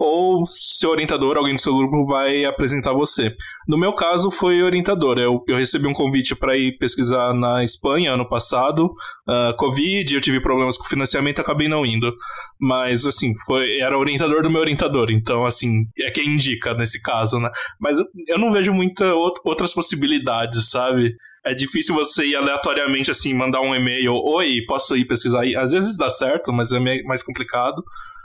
ou 0.00 0.46
seu 0.46 0.88
orientador, 0.88 1.36
alguém 1.36 1.54
do 1.54 1.60
seu 1.60 1.76
grupo, 1.76 2.06
vai 2.06 2.46
apresentar 2.46 2.94
você. 2.94 3.36
No 3.68 3.76
meu 3.76 3.92
caso, 3.92 4.30
foi 4.30 4.62
orientador. 4.62 5.18
Eu, 5.18 5.44
eu 5.46 5.58
recebi 5.58 5.86
um 5.86 5.92
convite 5.92 6.34
para 6.34 6.56
ir 6.56 6.78
pesquisar 6.78 7.34
na 7.34 7.62
Espanha 7.62 8.14
ano 8.14 8.26
passado. 8.26 8.86
Uh, 9.28 9.54
Covid, 9.58 10.14
eu 10.14 10.20
tive 10.22 10.40
problemas 10.40 10.78
com 10.78 10.84
financiamento, 10.84 11.40
acabei 11.40 11.68
não 11.68 11.84
indo. 11.84 12.10
Mas, 12.58 13.06
assim, 13.06 13.34
foi, 13.44 13.78
era 13.78 13.98
orientador 13.98 14.42
do 14.42 14.48
meu 14.48 14.62
orientador. 14.62 15.10
Então, 15.10 15.44
assim, 15.44 15.84
é 15.98 16.10
quem 16.10 16.34
indica 16.34 16.72
nesse 16.72 17.02
caso, 17.02 17.38
né? 17.38 17.50
Mas 17.78 17.98
eu, 17.98 18.06
eu 18.26 18.38
não 18.38 18.52
vejo 18.52 18.72
muitas 18.72 19.12
outras 19.44 19.74
possibilidades, 19.74 20.70
sabe? 20.70 21.14
É 21.44 21.54
difícil 21.54 21.94
você 21.94 22.26
ir 22.26 22.36
aleatoriamente, 22.36 23.10
assim, 23.10 23.32
mandar 23.32 23.60
um 23.60 23.74
e-mail, 23.74 24.12
oi, 24.12 24.62
posso 24.66 24.96
ir 24.96 25.06
pesquisar 25.06 25.42
aí? 25.42 25.56
Às 25.56 25.72
vezes 25.72 25.96
dá 25.96 26.10
certo, 26.10 26.52
mas 26.52 26.72
é 26.72 26.78
mais 27.02 27.22
complicado 27.22 27.82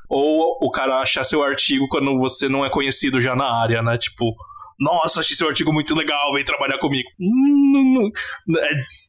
ou 0.09 0.57
o 0.61 0.71
cara 0.71 0.99
achar 0.99 1.23
seu 1.23 1.43
artigo 1.43 1.87
quando 1.87 2.17
você 2.17 2.47
não 2.47 2.65
é 2.65 2.69
conhecido 2.69 3.19
já 3.19 3.35
na 3.35 3.45
área, 3.45 3.81
né? 3.81 3.97
Tipo, 3.97 4.35
nossa, 4.79 5.21
achei 5.21 5.35
seu 5.35 5.47
artigo 5.47 5.71
muito 5.71 5.95
legal, 5.95 6.33
vem 6.33 6.43
trabalhar 6.43 6.77
comigo. 6.79 7.07
Hum, 7.19 8.11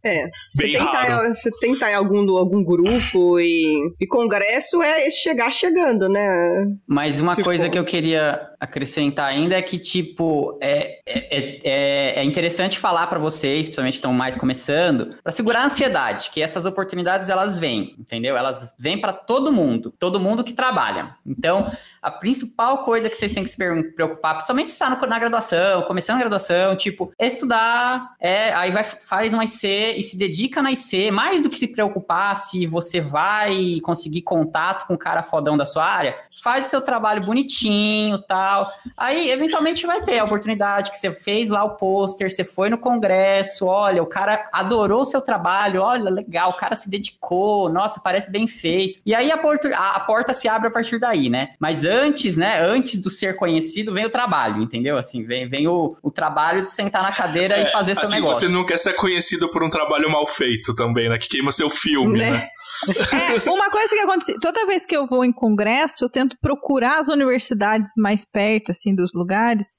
é, 0.05 0.23
é 0.23 0.31
você, 0.49 0.71
tentar, 0.71 1.29
você 1.29 1.51
tentar 1.59 1.91
em 1.91 1.95
algum, 1.95 2.37
algum 2.37 2.63
grupo 2.65 3.41
e, 3.41 3.75
e 4.01 4.07
congresso 4.07 4.83
é 4.83 5.11
chegar 5.11 5.51
chegando, 5.51 6.09
né? 6.09 6.67
Mas 6.87 7.21
uma 7.21 7.33
tipo... 7.33 7.45
coisa 7.45 7.69
que 7.69 7.79
eu 7.79 7.85
queria 7.85 8.41
acrescentar 8.67 9.29
ainda 9.29 9.57
é 9.57 9.63
que, 9.63 9.79
tipo, 9.79 10.59
é, 10.61 11.01
é, 11.07 11.61
é, 11.65 12.21
é 12.21 12.25
interessante 12.25 12.79
falar 12.79 13.07
para 13.07 13.19
vocês, 13.19 13.67
principalmente 13.67 13.95
estão 13.95 14.13
mais 14.13 14.35
começando, 14.35 15.17
para 15.23 15.33
segurar 15.33 15.63
a 15.63 15.65
ansiedade, 15.67 16.31
que 16.31 16.43
essas 16.43 16.67
oportunidades 16.67 17.29
elas 17.29 17.59
vêm, 17.59 17.95
entendeu? 17.99 18.37
Elas 18.37 18.75
vêm 18.79 19.01
para 19.01 19.13
todo 19.13 19.53
mundo, 19.53 19.93
todo 19.99 20.21
mundo 20.21 20.45
que 20.45 20.53
trabalha. 20.53 21.15
Então, 21.25 21.71
a 22.03 22.11
principal 22.11 22.85
coisa 22.85 23.09
que 23.09 23.17
vocês 23.17 23.33
têm 23.33 23.43
que 23.43 23.51
se 23.51 23.57
preocupar, 23.57 24.35
principalmente 24.35 24.69
está 24.69 24.91
na 24.91 25.19
graduação, 25.19 25.83
começando 25.83 26.17
a 26.17 26.21
graduação, 26.21 26.77
tipo, 26.77 27.13
é 27.19 27.27
estudar, 27.27 28.15
é, 28.21 28.53
aí 28.53 28.71
vai, 28.71 28.85
faz 28.85 29.33
um 29.33 29.43
IC 29.43 29.95
e 29.97 30.03
se 30.03 30.19
dedica 30.19 30.61
na 30.61 30.73
IC, 30.73 31.11
mais 31.11 31.43
do 31.43 31.49
que 31.51 31.59
se 31.59 31.69
preocupar 31.69 32.37
se 32.37 32.67
você 32.67 33.01
vai 33.01 33.81
conseguir 33.83 34.23
contato 34.23 34.87
com 34.87 34.95
o 34.95 34.99
cara 34.99 35.23
fodão 35.23 35.57
da 35.57 35.67
sua 35.67 35.85
área, 35.85 36.17
faz 36.43 36.67
o 36.67 36.71
seu 36.71 36.81
trabalho 36.81 37.23
bonitinho, 37.23 38.19
tal. 38.19 38.71
Aí, 38.97 39.31
eventualmente, 39.31 39.87
vai 39.87 40.03
ter 40.03 40.19
a 40.19 40.25
oportunidade 40.25 40.91
que 40.91 40.99
você 40.99 41.11
fez 41.11 41.51
lá 41.51 41.65
o 41.65 41.77
pôster, 41.77 42.31
você 42.31 42.45
foi 42.45 42.71
no 42.71 42.79
congresso, 42.79 43.67
olha, 43.67 44.03
o 44.03 44.07
cara 44.07 44.49
adorou 44.53 45.03
o 45.03 45.05
seu 45.05 45.21
trabalho, 45.21 45.83
olha, 45.83 46.11
legal, 46.11 46.51
o 46.51 46.55
cara 46.55 46.75
se 46.75 46.89
dedicou, 46.91 47.69
nossa, 47.69 48.01
parece 48.01 48.31
bem 48.31 48.47
feito. 48.47 48.99
E 49.05 49.15
aí 49.15 49.31
a 49.31 49.39
porta, 49.39 49.69
a, 49.75 49.97
a 49.97 50.01
porta 50.01 50.33
se 50.33 50.49
abre 50.49 50.69
a 50.69 50.71
partir 50.71 50.99
daí, 50.99 51.29
né? 51.29 51.51
Mas 51.59 51.85
antes, 51.85 52.37
né, 52.37 52.61
antes 52.61 53.01
do 53.01 53.11
ser 53.11 53.37
conhecido, 53.37 53.93
vem 53.93 54.05
o 54.05 54.11
trabalho, 54.11 54.63
entendeu? 54.63 54.99
Assim, 54.99 55.25
vem, 55.25 55.49
vem 55.49 55.67
o, 55.67 55.97
o 56.03 56.11
trabalho 56.11 56.63
de 56.63 56.69
sentar 56.69 57.03
na 57.03 57.13
cadeira 57.13 57.57
é, 57.57 57.63
e 57.63 57.67
fazer 57.67 57.95
seu 57.95 58.05
assim, 58.05 58.17
negócio. 58.17 58.49
Você 58.49 58.55
não 58.55 58.65
quer 58.65 58.79
ser 58.79 58.95
conhecido 58.95 59.51
por 59.51 59.63
um 59.63 59.71
trabalho 59.71 60.11
mal 60.11 60.27
feito 60.27 60.75
também, 60.75 61.09
né? 61.09 61.19
Que 61.19 61.29
queima 61.29 61.53
seu 61.53 61.71
filme, 61.71 62.19
né? 62.19 62.31
né? 62.31 62.49
É, 62.89 63.51
uma 63.51 63.71
coisa 63.71 63.95
que 63.95 64.01
acontece, 64.01 64.41
toda 64.41 64.67
vez 64.67 64.85
que 64.85 64.97
eu 64.97 65.07
vou 65.07 65.25
em 65.25 65.33
congresso, 65.33 66.05
eu 66.05 66.09
tento 66.09 66.26
procurar 66.41 67.01
as 67.01 67.09
universidades 67.09 67.91
mais 67.97 68.25
perto, 68.25 68.71
assim, 68.71 68.95
dos 68.95 69.13
lugares, 69.13 69.79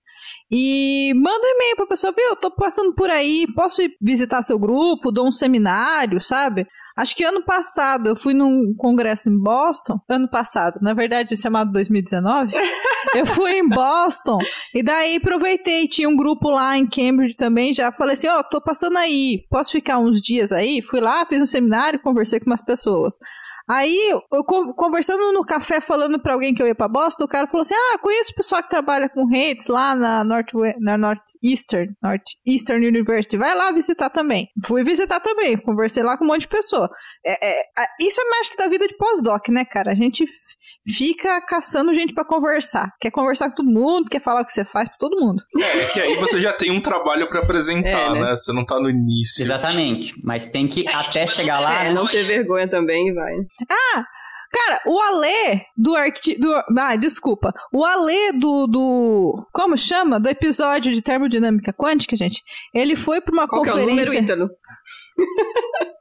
e 0.49 1.13
manda 1.15 1.45
um 1.45 1.55
e-mail 1.55 1.75
pra 1.75 1.87
pessoa, 1.87 2.13
viu, 2.13 2.29
eu 2.29 2.35
tô 2.35 2.51
passando 2.51 2.93
por 2.95 3.09
aí, 3.09 3.45
posso 3.55 3.81
ir 3.81 3.91
visitar 4.01 4.41
seu 4.41 4.57
grupo, 4.57 5.11
dou 5.11 5.27
um 5.27 5.31
seminário, 5.31 6.21
sabe? 6.21 6.65
Acho 6.97 7.15
que 7.15 7.23
ano 7.23 7.43
passado 7.43 8.09
eu 8.09 8.15
fui 8.15 8.33
num 8.33 8.73
congresso 8.75 9.29
em 9.29 9.39
Boston. 9.39 9.99
Ano 10.09 10.27
passado, 10.27 10.79
na 10.81 10.95
verdade, 10.95 11.39
chamado 11.39 11.71
2019. 11.71 12.55
eu 13.13 13.23
fui 13.23 13.59
em 13.59 13.69
Boston 13.69 14.39
e 14.73 14.81
daí 14.81 15.17
aproveitei. 15.17 15.87
Tinha 15.87 16.09
um 16.09 16.17
grupo 16.17 16.49
lá 16.49 16.75
em 16.75 16.87
Cambridge 16.87 17.37
também. 17.37 17.71
Já 17.71 17.91
falei 17.91 18.15
assim: 18.15 18.27
Ó, 18.27 18.39
oh, 18.39 18.43
tô 18.43 18.59
passando 18.59 18.97
aí. 18.97 19.45
Posso 19.47 19.73
ficar 19.73 19.99
uns 19.99 20.19
dias 20.19 20.51
aí? 20.51 20.81
Fui 20.81 20.99
lá, 20.99 21.23
fiz 21.27 21.39
um 21.39 21.45
seminário, 21.45 21.99
conversei 21.99 22.39
com 22.39 22.47
umas 22.47 22.63
pessoas. 22.63 23.13
Aí, 23.70 24.11
eu 24.11 24.43
conversando 24.43 25.34
no 25.34 25.43
café, 25.43 25.82
falando 25.82 26.20
pra 26.22 26.34
alguém 26.34 26.53
que 26.53 26.61
eu 26.63 26.68
ia 26.68 26.76
pra 26.76 26.88
Boston, 26.88 27.26
o 27.26 27.28
cara 27.28 27.47
falou 27.47 27.61
assim: 27.63 27.76
Ah, 27.76 27.97
conheço 27.97 28.32
o 28.32 28.36
pessoal 28.36 28.63
que 28.63 28.70
trabalha 28.70 29.09
com 29.09 29.26
redes 29.26 29.68
lá 29.68 29.93
na, 29.93 30.24
North, 30.24 30.53
na 30.80 30.97
Northeastern, 30.97 31.93
Northeastern 32.01 32.88
University. 32.88 33.36
Vai 33.36 33.53
lá 33.55 33.72
visitar 33.72 34.09
também. 34.09 34.47
Fui 34.65 34.84
visitar 34.84 35.20
também, 35.20 35.57
conversei 35.57 36.01
lá 36.01 36.18
com 36.18 36.24
um 36.24 36.28
monte 36.28 36.41
de 36.41 36.47
pessoa. 36.47 36.89
É, 37.26 37.59
é, 37.59 37.63
isso 37.99 38.22
é 38.22 38.30
mais 38.30 38.47
que 38.47 38.55
da 38.55 38.68
vida 38.68 38.88
de 38.88 38.95
pós-doc, 38.95 39.49
né, 39.49 39.65
cara? 39.65 39.91
A 39.91 39.95
gente 39.95 40.26
fica 40.88 41.41
caçando 41.41 41.93
gente 41.93 42.13
para 42.13 42.24
conversar. 42.24 42.89
Quer 43.01 43.11
conversar 43.11 43.49
com 43.49 43.55
todo 43.57 43.70
mundo, 43.70 44.09
quer 44.09 44.22
falar 44.22 44.41
o 44.41 44.45
que 44.45 44.53
você 44.53 44.63
faz 44.63 44.88
pra 44.88 44.97
todo 44.97 45.20
mundo. 45.20 45.43
É, 45.57 45.80
é 45.80 45.86
que 45.88 45.99
aí 45.99 46.15
você 46.15 46.39
já 46.39 46.53
tem 46.53 46.72
um 46.72 46.82
trabalho 46.82 47.28
para 47.28 47.41
apresentar, 47.41 47.89
é, 47.89 48.13
né? 48.13 48.20
né? 48.22 48.36
Você 48.38 48.53
não 48.53 48.65
tá 48.65 48.80
no 48.80 48.89
início. 48.89 49.43
Exatamente. 49.43 50.13
Mas 50.24 50.47
tem 50.47 50.68
que 50.70 50.88
até 50.88 51.28
chegar 51.28 51.59
lá. 51.59 51.84
É, 51.84 51.91
não 51.91 52.07
ter 52.07 52.24
vergonha 52.24 52.68
também, 52.68 53.13
vai. 53.13 53.36
Ah, 53.70 54.03
Cara, 54.49 54.82
o 54.86 54.99
Alê 54.99 55.62
do 55.76 55.93
arqui... 55.95 56.39
do 56.39 56.53
Ah, 56.80 56.95
desculpa. 56.95 57.53
O 57.72 57.84
Alê 57.84 58.32
do, 58.32 58.66
do. 58.66 59.45
Como 59.51 59.78
chama? 59.78 60.20
Do 60.20 60.30
episódio 60.30 60.93
de 60.93 61.01
termodinâmica 61.01 61.74
quântica, 61.74 62.16
gente. 62.16 62.41
Ele 62.74 62.95
foi 62.95 63.20
pra 63.20 63.34
uma 63.34 63.47
Qual 63.47 63.62
conferência. 63.62 64.24
Que 64.24 64.32
é 64.32 64.36
o 64.36 64.38
número? 64.38 64.55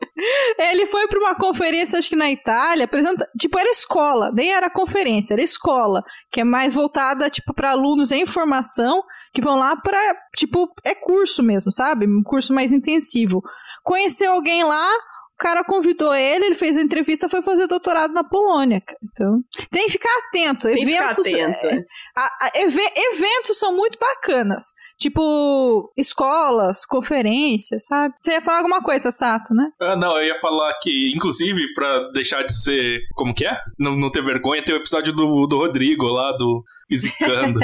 Ele 0.58 0.86
foi 0.86 1.06
para 1.08 1.18
uma 1.20 1.34
conferência, 1.34 1.98
acho 1.98 2.08
que 2.08 2.16
na 2.16 2.30
Itália, 2.30 2.86
apresenta, 2.86 3.28
tipo, 3.38 3.58
era 3.58 3.68
escola, 3.68 4.32
nem 4.32 4.50
era 4.50 4.70
conferência, 4.70 5.34
era 5.34 5.42
escola, 5.42 6.02
que 6.32 6.40
é 6.40 6.44
mais 6.44 6.72
voltada, 6.72 7.28
tipo, 7.28 7.52
para 7.52 7.72
alunos 7.72 8.10
em 8.10 8.24
formação, 8.24 9.02
que 9.34 9.42
vão 9.42 9.58
lá 9.58 9.76
para, 9.76 9.98
tipo, 10.34 10.72
é 10.84 10.94
curso 10.94 11.42
mesmo, 11.42 11.70
sabe? 11.70 12.06
Um 12.06 12.22
curso 12.22 12.54
mais 12.54 12.72
intensivo. 12.72 13.42
Conheceu 13.84 14.32
alguém 14.32 14.64
lá, 14.64 14.90
o 15.36 15.42
cara 15.42 15.62
convidou 15.62 16.14
ele, 16.14 16.46
ele 16.46 16.54
fez 16.54 16.78
a 16.78 16.80
entrevista, 16.80 17.28
foi 17.28 17.42
fazer 17.42 17.66
doutorado 17.66 18.14
na 18.14 18.24
Polônia. 18.24 18.82
Então, 19.04 19.42
tem 19.70 19.84
que 19.84 19.92
ficar 19.92 20.08
atento. 20.26 20.66
Tem 20.66 20.82
eventos, 20.82 21.28
ficar 21.28 21.50
atento. 21.50 21.66
É, 21.66 21.84
a, 22.16 22.46
a, 22.46 22.52
eventos 22.56 23.58
são 23.58 23.76
muito 23.76 23.98
bacanas. 23.98 24.64
Tipo, 24.98 25.92
escolas, 25.94 26.86
conferências, 26.86 27.84
sabe? 27.84 28.14
Você 28.18 28.32
ia 28.32 28.40
falar 28.40 28.58
alguma 28.58 28.82
coisa, 28.82 29.12
Sato, 29.12 29.52
né? 29.52 29.68
Ah, 29.78 29.94
não, 29.94 30.16
eu 30.16 30.28
ia 30.28 30.40
falar 30.40 30.72
que, 30.80 31.12
inclusive, 31.14 31.70
pra 31.74 32.08
deixar 32.14 32.42
de 32.42 32.54
ser. 32.54 33.00
Como 33.14 33.34
que 33.34 33.46
é? 33.46 33.54
Não, 33.78 33.94
não 33.94 34.10
ter 34.10 34.24
vergonha, 34.24 34.64
tem 34.64 34.74
o 34.74 34.78
episódio 34.78 35.12
do, 35.12 35.46
do 35.46 35.58
Rodrigo 35.58 36.06
lá, 36.06 36.32
do 36.32 36.64
fisicando. 36.88 37.60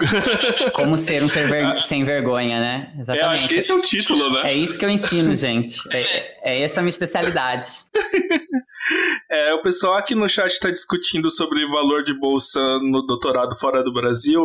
Como 0.74 0.96
ser 0.96 1.22
um 1.22 1.28
ser 1.28 1.48
ver... 1.48 1.80
sem 1.82 2.04
vergonha, 2.04 2.60
né? 2.60 2.92
Exatamente. 2.98 3.22
É, 3.22 3.34
acho 3.34 3.48
que 3.48 3.54
esse 3.54 3.70
é 3.70 3.74
o 3.74 3.82
título, 3.82 4.32
né? 4.32 4.52
É 4.52 4.54
isso 4.54 4.78
que 4.78 4.84
eu 4.84 4.90
ensino, 4.90 5.34
gente. 5.36 5.80
É, 5.92 6.52
é 6.52 6.62
essa 6.62 6.80
a 6.80 6.82
minha 6.82 6.90
especialidade. 6.90 7.68
É, 9.30 9.54
o 9.54 9.62
pessoal 9.62 9.96
aqui 9.96 10.16
no 10.16 10.28
chat 10.28 10.50
está 10.50 10.68
discutindo 10.68 11.30
sobre 11.30 11.64
valor 11.68 12.02
de 12.02 12.12
bolsa 12.18 12.60
no 12.80 13.06
doutorado 13.06 13.54
fora 13.54 13.84
do 13.84 13.92
Brasil. 13.92 14.42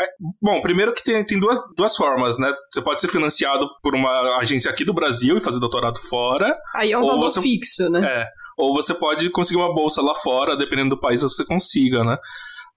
É, 0.00 0.06
bom, 0.40 0.62
primeiro 0.62 0.94
que 0.94 1.02
tem, 1.02 1.22
tem 1.26 1.38
duas, 1.38 1.58
duas 1.76 1.94
formas, 1.94 2.38
né? 2.38 2.50
Você 2.72 2.80
pode 2.80 3.00
ser 3.02 3.08
financiado 3.08 3.68
por 3.82 3.94
uma 3.94 4.38
agência 4.38 4.70
aqui 4.70 4.84
do 4.84 4.94
Brasil 4.94 5.36
e 5.36 5.40
fazer 5.40 5.60
doutorado 5.60 5.98
fora. 5.98 6.54
Aí 6.74 6.92
é 6.92 6.98
um 6.98 7.02
valor 7.02 7.28
você, 7.28 7.42
fixo, 7.42 7.90
né? 7.90 8.00
É. 8.02 8.26
Ou 8.56 8.72
você 8.72 8.94
pode 8.94 9.28
conseguir 9.30 9.60
uma 9.60 9.74
bolsa 9.74 10.00
lá 10.00 10.14
fora, 10.14 10.56
dependendo 10.56 10.90
do 10.90 11.00
país 11.00 11.22
que 11.22 11.28
você 11.28 11.44
consiga, 11.44 12.02
né? 12.02 12.16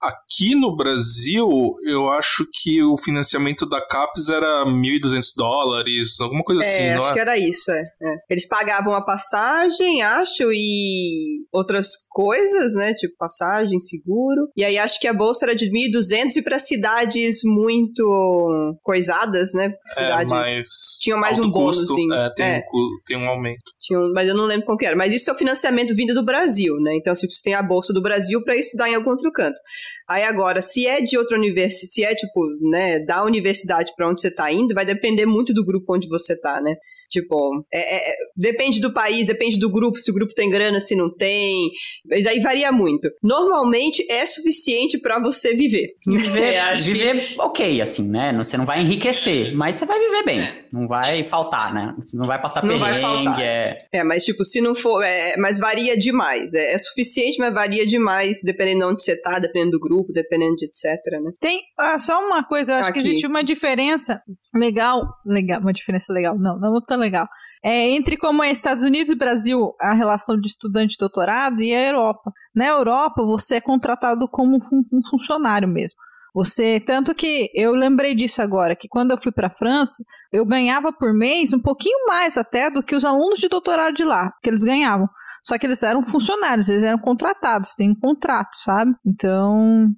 Aqui 0.00 0.54
no 0.54 0.76
Brasil, 0.76 1.48
eu 1.84 2.08
acho 2.10 2.46
que 2.62 2.82
o 2.82 2.96
financiamento 2.96 3.66
da 3.66 3.80
CAPES 3.84 4.28
era 4.28 4.64
1.200 4.64 5.32
dólares, 5.36 6.20
alguma 6.20 6.44
coisa 6.44 6.62
é, 6.62 6.66
assim, 6.66 6.90
não 6.90 6.98
acho 6.98 7.10
é? 7.10 7.12
que 7.12 7.20
era 7.20 7.38
isso, 7.38 7.70
é, 7.72 7.80
é. 7.80 8.16
Eles 8.30 8.46
pagavam 8.46 8.94
a 8.94 9.02
passagem, 9.02 10.02
acho, 10.02 10.52
e 10.52 11.40
outras 11.52 11.90
coisas, 12.10 12.74
né, 12.74 12.94
tipo 12.94 13.16
passagem, 13.18 13.78
seguro. 13.80 14.48
E 14.56 14.64
aí 14.64 14.78
acho 14.78 15.00
que 15.00 15.08
a 15.08 15.12
bolsa 15.12 15.46
era 15.46 15.54
de 15.54 15.70
1.200 15.70 16.36
e 16.36 16.42
para 16.42 16.58
cidades 16.58 17.40
muito 17.44 18.78
coisadas, 18.82 19.52
né? 19.52 19.74
É, 19.84 19.94
cidades 19.94 20.32
é, 20.32 20.62
tinham 21.00 21.18
mais 21.18 21.38
um 21.38 21.50
bônus, 21.50 21.84
assim. 21.84 22.12
É, 22.12 22.30
tem, 22.30 22.46
é. 22.46 22.64
Um, 22.72 22.88
tem 23.06 23.16
um 23.16 23.28
aumento. 23.28 23.62
Tinha, 23.80 23.98
mas 24.14 24.28
eu 24.28 24.34
não 24.34 24.44
lembro 24.44 24.66
como 24.66 24.78
que 24.78 24.86
era. 24.86 24.96
Mas 24.96 25.12
isso 25.12 25.30
é 25.30 25.32
o 25.32 25.36
financiamento 25.36 25.94
vindo 25.94 26.14
do 26.14 26.24
Brasil, 26.24 26.76
né? 26.80 26.94
Então, 26.94 27.14
se 27.14 27.26
você 27.28 27.42
tem 27.42 27.54
a 27.54 27.62
bolsa 27.62 27.92
do 27.92 28.02
Brasil 28.02 28.42
para 28.42 28.56
estudar 28.56 28.88
em 28.88 28.94
algum 28.94 29.10
outro 29.10 29.30
canto. 29.32 29.58
Aí 30.08 30.22
agora, 30.24 30.60
se 30.62 30.86
é 30.86 31.00
de 31.00 31.18
outra 31.18 31.36
universidade, 31.36 31.92
se 31.92 32.04
é 32.04 32.14
tipo, 32.14 32.46
né, 32.70 32.98
da 32.98 33.24
universidade 33.24 33.92
para 33.96 34.08
onde 34.08 34.20
você 34.20 34.28
está 34.28 34.50
indo, 34.50 34.74
vai 34.74 34.84
depender 34.84 35.26
muito 35.26 35.52
do 35.52 35.64
grupo 35.64 35.94
onde 35.94 36.08
você 36.08 36.32
está, 36.32 36.60
né? 36.60 36.76
Tipo, 37.10 37.64
é, 37.72 38.10
é, 38.10 38.14
depende 38.36 38.80
do 38.80 38.92
país, 38.92 39.26
depende 39.28 39.58
do 39.58 39.70
grupo, 39.70 39.98
se 39.98 40.10
o 40.10 40.14
grupo 40.14 40.34
tem 40.34 40.50
grana, 40.50 40.78
se 40.80 40.94
não 40.94 41.12
tem. 41.14 41.70
Mas 42.08 42.26
aí 42.26 42.38
varia 42.40 42.70
muito. 42.72 43.08
Normalmente 43.22 44.04
é 44.10 44.24
suficiente 44.26 44.98
para 44.98 45.18
você 45.20 45.54
viver. 45.54 45.88
Viver, 46.06 46.42
É, 46.54 46.60
acho 46.60 46.84
que- 46.84 46.92
viver 46.92 47.34
ok, 47.38 47.80
assim, 47.80 48.08
né? 48.08 48.32
Não- 48.32 48.44
Você 48.44 48.56
não 48.56 48.64
vai 48.66 48.80
enriquecer, 48.82 49.54
mas 49.54 49.74
você 49.76 49.84
vai 49.84 49.98
viver 49.98 50.24
bem. 50.24 50.40
Não 50.72 50.86
vai 50.86 51.22
faltar, 51.24 51.72
né? 51.72 51.94
Você 51.98 52.16
não 52.16 52.26
vai 52.26 52.40
passar 52.40 52.64
Não 52.64 52.78
vai 52.78 52.94
perrengue. 52.94 53.24
faltar. 53.24 53.40
é... 53.42 53.78
É, 53.92 54.04
mas 54.04 54.24
tipo, 54.24 54.44
se 54.44 54.60
não 54.60 54.74
for. 54.74 55.02
É, 55.02 55.36
mas 55.36 55.58
varia 55.58 55.96
demais. 55.98 56.52
É, 56.54 56.72
é 56.72 56.78
suficiente, 56.78 57.38
mas 57.38 57.52
varia 57.52 57.86
demais, 57.86 58.40
dependendo 58.42 58.80
de 58.80 58.84
onde 58.92 59.02
você 59.02 59.20
tá, 59.20 59.38
dependendo 59.38 59.72
do 59.72 59.80
grupo, 59.80 60.12
dependendo 60.12 60.56
de 60.56 60.66
etc, 60.66 60.84
né? 61.22 61.30
Tem 61.40 61.60
ah, 61.78 61.98
só 61.98 62.18
uma 62.20 62.42
coisa, 62.44 62.72
eu 62.72 62.76
acho 62.76 62.92
que 62.92 62.98
Aqui. 63.00 63.08
existe 63.08 63.26
uma 63.26 63.42
diferença 63.42 64.20
legal, 64.54 65.02
legal, 65.26 65.60
uma 65.60 65.72
diferença 65.72 66.12
legal, 66.12 66.36
não, 66.38 66.58
não 66.58 66.80
tão 66.80 66.97
legal. 66.98 67.28
É 67.62 67.90
entre 67.90 68.16
como 68.16 68.42
é 68.42 68.50
Estados 68.50 68.82
Unidos 68.82 69.12
e 69.12 69.16
Brasil 69.16 69.74
a 69.80 69.92
relação 69.92 70.40
de 70.40 70.46
estudante 70.46 70.94
e 70.94 70.98
doutorado 70.98 71.60
e 71.60 71.74
a 71.74 71.86
Europa. 71.88 72.32
Na 72.54 72.66
Europa, 72.66 73.24
você 73.24 73.56
é 73.56 73.60
contratado 73.60 74.28
como 74.28 74.56
um 74.56 75.02
funcionário 75.10 75.68
mesmo. 75.68 75.98
Você, 76.34 76.78
tanto 76.78 77.14
que 77.14 77.50
eu 77.54 77.74
lembrei 77.74 78.14
disso 78.14 78.40
agora, 78.40 78.76
que 78.76 78.86
quando 78.86 79.10
eu 79.10 79.18
fui 79.18 79.32
para 79.32 79.48
a 79.48 79.50
França, 79.50 80.04
eu 80.32 80.44
ganhava 80.44 80.92
por 80.92 81.12
mês 81.12 81.52
um 81.52 81.60
pouquinho 81.60 82.06
mais 82.06 82.36
até 82.36 82.70
do 82.70 82.82
que 82.82 82.94
os 82.94 83.04
alunos 83.04 83.40
de 83.40 83.48
doutorado 83.48 83.94
de 83.94 84.04
lá, 84.04 84.32
que 84.40 84.48
eles 84.48 84.62
ganhavam. 84.62 85.08
Só 85.42 85.58
que 85.58 85.66
eles 85.66 85.82
eram 85.82 86.02
funcionários, 86.02 86.68
eles 86.68 86.82
eram 86.82 86.98
contratados, 86.98 87.74
tem 87.74 87.90
um 87.90 87.94
contrato, 87.98 88.56
sabe? 88.56 88.92
Então, 89.06 89.54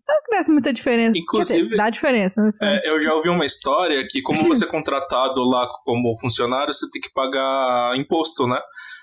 não 0.07 0.23
que 0.25 0.31
desse 0.37 0.51
muita 0.51 0.73
diferença. 0.73 1.13
Inclusive- 1.17 1.63
dizer, 1.65 1.77
dá 1.77 1.91
diferença, 1.91 2.43
né? 2.43 2.53
É, 2.61 2.91
eu 2.91 3.01
já 3.01 3.15
ouvi 3.15 3.29
uma 3.29 3.45
história 3.45 4.05
que, 4.09 4.23
como 4.23 4.45
você 4.45 4.65
é 4.65 4.69
contratado 4.69 5.43
lá 5.45 5.67
como 5.85 6.17
funcionário, 6.19 6.73
você 6.73 6.89
tem 6.91 7.01
que 7.01 7.13
pagar 7.13 7.97
imposto, 7.97 8.47
né? 8.47 8.59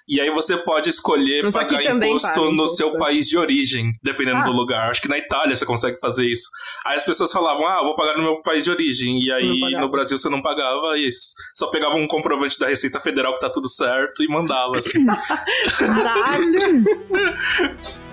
E 0.08 0.22
aí 0.22 0.30
você 0.32 0.56
pode 0.58 0.90
escolher 0.90 1.44
Mas 1.44 1.54
pagar 1.54 1.84
imposto 1.84 2.28
paga 2.28 2.40
no 2.40 2.54
imposto, 2.54 2.78
seu 2.78 2.96
é. 2.96 2.98
país 2.98 3.28
de 3.28 3.38
origem, 3.38 3.92
dependendo 4.02 4.38
Ah. 4.40 4.44
do 4.46 4.52
lugar. 4.54 4.90
Acho 4.90 5.02
que 5.02 5.10
na 5.10 5.18
Itália 5.18 5.56
você 5.56 5.66
consegue 5.66 6.00
fazer 6.00 6.26
isso. 6.26 6.50
Aí 6.86 6.96
as 6.96 7.04
pessoas 7.04 7.32
falavam, 7.32 7.68
ah, 7.68 7.84
vou 7.84 7.96
pagar 7.96 8.16
no 8.16 8.24
meu 8.24 8.42
país 8.42 8.64
de 8.64 8.72
origem. 8.72 9.20
E 9.22 9.32
aí 9.32 9.72
no 9.80 9.90
Brasil 9.90 10.18
você 10.18 10.30
não 10.30 10.42
pagava 10.42 10.98
isso. 10.98 11.34
Só 11.54 11.68
pegava 11.68 11.96
um 11.96 12.08
comprovante 12.08 12.58
da 12.58 12.68
Receita 12.68 13.00
Federal 13.00 13.34
que 13.34 13.42
tá 13.42 13.50
tudo 13.50 13.68
certo 13.68 14.24
e 14.24 14.28
mandava, 14.28 14.78
assim. 14.78 15.06
Caralho! 15.78 16.86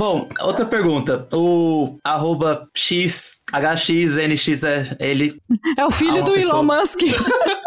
Bom, 0.00 0.26
outra 0.40 0.64
pergunta. 0.64 1.28
O 1.30 1.98
arroba 2.02 2.66
x, 2.74 3.42
hxnx, 3.52 4.64
é, 4.64 4.96
ele 4.98 5.38
É 5.78 5.84
o 5.84 5.90
filho 5.90 6.20
Ah, 6.20 6.22
do 6.22 6.32
pessoa. 6.32 6.54
Elon 6.54 6.62
Musk. 6.64 7.00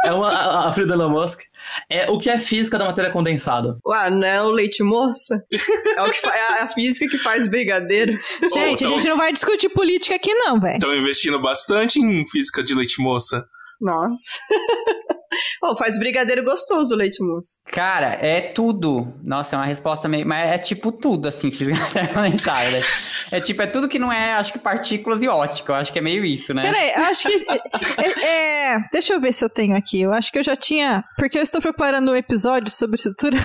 é 0.04 0.12
uma, 0.12 0.32
a, 0.32 0.68
a 0.70 0.74
filha 0.74 0.88
do 0.88 0.94
Elon 0.94 1.10
Musk. 1.12 1.42
É, 1.88 2.10
o 2.10 2.18
que 2.18 2.32
é 2.32 2.40
física 2.40 2.80
da 2.80 2.86
matéria 2.86 3.12
condensada? 3.12 3.78
Ué, 3.86 4.10
não 4.10 4.28
é 4.28 4.42
o 4.42 4.50
leite 4.50 4.82
moça? 4.82 5.44
É, 5.96 6.02
o 6.02 6.12
que 6.12 6.22
fa- 6.22 6.36
é 6.36 6.64
a 6.64 6.68
física 6.68 7.08
que 7.08 7.20
faz 7.20 7.48
brigadeiro. 7.48 8.14
gente, 8.42 8.58
a 8.58 8.72
então- 8.72 8.90
gente 8.94 9.08
não 9.10 9.18
vai 9.18 9.32
discutir 9.32 9.70
política 9.70 10.16
aqui, 10.16 10.34
não, 10.34 10.60
velho. 10.60 10.78
Estão 10.78 10.96
investindo 10.96 11.40
bastante 11.40 12.00
em 12.00 12.28
física 12.28 12.64
de 12.64 12.74
leite 12.74 13.00
moça. 13.00 13.46
Nossa. 13.80 14.40
Pô, 15.60 15.76
faz 15.76 15.98
brigadeiro 15.98 16.44
gostoso 16.44 16.94
o 16.94 16.98
leite 16.98 17.24
moça. 17.24 17.58
Cara, 17.66 18.18
é 18.22 18.42
tudo. 18.42 19.14
Nossa, 19.24 19.56
é 19.56 19.60
uma 19.60 19.66
resposta 19.66 20.08
meio. 20.08 20.28
Mas 20.28 20.50
é 20.50 20.58
tipo 20.58 20.92
tudo, 20.92 21.28
assim, 21.28 21.50
física 21.52 21.80
condensada. 22.14 22.70
né? 22.72 22.82
É 23.32 23.40
tipo, 23.40 23.62
é 23.62 23.68
tudo 23.68 23.88
que 23.88 24.00
não 24.00 24.12
é, 24.12 24.34
acho 24.34 24.54
que 24.54 24.60
partículas 24.60 25.22
e 25.22 25.28
ótica. 25.28 25.72
Eu 25.72 25.76
acho 25.78 25.92
que 25.92 26.00
é 26.00 26.02
meio 26.02 26.24
isso, 26.24 26.54
né? 26.54 26.64
Peraí, 26.64 26.92
acho 27.10 27.28
que. 27.28 27.46
é, 28.22 28.74
é, 28.74 28.80
deixa 28.92 29.14
eu 29.14 29.22
ver 29.22 29.34
se 29.34 29.44
eu 29.44 29.50
tenho 29.50 29.76
aqui. 29.76 30.02
Eu 30.02 30.14
acho 30.14 30.32
que 30.32 30.40
eu 30.40 30.44
já 30.44 30.56
tinha. 30.56 31.04
Porque 31.18 31.38
eu 31.38 31.44
estou 31.44 31.62
preparando 31.62 32.12
um 32.12 32.16
episódio 32.16 32.72
sobre 32.72 32.96
estrutura. 32.96 33.38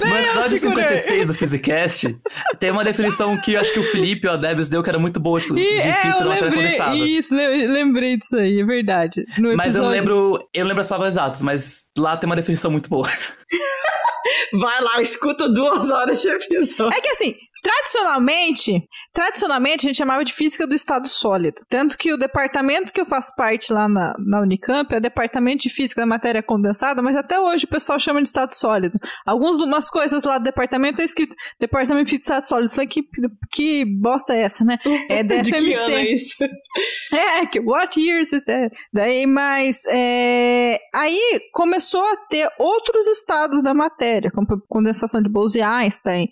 No 0.00 0.16
episódio 0.18 0.58
segura. 0.58 0.88
56 0.96 1.28
do 1.28 1.34
Physicast, 1.34 2.16
tem 2.58 2.70
uma 2.70 2.84
definição 2.84 3.36
que 3.40 3.52
eu 3.54 3.60
acho 3.60 3.72
que 3.72 3.78
o 3.78 3.82
Felipe 3.82 4.26
ou 4.26 4.34
a 4.34 4.36
Debs 4.36 4.68
deu 4.68 4.82
que 4.82 4.88
era 4.88 4.98
muito 4.98 5.20
boa 5.20 5.40
tipo, 5.40 5.56
E, 5.58 5.76
é, 5.78 5.92
física 5.94 6.08
eu 6.08 6.18
da 6.20 6.24
matéria 6.26 6.50
lembrei. 6.50 7.02
Isso, 7.18 7.34
le- 7.34 7.66
lembrei 7.66 8.16
disso 8.16 8.36
aí, 8.36 8.60
é 8.60 8.64
verdade. 8.64 9.24
No 9.38 9.54
Mas 9.56 9.74
eu 9.76 9.82
episódio- 9.82 9.90
lembro, 9.90 10.48
eu 10.54 10.64
lembro 10.66 10.80
as 10.80 10.88
palavras 10.88 11.14
exatas, 11.14 11.42
mas 11.42 11.84
lá 11.96 12.16
tem 12.16 12.26
uma 12.28 12.36
definição 12.36 12.70
muito 12.70 12.88
boa. 12.88 13.08
Vai 14.58 14.80
lá, 14.80 15.00
escuta 15.02 15.48
duas 15.48 15.90
horas 15.90 16.22
de 16.22 16.28
episódio. 16.28 16.96
É 16.96 17.00
que 17.00 17.10
assim, 17.10 17.34
tradicionalmente, 17.64 18.86
tradicionalmente 19.10 19.86
a 19.86 19.88
gente 19.88 19.96
chamava 19.96 20.22
de 20.22 20.34
física 20.34 20.66
do 20.66 20.74
estado 20.74 21.08
sólido. 21.08 21.62
Tanto 21.66 21.96
que 21.96 22.12
o 22.12 22.18
departamento 22.18 22.92
que 22.92 23.00
eu 23.00 23.06
faço 23.06 23.34
parte 23.34 23.72
lá 23.72 23.88
na, 23.88 24.14
na 24.18 24.42
Unicamp 24.42 24.94
é 24.94 24.98
o 24.98 25.00
departamento 25.00 25.62
de 25.62 25.70
física 25.70 26.02
da 26.02 26.06
matéria 26.06 26.42
condensada, 26.42 27.00
mas 27.00 27.16
até 27.16 27.40
hoje 27.40 27.64
o 27.64 27.68
pessoal 27.68 27.98
chama 27.98 28.20
de 28.20 28.28
estado 28.28 28.54
sólido. 28.54 28.98
Algumas 29.24 29.88
coisas 29.88 30.22
lá 30.24 30.36
do 30.36 30.44
departamento 30.44 31.00
é 31.00 31.04
escrito 31.06 31.34
departamento 31.58 32.04
de 32.04 32.10
física 32.10 32.34
do 32.34 32.42
estado 32.42 32.48
sólido. 32.48 32.66
Eu 32.70 32.74
falei, 32.74 32.86
que, 32.86 33.02
que 33.50 33.84
bosta 33.98 34.34
é 34.34 34.42
essa, 34.42 34.62
né? 34.62 34.78
É 35.08 35.22
da 35.22 35.40
De 35.44 35.50
que 35.50 35.56
ano 35.56 35.68
é 35.68 35.72
FMC. 35.72 36.14
isso? 36.14 36.44
É, 37.12 37.46
que 37.46 37.60
what 37.60 37.98
years 37.98 38.32
is 38.32 38.44
that? 38.44 38.76
Daí, 38.92 39.26
mas 39.26 39.84
é, 39.88 40.78
aí 40.94 41.40
começou 41.52 42.04
a 42.04 42.16
ter 42.28 42.46
outros 42.58 43.06
estados 43.06 43.62
da 43.62 43.72
matéria, 43.72 44.30
como 44.30 44.46
condensação 44.68 45.22
de 45.22 45.30
Bose-Einstein, 45.30 46.28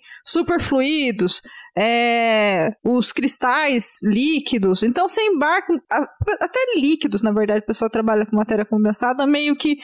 superfluidos, 1.23 1.41
é, 1.75 2.75
os 2.83 3.11
cristais 3.11 3.99
líquidos. 4.03 4.83
Então, 4.83 5.07
você 5.07 5.21
embarca, 5.21 5.73
até 5.89 6.59
líquidos, 6.75 7.21
na 7.21 7.31
verdade, 7.31 7.61
o 7.61 7.67
pessoal 7.67 7.89
trabalha 7.89 8.25
com 8.25 8.35
matéria 8.35 8.65
condensada, 8.65 9.25
meio 9.25 9.55
que. 9.55 9.77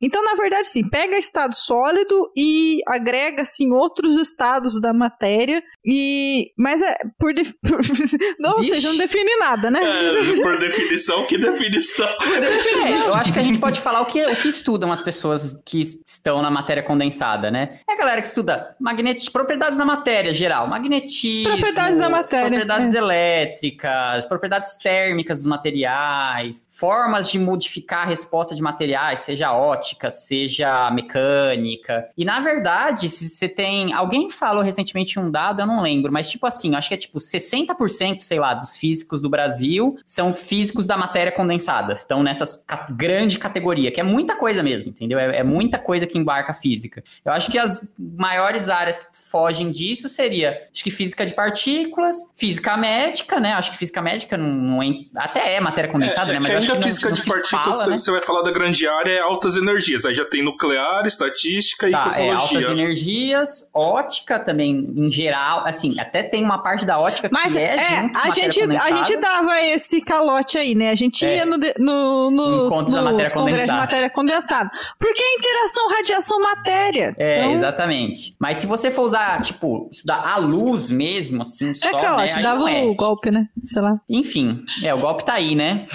Então, 0.00 0.24
na 0.24 0.34
verdade, 0.34 0.66
sim, 0.68 0.88
pega 0.88 1.16
estado 1.16 1.54
sólido 1.54 2.30
e 2.36 2.80
agrega 2.86 3.42
assim 3.42 3.72
outros 3.72 4.16
estados 4.16 4.80
da 4.80 4.92
matéria 4.92 5.62
e 5.84 6.50
mas 6.58 6.82
é 6.82 6.96
por, 7.18 7.32
def- 7.32 7.54
não, 8.38 8.52
ou 8.52 8.56
Vixe. 8.58 8.70
seja, 8.70 8.88
não 8.90 8.98
define 8.98 9.36
nada, 9.36 9.70
né? 9.70 9.80
É, 9.82 10.36
por 10.42 10.58
definição, 10.58 11.24
que 11.26 11.38
definição? 11.38 12.08
É, 12.08 13.08
eu 13.08 13.14
acho 13.14 13.32
que 13.32 13.38
a 13.38 13.42
gente 13.42 13.58
pode 13.58 13.80
falar 13.80 14.00
o 14.00 14.06
que, 14.06 14.24
o 14.24 14.36
que 14.36 14.48
estudam 14.48 14.90
as 14.90 15.00
pessoas 15.00 15.60
que 15.64 15.80
estão 15.80 16.42
na 16.42 16.50
matéria 16.50 16.82
condensada, 16.82 17.50
né? 17.50 17.80
É 17.88 17.92
a 17.92 17.96
galera 17.96 18.20
que 18.20 18.28
estuda 18.28 18.74
magneti 18.80 19.30
propriedades 19.30 19.78
da 19.78 19.84
matéria 19.84 20.34
geral, 20.34 20.66
magnetismo, 20.66 21.52
Propriedades 21.52 21.98
da 21.98 22.08
matéria, 22.08 22.46
propriedades 22.48 22.94
elétricas, 22.94 24.26
propriedades 24.26 24.76
térmicas 24.76 25.38
dos 25.38 25.46
materiais, 25.46 26.66
formas 26.70 27.30
de 27.30 27.38
modificar 27.38 28.02
a 28.02 28.06
resposta 28.10 28.54
de 28.54 28.62
materiais, 28.62 29.11
seja 29.20 29.52
ótica, 29.52 30.10
seja 30.10 30.90
mecânica. 30.90 32.08
E 32.16 32.24
na 32.24 32.40
verdade, 32.40 33.08
se 33.08 33.28
você 33.28 33.48
tem, 33.48 33.92
alguém 33.92 34.30
falou 34.30 34.62
recentemente 34.62 35.18
um 35.18 35.30
dado, 35.30 35.60
eu 35.60 35.66
não 35.66 35.82
lembro, 35.82 36.12
mas 36.12 36.28
tipo 36.28 36.46
assim, 36.46 36.74
acho 36.74 36.88
que 36.88 36.94
é 36.94 36.98
tipo 36.98 37.18
60%, 37.18 38.20
sei 38.20 38.38
lá, 38.38 38.54
dos 38.54 38.76
físicos 38.76 39.20
do 39.20 39.28
Brasil 39.28 39.96
são 40.04 40.34
físicos 40.34 40.86
da 40.86 40.96
matéria 40.96 41.32
condensada, 41.32 41.92
estão 41.92 42.22
nessa 42.22 42.44
grande 42.90 43.38
categoria, 43.38 43.90
que 43.90 44.00
é 44.00 44.04
muita 44.04 44.36
coisa 44.36 44.62
mesmo, 44.62 44.90
entendeu? 44.90 45.18
É, 45.18 45.38
é 45.38 45.42
muita 45.42 45.78
coisa 45.78 46.06
que 46.06 46.18
embarca 46.18 46.52
a 46.52 46.54
física. 46.54 47.02
Eu 47.24 47.32
acho 47.32 47.50
que 47.50 47.58
as 47.58 47.92
maiores 47.98 48.68
áreas 48.68 48.98
que 48.98 49.06
fogem 49.30 49.70
disso 49.70 50.08
seria, 50.08 50.68
acho 50.72 50.84
que 50.84 50.90
física 50.90 51.24
de 51.24 51.34
partículas, 51.34 52.16
física 52.36 52.76
médica, 52.76 53.40
né? 53.40 53.52
Acho 53.52 53.70
que 53.70 53.78
física 53.78 54.00
médica 54.02 54.36
não, 54.36 54.48
não 54.48 54.82
é, 54.82 54.90
até 55.16 55.54
é 55.54 55.60
matéria 55.60 55.90
condensada, 55.90 56.30
É, 56.30 56.34
né? 56.34 56.40
Mas 56.40 56.52
eu 56.52 56.58
acho 56.58 56.66
que 56.68 56.74
não, 56.74 56.82
física 56.82 57.08
não 57.08 57.14
de 57.14 57.24
partículas, 57.24 57.78
fala, 57.78 57.86
né? 57.92 57.98
você 57.98 58.10
vai 58.10 58.20
falar 58.20 58.42
da 58.42 58.50
grande 58.50 58.86
área, 58.86 59.01
é 59.08 59.20
altas 59.20 59.56
energias. 59.56 60.04
Aí 60.04 60.14
já 60.14 60.24
tem 60.24 60.42
nuclear, 60.42 61.04
estatística 61.06 61.88
e 61.88 61.92
Tá, 61.92 62.10
é, 62.16 62.30
altas 62.30 62.50
cosmologia. 62.50 62.72
energias, 62.72 63.70
ótica 63.74 64.38
também, 64.38 64.70
em 64.96 65.10
geral, 65.10 65.66
assim, 65.66 65.98
até 66.00 66.22
tem 66.22 66.44
uma 66.44 66.58
parte 66.62 66.84
da 66.84 66.98
ótica 66.98 67.28
Mas 67.32 67.52
que 67.52 67.58
é, 67.58 67.74
é, 67.76 68.00
junto 68.02 68.18
a 68.18 68.30
gente, 68.30 68.60
a 68.60 68.62
condensada. 68.64 68.96
gente 68.96 69.16
dava 69.18 69.60
esse 69.62 70.00
calote 70.00 70.58
aí, 70.58 70.74
né? 70.74 70.90
A 70.90 70.94
gente 70.94 71.24
É. 71.24 71.36
ia 71.38 71.46
no, 71.46 71.58
de- 71.58 71.74
no, 71.78 72.30
nos, 72.30 72.66
Encontro 72.72 72.92
da 72.92 73.02
nos 73.02 73.10
matéria 73.12 73.30
congressos 73.30 73.32
de 73.32 73.34
condensada. 73.72 73.78
matéria 73.80 74.10
condensada. 74.10 74.70
Porque 74.98 75.22
é 75.22 75.34
interação 75.38 75.88
radiação-matéria. 75.88 77.14
É, 77.18 77.38
Então, 77.40 77.52
exatamente. 77.54 78.34
Mas 78.38 78.58
se 78.58 78.66
você 78.66 78.90
for 78.90 79.02
usar, 79.02 79.40
tipo, 79.42 79.88
estudar 79.90 80.26
a 80.26 80.36
luz 80.36 80.90
mesmo, 80.90 81.42
assim, 81.42 81.72
só, 81.74 81.88
É 81.88 82.00
calote, 82.00 82.36
né, 82.36 82.42
dava 82.42 82.70
é. 82.70 82.82
o 82.84 82.94
golpe, 82.94 83.30
né? 83.30 83.46
Sei 83.62 83.80
lá. 83.82 84.00
Enfim, 84.08 84.64
é, 84.82 84.92
o 84.94 85.00
golpe 85.00 85.24
tá 85.24 85.34
aí, 85.34 85.54
né? 85.54 85.86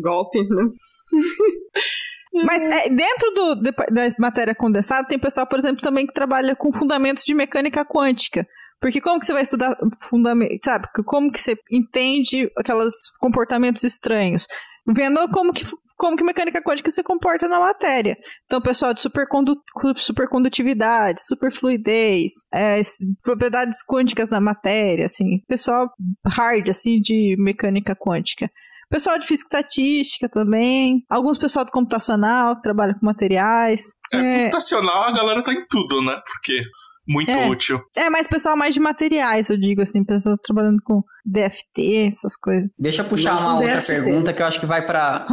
Golpe, 0.00 0.38
né? 0.42 0.64
Mas 2.32 2.62
é, 2.64 2.88
dentro 2.88 3.30
do, 3.32 3.54
de- 3.56 3.72
da 3.92 4.08
matéria 4.18 4.54
condensada, 4.54 5.06
tem 5.06 5.18
pessoal, 5.18 5.46
por 5.46 5.58
exemplo, 5.58 5.82
também 5.82 6.06
que 6.06 6.14
trabalha 6.14 6.56
com 6.56 6.72
fundamentos 6.72 7.24
de 7.24 7.34
mecânica 7.34 7.84
quântica. 7.84 8.46
Porque 8.80 9.00
como 9.00 9.20
que 9.20 9.26
você 9.26 9.32
vai 9.32 9.42
estudar 9.42 9.76
fundamento, 10.08 10.58
sabe? 10.64 10.88
Como 11.04 11.30
que 11.30 11.40
você 11.40 11.56
entende 11.70 12.50
aqueles 12.56 12.94
comportamentos 13.20 13.84
estranhos? 13.84 14.46
Vendo 14.84 15.28
como 15.28 15.52
que, 15.52 15.62
como 15.96 16.16
que 16.16 16.24
mecânica 16.24 16.60
quântica 16.60 16.90
se 16.90 17.04
comporta 17.04 17.46
na 17.46 17.60
matéria. 17.60 18.16
Então, 18.46 18.60
pessoal 18.60 18.92
de 18.92 19.00
supercondu 19.00 19.54
supercondutividade, 19.96 21.24
superfluidez, 21.24 22.32
é, 22.52 22.80
propriedades 23.22 23.78
quânticas 23.86 24.28
da 24.28 24.40
matéria, 24.40 25.04
assim, 25.04 25.38
pessoal 25.46 25.88
hard, 26.26 26.68
assim, 26.68 26.98
de 27.00 27.36
mecânica 27.38 27.94
quântica. 27.94 28.50
Pessoal 28.92 29.18
de 29.18 29.26
física 29.26 29.58
estatística 29.58 30.28
também. 30.28 31.02
Alguns 31.08 31.38
pessoal 31.38 31.64
do 31.64 31.72
computacional 31.72 32.56
que 32.56 32.60
trabalha 32.60 32.92
com 32.92 33.06
materiais. 33.06 33.80
É, 34.12 34.18
é... 34.18 34.38
computacional 34.44 35.04
a 35.04 35.12
galera 35.12 35.42
tá 35.42 35.50
em 35.50 35.64
tudo, 35.66 36.02
né? 36.02 36.20
Porque 36.26 36.60
muito 37.08 37.30
é. 37.30 37.48
útil. 37.48 37.80
É, 37.96 38.10
mas 38.10 38.26
pessoal 38.26 38.54
mais 38.54 38.74
de 38.74 38.80
materiais, 38.80 39.48
eu 39.48 39.56
digo 39.56 39.80
assim, 39.80 40.04
pessoal 40.04 40.36
trabalhando 40.36 40.82
com 40.84 41.02
DFT, 41.24 42.10
essas 42.12 42.36
coisas. 42.36 42.70
Deixa 42.78 43.02
eu 43.02 43.06
puxar 43.06 43.38
uma 43.38 43.60
outra 43.60 43.80
pergunta 43.80 44.32
que 44.32 44.42
eu 44.42 44.46
acho 44.46 44.60
que 44.60 44.66
vai 44.66 44.84
para 44.84 45.24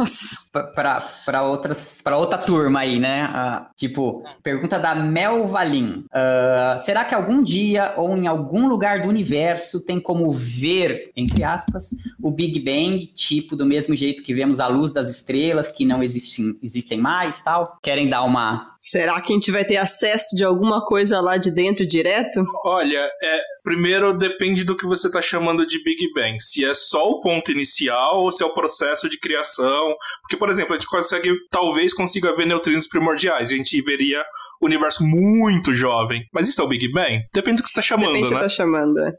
para 0.74 1.42
outras 1.42 2.00
para 2.02 2.16
outra 2.16 2.38
turma 2.38 2.80
aí, 2.80 2.98
né? 2.98 3.28
Uh, 3.28 3.66
tipo, 3.76 4.24
pergunta 4.42 4.78
da 4.78 4.94
Mel 4.94 5.46
Valim. 5.46 6.04
Uh, 6.06 6.78
será 6.78 7.04
que 7.04 7.14
algum 7.14 7.42
dia 7.42 7.94
ou 7.96 8.16
em 8.16 8.26
algum 8.26 8.68
lugar 8.68 9.02
do 9.02 9.08
universo 9.08 9.84
tem 9.84 10.00
como 10.00 10.30
ver, 10.32 11.10
entre 11.16 11.44
aspas, 11.44 11.90
o 12.22 12.30
Big 12.30 12.60
Bang, 12.60 13.06
tipo 13.06 13.56
do 13.56 13.66
mesmo 13.66 13.94
jeito 13.94 14.22
que 14.22 14.34
vemos 14.34 14.60
a 14.60 14.66
luz 14.66 14.92
das 14.92 15.10
estrelas 15.10 15.70
que 15.70 15.84
não 15.84 16.02
existem 16.02 16.58
existem 16.62 16.98
mais, 16.98 17.40
tal? 17.42 17.78
Querem 17.82 18.08
dar 18.08 18.22
uma 18.22 18.70
Será 18.80 19.20
que 19.20 19.30
a 19.30 19.34
gente 19.34 19.50
vai 19.50 19.62
ter 19.62 19.76
acesso 19.76 20.34
de 20.34 20.42
alguma 20.42 20.84
coisa 20.84 21.20
lá 21.20 21.36
de 21.36 21.50
dentro 21.50 21.86
direto? 21.86 22.42
Olha, 22.64 23.10
é, 23.22 23.40
primeiro 23.62 24.16
depende 24.16 24.64
do 24.64 24.76
que 24.76 24.86
você 24.86 25.06
está 25.06 25.20
chamando 25.20 25.66
de 25.66 25.82
Big 25.82 26.12
Bang. 26.12 26.40
Se 26.40 26.64
é 26.64 26.74
só 26.74 27.08
o 27.08 27.20
ponto 27.20 27.50
inicial 27.50 28.22
ou 28.22 28.30
se 28.30 28.42
é 28.42 28.46
o 28.46 28.54
processo 28.54 29.08
de 29.08 29.18
criação. 29.18 29.94
Porque, 30.22 30.36
por 30.36 30.48
exemplo, 30.48 30.74
a 30.74 30.78
gente 30.78 30.88
consegue, 30.88 31.32
talvez 31.50 31.94
consiga 31.94 32.34
ver 32.34 32.46
neutrinos 32.46 32.88
primordiais. 32.88 33.52
A 33.52 33.56
gente 33.56 33.80
veria 33.82 34.22
o 34.60 34.66
universo 34.66 35.04
muito 35.04 35.72
jovem. 35.72 36.24
Mas 36.32 36.48
isso 36.48 36.60
é 36.60 36.64
o 36.64 36.68
Big 36.68 36.90
Bang? 36.92 37.20
Depende 37.32 37.56
do 37.56 37.62
que 37.62 37.68
você 37.70 37.80
está 37.80 37.82
chamando, 37.82 38.12
Depende 38.12 38.22
né? 38.22 38.28
Depende 38.28 38.44
do 38.44 38.48
que 38.48 38.54
você 38.54 38.62
está 38.62 38.64
chamando, 38.64 39.00
é. 39.00 39.12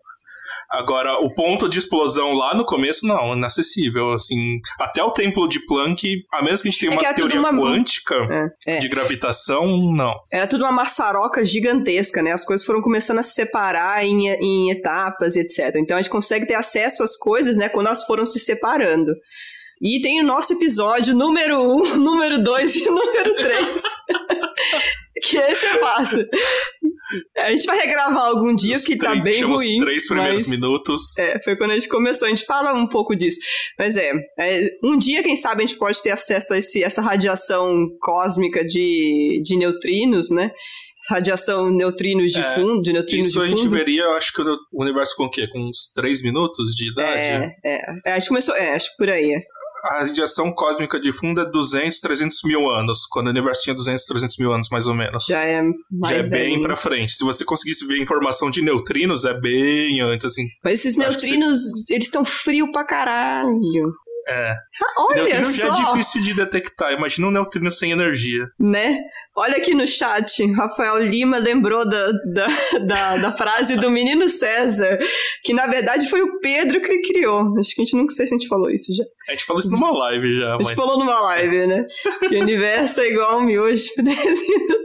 Agora, 0.69 1.19
o 1.19 1.33
ponto 1.33 1.67
de 1.67 1.79
explosão 1.79 2.33
lá 2.33 2.55
no 2.55 2.65
começo, 2.65 3.05
não, 3.05 3.33
inacessível. 3.33 4.11
Assim, 4.13 4.59
até 4.79 5.03
o 5.03 5.11
templo 5.11 5.47
de 5.47 5.65
Planck, 5.65 6.23
a 6.31 6.43
menos 6.43 6.61
que 6.61 6.67
a 6.67 6.71
gente 6.71 6.79
tenha 6.79 6.93
é 6.93 6.97
uma 6.97 7.13
teoria 7.13 7.39
uma... 7.39 7.51
quântica 7.51 8.15
é, 8.65 8.75
é. 8.75 8.79
de 8.79 8.87
gravitação, 8.87 9.65
não. 9.91 10.13
Era 10.31 10.47
tudo 10.47 10.63
uma 10.63 10.71
maçaroca 10.71 11.45
gigantesca, 11.45 12.23
né? 12.23 12.31
As 12.31 12.45
coisas 12.45 12.65
foram 12.65 12.81
começando 12.81 13.19
a 13.19 13.23
se 13.23 13.33
separar 13.33 14.05
em, 14.05 14.29
em 14.29 14.71
etapas, 14.71 15.35
etc. 15.35 15.75
Então 15.75 15.97
a 15.97 16.01
gente 16.01 16.11
consegue 16.11 16.47
ter 16.47 16.55
acesso 16.55 17.03
às 17.03 17.17
coisas, 17.17 17.57
né, 17.57 17.69
quando 17.69 17.87
elas 17.87 18.05
foram 18.05 18.25
se 18.25 18.39
separando. 18.39 19.13
E 19.81 19.99
tem 19.99 20.21
o 20.21 20.25
nosso 20.25 20.53
episódio 20.53 21.15
número 21.15 21.59
1, 21.59 21.75
um, 21.75 21.97
número 21.99 22.43
2 22.43 22.75
e 22.75 22.85
número 22.85 23.35
3. 23.35 23.83
que 25.23 25.37
esse 25.37 25.65
é 25.65 25.79
fácil. 25.79 26.27
A 27.37 27.51
gente 27.51 27.65
vai 27.65 27.77
regravar 27.77 28.25
algum 28.25 28.53
dia, 28.53 28.75
os 28.75 28.85
que 28.85 28.97
tá 28.97 29.15
bem 29.15 29.43
ruim. 29.43 29.77
Os 29.77 29.83
três 29.83 30.07
primeiros 30.07 30.47
mas, 30.47 30.59
minutos. 30.59 31.17
É, 31.17 31.41
foi 31.43 31.55
quando 31.55 31.71
a 31.71 31.73
gente 31.73 31.89
começou. 31.89 32.27
A 32.27 32.29
gente 32.29 32.45
fala 32.45 32.73
um 32.73 32.87
pouco 32.87 33.15
disso. 33.15 33.39
Mas 33.77 33.97
é, 33.97 34.11
é, 34.39 34.69
um 34.83 34.97
dia, 34.97 35.23
quem 35.23 35.35
sabe, 35.35 35.63
a 35.63 35.65
gente 35.65 35.77
pode 35.77 36.01
ter 36.01 36.11
acesso 36.11 36.53
a 36.53 36.57
esse, 36.57 36.83
essa 36.83 37.01
radiação 37.01 37.87
cósmica 38.01 38.63
de, 38.63 39.41
de 39.43 39.57
neutrinos, 39.57 40.29
né? 40.29 40.51
Radiação 41.09 41.71
neutrinos 41.71 42.31
de 42.31 42.41
é, 42.41 42.55
fundo, 42.55 42.81
de 42.81 42.93
neutrinos 42.93 43.27
isso 43.27 43.39
de 43.39 43.45
fundo. 43.45 43.53
Isso 43.55 43.65
a 43.65 43.69
gente 43.69 43.75
veria, 43.75 44.03
eu 44.03 44.11
acho 44.11 44.31
que 44.33 44.41
o 44.41 44.57
universo 44.73 45.15
com 45.15 45.25
o 45.25 45.29
quê? 45.29 45.47
Com 45.47 45.59
uns 45.59 45.91
três 45.95 46.21
minutos 46.21 46.75
de 46.75 46.91
idade? 46.91 47.19
É, 47.19 47.55
é. 47.65 47.81
é 48.05 48.11
a 48.13 48.19
gente 48.19 48.27
começou, 48.27 48.55
é, 48.55 48.75
acho 48.75 48.91
que 48.91 48.97
por 48.97 49.09
aí. 49.09 49.41
A 49.83 49.99
radiação 49.99 50.53
cósmica 50.53 50.99
de 50.99 51.11
fundo 51.11 51.41
é 51.41 51.49
200, 51.49 51.99
300 51.99 52.37
mil 52.45 52.69
anos, 52.69 53.05
quando 53.09 53.27
o 53.27 53.29
universo 53.31 53.63
tinha 53.63 53.75
200, 53.75 54.05
300 54.05 54.37
mil 54.37 54.51
anos, 54.51 54.69
mais 54.69 54.87
ou 54.87 54.93
menos. 54.93 55.25
Já 55.27 55.43
é 55.43 55.63
mais 55.91 56.27
Já 56.27 56.27
é 56.27 56.29
bem 56.29 56.61
pra 56.61 56.75
frente. 56.75 57.13
Se 57.13 57.23
você 57.23 57.43
conseguisse 57.43 57.85
ver 57.87 57.99
informação 57.99 58.51
de 58.51 58.61
neutrinos, 58.61 59.25
é 59.25 59.33
bem 59.33 60.01
antes, 60.01 60.25
assim. 60.25 60.47
Mas 60.63 60.79
esses 60.79 60.97
neutrinos, 60.97 61.59
você... 61.59 61.93
eles 61.93 62.05
estão 62.05 62.23
frios 62.23 62.69
pra 62.71 62.85
caralho. 62.85 63.93
É. 64.27 64.51
Ah, 64.51 65.03
olha 65.03 65.23
neutrino 65.23 65.45
só. 65.45 65.75
já 65.75 65.83
é 65.83 65.85
difícil 65.85 66.21
de 66.21 66.33
detectar. 66.35 66.91
Imagina 66.93 67.27
um 67.27 67.31
neutrino 67.31 67.71
sem 67.71 67.91
energia. 67.91 68.47
Né? 68.59 68.97
Olha 69.35 69.57
aqui 69.57 69.73
no 69.73 69.87
chat, 69.87 70.45
Rafael 70.51 71.01
Lima 71.03 71.37
lembrou 71.37 71.87
da, 71.87 72.11
da, 72.11 72.47
da, 72.85 73.17
da, 73.17 73.31
frase 73.31 73.77
do 73.77 73.89
menino 73.89 74.27
César, 74.27 74.99
que 75.41 75.53
na 75.53 75.67
verdade 75.67 76.09
foi 76.09 76.21
o 76.21 76.39
Pedro 76.39 76.81
que 76.81 77.01
criou. 77.01 77.57
Acho 77.57 77.73
que 77.73 77.81
a 77.81 77.85
gente 77.85 77.95
nunca 77.95 78.13
sei 78.13 78.25
se 78.25 78.35
a 78.35 78.37
gente 78.37 78.49
falou 78.49 78.69
isso 78.69 78.93
já. 78.93 79.05
A 79.29 79.31
gente 79.31 79.45
falou 79.45 79.61
isso 79.61 79.71
numa 79.71 79.91
live 79.91 80.37
já. 80.37 80.47
A 80.47 80.57
gente 80.57 80.65
mas... 80.65 80.73
falou 80.73 80.99
numa 80.99 81.19
live, 81.21 81.65
né? 81.65 81.85
que 82.27 82.35
o 82.35 82.41
universo 82.41 82.99
é 82.99 83.07
igual 83.07 83.31
ao 83.31 83.41
miojo, 83.41 83.89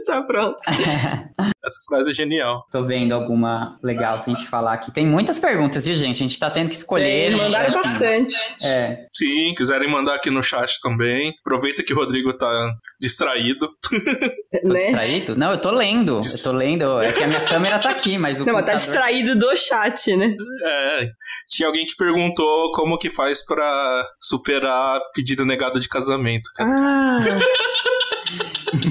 tá 0.05 0.21
pronto. 0.23 0.57
Essa 1.67 1.81
frase 1.85 2.11
é 2.11 2.13
genial. 2.13 2.65
Tô 2.71 2.81
vendo 2.83 3.13
alguma 3.13 3.77
legal 3.83 4.21
pra 4.21 4.33
gente 4.33 4.47
falar 4.47 4.73
aqui. 4.73 4.89
Tem 4.93 5.05
muitas 5.05 5.37
perguntas, 5.37 5.85
viu, 5.85 5.93
gente? 5.93 6.23
A 6.23 6.27
gente 6.27 6.39
tá 6.39 6.49
tendo 6.49 6.69
que 6.69 6.75
escolher. 6.75 7.31
Tem, 7.31 7.37
mandaram 7.37 7.67
assim, 7.67 7.91
bastante. 7.91 8.37
É. 8.63 9.05
Sim, 9.13 9.53
quiserem 9.55 9.91
mandar 9.91 10.15
aqui 10.15 10.29
no 10.29 10.41
chat 10.41 10.79
também. 10.81 11.33
Aproveita 11.41 11.83
que 11.83 11.93
o 11.93 11.97
Rodrigo 11.97 12.31
tá 12.37 12.73
distraído. 13.01 13.67
Tô 14.61 14.73
né? 14.73 14.79
distraído? 14.79 15.35
Não, 15.35 15.51
eu 15.51 15.57
tô 15.57 15.71
lendo. 15.71 16.21
Eu 16.23 16.43
tô 16.43 16.51
lendo. 16.51 17.01
É 17.01 17.11
que 17.11 17.23
a 17.23 17.27
minha 17.27 17.45
câmera 17.45 17.79
tá 17.79 17.89
aqui, 17.89 18.17
mas 18.17 18.39
o. 18.39 18.45
Não, 18.47 18.53
mas 18.53 18.65
tá 18.65 18.73
distraído 18.73 19.37
do 19.37 19.55
chat, 19.55 20.15
né? 20.15 20.35
É. 20.63 21.09
Tinha 21.49 21.67
alguém 21.67 21.85
que 21.85 21.95
perguntou 21.95 22.71
como 22.71 22.97
que 22.97 23.09
faz 23.09 23.45
para 23.45 24.05
superar 24.19 24.99
pedido 25.13 25.45
negado 25.45 25.79
de 25.79 25.89
casamento. 25.89 26.49
Cara. 26.55 26.69
Ah! 26.69 27.19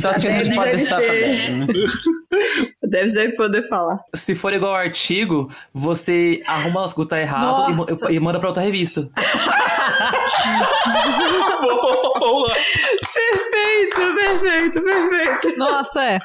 Só 0.01 0.13
se 0.13 0.27
a 0.27 0.43
gente 0.43 0.55
pode 0.55 0.83
estar 0.83 1.01
sabendo. 1.01 1.73
Deve 2.83 3.09
ser 3.09 3.35
poder 3.35 3.69
falar. 3.69 3.99
Se 4.15 4.35
for 4.35 4.53
igual 4.53 4.73
ao 4.73 4.81
artigo, 4.81 5.51
você 5.73 6.43
arruma 6.47 6.85
as 6.85 6.93
coisas 6.93 7.19
errado 7.19 7.75
e, 8.11 8.15
e, 8.15 8.21
manda 8.21 8.39
pra 8.39 8.49
outra 8.49 8.63
revista. 8.63 9.09
Boa! 12.19 12.53
Perfeito, 13.15 14.15
perfeito, 14.15 14.83
perfeito. 14.83 15.59
Nossa, 15.59 16.05
é. 16.05 16.19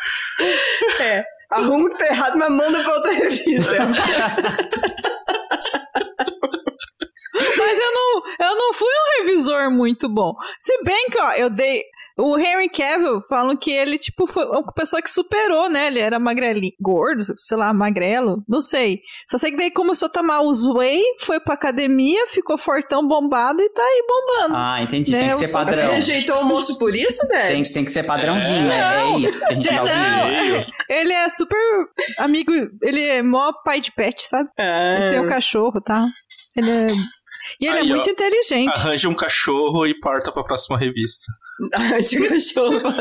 É. 1.00 1.24
Arruma 1.50 1.88
o 1.88 1.90
que 1.90 1.98
tá 1.98 2.06
errado, 2.08 2.38
mas 2.38 2.50
manda 2.50 2.82
pra 2.84 2.94
outra 2.94 3.12
revista. 3.12 3.72
Mas 7.34 7.80
eu 7.80 7.92
não, 7.94 8.22
eu 8.48 8.56
não 8.56 8.74
fui 8.74 8.88
um 8.90 9.24
revisor 9.24 9.72
muito 9.72 10.08
bom. 10.10 10.34
Se 10.60 10.84
bem 10.84 11.10
que, 11.10 11.20
ó, 11.20 11.32
eu 11.34 11.50
dei. 11.50 11.84
O 12.18 12.38
Henry 12.38 12.70
Cavill 12.70 13.22
falam 13.28 13.56
que 13.56 13.72
ele, 13.72 13.98
tipo, 13.98 14.28
foi 14.28 14.46
uma 14.46 14.72
pessoa 14.74 15.02
que 15.02 15.10
superou, 15.10 15.70
né? 15.70 15.88
Ele 15.88 16.00
era 16.00 16.20
magrelinho, 16.20 16.74
gordo, 16.80 17.24
sei 17.38 17.58
lá, 17.58 17.74
magrelo, 17.74 18.44
não 18.48 18.62
sei. 18.62 19.00
Só 19.30 19.38
sei 19.38 19.52
que 19.52 19.58
daí 19.58 19.72
começou 19.72 20.08
a 20.08 20.10
tomar 20.10 20.42
os 20.42 20.66
whey, 20.66 21.02
foi 21.22 21.40
pra 21.40 21.54
academia, 21.54 22.28
ficou 22.28 22.58
fortão, 22.58 23.08
bombado 23.08 23.62
e 23.62 23.70
tá 23.70 23.82
aí 23.82 24.06
bombando. 24.08 24.56
Ah, 24.56 24.82
entendi. 24.82 25.12
Né? 25.12 25.30
Tem 25.30 25.40
que 25.40 25.48
ser 25.48 25.54
padrão. 25.54 25.88
Você 25.88 25.92
rejeitou 25.92 26.42
o 26.42 26.46
moço 26.46 26.78
por 26.78 26.96
isso, 26.96 27.26
né? 27.28 27.48
Tem, 27.48 27.64
tem 27.64 27.86
que 27.86 27.92
ser 27.92 28.06
padrãozinho, 28.06 28.72
é, 28.72 28.78
é, 28.78 29.02
é 29.02 29.18
isso. 29.20 29.40
Que 29.40 29.54
a 29.54 29.56
gente 29.56 29.74
não, 29.74 30.66
ele 30.90 31.14
é 31.14 31.30
super 31.30 31.60
amigo, 32.20 32.52
ele 32.82 33.04
é 33.04 33.24
mó 33.24 33.54
pai 33.64 33.80
de 33.80 33.92
pet, 33.92 34.22
sabe? 34.24 34.50
Ah. 34.60 34.98
Ele 35.00 35.10
tem 35.12 35.20
o 35.20 35.24
um 35.24 35.30
cachorro, 35.30 35.82
tá? 35.82 36.06
Ele 36.56 36.70
é 36.70 36.88
e 37.60 37.66
ele 37.66 37.78
é 37.78 37.82
Aí, 37.82 37.90
é 37.90 37.94
muito 37.94 38.08
ó, 38.08 38.12
inteligente. 38.12 38.76
Arranja 38.76 39.10
um 39.10 39.16
cachorro 39.16 39.86
e 39.86 40.00
parta 40.00 40.32
pra 40.32 40.44
próxima 40.44 40.78
revista. 40.78 41.26
Um 41.62 42.28
cachorro. 42.28 42.94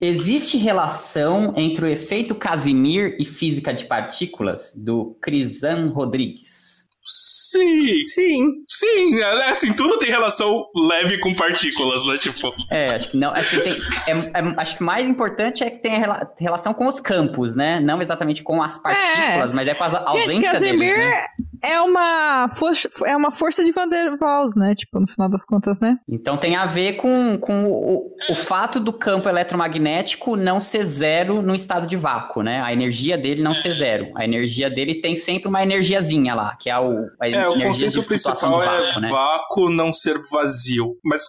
Existe 0.00 0.56
relação 0.56 1.54
entre 1.56 1.84
o 1.84 1.88
efeito 1.88 2.34
Casimir 2.34 3.16
e 3.18 3.24
física 3.24 3.72
de 3.72 3.84
partículas? 3.84 4.72
Do 4.76 5.16
Crisan 5.20 5.88
Rodrigues. 5.88 6.62
Sim. 7.04 8.08
Sim. 8.08 8.64
Sim, 8.68 9.20
é, 9.20 9.50
assim, 9.50 9.74
tudo 9.74 9.98
tem 9.98 10.08
relação 10.08 10.64
leve 10.74 11.18
com 11.18 11.34
partículas, 11.34 12.06
né? 12.06 12.16
Tipo. 12.16 12.50
É, 12.70 12.94
acho 12.94 13.10
que 13.10 13.16
não. 13.18 13.30
Acho 13.30 13.50
que, 13.50 13.60
tem, 13.60 13.72
é, 13.72 14.12
é, 14.12 14.54
acho 14.56 14.76
que 14.76 14.82
mais 14.82 15.08
importante 15.08 15.62
é 15.62 15.68
que 15.68 15.78
tem 15.78 15.92
relação 16.38 16.72
com 16.72 16.86
os 16.86 17.00
campos, 17.00 17.54
né? 17.54 17.80
Não 17.80 18.00
exatamente 18.00 18.42
com 18.42 18.62
as 18.62 18.78
partículas, 18.78 19.50
é. 19.50 19.54
mas 19.54 19.68
é 19.68 19.74
com 19.74 19.84
as 19.84 19.94
ausências 19.94 20.32
Gente, 20.32 20.44
Casimir 20.44 20.78
deles, 20.78 20.96
né? 20.96 21.26
É 21.62 21.80
uma 21.80 22.48
força, 22.48 22.88
é 23.06 23.16
uma 23.16 23.30
força 23.30 23.64
de 23.64 23.70
Van 23.70 23.88
der 23.88 24.16
Waals, 24.18 24.56
né? 24.56 24.74
Tipo, 24.74 25.00
no 25.00 25.06
final 25.06 25.28
das 25.28 25.44
contas, 25.44 25.78
né? 25.78 25.96
Então 26.08 26.36
tem 26.36 26.56
a 26.56 26.66
ver 26.66 26.94
com, 26.94 27.38
com 27.38 27.64
o, 27.64 28.16
o 28.28 28.34
fato 28.34 28.80
do 28.80 28.92
campo 28.92 29.28
eletromagnético 29.28 30.36
não 30.36 30.58
ser 30.58 30.84
zero 30.84 31.40
no 31.40 31.54
estado 31.54 31.86
de 31.86 31.96
vácuo, 31.96 32.42
né? 32.42 32.60
A 32.62 32.72
energia 32.72 33.16
dele 33.16 33.42
não 33.42 33.54
ser 33.54 33.72
zero. 33.74 34.10
A 34.16 34.24
energia 34.24 34.68
dele 34.68 35.00
tem 35.00 35.14
sempre 35.14 35.48
uma 35.48 35.62
energiazinha 35.62 36.34
lá, 36.34 36.56
que 36.56 36.68
é 36.68 36.78
o, 36.78 37.08
a 37.20 37.28
é, 37.28 37.48
o 37.48 37.60
conceito 37.60 38.02
principal 38.02 38.58
vácuo, 38.58 38.98
é 38.98 39.00
né? 39.00 39.08
vácuo 39.08 39.70
não 39.70 39.92
ser 39.92 40.20
vazio. 40.30 40.96
Mas, 41.04 41.22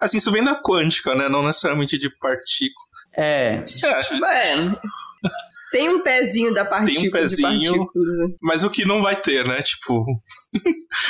assim, 0.00 0.18
isso 0.18 0.30
vem 0.30 0.44
da 0.44 0.60
quântica, 0.60 1.14
né? 1.16 1.28
Não 1.28 1.44
necessariamente 1.44 1.98
de 1.98 2.08
partícula. 2.08 2.90
É. 3.16 3.56
é. 3.56 4.70
Tem 5.70 5.88
um 5.88 6.02
pezinho 6.02 6.52
da 6.52 6.64
partícula. 6.64 7.00
Tem 7.00 7.08
um 7.08 7.12
pezinho. 7.12 7.78
né? 7.94 8.34
Mas 8.42 8.64
o 8.64 8.70
que 8.70 8.84
não 8.84 9.02
vai 9.02 9.20
ter, 9.20 9.46
né? 9.46 9.62
Tipo, 9.62 10.04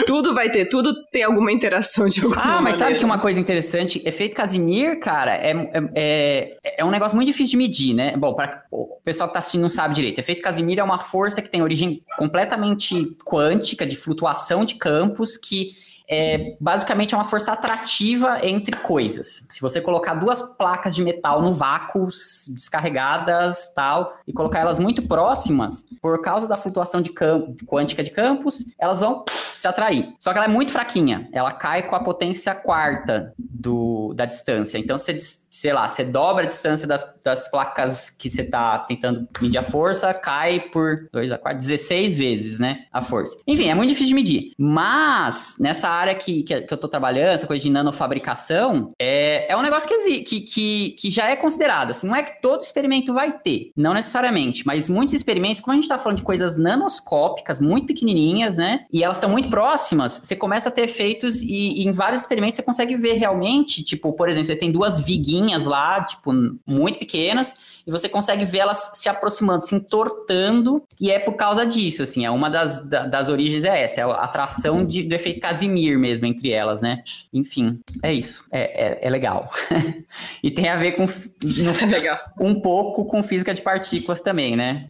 Tudo 0.07 0.35
vai 0.35 0.51
ter, 0.51 0.67
tudo 0.67 0.93
tem 1.11 1.23
alguma 1.23 1.51
interação 1.51 2.07
de 2.07 2.21
alguma 2.21 2.41
Ah, 2.43 2.61
mas 2.61 2.77
sabe 2.77 2.97
que 2.97 3.05
uma 3.05 3.19
coisa 3.19 3.41
interessante? 3.41 4.03
Efeito 4.05 4.37
Casimir, 4.37 5.01
cara, 5.01 5.35
é, 5.35 5.53
é, 5.53 5.91
é, 5.95 6.81
é 6.81 6.85
um 6.85 6.91
negócio 6.91 7.17
muito 7.17 7.29
difícil 7.29 7.53
de 7.53 7.57
medir, 7.57 7.95
né? 7.95 8.17
Bom, 8.17 8.35
para 8.35 8.63
o 8.71 9.01
pessoal 9.03 9.29
que 9.29 9.33
tá 9.33 9.39
assistindo 9.39 9.63
não 9.63 9.71
sabe 9.71 9.95
direito. 9.95 10.19
Efeito 10.19 10.43
Casimir 10.43 10.79
é 10.79 10.85
uma 10.85 10.99
força 10.99 11.41
que 11.41 11.49
tem 11.51 11.63
origem 11.63 12.03
completamente 12.19 13.17
quântica, 13.25 13.87
de 13.87 13.97
flutuação 13.97 14.65
de 14.65 14.75
campos, 14.75 15.37
que 15.37 15.73
é, 16.11 16.57
basicamente 16.61 17.15
é 17.15 17.17
uma 17.17 17.25
força 17.25 17.53
atrativa 17.53 18.45
entre 18.45 18.77
coisas. 18.77 19.47
Se 19.49 19.61
você 19.61 19.81
colocar 19.81 20.15
duas 20.15 20.43
placas 20.43 20.95
de 20.95 21.03
metal 21.03 21.41
no 21.41 21.53
vácuo, 21.53 22.09
descarregadas, 22.49 23.73
tal, 23.75 24.17
e 24.27 24.33
colocar 24.33 24.59
elas 24.59 24.79
muito 24.79 25.07
próximas, 25.07 25.85
por 26.03 26.21
causa 26.21 26.49
da 26.49 26.57
flutuação 26.57 27.01
de 27.01 27.11
campo, 27.11 27.55
quântica 27.65 28.03
de 28.03 28.11
campos, 28.11 28.67
elas 28.79 28.99
vão 29.01 29.25
se 29.55 29.69
atrair. 29.69 30.15
Só 30.19 30.33
que 30.33 30.39
ela 30.39 30.47
é 30.47 30.51
muito 30.51 30.73
fraquinha. 30.73 31.29
Ela 31.33 31.53
cai 31.53 31.83
com 31.85 31.95
a 31.95 32.01
potência 32.01 32.55
quarta 32.55 33.33
do, 33.39 34.13
da 34.15 34.25
distância. 34.25 34.79
Então, 34.79 34.99
você, 34.99 35.13
dis- 35.13 35.47
sei 35.51 35.72
lá, 35.72 35.88
você 35.88 36.05
dobra 36.05 36.44
a 36.44 36.46
distância 36.46 36.86
das, 36.86 37.18
das 37.24 37.51
placas 37.51 38.09
que 38.09 38.30
você 38.30 38.42
está 38.42 38.78
tentando 38.78 39.26
medir 39.40 39.59
a 39.59 39.62
força, 39.62 40.14
cai 40.14 40.61
por 40.61 41.09
2 41.12 41.32
a 41.32 41.38
4, 41.38 41.59
16 41.59 42.16
vezes, 42.16 42.61
né? 42.61 42.84
A 42.92 43.03
força. 43.03 43.36
Enfim, 43.46 43.68
é 43.68 43.74
muito 43.74 43.88
difícil 43.88 44.11
de 44.11 44.14
medir. 44.14 44.53
Mas, 44.57 45.56
nessa 45.59 45.89
área 45.89 46.14
que, 46.14 46.44
que, 46.44 46.55
eu 46.55 46.78
tô 46.78 46.86
trabalhando, 46.86 47.31
essa 47.31 47.47
coisa 47.47 47.62
de 47.62 47.68
nanofabricação, 47.68 48.93
é, 48.98 49.51
é 49.52 49.56
um 49.56 49.62
negócio 49.62 49.89
que, 49.89 50.20
que, 50.20 50.40
que, 50.40 50.90
que 50.90 51.10
já 51.10 51.28
é 51.28 51.35
considerado. 51.35 51.90
Assim, 51.90 52.06
não 52.06 52.14
é 52.14 52.22
que 52.22 52.40
todo 52.40 52.60
experimento 52.60 53.12
vai 53.12 53.36
ter, 53.39 53.72
não 53.77 53.93
necessariamente, 53.93 54.64
mas 54.64 54.89
muitos 54.89 55.14
experimentos, 55.14 55.60
como 55.60 55.72
a 55.72 55.77
gente 55.77 55.89
tá 55.89 55.98
falando 55.98 56.18
de 56.18 56.24
coisas 56.24 56.56
nanoscópicas, 56.56 57.60
muito 57.60 57.89
pequenininhas, 57.89 58.56
né? 58.56 58.85
E 58.93 59.02
elas 59.02 59.16
estão 59.16 59.31
muito 59.31 59.51
próximas, 59.51 60.20
você 60.22 60.36
começa 60.36 60.68
a 60.68 60.72
ter 60.72 60.82
efeitos 60.82 61.43
e, 61.43 61.82
e 61.82 61.89
em 61.89 61.93
vários 61.93 62.20
experimentos 62.20 62.55
você 62.56 62.62
consegue 62.62 62.94
ver 62.94 63.14
realmente, 63.14 63.82
tipo, 63.82 64.12
por 64.12 64.28
exemplo, 64.28 64.47
você 64.47 64.56
tem 64.56 64.70
duas 64.70 65.01
viguinhas 65.01 65.40
lá, 65.67 66.05
tipo, 66.05 66.33
muito 66.69 66.99
pequenas, 66.99 67.55
e 67.87 67.91
você 67.91 68.09
consegue 68.09 68.45
ver 68.45 68.59
elas 68.59 68.91
se 68.95 69.09
aproximando, 69.09 69.65
se 69.65 69.75
entortando, 69.75 70.83
e 71.01 71.11
é 71.11 71.19
por 71.19 71.35
causa 71.35 71.65
disso, 71.67 72.03
assim, 72.03 72.25
é 72.25 72.31
uma 72.31 72.49
das, 72.51 72.87
da- 72.87 73.07
das 73.07 73.29
origens 73.29 73.65
é 73.65 73.83
essa, 73.85 74.01
é 74.01 74.05
a 74.05 74.12
atração 74.25 74.85
de- 74.85 75.03
do 75.03 75.15
efeito 75.15 75.41
Casimir 75.41 75.99
mesmo 75.99 76.27
entre 76.27 76.51
elas, 76.51 76.83
né? 76.83 77.03
Enfim, 77.33 77.81
é 78.03 78.12
isso, 78.12 78.45
é, 78.53 79.05
é, 79.05 79.07
é 79.07 79.11
legal. 79.11 79.51
e 80.43 80.51
tem 80.51 80.69
a 80.69 80.77
ver 80.77 80.93
com, 80.93 81.07
no- 81.07 81.11
Legal. 81.91 82.19
um 82.41 82.61
pouco 82.61 83.05
com 83.07 83.23
física 83.23 83.55
de 83.55 83.62
partículas 83.62 84.21
também, 84.21 84.57
né? 84.57 84.87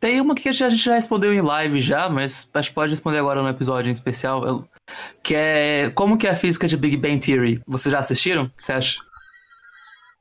Tem 0.00 0.20
uma 0.20 0.34
que 0.34 0.48
a 0.48 0.52
gente 0.52 0.76
já 0.76 0.96
respondeu 0.96 1.32
em 1.32 1.40
live 1.40 1.80
já, 1.80 2.08
mas 2.08 2.48
acho 2.54 2.70
que 2.70 2.74
pode 2.74 2.90
responder 2.90 3.18
agora 3.18 3.40
no 3.40 3.48
episódio 3.48 3.88
em 3.88 3.92
especial. 3.92 4.44
eu- 4.44 4.64
Que 5.22 5.34
é 5.36 5.90
como 5.94 6.18
que 6.18 6.26
é 6.26 6.30
a 6.30 6.34
física 6.36 6.66
de 6.66 6.76
Big 6.76 6.96
Bang 6.96 7.18
Theory? 7.20 7.62
Vocês 7.66 7.92
já 7.92 8.00
assistiram? 8.00 8.42
O 8.44 8.48
que 8.48 8.62
você 8.64 8.72
acha? 8.72 8.96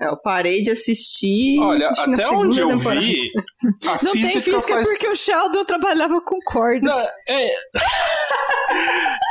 É, 0.02 0.08
eu 0.08 0.18
parei 0.18 0.62
de 0.62 0.72
assistir. 0.72 1.60
olha, 1.60 1.90
até 1.90 2.28
onde 2.30 2.60
eu 2.60 2.70
temporada. 2.70 3.00
vi, 3.02 3.32
a 3.86 3.92
Não 4.04 4.12
física, 4.12 4.32
tem 4.32 4.42
física 4.42 4.74
faz... 4.74 4.88
porque 4.88 5.08
o 5.08 5.16
Sheldon 5.16 5.64
trabalhava 5.64 6.20
com 6.22 6.38
cordas. 6.46 6.82
Não, 6.94 7.08
é... 7.28 7.52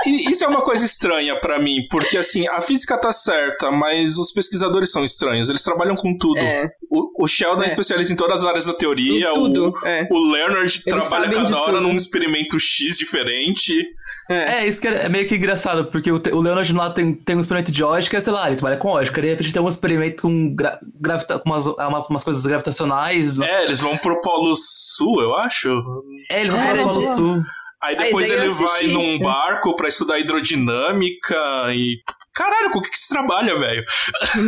Isso 0.06 0.44
é 0.44 0.48
uma 0.48 0.62
coisa 0.62 0.84
estranha 0.84 1.38
pra 1.40 1.58
mim, 1.58 1.86
porque 1.90 2.16
assim, 2.18 2.46
a 2.48 2.60
física 2.60 2.96
tá 2.98 3.10
certa, 3.12 3.70
mas 3.70 4.16
os 4.18 4.32
pesquisadores 4.32 4.90
são 4.92 5.04
estranhos, 5.04 5.50
eles 5.50 5.62
trabalham 5.62 5.94
com 5.96 6.16
tudo. 6.16 6.38
É, 6.38 6.70
O, 6.90 7.24
o 7.24 7.26
Sheldon 7.26 7.62
é. 7.62 7.64
É. 7.64 7.66
especialista 7.66 8.12
em 8.12 8.16
todas 8.16 8.40
as 8.40 8.46
áreas 8.46 8.66
da 8.66 8.74
teoria, 8.74 9.32
tudo. 9.32 9.72
o, 9.82 9.86
É, 9.86 10.06
o 10.10 10.30
Leonard 10.32 10.82
trabalha 10.84 11.04
sabem 11.06 11.30
de 11.30 11.36
cada 11.36 11.58
hora 11.58 11.72
tudo. 11.78 11.82
num 11.88 11.94
experimento 11.94 12.58
X 12.58 12.96
diferente. 12.98 13.74
É. 14.30 14.62
É, 14.62 14.66
isso 14.66 14.80
que 14.80 14.88
é 14.88 15.06
é 15.06 15.08
meio 15.08 15.26
que 15.26 15.34
engraçado, 15.36 15.86
porque 15.90 16.10
o, 16.10 16.16
o 16.32 16.40
Leonard 16.40 16.72
lá 16.72 16.90
tem, 16.90 17.14
tem 17.14 17.36
um 17.36 17.40
experimento 17.40 17.72
de 17.72 17.82
ótica, 17.82 18.20
sei 18.20 18.32
lá, 18.32 18.46
ele 18.46 18.56
trabalha 18.56 18.78
com 18.78 18.88
ótica, 18.88 19.20
de 19.20 19.28
repente 19.28 19.52
tem 19.52 19.60
um 19.62 19.68
experimento 19.68 20.22
com, 20.22 20.54
gra, 20.54 20.78
gravita, 21.00 21.38
com 21.38 21.50
umas, 21.50 21.66
uma- 21.66 22.06
umas 22.08 22.22
coisas 22.24 22.44
gravitacionais. 22.46 23.38
É, 23.40 23.64
eles 23.64 23.80
vão 23.80 23.96
pro 23.96 24.20
Polo 24.20 24.54
Sul, 24.56 25.20
eu 25.20 25.34
acho. 25.36 25.68
É, 26.30 26.40
eles 26.40 26.52
vão 26.52 26.62
Era 26.62 26.72
para 26.74 26.86
o 26.86 26.88
Polo 26.88 27.00
de- 27.00 27.14
Sul. 27.16 27.42
Aí 27.82 27.96
Ah, 27.96 28.02
depois 28.04 28.30
aí 28.30 28.36
ele 28.36 28.48
vai 28.50 28.82
num 28.88 29.18
barco 29.20 29.74
pra 29.74 29.88
estudar 29.88 30.18
hidrodinâmica 30.18 31.36
e. 31.74 31.96
Caralho, 32.32 32.70
com 32.70 32.78
o 32.78 32.82
que, 32.82 32.90
que 32.90 32.98
se 32.98 33.08
trabalha, 33.08 33.58
velho? 33.58 33.84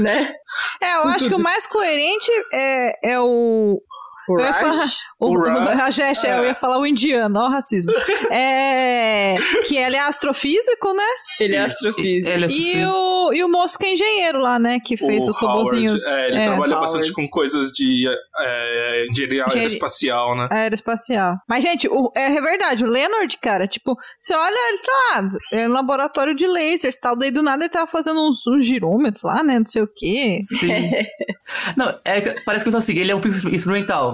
Né? 0.03 0.33
É, 0.83 0.97
eu 0.97 1.05
acho 1.09 1.29
que 1.29 1.35
o 1.35 1.39
mais 1.43 1.67
coerente 1.67 2.31
é, 2.53 3.13
é 3.13 3.19
o. 3.21 3.81
O 4.29 4.39
Eu 4.39 4.45
ia 4.45 4.51
Raj, 4.53 4.61
falar- 4.61 4.87
O, 5.19 5.27
O 5.27 5.31
o 5.33 5.41
Ra- 5.43 5.75
Rajesh, 5.75 6.25
é. 6.25 6.39
eu 6.39 6.45
ia 6.45 6.55
falar 6.55 6.79
o 6.79 6.87
indiano, 6.87 7.39
ó, 7.41 7.47
o 7.47 7.51
racismo. 7.51 7.93
É, 8.33 9.37
que 9.67 9.77
ele 9.77 9.97
é 9.97 10.01
astrofísico, 10.01 10.93
né? 10.95 11.05
ele 11.41 11.55
é 11.57 11.61
astrofísico. 11.61 12.31
Ele 12.31 12.45
é 12.45 12.49
E 12.49 12.51
surpresa. 12.51 12.93
o, 12.97 13.33
e 13.35 13.45
o 13.45 13.49
moço 13.49 13.79
que 13.79 13.87
é 13.87 13.93
engenheiro 13.93 14.39
lá, 14.41 14.59
né? 14.59 14.79
Que 14.85 14.97
fez 14.97 15.27
os 15.29 15.39
robozinhos 15.39 15.93
Howard, 15.93 16.09
é, 16.09 16.29
ele 16.29 16.39
é, 16.39 16.45
trabalha 16.47 16.75
Howard. 16.75 16.81
bastante 16.93 17.13
com 17.13 17.29
coisas 17.29 17.69
de 17.73 18.09
é, 18.41 19.07
engenharia 19.11 19.45
aeroespacial, 19.47 20.37
né? 20.37 20.49
aeroespacial. 20.51 21.37
Mas, 21.49 21.63
gente, 21.63 21.89
o- 21.89 22.11
é 22.15 22.41
verdade, 22.41 22.85
o 22.85 22.89
Leonard, 22.89 23.37
cara, 23.39 23.67
tipo, 23.69 23.97
você 24.19 24.35
olha, 24.35 24.69
ele 24.71 24.79
tá 24.79 24.93
lá, 25.21 25.31
é 25.53 25.69
um 25.69 25.73
laboratório 25.73 26.35
de 26.35 26.47
lasers 26.47 26.97
e 26.97 27.01
tal, 27.01 27.17
daí 27.17 27.31
do 27.31 27.43
nada 27.43 27.63
ele 27.65 27.71
tava 27.73 27.87
fazendo 27.87 28.21
uns, 28.21 28.47
uns 28.47 28.65
girômetros 28.67 29.23
lá, 29.23 29.43
né? 29.43 29.59
Não 29.59 29.67
sei 29.67 29.83
o 29.83 29.89
quê. 29.95 30.41
Sim. 30.45 30.69
Não, 31.77 31.89
é, 32.05 32.21
parece 32.45 32.65
que 32.65 32.69
eu 32.69 32.73
falo 32.73 32.83
assim, 32.83 32.97
ele 32.99 33.13
é 33.13 33.17
um 33.17 33.23
físico 33.23 33.49
experimental. 33.55 34.12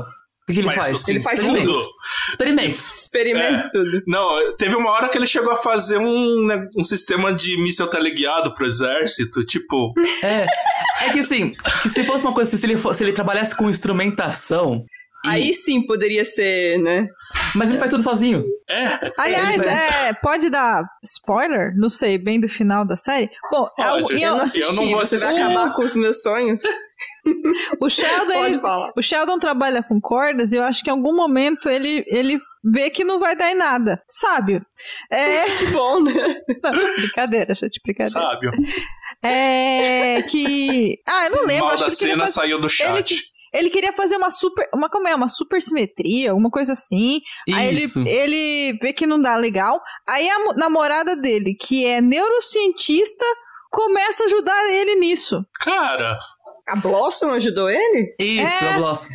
O 0.49 0.53
que, 0.53 0.61
ele 0.61 0.66
Mas 0.66 0.77
faz? 0.77 0.95
assim, 0.95 1.12
Ele 1.12 1.20
faz 1.20 1.41
tudo. 1.43 1.73
Experimentos. 2.31 3.01
Experimente 3.03 3.62
É. 3.65 3.69
tudo. 3.69 4.03
Não, 4.07 4.57
teve 4.57 4.75
uma 4.77 4.91
hora 4.91 5.09
que 5.11 5.19
ele 5.19 5.27
chegou 5.27 5.53
a 5.53 5.57
fazer 5.57 5.99
um, 5.99 6.47
né, 6.47 6.66
um 6.75 6.85
sistema 6.85 7.33
de 7.35 7.57
míssil 7.62 7.87
teleguiado 7.89 8.55
pro 8.55 8.65
exército, 8.66 9.45
tipo. 9.45 9.93
É. 10.23 10.47
É 11.05 11.12
que 11.12 11.20
assim, 11.20 11.53
que 11.83 11.91
se 11.91 12.03
fosse 12.05 12.25
uma 12.25 12.33
coisa, 12.33 12.49
assim, 12.49 12.57
se 12.57 12.66
ele, 12.66 12.79
fo- 12.79 12.93
se 12.95 13.05
ele 13.05 13.12
trabalhasse 13.12 13.55
com 13.57 13.69
instrumentação, 13.69 14.85
e- 15.28 15.42
Aí 15.48 15.55
sim 15.55 15.84
poderia 15.86 16.24
ser, 16.24 16.78
né? 16.78 17.06
mas 17.55 17.68
ele 17.70 17.78
faz 17.78 17.90
tudo 17.90 18.02
sozinho. 18.02 18.44
É, 18.68 19.12
Aliás, 19.18 19.62
é, 19.62 20.12
pode 20.14 20.48
dar 20.50 20.82
spoiler? 21.05 21.72
Não 21.76 21.88
sei, 21.90 22.18
bem 22.18 22.40
do 22.40 22.48
final 22.48 22.86
da 22.86 22.96
série? 22.96 23.28
Bom, 23.50 23.68
é 23.78 23.92
o- 23.92 24.02
Pode. 24.02 24.22
Eu 24.22 24.32
o- 24.32 24.36
não 24.36 24.40
assisti, 24.42 24.60
eu 24.60 24.72
não 24.74 24.88
vou 24.90 25.00
você 25.00 25.16
vai 25.18 25.36
acabar 25.40 25.74
com 25.74 25.82
os 25.82 25.94
meus 25.94 26.22
sonhos? 26.22 26.62
o 27.80 27.88
Sheldon, 27.88 28.44
ele, 28.46 28.60
o 28.96 29.02
Sheldon 29.02 29.38
trabalha 29.38 29.82
com 29.82 30.00
cordas 30.00 30.52
e 30.52 30.56
eu 30.56 30.62
acho 30.64 30.82
que 30.82 30.90
em 30.90 30.92
algum 30.92 31.14
momento 31.14 31.68
ele, 31.68 32.05
ele 32.09 32.38
vê 32.64 32.90
que 32.90 33.05
não 33.05 33.18
vai 33.20 33.36
dar 33.36 33.50
em 33.50 33.55
nada. 33.56 34.02
Sábio. 34.09 34.64
É. 35.10 35.44
Que 35.44 35.66
bom, 35.72 36.00
né? 36.02 36.12
Não, 36.62 36.94
brincadeira, 36.96 37.55
gente, 37.55 37.80
brincadeira. 37.84 38.10
sabe? 38.20 38.50
É 39.22 40.22
que. 40.22 40.98
Ah, 41.06 41.26
eu 41.26 41.30
não 41.32 41.42
O 41.42 41.46
lembro. 41.46 41.64
mal 41.66 41.74
acho 41.74 41.84
da 41.84 41.90
cena 41.90 42.20
fazer- 42.24 42.32
saiu 42.32 42.60
do 42.60 42.68
chat. 42.68 43.12
Ele, 43.12 43.20
ele 43.53 43.70
queria 43.70 43.93
fazer 43.93 44.16
uma 44.16 44.31
super. 44.31 44.69
Uma, 44.75 44.89
como 44.89 45.09
é? 45.09 45.15
Uma 45.15 45.29
super 45.29 45.61
simetria, 45.62 46.31
alguma 46.31 46.51
coisa 46.51 46.73
assim. 46.73 47.20
Aí 47.53 47.83
Isso. 47.83 48.01
ele, 48.01 48.11
ele 48.11 48.79
vê 48.81 48.93
que 48.93 49.07
não 49.07 49.20
dá 49.20 49.37
legal. 49.37 49.81
Aí 50.09 50.29
a 50.29 50.39
mo- 50.41 50.55
namorada 50.55 51.16
dele, 51.16 51.55
que 51.55 51.85
é 51.87 52.01
neurocientista, 52.01 53.25
começa 53.70 54.23
a 54.23 54.27
ajudar 54.27 54.70
ele 54.70 54.95
nisso. 54.97 55.45
Cara, 55.61 56.19
A 56.69 56.77
Blossom 56.77 57.31
ajudou 57.32 57.69
ele? 57.70 58.15
Isso, 58.19 58.65
É. 58.65 58.74
a 58.74 58.78
Blossom. 58.78 59.09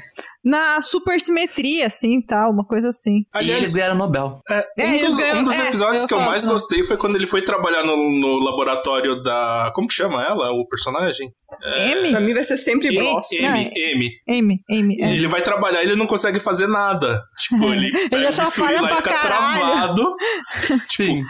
Na 0.44 0.82
supersimetria, 0.82 1.88
assim 1.88 2.22
tal, 2.22 2.52
uma 2.52 2.66
coisa 2.66 2.90
assim. 2.90 3.20
E 3.20 3.26
aliás, 3.34 3.60
eles 3.62 3.74
ganharam 3.76 3.96
Nobel. 3.96 4.42
É, 4.50 4.68
É, 4.78 4.88
um 4.88 5.06
dos, 5.06 5.18
ganham- 5.18 5.38
um 5.40 5.44
dos 5.46 5.58
é, 5.58 5.68
episódios 5.68 6.02
eu 6.02 6.08
que 6.10 6.14
eu 6.14 6.20
mais 6.20 6.44
não. 6.44 6.52
gostei 6.52 6.84
foi 6.84 6.98
quando 6.98 7.16
ele 7.16 7.26
foi 7.28 7.42
trabalhar 7.44 7.84
no, 7.84 7.96
no 7.96 8.40
laboratório 8.44 9.24
da. 9.24 9.72
Como 9.74 9.88
que 9.88 9.94
chama 9.94 10.22
ela, 10.22 10.52
o 10.52 10.68
personagem? 10.68 11.32
M? 11.78 12.12
Pra 12.12 12.20
mim 12.20 12.34
vai 12.34 12.44
ser 12.44 12.58
sempre 12.58 12.88
M, 12.90 12.98
Blossom. 13.00 13.42
Não, 13.42 13.56
M, 13.56 13.72
é- 13.74 13.92
M. 13.94 14.10
Amy, 14.28 14.60
Amy. 14.70 15.02
é. 15.02 15.14
Ele 15.16 15.28
vai 15.30 15.42
trabalhar 15.42 15.82
e 15.82 15.86
ele 15.86 15.96
não 15.96 16.08
consegue 16.08 16.42
fazer 16.42 16.68
nada. 16.68 17.24
Tipo, 17.40 17.64
ele 17.74 17.90
o 18.08 18.10
bisturi 18.10 18.26
atrapalha 18.28 18.82
lá 18.82 18.88
e 18.88 18.88
pra 18.88 18.96
fica 18.98 19.10
caralho. 19.12 19.60
travado. 19.62 20.16
Sim. 20.92 21.24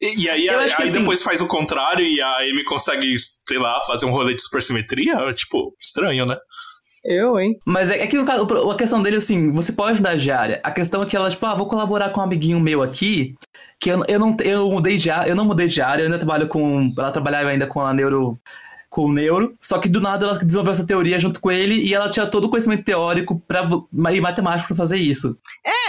E, 0.00 0.24
e 0.24 0.28
aí, 0.30 0.46
Eu 0.46 0.58
aí 0.58 0.70
assim- 0.70 0.90
depois 0.98 1.22
faz 1.22 1.40
o 1.40 1.46
contrário 1.46 2.04
e 2.04 2.20
a 2.20 2.38
Amy 2.40 2.64
consegue, 2.64 3.12
sei 3.48 3.58
lá, 3.58 3.80
fazer 3.86 4.06
um 4.06 4.10
rolê 4.10 4.34
de 4.34 4.42
supersimetria. 4.42 5.32
Tipo, 5.34 5.74
estranho, 5.80 6.26
né? 6.26 6.36
Eu, 7.04 7.38
hein? 7.38 7.54
Mas 7.64 7.90
é, 7.90 8.00
é 8.02 8.06
que 8.06 8.16
no 8.16 8.26
caso, 8.26 8.44
o- 8.46 8.70
a 8.70 8.76
questão 8.76 9.00
dele, 9.00 9.16
assim, 9.16 9.52
você 9.52 9.72
pode 9.72 9.92
ajudar 9.92 10.10
a 10.10 10.16
diária. 10.16 10.60
A 10.64 10.70
questão 10.70 11.02
é 11.02 11.06
que 11.06 11.16
ela, 11.16 11.30
tipo, 11.30 11.46
ah, 11.46 11.54
vou 11.54 11.66
colaborar 11.68 12.10
com 12.10 12.20
um 12.20 12.24
amiguinho 12.24 12.58
meu 12.60 12.82
aqui, 12.82 13.34
que 13.80 13.90
eu, 13.90 14.02
eu 14.08 14.18
não 14.18 14.36
eu 14.44 14.68
mudei 14.70 14.96
de 14.96 15.10
área, 15.10 15.30
eu 15.30 15.36
não 15.36 15.44
mudei 15.44 15.68
de 15.68 15.80
área, 15.80 16.02
eu 16.02 16.06
ainda 16.06 16.18
trabalho 16.18 16.48
com. 16.48 16.92
Ela 16.98 17.12
trabalhava 17.12 17.48
ainda 17.50 17.66
com 17.66 17.80
a 17.80 17.94
neuro. 17.94 18.38
Com 18.88 19.06
o 19.06 19.12
neuro, 19.12 19.54
só 19.60 19.78
que 19.78 19.90
do 19.90 20.00
nada 20.00 20.24
ela 20.24 20.38
desenvolveu 20.38 20.72
essa 20.72 20.86
teoria 20.86 21.18
junto 21.18 21.38
com 21.38 21.50
ele 21.50 21.74
e 21.86 21.92
ela 21.92 22.08
tinha 22.08 22.24
todo 22.26 22.44
o 22.44 22.48
conhecimento 22.48 22.82
teórico 22.84 23.38
pra, 23.46 23.68
e 24.10 24.20
matemático 24.22 24.68
pra 24.68 24.76
fazer 24.76 24.96
isso. 24.96 25.36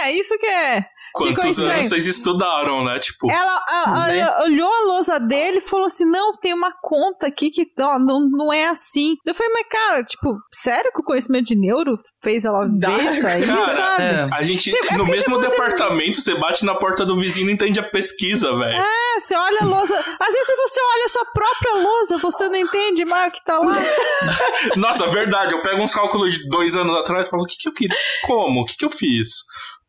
É, 0.04 0.12
isso 0.12 0.36
que 0.38 0.44
é. 0.46 0.84
Quantos 1.12 1.58
anos 1.58 1.86
vocês 1.88 2.06
estudaram, 2.06 2.84
né? 2.84 2.98
Tipo, 2.98 3.30
Ela, 3.30 3.60
ela- 3.70 4.06
Né? 4.08 4.18
ela 4.18 4.44
olhou 4.44 4.68
a 4.72 4.80
lousa 4.86 5.18
dele 5.18 5.58
e 5.58 5.60
falou 5.60 5.86
assim: 5.86 6.04
não, 6.04 6.36
tem 6.36 6.52
uma 6.54 6.72
conta 6.82 7.26
aqui 7.26 7.50
que 7.50 7.66
ó, 7.80 7.98
não, 7.98 8.28
não 8.30 8.52
é 8.52 8.66
assim. 8.66 9.16
Eu 9.26 9.34
falei, 9.34 9.52
mas 9.52 9.66
cara, 9.68 10.04
tipo, 10.04 10.36
sério 10.52 10.90
que 10.92 11.00
o 11.00 11.04
conhecimento 11.04 11.46
de 11.46 11.56
neuro 11.56 11.96
fez 12.22 12.44
ela 12.44 12.66
ver 12.66 12.78
Dá, 12.78 12.98
isso 12.98 13.26
aí, 13.26 13.44
cara, 13.46 13.74
sabe? 13.74 14.02
É. 14.02 14.28
a 14.32 14.42
gente, 14.42 14.70
é 14.76 14.96
no 14.96 15.04
se 15.06 15.10
mesmo 15.10 15.38
você- 15.40 15.50
departamento, 15.50 16.20
você 16.20 16.34
bate 16.38 16.64
na 16.64 16.74
porta 16.74 17.04
do 17.04 17.18
vizinho 17.18 17.48
e 17.50 17.52
entende 17.52 17.80
a 17.80 17.88
pesquisa, 17.90 18.56
velho. 18.56 18.78
É, 18.78 19.20
você 19.20 19.34
olha 19.34 19.58
a 19.62 19.64
lousa. 19.64 19.94
Às 19.98 20.32
vezes 20.34 20.56
você 20.56 20.80
olha 20.80 21.04
a 21.04 21.08
sua 21.08 21.24
própria 21.26 21.74
lousa, 21.82 22.18
você 22.18 22.48
não 22.48 22.56
entende 22.56 23.04
mais 23.04 23.28
o 23.28 23.34
que 23.34 23.44
tá 23.44 23.58
lá. 23.58 23.74
Nossa, 24.76 25.06
verdade, 25.08 25.52
eu 25.54 25.62
pego 25.62 25.82
uns 25.82 25.94
cálculos 25.94 26.34
de 26.34 26.48
dois 26.48 26.76
anos 26.76 26.96
atrás 26.98 27.26
e 27.26 27.30
falo, 27.30 27.42
o 27.42 27.46
que 27.46 27.56
que 27.58 27.68
eu 27.68 27.72
queria? 27.72 27.96
Como? 28.26 28.60
O 28.60 28.64
que 28.64 28.76
que 28.76 28.84
eu 28.84 28.90
fiz? 28.90 29.28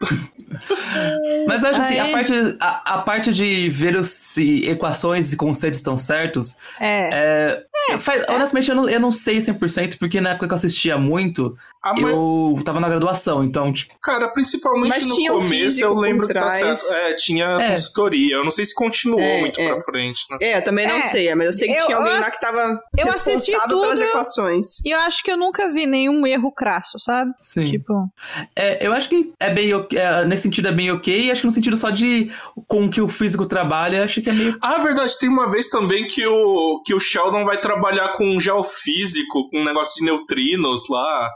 Mas 1.47 1.63
eu 1.63 1.69
acho 1.69 1.81
assim, 1.81 1.99
Aí- 1.99 2.09
a 2.11 2.15
parte, 2.15 2.33
a, 2.59 2.93
a 2.95 2.97
parte 3.01 3.33
de 3.33 3.69
ver 3.69 4.03
se 4.03 4.67
equações 4.67 5.31
e 5.33 5.37
conceitos 5.37 5.79
estão 5.79 5.97
certos, 5.97 6.57
É. 6.79 7.63
é, 7.91 7.97
faz- 7.97 8.25
honestamente 8.29 8.69
eu 8.69 8.75
não, 8.75 8.89
eu 8.89 8.99
não 8.99 9.11
sei 9.11 9.39
100%, 9.39 9.97
porque 9.97 10.19
na 10.21 10.31
época 10.31 10.47
que 10.47 10.53
eu 10.53 10.55
assistia 10.57 10.97
muito, 10.97 11.55
mas, 11.83 12.11
eu 12.11 12.61
tava 12.65 12.79
na 12.79 12.89
graduação, 12.89 13.43
então, 13.43 13.71
tipo, 13.71 13.93
cara, 14.01 14.27
principalmente 14.29 14.89
Mas 14.99 15.07
no 15.07 15.15
começo 15.27 15.81
eu 15.81 15.93
lembro 15.95 16.27
que 16.27 16.33
tá 16.33 16.49
certo. 16.49 16.81
É, 16.93 17.13
tinha 17.15 17.45
É. 17.45 17.69
consultoria. 17.71 18.35
Eu 18.35 18.43
não 18.43 18.51
sei 18.51 18.65
se 18.65 18.73
continuou 18.75 19.21
É, 19.21 19.39
muito 19.39 19.59
é. 19.61 19.67
pra 19.73 19.81
frente, 19.83 20.21
né? 20.29 20.37
É, 20.41 20.57
eu 20.57 20.63
também 20.63 20.85
não 20.87 20.97
É, 20.97 21.01
sei, 21.03 21.33
mas 21.35 21.45
eu 21.47 21.53
sei 21.53 21.67
que 21.69 21.75
eu- 21.79 21.85
tinha 21.85 21.97
alguém 21.97 22.13
eu 22.15 22.19
lá 22.21 22.29
que 22.31 22.41
tava 22.41 22.81
eu 22.97 23.07
assisti 23.07 23.51
responsável 23.51 23.79
pelas 23.81 23.99
tudo. 23.99 24.07
equações. 24.09 24.67
E 24.85 24.89
eu 24.91 24.99
acho 24.99 25.23
que 25.23 25.31
eu 25.31 25.37
nunca 25.37 25.71
vi 25.71 25.85
nenhum 25.85 26.25
erro 26.27 26.51
crasso, 26.51 26.99
sabe? 26.99 27.31
sim. 27.41 27.71
Tipo. 27.71 28.09
É, 28.55 28.85
eu 28.85 28.91
acho 28.91 29.07
que 29.09 29.31
é 29.39 29.49
bem 29.53 29.73
ok, 29.73 29.88
é, 29.93 30.25
nesse 30.25 30.43
sentido 30.43 30.67
é 30.67 30.71
bem 30.71 30.91
ok, 30.91 31.25
e 31.25 31.31
acho 31.31 31.41
que 31.41 31.47
no 31.47 31.51
sentido 31.51 31.77
só 31.77 31.89
de 31.89 32.31
com 32.67 32.89
que 32.89 33.01
o 33.01 33.09
físico 33.09 33.45
trabalha, 33.45 34.03
acho 34.03 34.21
que 34.21 34.29
é 34.29 34.33
meio. 34.33 34.57
Ah, 34.61 34.79
verdade, 34.79 35.17
tem 35.19 35.29
uma 35.29 35.49
vez 35.49 35.69
também 35.69 36.05
que 36.05 36.25
o, 36.25 36.81
que 36.85 36.93
o 36.93 36.99
Sheldon 36.99 37.45
vai 37.45 37.59
trabalhar 37.59 38.09
com 38.13 38.27
um 38.29 38.39
geofísico, 38.39 39.49
com 39.49 39.59
um 39.59 39.65
negócio 39.65 39.95
de 39.95 40.05
neutrinos 40.05 40.87
lá. 40.89 41.29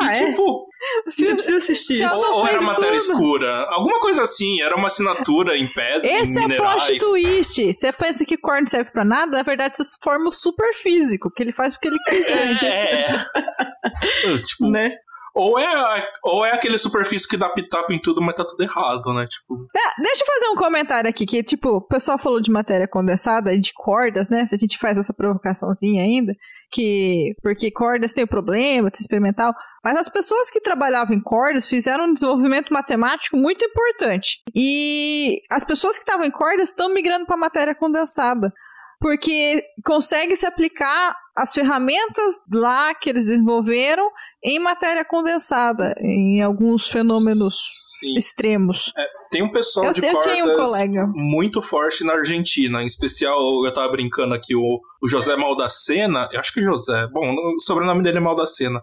Ah, 0.00 0.12
e 0.16 0.22
é? 0.22 0.26
tipo, 0.26 0.68
gente 1.16 1.32
precisa 1.34 1.56
assistir 1.56 2.04
isso. 2.04 2.14
Ou, 2.14 2.40
ou 2.40 2.46
era 2.46 2.60
matéria 2.60 2.98
tudo. 2.98 3.12
escura. 3.12 3.66
Alguma 3.70 3.98
coisa 4.00 4.22
assim, 4.22 4.60
era 4.60 4.76
uma 4.76 4.86
assinatura 4.86 5.56
em 5.56 5.72
pedra, 5.72 6.06
Esse 6.06 6.38
em 6.38 6.52
é 6.52 6.56
plot 6.56 6.96
twist. 6.98 7.72
Você 7.72 7.92
pensa 7.92 8.24
que 8.24 8.36
corno 8.36 8.68
serve 8.68 8.90
pra 8.90 9.04
nada? 9.04 9.36
Na 9.36 9.42
verdade, 9.42 9.76
você 9.76 9.84
forma 10.02 10.28
o 10.28 10.32
super 10.32 10.72
físico, 10.74 11.30
que 11.30 11.42
ele 11.42 11.52
faz 11.52 11.74
o 11.74 11.80
que 11.80 11.88
ele 11.88 11.98
quiser. 12.08 12.64
É. 12.64 13.10
é. 13.10 14.38
tipo, 14.46 14.70
Né? 14.70 14.92
Ou, 15.34 15.58
é, 15.58 16.08
ou 16.22 16.46
é 16.46 16.52
aquele 16.52 16.78
superfície 16.78 17.28
que 17.28 17.36
dá 17.36 17.48
pitaco 17.48 17.92
em 17.92 18.00
tudo, 18.00 18.22
mas 18.22 18.36
tá 18.36 18.44
tudo 18.44 18.62
errado, 18.62 19.12
né? 19.12 19.26
Tipo, 19.26 19.66
Tá, 19.72 19.94
deixa 19.98 20.22
eu 20.22 20.26
fazer 20.26 20.48
um 20.48 20.54
comentário 20.54 21.10
aqui, 21.10 21.26
que, 21.26 21.42
tipo, 21.42 21.70
o 21.70 21.80
pessoal 21.80 22.16
falou 22.16 22.40
de 22.40 22.52
matéria 22.52 22.86
condensada 22.86 23.52
e 23.52 23.58
de 23.58 23.72
cordas, 23.74 24.28
né? 24.28 24.46
A 24.50 24.56
gente 24.56 24.78
faz 24.78 24.96
essa 24.96 25.12
provocaçãozinha 25.12 26.04
ainda, 26.04 26.32
que 26.70 27.34
porque 27.42 27.70
cordas 27.72 28.12
tem 28.12 28.22
o 28.22 28.28
problema 28.28 28.90
de 28.90 28.98
experimental, 28.98 29.52
mas 29.82 29.98
as 29.98 30.08
pessoas 30.08 30.50
que 30.50 30.60
trabalhavam 30.60 31.16
em 31.16 31.20
cordas 31.20 31.68
fizeram 31.68 32.04
um 32.04 32.14
desenvolvimento 32.14 32.72
matemático 32.72 33.36
muito 33.36 33.64
importante. 33.64 34.38
E 34.54 35.40
as 35.50 35.64
pessoas 35.64 35.96
que 35.96 36.02
estavam 36.02 36.24
em 36.24 36.30
cordas 36.30 36.68
estão 36.68 36.94
migrando 36.94 37.26
para 37.26 37.36
matéria 37.36 37.74
condensada. 37.74 38.52
Porque 39.00 39.60
consegue 39.84 40.34
se 40.36 40.46
aplicar 40.46 41.14
as 41.36 41.52
ferramentas 41.52 42.36
lá 42.50 42.94
que 42.94 43.10
eles 43.10 43.26
desenvolveram 43.26 44.08
em 44.44 44.58
matéria 44.58 45.04
condensada, 45.04 45.94
em 46.00 46.42
alguns 46.42 46.86
fenômenos 46.86 47.54
sim. 47.98 48.14
extremos. 48.14 48.92
Tem 49.30 49.42
um 49.42 49.50
pessoal 49.50 49.86
Eu, 49.86 49.94
de 49.94 50.04
eu 50.06 50.12
cordas 50.12 50.38
um 50.38 50.54
colega. 50.54 51.06
muito 51.14 51.62
forte 51.62 52.04
na 52.04 52.12
Argentina. 52.12 52.82
Em 52.82 52.86
especial, 52.86 53.38
eu 53.64 53.72
tava 53.72 53.90
brincando 53.90 54.34
aqui, 54.34 54.54
o, 54.54 54.80
o 55.02 55.08
José 55.08 55.34
Maldacena. 55.34 56.28
Eu 56.30 56.40
acho 56.40 56.52
que 56.52 56.60
José. 56.62 57.06
Bom, 57.12 57.34
o 57.34 57.60
sobrenome 57.60 58.02
dele 58.02 58.18
é 58.18 58.20
Maldacena. 58.20 58.80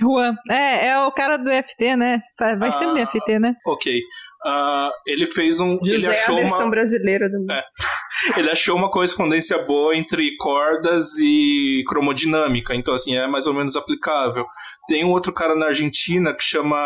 Juan. 0.00 0.36
É, 0.48 0.88
é 0.88 0.98
o 1.00 1.10
cara 1.10 1.36
do 1.36 1.50
FT, 1.50 1.96
né? 1.96 2.20
Vai 2.38 2.70
ser 2.72 2.84
Ah. 2.84 2.92
do 2.92 2.98
FT, 3.06 3.38
né? 3.38 3.54
Ok. 3.66 4.00
Ah, 4.44 4.90
ele 5.06 5.26
fez 5.26 5.60
um. 5.60 5.78
ele 5.82 5.98
José 5.98 6.06
é 6.06 6.10
a 6.10 6.12
achou 6.12 6.36
versão 6.36 6.66
uma. 6.66 6.70
brasileira 6.70 7.30
também. 7.30 7.56
É. 8.34 8.40
Ele 8.40 8.50
achou 8.50 8.76
uma 8.76 8.90
correspondência 8.90 9.64
boa 9.64 9.96
entre 9.96 10.36
cordas 10.38 11.16
e 11.20 11.84
cromodinâmica, 11.86 12.74
então 12.74 12.92
assim, 12.92 13.16
é 13.16 13.28
mais 13.28 13.46
ou 13.46 13.54
menos 13.54 13.76
aplicável. 13.76 14.44
Tem 14.88 15.04
um 15.04 15.10
outro 15.10 15.32
cara 15.32 15.54
na 15.54 15.66
Argentina 15.66 16.34
que 16.34 16.42
chama, 16.42 16.76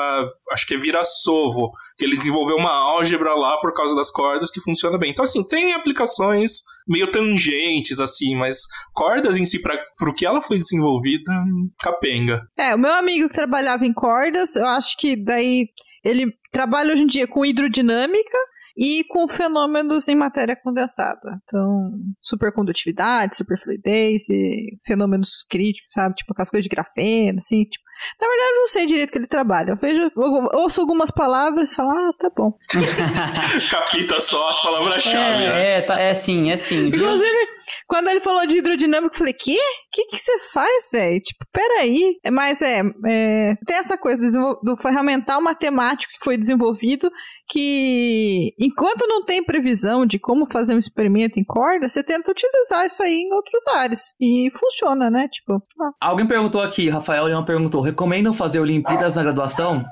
acho 0.53 0.66
que 0.66 0.74
é 0.74 0.79
Virassovo, 0.79 1.73
que 1.97 2.05
ele 2.05 2.19
desenvolveu 2.19 2.57
uma 2.57 2.74
álgebra 2.74 3.35
lá 3.35 3.57
por 3.62 3.73
causa 3.73 3.97
das 3.97 4.11
cordas 4.11 4.51
que 4.51 4.61
funciona 4.61 4.99
bem. 4.99 5.11
Então 5.11 5.23
assim, 5.23 5.43
tem 5.43 5.73
aplicações 5.73 6.65
meio 6.87 7.11
tangentes 7.11 7.99
assim, 7.99 8.37
mas 8.37 8.59
cordas 8.93 9.37
em 9.37 9.47
si 9.47 9.61
para 9.62 9.79
o 10.01 10.15
que 10.15 10.27
ela 10.27 10.43
foi 10.43 10.59
desenvolvida, 10.59 11.33
capenga. 11.81 12.43
É, 12.59 12.74
o 12.74 12.79
meu 12.79 12.93
amigo 12.93 13.29
que 13.29 13.35
trabalhava 13.35 13.87
em 13.87 13.93
cordas, 13.93 14.55
eu 14.55 14.66
acho 14.66 14.97
que 14.99 15.16
daí 15.16 15.69
ele 16.05 16.27
trabalha 16.53 16.93
hoje 16.93 17.03
em 17.03 17.07
dia 17.07 17.27
com 17.27 17.45
hidrodinâmica 17.45 18.39
e 18.77 19.05
com 19.05 19.27
fenômenos 19.29 20.09
em 20.09 20.15
matéria 20.15 20.57
condensada. 20.57 21.39
Então, 21.45 21.93
supercondutividade, 22.20 23.37
superfluidez 23.37 24.29
e 24.31 24.79
fenômenos 24.87 25.45
críticos, 25.51 25.93
sabe? 25.93 26.15
Tipo 26.15 26.33
aquelas 26.33 26.51
coisas 26.51 26.65
de 26.65 26.70
grafeno, 26.74 27.39
assim. 27.39 27.65
Tipo. 27.65 27.85
Na 28.20 28.27
verdade, 28.27 28.51
eu 28.51 28.59
não 28.61 28.66
sei 28.66 28.87
direito 28.87 29.12
que 29.12 29.19
ele 29.19 29.29
trabalha. 29.29 29.70
Eu 29.70 29.77
vejo, 29.77 30.11
ouço 30.55 30.81
algumas 30.81 31.11
palavras 31.11 31.70
e 31.73 31.74
falo, 31.77 31.91
ah, 31.91 32.11
tá 32.19 32.31
bom. 32.37 32.53
Capita 33.70 34.19
só 34.20 34.51
as 34.51 34.61
palavras-chave. 34.62 35.39
né? 35.39 35.62
É, 35.62 35.79
é, 35.79 35.83
tá- 35.83 36.01
é 36.01 36.15
sim, 36.15 36.51
é 36.51 36.57
sim. 36.57 36.87
Inclusive, 36.89 37.49
quando 37.87 38.09
ele 38.09 38.21
falou 38.21 38.47
de 38.47 38.59
hidrodinâmica, 38.59 39.15
eu 39.15 39.19
falei, 39.19 39.33
quê? 39.33 39.59
O 39.59 39.91
que 39.93 40.07
que 40.07 40.19
você 40.19 40.39
faz, 40.53 40.91
velho? 40.91 41.21
Tipo, 41.21 41.45
peraí. 41.53 42.17
Mas 42.31 42.63
é, 42.63 42.83
é, 43.07 43.55
tem 43.67 43.77
essa 43.77 43.97
coisa 43.99 44.21
do, 44.31 44.61
do 44.63 44.77
ferramental 44.77 45.43
matemático 45.43 46.13
que 46.13 46.25
foi 46.25 46.37
desenvolvido 46.37 47.11
que, 47.48 48.55
enquanto 48.59 49.06
não 49.06 49.24
tem 49.24 49.44
previsão 49.44 50.06
de 50.06 50.19
como 50.19 50.47
fazer 50.51 50.74
um 50.74 50.78
experimento 50.78 51.39
em 51.39 51.44
corda, 51.44 51.89
você 51.89 52.02
tenta 52.02 52.31
utilizar 52.31 52.85
isso 52.86 53.02
aí 53.02 53.14
em 53.23 53.32
outros 53.35 53.66
áreas. 53.69 54.01
E 54.20 54.48
funciona, 54.52 55.10
né? 55.10 55.28
Tipo, 55.31 55.62
ah, 55.81 55.90
Alguém 56.01 56.27
perguntou 56.27 56.60
aqui, 56.60 56.89
Rafael 56.89 57.27
Leão 57.27 57.44
perguntou: 57.44 57.81
recomendam 57.81 58.32
fazer 58.32 58.60
Olimpíadas 58.60 59.14
na 59.16 59.23
graduação? 59.23 59.85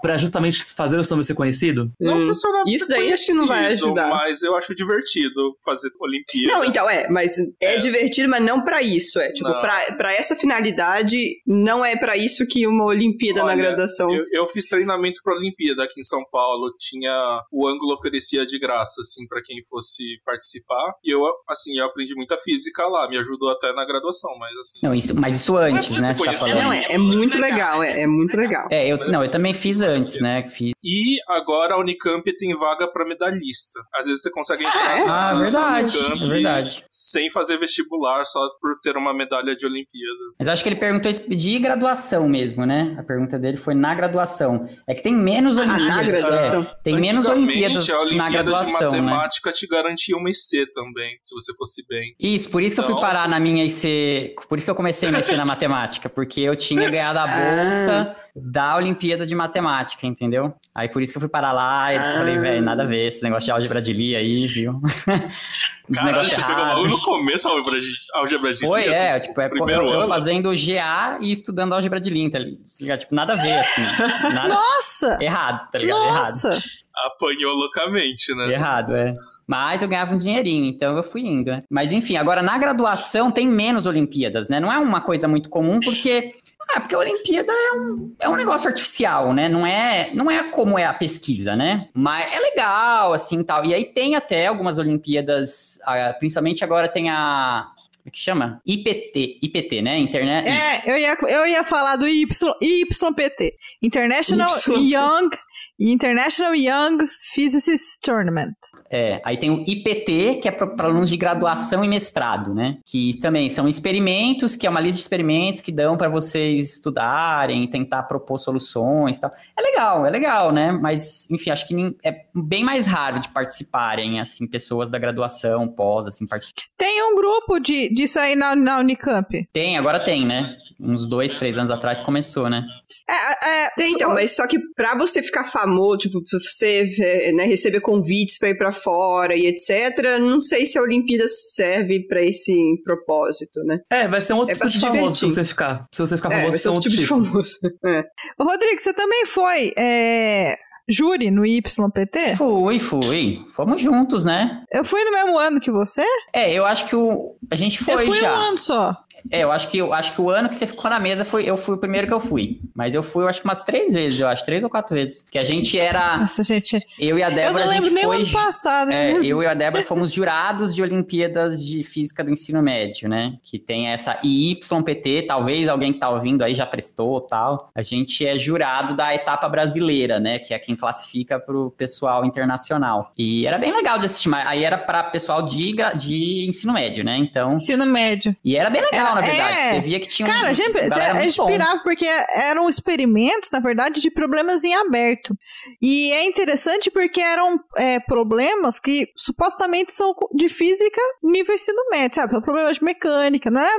Pra 0.00 0.16
justamente 0.16 0.62
fazer 0.74 0.96
o 0.96 1.02
seu 1.02 1.16
nome 1.16 1.24
ser 1.24 1.34
conhecido? 1.34 1.90
Não 1.98 2.16
Hum. 2.18 2.26
funcionava 2.28 2.62
Isso 2.68 2.84
ser 2.84 2.92
daí 2.92 3.12
acho 3.12 3.26
que 3.26 3.32
não 3.34 3.48
vai 3.48 3.66
ajudar. 3.72 4.08
Mas 4.10 4.42
eu 4.44 4.54
acho 4.56 4.72
divertido 4.72 5.56
fazer 5.64 5.90
Olimpíada. 5.98 6.54
Não, 6.54 6.64
então 6.64 6.88
é, 6.88 7.08
mas 7.10 7.36
é, 7.60 7.74
É. 7.74 7.78
divertido, 7.78 8.28
mas 8.28 8.40
não 8.40 8.62
pra 8.62 8.80
isso. 8.80 9.18
É 9.18 9.32
tipo, 9.32 9.48
Não. 9.48 9.60
pra, 9.60 9.92
pra 9.96 10.12
essa 10.12 10.36
finalidade, 10.36 11.40
não 11.44 11.84
é 11.84 11.96
pra 11.96 12.16
isso 12.16 12.46
que 12.46 12.64
uma 12.64 12.84
Olimpíada 12.84 13.40
na 13.40 13.46
Olha, 13.46 13.56
graduação. 13.56 14.08
Eu, 14.14 14.24
eu 14.30 14.46
fiz 14.46 14.66
treinamento 14.68 15.20
pra 15.24 15.34
Olimpíada 15.34 15.82
aqui 15.82 15.98
em 15.98 16.04
São 16.04 16.22
Paulo. 16.30 16.72
Tinha. 16.78 17.12
O 17.52 17.66
ângulo 17.68 17.94
oferecia 17.94 18.46
de 18.46 18.58
graça, 18.58 19.00
assim, 19.02 19.26
pra 19.26 19.40
quem 19.42 19.62
fosse 19.68 20.02
participar. 20.24 20.94
E 21.04 21.12
eu, 21.14 21.20
assim, 21.48 21.76
eu 21.78 21.86
aprendi 21.86 22.14
muita 22.14 22.36
física 22.38 22.86
lá. 22.86 23.08
Me 23.08 23.18
ajudou 23.18 23.50
até 23.50 23.72
na 23.72 23.84
graduação, 23.84 24.30
mas 24.38 24.50
assim. 24.58 24.78
Não, 24.82 24.94
isso, 24.94 25.14
mas 25.18 25.36
isso 25.40 25.56
antes, 25.56 25.96
né? 25.98 26.14
Você 26.14 26.24
tá. 26.24 26.32
É, 26.32 26.36
falando. 26.36 26.62
não, 26.62 26.72
é, 26.72 26.84
é 26.92 26.98
muito 26.98 27.38
legal, 27.38 27.82
é, 27.82 28.02
é 28.02 28.06
muito 28.06 28.36
legal. 28.36 28.68
É, 28.70 28.86
eu, 28.88 28.98
não, 29.10 29.24
eu 29.24 29.30
também 29.30 29.52
fiz 29.54 29.80
antes, 29.80 30.20
né? 30.20 30.46
Fiz. 30.46 30.72
E 30.82 31.18
agora 31.28 31.74
a 31.74 31.78
Unicamp 31.78 32.24
tem 32.38 32.56
vaga 32.56 32.86
pra 32.88 33.04
medalhista. 33.06 33.80
Às 33.94 34.06
vezes 34.06 34.22
você 34.22 34.30
consegue 34.30 34.64
entrar 34.64 34.98
é? 35.00 35.04
na 35.04 35.30
Ah, 35.30 35.34
verdade, 35.34 35.96
Unicamp 35.98 36.24
é 36.24 36.28
verdade. 36.28 36.84
sem 36.90 37.30
fazer 37.30 37.58
vestibular, 37.58 38.24
só 38.24 38.40
por 38.60 38.78
ter 38.82 38.96
uma 38.96 39.12
medalha 39.12 39.54
de 39.56 39.66
Olimpíada. 39.66 40.18
Mas 40.38 40.48
acho 40.48 40.62
que 40.62 40.68
ele 40.68 40.76
perguntou 40.76 41.10
de 41.12 41.58
graduação 41.58 42.28
mesmo, 42.28 42.64
né? 42.64 42.94
A 42.98 43.02
pergunta 43.02 43.38
dele 43.38 43.56
foi 43.56 43.74
na 43.74 43.94
graduação. 43.94 44.68
É 44.86 44.94
que 44.94 45.02
tem 45.02 45.14
menos 45.14 45.56
Ah, 45.56 45.62
Olimpíadas. 45.62 45.96
na 45.96 46.02
graduação. 46.02 46.66
Tem 46.82 46.98
menos 46.98 47.26
Olimpíadas 47.26 47.88
a 47.88 48.00
Olimpíada 48.00 48.22
na 48.24 48.30
graduação, 48.30 48.90
de 48.90 49.00
né? 49.00 49.02
matemática 49.02 49.52
te 49.52 49.66
garantia 49.66 50.16
uma 50.16 50.30
IC 50.30 50.72
também, 50.72 51.18
se 51.24 51.34
você 51.34 51.54
fosse 51.54 51.84
bem. 51.88 52.14
Isso, 52.18 52.48
por 52.50 52.62
isso 52.62 52.74
que 52.74 52.80
eu 52.80 52.84
fui 52.84 52.94
Nossa. 52.94 53.06
parar 53.06 53.28
na 53.28 53.40
minha 53.40 53.64
IC. 53.64 54.34
Por 54.48 54.58
isso 54.58 54.66
que 54.66 54.70
eu 54.70 54.74
comecei 54.74 55.08
a 55.08 55.18
IC 55.18 55.36
na 55.36 55.44
matemática, 55.46 56.08
porque 56.08 56.40
eu 56.40 56.56
tinha 56.56 56.88
ganhado 56.90 57.18
a 57.18 57.26
bolsa 57.26 58.16
da 58.42 58.76
Olimpíada 58.76 59.26
de 59.26 59.34
Matemática, 59.34 60.06
entendeu? 60.06 60.54
Aí 60.74 60.88
por 60.88 61.02
isso 61.02 61.12
que 61.12 61.16
eu 61.18 61.20
fui 61.20 61.28
parar 61.28 61.52
lá 61.52 61.92
e 61.92 61.96
Ah. 61.98 62.14
falei, 62.18 62.38
velho, 62.38 62.62
nada 62.64 62.82
a 62.82 62.86
ver 62.86 63.06
esse 63.08 63.22
negócio 63.22 63.44
de 63.46 63.50
álgebra 63.50 63.80
de 63.82 63.92
Lia 63.92 64.18
aí, 64.18 64.46
viu? 64.46 64.80
Caralho, 65.94 66.16
negócio 66.16 66.30
você 66.36 66.42
pegou 66.44 66.58
errado. 66.62 66.76
logo 66.76 66.88
no 66.88 67.00
começo 67.02 67.48
a 67.48 67.52
álgebra 67.52 67.80
de, 67.80 67.88
álgebra 68.14 68.52
de 68.54 68.60
Foi, 68.60 68.82
Lie, 68.82 68.94
é, 68.94 69.10
assim, 69.12 69.28
tipo, 69.28 69.40
é 69.40 69.48
primeiro 69.48 69.86
eu, 69.88 70.00
eu 70.02 70.08
fazendo 70.08 70.50
GA 70.54 71.18
e 71.20 71.30
estudando 71.32 71.72
álgebra 71.72 72.00
de 72.00 72.10
Lia, 72.10 72.30
tá 72.30 72.38
ligado? 72.38 72.98
Tipo, 73.00 73.14
nada 73.14 73.32
a 73.32 73.36
ver, 73.36 73.58
assim. 73.58 73.82
Nada 74.34 74.48
Nossa! 74.48 75.18
errado, 75.20 75.70
tá 75.70 75.78
ligado? 75.78 75.98
Errado. 76.04 76.18
Nossa! 76.18 76.62
Apanhou 77.06 77.54
loucamente, 77.54 78.34
né? 78.34 78.52
Errado, 78.52 78.94
é. 78.94 79.14
Mas 79.46 79.80
eu 79.80 79.88
ganhava 79.88 80.14
um 80.14 80.18
dinheirinho, 80.18 80.66
então 80.66 80.96
eu 80.96 81.02
fui 81.02 81.22
indo, 81.22 81.50
né? 81.50 81.62
Mas 81.70 81.90
enfim, 81.92 82.16
agora 82.16 82.42
na 82.42 82.58
graduação 82.58 83.30
tem 83.30 83.46
menos 83.48 83.86
Olimpíadas, 83.86 84.48
né? 84.50 84.60
Não 84.60 84.70
é 84.70 84.78
uma 84.78 85.00
coisa 85.00 85.26
muito 85.26 85.48
comum, 85.48 85.80
porque 85.80 86.32
Ah, 86.70 86.80
porque 86.80 86.94
a 86.94 86.98
Olimpíada 86.98 87.50
é 87.50 87.72
um, 87.72 88.14
é 88.20 88.28
um 88.28 88.36
negócio 88.36 88.68
artificial, 88.68 89.32
né? 89.32 89.48
Não 89.48 89.66
é, 89.66 90.10
não 90.12 90.30
é 90.30 90.50
como 90.50 90.78
é 90.78 90.84
a 90.84 90.92
pesquisa, 90.92 91.56
né? 91.56 91.88
Mas 91.94 92.30
é 92.32 92.38
legal, 92.38 93.14
assim, 93.14 93.42
tal. 93.42 93.64
E 93.64 93.72
aí 93.72 93.84
tem 93.84 94.14
até 94.14 94.46
algumas 94.46 94.78
Olimpíadas, 94.78 95.78
ah, 95.86 96.14
principalmente 96.18 96.62
agora 96.62 96.88
tem 96.88 97.08
a... 97.08 97.66
Como 97.96 98.08
é 98.08 98.10
que 98.10 98.18
chama? 98.18 98.60
IPT, 98.66 99.38
IPT, 99.42 99.82
né? 99.82 99.98
Internet... 99.98 100.48
É, 100.48 100.82
eu 100.90 100.96
ia, 100.96 101.16
eu 101.28 101.46
ia 101.46 101.64
falar 101.64 101.96
do 101.96 102.06
y, 102.06 102.26
YPT. 102.60 103.54
International 103.82 104.48
Y. 104.48 104.78
Young 104.78 105.30
International 105.78 106.54
Young 106.54 107.06
Physicist 107.34 108.02
Tournament. 108.02 108.56
É, 108.90 109.20
aí 109.24 109.36
tem 109.36 109.50
o 109.50 109.62
IPT, 109.66 110.36
que 110.40 110.48
é 110.48 110.50
para 110.50 110.86
alunos 110.86 111.10
de 111.10 111.16
graduação 111.16 111.84
e 111.84 111.88
mestrado, 111.88 112.54
né? 112.54 112.78
Que 112.84 113.18
também 113.18 113.48
são 113.48 113.68
experimentos, 113.68 114.56
que 114.56 114.66
é 114.66 114.70
uma 114.70 114.80
lista 114.80 114.96
de 114.96 115.02
experimentos 115.02 115.60
que 115.60 115.70
dão 115.70 115.96
para 115.96 116.08
vocês 116.08 116.74
estudarem, 116.74 117.66
tentar 117.66 118.04
propor 118.04 118.38
soluções 118.38 119.16
e 119.16 119.20
tal. 119.20 119.32
É 119.56 119.62
legal, 119.62 120.06
é 120.06 120.10
legal, 120.10 120.52
né? 120.52 120.72
Mas, 120.72 121.30
enfim, 121.30 121.50
acho 121.50 121.66
que 121.68 121.96
é 122.02 122.24
bem 122.34 122.64
mais 122.64 122.86
raro 122.86 123.20
de 123.20 123.28
participarem, 123.28 124.20
assim, 124.20 124.46
pessoas 124.46 124.90
da 124.90 124.98
graduação, 124.98 125.68
pós, 125.68 126.06
assim, 126.06 126.26
participar. 126.26 126.62
Tem 126.76 127.02
um 127.02 127.16
grupo 127.16 127.58
de, 127.58 127.88
disso 127.90 128.18
aí 128.18 128.34
na, 128.34 128.56
na 128.56 128.78
Unicamp. 128.78 129.48
Tem, 129.52 129.76
agora 129.76 130.00
tem, 130.00 130.24
né? 130.24 130.56
Uns 130.80 131.06
dois, 131.08 131.32
três 131.32 131.58
anos 131.58 131.70
atrás 131.72 132.00
começou, 132.00 132.48
né? 132.48 132.64
É, 133.08 133.48
é, 133.64 133.70
Tem, 133.70 133.94
então, 133.94 134.14
mas 134.14 134.36
só 134.36 134.46
que 134.46 134.58
pra 134.76 134.96
você 134.96 135.22
ficar 135.22 135.42
famoso, 135.44 135.98
tipo, 135.98 136.20
pra 136.22 136.38
você 136.38 136.86
é, 137.00 137.32
né, 137.32 137.44
receber 137.44 137.80
convites 137.80 138.38
pra 138.38 138.50
ir 138.50 138.56
pra 138.56 138.72
fora 138.72 139.34
e 139.34 139.46
etc., 139.46 140.18
não 140.20 140.38
sei 140.38 140.66
se 140.66 140.78
a 140.78 140.82
Olimpíada 140.82 141.26
serve 141.28 142.06
pra 142.06 142.22
esse 142.22 142.54
propósito, 142.84 143.60
né? 143.64 143.80
É, 143.90 144.06
vai 144.06 144.20
ser 144.20 144.34
um 144.34 144.38
outro 144.38 144.52
É 144.52 144.54
tipo 144.54 144.68
de 144.68 144.80
famoso 144.80 145.14
se 145.16 145.24
você 145.26 145.44
ficar. 145.44 145.86
Se 145.92 146.00
você 146.00 146.16
ficar 146.16 146.28
É, 146.28 146.32
famoso, 146.36 146.50
vai 146.50 146.58
ser 146.58 146.68
é 146.68 146.70
um 146.70 146.74
outro 146.74 146.90
tipo 146.90 147.02
de 147.02 147.08
famoso. 147.08 147.58
É. 147.84 148.04
Ô, 148.38 148.44
Rodrigo, 148.44 148.78
você 148.80 148.92
também 148.92 149.26
foi 149.26 149.72
é, 149.76 150.56
júri 150.88 151.30
no 151.30 151.44
YPT? 151.44 152.36
Fui, 152.36 152.78
fui. 152.78 153.44
Fomos 153.48 153.80
juntos, 153.80 154.24
né? 154.24 154.62
Eu 154.72 154.84
fui 154.84 155.02
no 155.04 155.12
mesmo 155.12 155.38
ano 155.38 155.60
que 155.60 155.70
você? 155.70 156.04
É, 156.32 156.52
eu 156.52 156.64
acho 156.64 156.86
que 156.86 156.96
o... 156.96 157.36
a 157.50 157.56
gente 157.56 157.82
foi 157.82 157.94
eu 157.94 158.06
fui 158.06 158.20
já. 158.20 158.32
um 158.32 158.40
ano 158.48 158.58
só. 158.58 158.94
É, 159.30 159.42
eu 159.44 159.52
acho 159.52 159.68
que, 159.68 159.78
eu 159.78 159.92
acho 159.92 160.12
que 160.14 160.20
o 160.20 160.30
ano 160.30 160.48
que 160.48 160.56
você 160.56 160.66
ficou 160.66 160.90
na 160.90 160.98
mesa 160.98 161.24
foi 161.24 161.44
eu 161.48 161.56
fui 161.56 161.74
o 161.74 161.78
primeiro 161.78 162.06
que 162.06 162.12
eu 162.12 162.20
fui. 162.20 162.60
Mas 162.74 162.94
eu 162.94 163.02
fui, 163.02 163.24
eu 163.24 163.28
acho 163.28 163.40
que 163.40 163.46
umas 163.46 163.62
três 163.62 163.92
vezes, 163.92 164.20
eu 164.20 164.28
acho, 164.28 164.44
três 164.44 164.62
ou 164.64 164.70
quatro 164.70 164.94
vezes. 164.94 165.24
Que 165.30 165.38
a 165.38 165.44
gente 165.44 165.78
era. 165.78 166.18
Nossa, 166.18 166.42
gente. 166.42 166.80
Eu 166.98 167.18
e 167.18 167.22
a 167.22 167.28
eu 167.30 167.34
Débora, 167.34 167.64
não 167.64 167.70
a 167.70 167.74
lembro 167.74 167.90
nem 167.90 168.04
o 168.04 168.08
foi. 168.08 168.16
ano 168.22 168.30
passado. 168.32 168.90
É, 168.90 169.14
né? 169.14 169.20
eu 169.24 169.42
e 169.42 169.46
a 169.46 169.54
Débora 169.54 169.82
fomos 169.84 170.12
jurados 170.12 170.74
de 170.74 170.82
Olimpíadas 170.82 171.64
de 171.64 171.82
Física 171.82 172.22
do 172.24 172.30
Ensino 172.30 172.62
Médio, 172.62 173.08
né? 173.08 173.34
Que 173.42 173.58
tem 173.58 173.88
essa 173.88 174.18
IYPT, 174.22 175.24
talvez 175.26 175.68
alguém 175.68 175.92
que 175.92 175.98
tá 175.98 176.08
ouvindo 176.10 176.42
aí 176.42 176.54
já 176.54 176.66
prestou 176.66 177.20
tal. 177.20 177.70
A 177.74 177.82
gente 177.82 178.26
é 178.26 178.38
jurado 178.38 178.94
da 178.94 179.14
etapa 179.14 179.48
brasileira, 179.48 180.18
né? 180.20 180.38
Que 180.38 180.54
é 180.54 180.58
quem 180.58 180.74
classifica 180.76 181.38
pro 181.38 181.70
pessoal 181.76 182.24
internacional. 182.24 183.12
E 183.16 183.46
era 183.46 183.58
bem 183.58 183.72
legal 183.74 183.98
de 183.98 184.06
assistir, 184.06 184.28
mas 184.28 184.46
aí 184.46 184.64
era 184.64 184.78
para 184.78 185.02
pessoal 185.04 185.42
de, 185.42 185.74
de 185.96 186.46
ensino 186.48 186.72
médio, 186.72 187.04
né? 187.04 187.16
Então. 187.16 187.54
Ensino 187.54 187.84
médio. 187.86 188.34
E 188.44 188.56
era 188.56 188.70
bem 188.70 188.82
legal, 188.82 189.00
Era- 189.00 189.07
na 189.14 189.20
verdade. 189.20 189.58
é. 189.58 189.74
Você 189.74 189.80
via 189.80 190.00
que 190.00 190.06
tinha 190.06 190.28
um. 190.28 190.30
Cara, 190.30 190.48
a 190.48 190.52
gente 190.52 190.76
é 190.76 191.26
inspirava 191.26 191.80
porque 191.82 192.06
eram 192.06 192.68
experimentos, 192.68 193.50
na 193.50 193.60
verdade, 193.60 194.00
de 194.00 194.10
problemas 194.10 194.64
em 194.64 194.74
aberto. 194.74 195.36
E 195.80 196.12
é 196.12 196.24
interessante 196.24 196.90
porque 196.90 197.20
eram 197.20 197.58
é, 197.76 198.00
problemas 198.00 198.78
que 198.80 199.08
supostamente 199.16 199.92
são 199.92 200.14
de 200.34 200.48
física 200.48 201.00
nível 201.22 201.54
ensino 201.54 201.78
médio, 201.90 202.16
sabe? 202.16 202.32
São 202.32 202.42
problemas 202.42 202.76
de 202.78 202.84
mecânica, 202.84 203.50
não 203.50 203.60
é, 203.60 203.78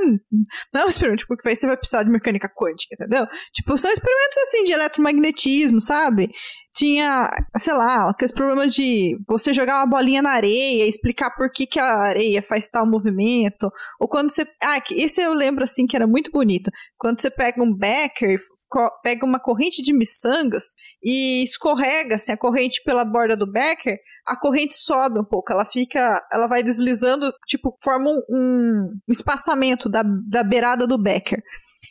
não 0.72 0.80
é 0.82 0.84
um 0.84 0.88
experimento 0.88 1.20
tipo, 1.20 1.36
que 1.36 1.54
você 1.54 1.66
vai 1.66 1.76
precisar 1.76 2.02
de 2.02 2.10
mecânica 2.10 2.48
quântica, 2.48 2.94
entendeu? 2.94 3.26
Tipo, 3.52 3.76
são 3.78 3.90
experimentos 3.90 4.38
assim 4.38 4.64
de 4.64 4.72
eletromagnetismo, 4.72 5.80
sabe? 5.80 6.30
Tinha, 6.72 7.28
sei 7.56 7.74
lá, 7.74 8.08
aqueles 8.08 8.32
problemas 8.32 8.72
de 8.72 9.18
você 9.26 9.52
jogar 9.52 9.78
uma 9.78 9.90
bolinha 9.90 10.22
na 10.22 10.30
areia, 10.30 10.86
explicar 10.86 11.30
por 11.30 11.50
que, 11.50 11.66
que 11.66 11.80
a 11.80 11.98
areia 11.98 12.42
faz 12.42 12.68
tal 12.68 12.86
movimento, 12.86 13.70
ou 13.98 14.08
quando 14.08 14.30
você. 14.30 14.46
Ah, 14.62 14.80
esse 14.92 15.20
eu 15.20 15.32
lembro 15.34 15.64
assim 15.64 15.86
que 15.86 15.96
era 15.96 16.06
muito 16.06 16.30
bonito. 16.30 16.70
Quando 16.96 17.20
você 17.20 17.28
pega 17.28 17.62
um 17.62 17.74
becker, 17.74 18.38
pega 19.02 19.26
uma 19.26 19.40
corrente 19.40 19.82
de 19.82 19.92
miçangas 19.92 20.74
e 21.02 21.42
escorrega 21.42 22.14
assim, 22.14 22.32
a 22.32 22.36
corrente 22.36 22.80
pela 22.84 23.04
borda 23.04 23.36
do 23.36 23.50
becker, 23.50 23.98
a 24.26 24.36
corrente 24.38 24.74
sobe 24.76 25.18
um 25.18 25.24
pouco, 25.24 25.52
ela 25.52 25.64
fica. 25.64 26.24
Ela 26.32 26.46
vai 26.46 26.62
deslizando, 26.62 27.32
tipo, 27.46 27.76
forma 27.82 28.08
um, 28.08 28.22
um 28.28 29.00
espaçamento 29.08 29.88
da, 29.88 30.02
da 30.04 30.44
beirada 30.44 30.86
do 30.86 30.96
becker. 30.96 31.42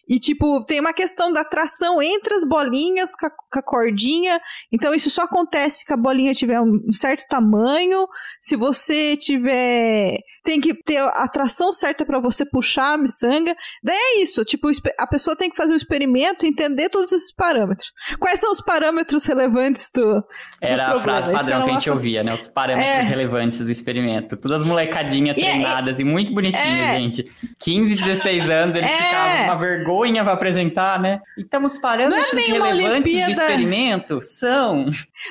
E, 0.08 0.20
tipo, 0.20 0.64
tem 0.66 0.80
uma 0.80 0.94
questão 0.94 1.32
da 1.32 1.44
tração 1.44 2.02
entre 2.02 2.34
as 2.34 2.44
bolinhas 2.44 3.16
com 3.16 3.28
a, 3.28 3.30
com 3.30 3.60
a 3.60 3.64
cordinha. 3.64 4.42
Então, 4.72 4.94
isso 4.94 5.10
só 5.10 5.24
acontece 5.24 5.84
se 5.86 5.94
a 5.94 5.98
bolinha 5.98 6.34
tiver 6.34 6.60
um 6.60 6.80
um 6.88 6.94
certo 6.94 7.28
tamanho. 7.28 8.08
Se 8.40 8.56
você 8.56 9.16
tiver. 9.16 10.18
Tem 10.44 10.60
que 10.62 10.74
ter 10.74 10.98
a 10.98 11.28
tração 11.28 11.72
certa 11.72 12.06
para 12.06 12.20
você 12.20 12.46
puxar 12.46 12.94
a 12.94 12.98
miçanga. 12.98 13.56
Daí 13.84 13.96
é 13.98 14.22
isso. 14.22 14.44
Tipo, 14.46 14.70
a 14.98 15.08
pessoa 15.08 15.36
tem 15.36 15.50
que 15.50 15.58
fazer 15.58 15.74
o 15.74 15.76
experimento 15.76 16.46
e 16.46 16.50
entender 16.50 16.90
todos 16.90 17.12
esses 17.12 17.34
parâmetros. 17.34 17.92
Quais 18.20 18.40
são 18.40 18.52
os 18.52 18.62
parâmetros 18.62 19.26
relevantes 19.26 19.90
do. 19.94 20.24
Era 20.62 20.84
a 20.84 20.92
problema. 20.92 21.04
frase 21.04 21.30
Isso 21.30 21.38
padrão 21.40 21.56
era 21.58 21.66
que 21.66 21.70
a 21.72 21.74
gente 21.74 21.90
ouvia, 21.90 22.24
né? 22.24 22.34
Os 22.34 22.48
parâmetros 22.48 22.96
É. 22.96 23.02
relevantes 23.02 23.60
do 23.60 23.72
experimento. 23.72 24.38
Todas 24.38 24.62
as 24.62 24.68
molecadinhas 24.68 25.38
E 25.38 25.42
é- 25.42 25.50
treinadas 25.52 26.00
e 26.00 26.04
muito 26.04 26.34
bonitinhas, 26.34 26.90
É. 26.90 26.92
gente. 27.00 27.26
15, 27.60 27.96
16 27.96 28.50
anos, 28.50 28.76
eles 28.76 28.90
É. 28.90 28.96
ficavam 28.98 29.44
uma 29.46 29.56
vergonha 29.58 30.24
pra 30.24 30.34
apresentar, 30.34 31.00
né? 31.00 31.20
Então, 31.38 31.64
os 31.64 31.78
parâmetros 31.78 32.32
bem 32.34 32.54
uma 32.58 32.68
relevantes 32.68 33.12
do 33.12 33.18
Olimpíada. 33.18 33.32
experimento 33.44 34.22
são. 34.22 34.86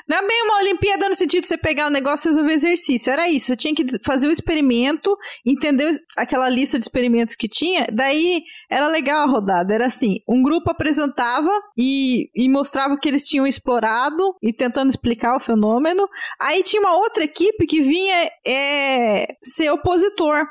Não 0.09 0.16
é 0.18 0.26
bem 0.26 0.43
uma 0.44 0.59
Olimpíada 0.59 1.09
no 1.09 1.14
sentido 1.14 1.43
de 1.43 1.48
você 1.48 1.56
pegar 1.56 1.86
o 1.86 1.90
negócio 1.90 2.28
e 2.28 2.30
resolver 2.30 2.52
exercício. 2.52 3.12
Era 3.12 3.28
isso. 3.28 3.47
Você 3.47 3.56
tinha 3.56 3.74
que 3.74 3.85
fazer 4.05 4.26
o 4.26 4.30
experimento, 4.32 4.98
entender 5.47 5.87
os- 5.91 5.99
aquela 6.16 6.49
lista 6.49 6.79
de 6.79 6.85
experimentos 6.85 7.35
que 7.37 7.49
tinha. 7.49 7.87
Daí 7.93 8.43
era 8.70 8.89
legal 8.89 9.23
a 9.23 9.31
rodada. 9.31 9.75
Era 9.75 9.87
assim: 9.87 10.19
um 10.29 10.43
grupo 10.43 10.70
apresentava 10.70 11.51
e, 11.77 12.31
e 12.35 12.49
mostrava 12.49 12.95
o 12.95 12.99
que 12.99 13.09
eles 13.09 13.25
tinham 13.25 13.47
explorado 13.47 14.35
e 14.43 14.53
tentando 14.53 14.91
explicar 14.91 15.37
o 15.37 15.41
fenômeno. 15.41 16.07
Aí 16.41 16.62
tinha 16.62 16.81
uma 16.81 16.97
outra 16.97 17.25
equipe 17.25 17.66
que 17.66 17.81
vinha 17.81 18.31
é, 18.47 19.27
ser 19.43 19.70
opositor. 19.70 20.47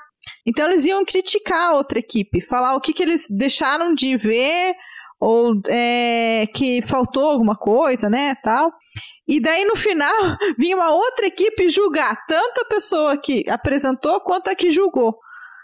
Então 0.45 0.67
eles 0.67 0.85
iam 0.85 1.05
criticar 1.05 1.69
a 1.71 1.73
outra 1.75 1.99
equipe, 1.99 2.41
falar 2.41 2.75
o 2.75 2.81
que, 2.81 2.93
que 2.93 3.01
eles 3.03 3.27
deixaram 3.29 3.93
de 3.93 4.17
ver 4.17 4.75
ou 5.19 5.53
é, 5.67 6.45
que 6.53 6.81
faltou 6.83 7.25
alguma 7.25 7.55
coisa, 7.55 8.09
né, 8.09 8.35
tal. 8.43 8.71
E 9.27 9.39
daí 9.39 9.65
no 9.65 9.75
final 9.75 10.37
vinha 10.57 10.75
uma 10.75 10.91
outra 10.91 11.27
equipe 11.27 11.67
julgar 11.69 12.25
tanto 12.25 12.61
a 12.61 12.65
pessoa 12.65 13.17
que 13.17 13.43
apresentou 13.49 14.21
quanto 14.21 14.49
a 14.49 14.55
que 14.55 14.69
julgou. 14.69 15.19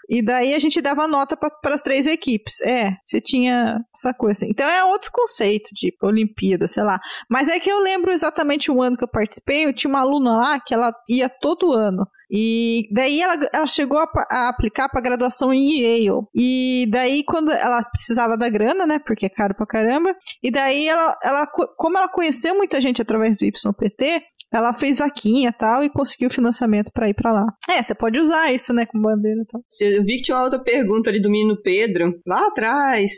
E 0.10 0.22
daí 0.22 0.54
a 0.54 0.60
gente 0.60 0.82
dava 0.82 1.08
nota 1.08 1.38
para 1.38 1.74
as 1.74 1.82
três 1.82 2.06
equipes. 2.06 2.62
É, 2.62 2.98
você 3.04 3.22
tinha 3.22 3.80
essa 3.96 4.14
coisa. 4.14 4.44
assim. 4.44 4.52
Então 4.52 4.68
é 4.68 4.84
outro 4.84 5.10
conceito 5.12 5.70
de 5.74 5.96
Olimpíada, 6.02 6.68
sei 6.68 6.84
lá. 6.84 7.00
Mas 7.30 7.48
é 7.48 7.60
que 7.60 7.72
eu 7.72 7.80
lembro 7.80 8.12
exatamente 8.12 8.70
o 8.70 8.82
ano 8.82 8.98
que 8.98 9.04
eu 9.04 9.08
participei. 9.08 9.66
Eu 9.66 9.74
tinha 9.74 9.90
uma 9.90 10.02
aluna 10.02 10.38
lá 10.38 10.60
que 10.60 10.74
ela 10.74 10.94
ia 11.08 11.30
todo 11.30 11.72
ano. 11.72 12.06
E 12.36 12.88
daí 12.92 13.22
ela, 13.22 13.38
ela 13.54 13.68
chegou 13.68 14.00
a, 14.00 14.08
a 14.32 14.50
aplicar 14.50 14.90
para 14.90 15.00
graduação 15.02 15.54
em 15.54 15.82
Yale. 15.82 16.10
E 16.34 16.88
daí, 16.90 17.24
quando 17.24 17.52
ela 17.52 17.84
precisava 17.84 18.36
da 18.36 18.50
grana, 18.50 18.88
né? 18.88 18.98
Porque 19.06 19.28
é 19.28 19.30
caro 19.30 19.54
pra 19.56 19.68
caramba. 19.68 20.16
E 20.42 20.50
daí 20.50 20.88
ela, 20.88 21.16
ela 21.24 21.46
co- 21.46 21.68
como 21.78 21.96
ela 21.98 22.10
conheceu 22.10 22.56
muita 22.56 22.82
gente 22.82 23.02
através 23.02 23.38
do 23.38 23.46
YPT, 23.46 24.22
ela 24.52 24.74
fez 24.74 24.98
vaquinha 24.98 25.50
e 25.50 25.54
tal 25.54 25.84
e 25.84 25.90
conseguiu 25.92 26.30
financiamento 26.30 26.92
pra 26.92 27.08
ir 27.10 27.14
pra 27.14 27.32
lá. 27.32 27.46
É, 27.70 27.82
você 27.84 27.94
pode 27.94 28.20
usar 28.20 28.52
isso, 28.52 28.74
né, 28.74 28.86
com 28.86 29.00
bandeira 29.00 29.42
e 29.42 29.46
tal. 29.46 29.62
Eu 29.82 30.04
vi 30.04 30.16
que 30.18 30.24
tinha 30.24 30.38
uma 30.38 30.44
outra 30.44 30.60
pergunta 30.60 31.10
ali 31.10 31.22
do 31.22 31.30
menino 31.30 31.60
Pedro, 31.62 32.14
lá 32.26 32.48
atrás. 32.48 33.12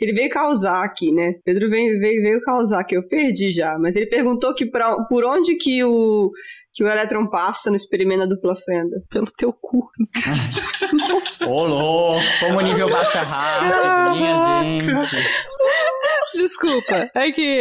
Ele 0.00 0.12
veio 0.14 0.30
causar 0.30 0.82
aqui, 0.84 1.12
né? 1.12 1.34
Pedro 1.44 1.68
veio, 1.68 1.98
veio, 2.00 2.22
veio 2.22 2.40
causar 2.40 2.80
aqui, 2.80 2.96
eu 2.96 3.06
perdi 3.06 3.50
já. 3.50 3.78
Mas 3.78 3.96
ele 3.96 4.06
perguntou 4.06 4.54
que 4.54 4.64
pra, 4.64 4.96
por 5.04 5.24
onde 5.24 5.56
que 5.56 5.84
o, 5.84 6.30
que 6.72 6.82
o 6.82 6.88
elétron 6.88 7.28
passa 7.28 7.68
no 7.68 7.76
experimento 7.76 8.20
da 8.20 8.26
dupla 8.34 8.54
fenda. 8.56 8.96
Pelo 9.10 9.26
teu 9.36 9.52
cu. 9.52 9.88
Ô, 11.46 11.64
louco! 11.66 12.22
Como 12.40 12.58
o 12.58 12.60
nível 12.62 12.88
baixa 12.88 13.20
rápido, 13.22 14.16
minha 14.16 14.62
gente. 14.62 15.28
Desculpa. 16.32 17.10
É 17.14 17.30
que 17.32 17.58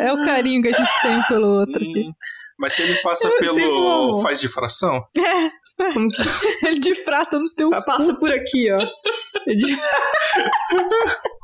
é 0.00 0.12
o 0.12 0.24
carinho 0.24 0.62
que 0.62 0.68
a 0.68 0.72
gente 0.72 1.02
tem 1.02 1.22
pelo 1.28 1.58
outro 1.60 1.76
aqui. 1.76 2.08
Hum, 2.08 2.12
Mas 2.58 2.72
se 2.72 2.82
ele 2.82 2.94
passa 3.02 3.28
pelo. 3.38 4.20
faz 4.22 4.40
difração? 4.40 5.04
Que 5.12 6.66
Ele 6.66 6.78
difrata 6.78 7.38
no 7.38 7.52
teu 7.54 7.70
cu. 7.70 7.84
passa 7.84 8.14
por 8.14 8.32
aqui, 8.32 8.70
ó. 8.72 8.78
Ele- 9.46 9.76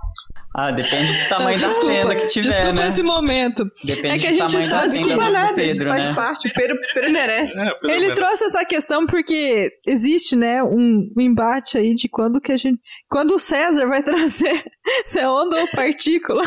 Ah, 0.55 0.71
depende 0.71 1.13
do 1.13 1.29
tamanho 1.29 1.61
da 1.61 1.67
Desculpa, 1.69 1.93
fenda 1.95 2.17
que 2.17 2.27
tiver, 2.27 2.49
Desculpa 2.49 2.73
né? 2.73 2.89
esse 2.89 3.03
momento. 3.03 3.71
Depende 3.85 4.15
É 4.15 4.19
que 4.19 4.27
a 4.27 4.33
gente 4.33 4.69
sabe 4.69 4.89
Desculpa 4.89 5.31
nada, 5.31 5.63
isso 5.63 5.77
Pedro, 5.79 5.89
faz 5.93 6.09
né? 6.09 6.15
parte. 6.15 6.49
O 6.49 6.53
Pedro, 6.55 6.79
Pedro 6.95 7.13
merece. 7.13 7.61
É, 7.69 7.75
pelo 7.75 7.93
Ele 7.93 8.01
menos. 8.01 8.15
trouxe 8.19 8.45
essa 8.45 8.65
questão 8.65 9.07
porque 9.07 9.71
existe, 9.87 10.35
né, 10.35 10.63
um, 10.63 11.13
um 11.17 11.21
embate 11.21 11.77
aí 11.79 11.95
de 11.95 12.09
quando 12.09 12.41
que 12.41 12.51
a 12.51 12.57
gente. 12.57 12.81
Quando 13.09 13.35
o 13.35 13.39
César 13.39 13.87
vai 13.87 14.03
trazer 14.05 14.65
se 15.05 15.21
é 15.21 15.29
onda 15.29 15.61
ou 15.61 15.69
partícula. 15.69 16.43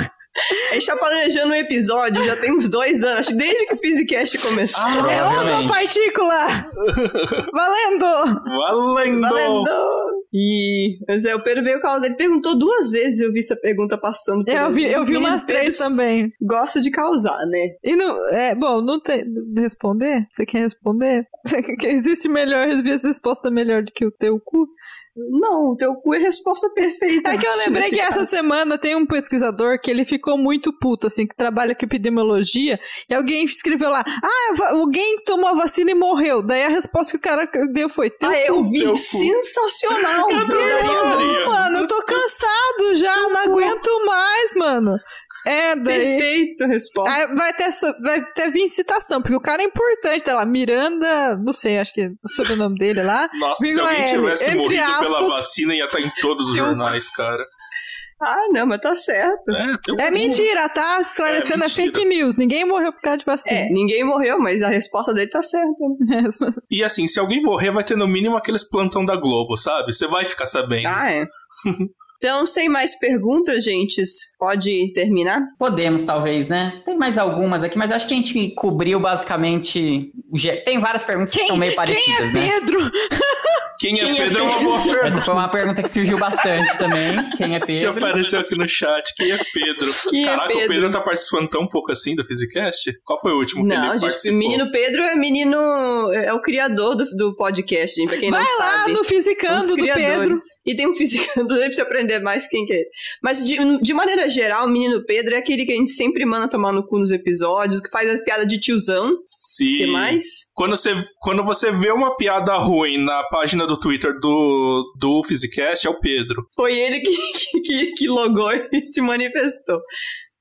A 0.70 0.74
gente 0.76 0.86
tá 0.86 0.96
planejando 0.96 1.52
um 1.52 1.56
episódio 1.56 2.24
já 2.24 2.36
tem 2.38 2.52
uns 2.54 2.70
dois 2.70 3.04
anos, 3.04 3.20
acho 3.20 3.30
que 3.30 3.36
desde 3.36 3.66
que 3.66 3.74
o 3.74 3.78
Physicast 3.78 4.38
começou. 4.38 4.84
É 4.84 4.94
onda 4.94 5.02
ou 5.02 5.08
Provavelmente. 5.08 5.70
partícula? 5.70 6.48
Valendo! 7.54 8.42
Valendo! 8.46 9.22
Valendo! 9.22 9.72
E 10.34 10.98
mas 11.08 11.26
é, 11.26 11.36
o 11.36 11.44
Pedro 11.44 11.64
veio 11.64 11.82
causar. 11.82 12.06
Ele 12.06 12.16
perguntou 12.16 12.58
duas 12.58 12.90
vezes, 12.90 13.20
eu 13.20 13.34
vi 13.34 13.40
essa 13.40 13.56
pergunta 13.56 13.98
passando. 13.98 14.46
por 14.46 14.54
Eu 14.54 14.72
vi, 14.72 14.86
ele. 14.86 14.96
eu 14.96 15.06
vi 15.06 15.18
umas 15.18 15.44
três 15.44 15.78
Pedro 15.78 15.90
também. 15.90 16.32
Gosta 16.42 16.80
de 16.80 16.90
causar, 16.90 17.46
né? 17.48 17.76
E 17.84 17.96
não, 17.98 18.18
é, 18.30 18.56
bom, 18.56 18.82
não 18.82 19.00
tem. 19.02 19.26
Responder? 19.58 20.26
Você 20.32 20.46
quer 20.46 20.60
responder? 20.60 21.26
Existe 21.84 22.30
melhor 22.30 22.68
resposta 22.68 23.52
melhor 23.52 23.84
do 23.84 23.92
que 23.92 24.06
o 24.06 24.12
teu 24.12 24.40
cu? 24.40 24.68
Não, 25.16 25.72
o 25.74 25.76
teu 25.78 25.94
cu 25.96 26.14
é 26.14 26.18
a 26.18 26.22
resposta 26.22 26.70
perfeita. 26.74 27.30
É 27.32 27.38
que 27.38 27.46
eu 27.46 27.58
lembrei 27.58 27.90
que 27.90 28.00
essa 28.00 28.20
caso. 28.20 28.30
semana 28.32 28.78
tem 28.78 28.96
um 28.96 29.06
pesquisador 29.06 29.78
que 29.82 29.92
ele 29.92 30.06
ficou 30.06 30.38
muito 30.38 30.72
puto, 30.80 31.08
assim, 31.08 31.28
que 31.28 31.36
trabalha 31.36 31.76
com 31.76 31.86
epidemiologia, 31.86 32.80
e 33.10 33.14
alguém 33.14 33.44
escreveu 33.44 33.90
lá, 33.90 34.06
ah, 34.08 34.70
alguém 34.70 35.18
tomou 35.26 35.48
a 35.48 35.54
vacina 35.54 35.92
e 35.92 35.96
morreu. 35.96 36.42
Daí 36.42 36.64
a 36.64 36.70
resposta 36.70 37.12
que 37.12 37.18
o 37.18 37.30
cara 37.30 37.46
deu 37.74 37.90
foi, 37.90 38.10
teu 38.10 38.30
Ah, 38.30 38.40
eu 38.40 38.56
cu. 38.56 38.64
vi. 38.64 38.80
Teu 38.84 38.92
cu. 38.94 38.98
Sensacional. 38.98 40.32
Eu 40.32 40.48
também 40.48 40.66
Daí- 40.66 40.82
vi. 40.84 41.40
Não, 41.40 41.46
mano, 41.52 41.78
eu 41.80 41.88
tô 41.88 42.02
cansado 42.06 42.96
já, 42.96 43.16
não 43.18 43.38
aguento 43.38 44.06
mais, 44.06 44.54
mano. 44.56 44.98
É, 45.46 45.76
daí... 45.76 46.18
Perfeita 46.18 46.68
resposta. 46.68 47.12
Aí 47.14 47.28
vai 47.36 47.54
ter, 47.54 47.70
vai 48.04 48.24
ter 48.24 48.52
vir 48.52 48.70
citação, 48.70 49.22
porque 49.22 49.36
o 49.36 49.42
cara 49.42 49.62
é 49.62 49.66
importante, 49.66 50.24
tá 50.24 50.36
lá, 50.36 50.46
Miranda, 50.46 51.36
não 51.38 51.54
sei, 51.54 51.80
acho 51.80 51.94
que 51.94 52.02
é 52.02 52.10
o 52.24 52.30
sobrenome 52.30 52.78
dele 52.78 53.02
lá. 53.02 53.30
Nossa, 53.40 53.66
se 53.66 53.80
alguém 53.80 54.02
L, 54.04 54.10
tivesse 54.12 54.56
morrido 54.56 54.84
pela 54.84 55.00
aspas, 55.02 55.30
vacina, 55.30 55.74
ia 55.76 55.86
estar 55.86 56.00
em 56.00 56.12
todos 56.22 56.50
os 56.52 56.56
jornais, 56.56 57.10
cara. 57.10 57.44
Ah, 58.24 58.48
não, 58.52 58.68
mas 58.68 58.80
tá 58.80 58.96
certo. 58.96 59.50
É, 59.50 60.06
É 60.06 60.12
mentira, 60.12 60.70
tá? 60.70 61.00
Esclarecendo, 61.02 61.64
é, 61.64 61.66
É 61.66 61.70
mentira. 61.70 61.86
fake 61.88 62.06
news. 62.06 62.36
Ninguém 62.36 62.64
morreu 62.64 62.94
por 62.94 63.02
causa 63.02 63.18
de 63.18 63.24
É, 63.24 63.26
vacina. 63.26 63.68
ninguém 63.72 64.04
morreu, 64.04 64.38
mas 64.40 64.62
a 64.62 64.68
resposta 64.68 65.12
dele 65.12 65.32
tá 65.32 65.42
certa. 65.42 65.68
E 66.70 66.84
assim, 66.84 67.08
se 67.08 67.20
alguém 67.20 67.42
morrer, 67.42 67.72
vai 67.72 67.84
ter 67.84 67.98
no 67.98 68.08
mínimo 68.08 68.38
aqueles 68.38 68.64
plantão 68.70 69.04
da 69.04 69.16
Globo, 69.16 69.58
sabe? 69.58 69.92
Você 69.92 70.06
vai 70.06 70.24
ficar 70.24 70.46
sabendo. 70.46 70.86
Ah, 70.88 71.12
é. 71.12 71.26
Então, 72.24 72.46
sem 72.46 72.70
mais 72.70 72.94
perguntas, 72.94 73.64
gente, 73.64 74.04
pode 74.38 74.94
terminar? 74.94 75.42
Podemos, 75.58 76.04
talvez, 76.04 76.48
né? 76.48 76.80
Tem 76.86 76.96
mais 76.96 77.18
algumas 77.18 77.64
aqui, 77.64 77.80
mas 77.80 77.92
acho 77.92 78.08
que 78.08 78.14
a 78.14 78.18
gente 78.18 78.54
cobriu 78.54 79.00
basicamente. 79.00 80.12
Tem 80.64 80.78
várias 80.78 81.04
perguntas 81.04 81.34
que 81.34 81.48
são 81.48 81.58
meio 81.58 81.72
Quem 81.72 81.78
parecidas, 81.78 82.30
é 82.30 82.34
né? 82.34 82.52
Pedro? 82.52 82.80
Quem, 83.82 83.96
Quem 83.96 84.10
é 84.10 84.12
é 84.12 84.16
Pedro 84.16 84.40
é 84.40 84.42
uma 84.44 84.52
Pedro? 84.60 84.66
boa 84.70 84.84
pergunta. 84.84 85.08
Essa 85.08 85.22
foi 85.22 85.34
uma 85.34 85.50
pergunta 85.50 85.82
que 85.84 85.90
surgiu 85.90 86.18
bastante 86.20 86.78
também. 86.78 87.30
Quem 87.36 87.56
é 87.56 87.60
Que 87.62 87.66
Pedro? 87.66 87.90
apareceu 87.90 88.40
aqui 88.40 88.56
no 88.56 88.68
chat. 88.68 89.12
Quem 89.18 89.32
é 89.32 89.38
Pedro? 89.54 89.94
Quem 90.10 90.24
é 90.24 90.28
Caraca, 90.28 90.46
o 90.46 90.58
Pedro? 90.58 90.68
Pedro 90.70 90.92
tá 90.92 91.02
participando 91.02 91.50
tão 91.50 91.68
pouco 91.68 91.92
assim 91.92 92.16
do 92.16 92.24
Physicast? 92.24 92.94
Qual 93.04 93.20
foi 93.20 93.32
o 93.34 93.38
último 93.40 93.64
que 93.64 93.70
Não, 93.70 93.84
ele 93.86 93.92
gente, 93.94 94.02
participou? 94.02 94.36
o 94.36 94.40
menino 94.40 94.72
Pedro 94.72 95.02
é 95.02 95.16
menino. 95.16 95.58
É 96.14 96.32
o 96.34 96.42
criador 96.42 96.96
do, 96.96 97.06
do 97.16 97.36
podcast, 97.36 97.96
gente, 98.00 98.10
pra 98.10 98.18
quem 98.20 98.30
Vai 98.30 98.44
não 98.44 98.58
lá 98.60 98.66
sabe. 98.66 98.92
no 98.94 99.00
Um 99.00 99.02
dos 99.02 99.08
Fisicando 99.08 99.76
do 99.76 99.84
Pedro. 99.84 100.36
E 100.66 100.76
tem 100.76 100.88
um 100.88 100.94
fisicando 100.94 101.54
aí 101.56 101.62
pra 101.66 101.72
você 101.74 101.82
aprender 101.82 102.20
mais 102.20 102.48
quem 102.48 102.66
que 102.66 102.74
é. 102.74 102.84
Mas 103.24 103.44
de, 103.44 103.58
de 103.82 103.94
maneira 103.94 104.30
geral, 104.30 104.68
o 104.68 104.70
menino 104.70 105.04
Pedro 105.06 105.34
é 105.34 105.38
aquele 105.40 105.66
que 105.66 105.72
a 105.72 105.76
gente 105.76 105.90
sempre 105.92 106.24
manda 106.26 106.48
tomar 106.48 106.72
no 106.72 106.86
cu 106.86 107.00
nos 107.00 107.12
episódios, 107.12 107.82
que 107.82 107.90
faz 107.90 108.14
a 108.14 108.24
piada 108.24 108.46
de 108.46 108.60
tiozão. 108.60 109.10
O 109.12 109.18
Sim. 109.40 109.78
que 109.78 109.88
mais? 109.88 110.24
Quando 110.54 110.76
você, 110.76 110.94
quando 111.20 111.44
você 111.44 111.72
vê 111.72 111.92
uma 111.92 112.16
piada 112.16 112.54
ruim 112.58 113.04
na 113.04 113.24
página 113.24 113.66
do 113.66 113.71
Twitter 113.80 114.20
do, 114.20 114.94
do 115.00 115.24
Physicast, 115.24 115.86
é 115.86 115.90
o 115.90 116.00
Pedro. 116.00 116.48
Foi 116.56 116.74
ele 116.78 117.00
que, 117.00 117.12
que, 117.62 117.92
que, 117.94 118.08
logou 118.08 118.52
e 118.72 118.86
se 118.86 119.02
manifestou. 119.02 119.80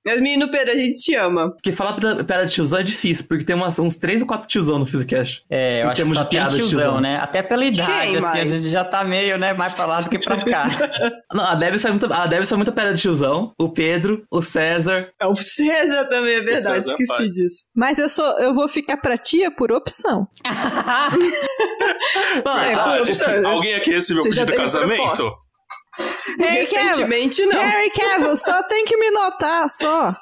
Mas, 0.03 0.19
menino 0.19 0.51
Pedro, 0.51 0.71
a 0.73 0.75
gente 0.75 0.97
te 0.97 1.15
ama. 1.15 1.51
Porque 1.53 1.73
falar 1.73 1.93
piada 2.25 2.47
de 2.47 2.55
tiozão 2.55 2.79
é 2.79 2.83
difícil, 2.83 3.27
porque 3.29 3.45
tem 3.45 3.55
umas, 3.55 3.79
uns 3.79 3.99
três 3.99 4.23
ou 4.23 4.27
quatro 4.27 4.49
tiozão 4.49 4.79
no 4.79 4.87
Physicast. 4.87 5.45
É, 5.51 5.83
eu 5.83 5.85
Em 5.85 5.89
acho 5.89 5.91
que 5.91 5.97
termos 5.97 6.17
só 6.17 6.23
de 6.25 6.31
tem 6.31 6.39
piada 6.39 6.51
de 6.53 6.57
tiozão, 6.57 6.81
tiozão. 6.81 7.01
né? 7.03 7.19
Até 7.19 7.43
pela 7.43 7.63
idade, 7.67 7.91
Quem 7.93 8.17
assim, 8.17 8.21
mais? 8.21 8.51
a 8.51 8.55
gente 8.57 8.71
já 8.71 8.83
tá 8.83 9.05
meio, 9.05 9.37
né, 9.37 9.53
mais 9.53 9.75
pra 9.75 9.85
lá 9.85 10.01
do 10.01 10.09
que 10.09 10.19
pra 10.19 10.39
cá. 10.43 10.69
Não, 11.35 11.45
a 11.45 11.55
Debs 11.55 11.83
faz 11.83 11.95
muita, 11.95 12.15
a 12.17 12.27
Debs 12.27 12.49
faz 12.49 12.57
muita 12.57 12.73
piada 12.73 12.95
de 12.95 13.01
tiozão. 13.03 13.53
O 13.61 13.69
Pedro, 13.69 14.25
o 14.31 14.41
César. 14.41 15.11
É 15.21 15.27
o 15.27 15.35
César 15.35 16.07
também, 16.09 16.33
é 16.37 16.41
verdade, 16.41 16.79
esqueci 16.87 17.07
faz. 17.07 17.29
disso. 17.29 17.57
Mas 17.77 17.99
eu 17.99 18.09
sou, 18.09 18.25
eu 18.39 18.55
vou 18.55 18.71
ficar 18.71 18.97
pra 18.97 19.19
tia 19.19 19.51
por 19.51 19.71
opção. 19.71 20.27
Não, 22.45 22.59
É, 22.59 22.75
Ah, 22.75 23.49
alguém 23.49 23.75
aqui 23.75 23.91
recebeu 23.93 24.23
o 24.23 24.25
pedido 24.25 24.47
de 24.47 24.57
casamento? 24.57 24.97
proposta. 24.97 25.51
Harry 26.39 26.67
Cavill, 26.67 26.87
Recentemente, 26.87 27.45
não. 27.47 27.61
Harry 27.61 27.91
Cavill, 27.91 28.37
só 28.37 28.63
tem 28.65 28.85
que 28.85 28.97
me 28.97 29.11
notar, 29.11 29.69
só. 29.69 30.15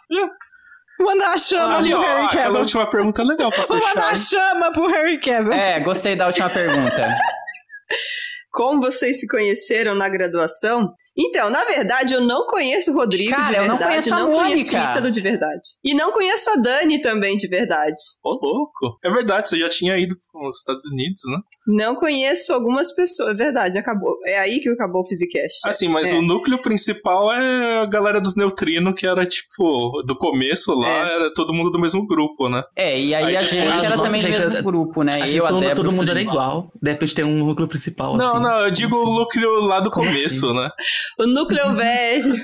Mandar 1.00 1.34
a 1.34 1.38
chama 1.38 1.76
Ali, 1.78 1.90
pro 1.90 1.98
ó, 2.00 2.02
Harry 2.02 2.24
aquela 2.26 2.42
Cavill. 2.44 2.60
última 2.60 2.90
pergunta 2.90 3.22
é 3.22 3.24
legal 3.24 3.50
pra 3.50 3.66
Vou 3.66 3.76
mandar 3.78 4.00
a 4.04 4.16
fechar. 4.16 4.16
chama 4.16 4.72
pro 4.72 4.86
Harry 4.88 5.20
Cavill. 5.20 5.52
é, 5.52 5.78
gostei 5.80 6.16
da 6.16 6.26
última 6.26 6.50
pergunta. 6.50 7.14
Como 8.50 8.80
vocês 8.80 9.20
se 9.20 9.28
conheceram 9.28 9.94
na 9.94 10.08
graduação? 10.08 10.92
Então, 11.18 11.50
na 11.50 11.64
verdade, 11.64 12.14
eu 12.14 12.20
não 12.20 12.46
conheço 12.46 12.92
o 12.92 12.94
Rodrigo 12.94 13.30
Cara, 13.30 13.44
de 13.46 13.54
eu 13.56 13.62
não 13.66 13.76
verdade, 13.76 13.90
conheço 13.90 14.14
a 14.14 14.18
conheço 14.18 14.30
o 14.30 14.40
Mônica. 14.42 14.90
Ítalo 14.90 15.10
de 15.10 15.20
verdade. 15.20 15.60
E 15.84 15.94
não 15.94 16.12
conheço 16.12 16.50
a 16.50 16.54
Dani 16.56 17.00
também 17.00 17.36
de 17.36 17.48
verdade. 17.48 17.96
Ô, 18.22 18.30
louco. 18.40 18.98
É 19.04 19.10
verdade, 19.10 19.48
você 19.48 19.58
já 19.58 19.68
tinha 19.68 19.98
ido 19.98 20.14
pros 20.30 20.58
Estados 20.58 20.84
Unidos, 20.86 21.20
né? 21.26 21.38
Não 21.66 21.96
conheço 21.96 22.52
algumas 22.52 22.94
pessoas, 22.94 23.30
é 23.30 23.34
verdade, 23.34 23.78
acabou. 23.78 24.14
É 24.26 24.38
aí 24.38 24.60
que 24.60 24.68
acabou 24.68 25.02
o 25.02 25.06
Physicast. 25.06 25.58
Assim, 25.66 25.88
mas 25.88 26.12
É. 26.12 26.14
o 26.14 26.22
núcleo 26.22 26.60
principal 26.62 27.32
é 27.32 27.82
a 27.82 27.86
galera 27.86 28.20
dos 28.20 28.36
neutrinos, 28.36 28.94
que 28.96 29.06
era 29.06 29.26
tipo, 29.26 30.02
do 30.06 30.16
começo 30.16 30.72
lá, 30.74 30.88
É. 30.88 31.14
era 31.14 31.34
todo 31.34 31.52
mundo 31.52 31.70
do 31.70 31.80
mesmo 31.80 32.06
grupo, 32.06 32.48
né? 32.48 32.62
É, 32.76 32.98
e 33.00 33.14
aí, 33.14 33.24
Aí 33.24 33.36
a 33.36 33.40
depois- 33.40 33.48
gente 33.50 33.86
era 33.86 33.96
também 33.96 34.20
do 34.22 34.28
gente, 34.28 34.38
mesmo 34.46 34.62
grupo, 34.62 35.02
né? 35.02 35.16
Acho 35.22 35.32
que 35.32 35.36
Eu, 35.36 35.46
a 35.46 35.48
todo, 35.48 35.60
Débora, 35.60 35.76
todo 35.76 35.92
mundo 35.92 36.10
era 36.10 36.20
igual. 36.20 36.70
De 36.80 36.90
repente 36.92 37.14
tem 37.14 37.24
um 37.24 37.44
núcleo 37.44 37.66
principal, 37.66 38.16
Não, 38.16 38.34
assim. 38.36 38.42
não, 38.42 38.60
eu 38.60 38.70
digo 38.70 38.90
Como 38.96 39.02
o 39.02 39.12
assim? 39.14 39.18
núcleo 39.40 39.50
lá 39.66 39.80
do 39.80 39.90
Como 39.90 40.06
começo, 40.06 40.54
né? 40.54 40.70
O 41.18 41.26
núcleo 41.26 41.74
velho 41.74 42.34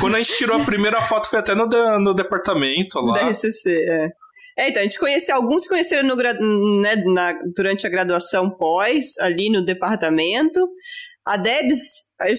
Quando 0.00 0.16
a 0.16 0.22
gente 0.22 0.36
tirou 0.36 0.60
a 0.60 0.64
primeira 0.64 1.00
foto, 1.02 1.28
foi 1.28 1.38
até 1.38 1.54
no, 1.54 1.66
no 1.98 2.14
departamento 2.14 3.00
da 3.06 3.12
lá. 3.12 3.28
RCC, 3.28 3.70
é. 3.70 4.08
É, 4.58 4.68
então, 4.68 4.80
a 4.80 4.82
gente 4.82 4.98
conheceu, 4.98 5.36
alguns 5.36 5.62
se 5.62 5.68
conheceram 5.68 6.06
no, 6.06 6.16
né, 6.80 6.96
na- 7.14 7.38
durante 7.56 7.86
a 7.86 7.90
graduação 7.90 8.50
pós, 8.50 9.16
ali 9.18 9.48
no 9.50 9.64
departamento. 9.64 10.68
A 11.26 11.36
Debs, 11.36 11.80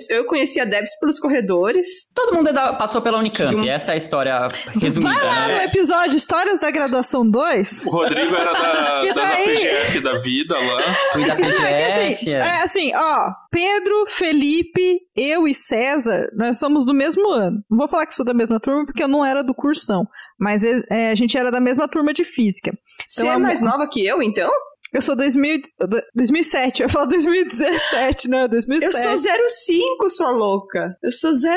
eu- 0.10 0.26
conheci 0.26 0.60
a 0.60 0.66
Debs 0.66 0.98
pelos 1.00 1.20
corredores. 1.20 1.88
Todo 2.16 2.34
mundo 2.36 2.50
é 2.50 2.54
passou 2.54 3.02
pela 3.02 3.20
Unicamp, 3.20 3.56
um- 3.56 3.64
essa 3.70 3.92
é 3.92 3.94
a 3.94 3.98
história 3.98 4.48
resumida, 4.80 5.14
Vai 5.14 5.24
lá 5.26 5.48
né? 5.48 5.56
no 5.58 5.62
episódio 5.62 6.18
Histórias 6.18 6.60
da 6.60 6.72
Graduação 6.72 7.30
2. 7.30 7.86
O 7.86 7.92
Rodrigo 7.92 8.36
era 8.36 8.52
da, 8.54 9.04
das 9.14 9.30
daí? 9.30 9.44
APGF 9.68 10.00
da 10.02 10.18
vida 10.20 10.56
lá. 10.60 10.82
Fui 11.14 11.26
da 11.26 11.34
É, 11.72 12.10
PGF, 12.10 12.14
assim, 12.14 12.36
é 12.36 12.64
assim, 12.64 12.92
ó, 12.96 13.32
Pedro, 13.52 14.06
Felipe, 14.10 15.00
eu 15.16 15.48
e 15.48 15.54
César, 15.54 16.28
nós 16.36 16.58
somos 16.58 16.84
do 16.86 16.94
mesmo 16.94 17.30
ano. 17.30 17.64
Não 17.70 17.78
vou 17.78 17.88
falar 17.88 18.06
que 18.08 18.16
sou 18.16 18.26
da 18.26 18.34
mesma 18.34 18.60
turma 18.60 18.86
porque 18.86 19.04
eu 19.04 19.08
não 19.08 19.24
era 19.24 19.44
do 19.44 19.54
cursão, 19.54 20.06
mas 20.40 20.64
é, 20.64 21.12
a 21.12 21.16
gente 21.16 21.38
era 21.38 21.52
da 21.52 21.62
mesma 21.62 21.88
turma 21.88 22.14
de 22.14 22.24
física. 22.24 22.72
Você 23.08 23.22
Então, 23.22 23.32
é 23.32 23.36
a- 23.36 23.40
mais 23.40 23.62
nova 23.62 23.88
que 23.88 24.06
eu, 24.06 24.22
então? 24.24 24.52
Eu 24.94 25.02
sou 25.02 25.16
2000, 25.16 25.62
do- 25.88 26.02
2007, 26.14 26.82
eu 26.82 26.86
ia 26.86 26.90
falar 26.90 27.06
2017, 27.06 28.28
não, 28.28 28.42
Eu 28.42 28.50
2007. 28.50 29.04
sou 29.04 29.18
05, 29.18 30.10
sua 30.10 30.32
louca. 30.32 30.94
Eu 31.02 31.12
sou 31.12 31.34
05, 31.34 31.50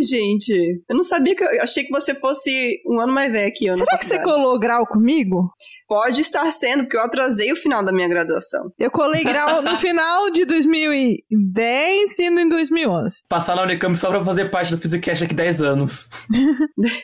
gente. 0.00 0.52
Eu 0.88 0.94
não 0.96 1.02
sabia 1.02 1.34
que 1.34 1.42
eu, 1.42 1.48
eu 1.50 1.62
achei 1.62 1.82
que 1.84 1.90
você 1.90 2.14
fosse 2.14 2.80
um 2.86 3.00
ano 3.00 3.12
mais 3.12 3.32
velho 3.32 3.52
que 3.52 3.66
eu. 3.66 3.72
na 3.76 3.84
Será 3.84 3.98
que 3.98 4.06
você 4.06 4.18
colou 4.20 4.58
grau 4.58 4.86
comigo? 4.86 5.50
Pode 5.88 6.20
estar 6.20 6.50
sendo, 6.52 6.84
porque 6.84 6.96
eu 6.96 7.02
atrasei 7.02 7.52
o 7.52 7.56
final 7.56 7.82
da 7.84 7.92
minha 7.92 8.08
graduação. 8.08 8.70
Eu 8.78 8.90
colei 8.90 9.22
grau 9.24 9.60
no 9.60 9.76
final 9.78 10.30
de 10.30 10.44
2010 10.44 12.18
e 12.18 12.22
em 12.24 12.48
2011. 12.48 13.22
Passar 13.28 13.56
na 13.56 13.62
Unicamp 13.62 13.96
só 13.98 14.08
pra 14.10 14.24
fazer 14.24 14.50
parte 14.50 14.70
do 14.70 14.78
Physicast 14.80 15.24
daqui 15.24 15.34
10 15.34 15.62
anos. 15.62 16.08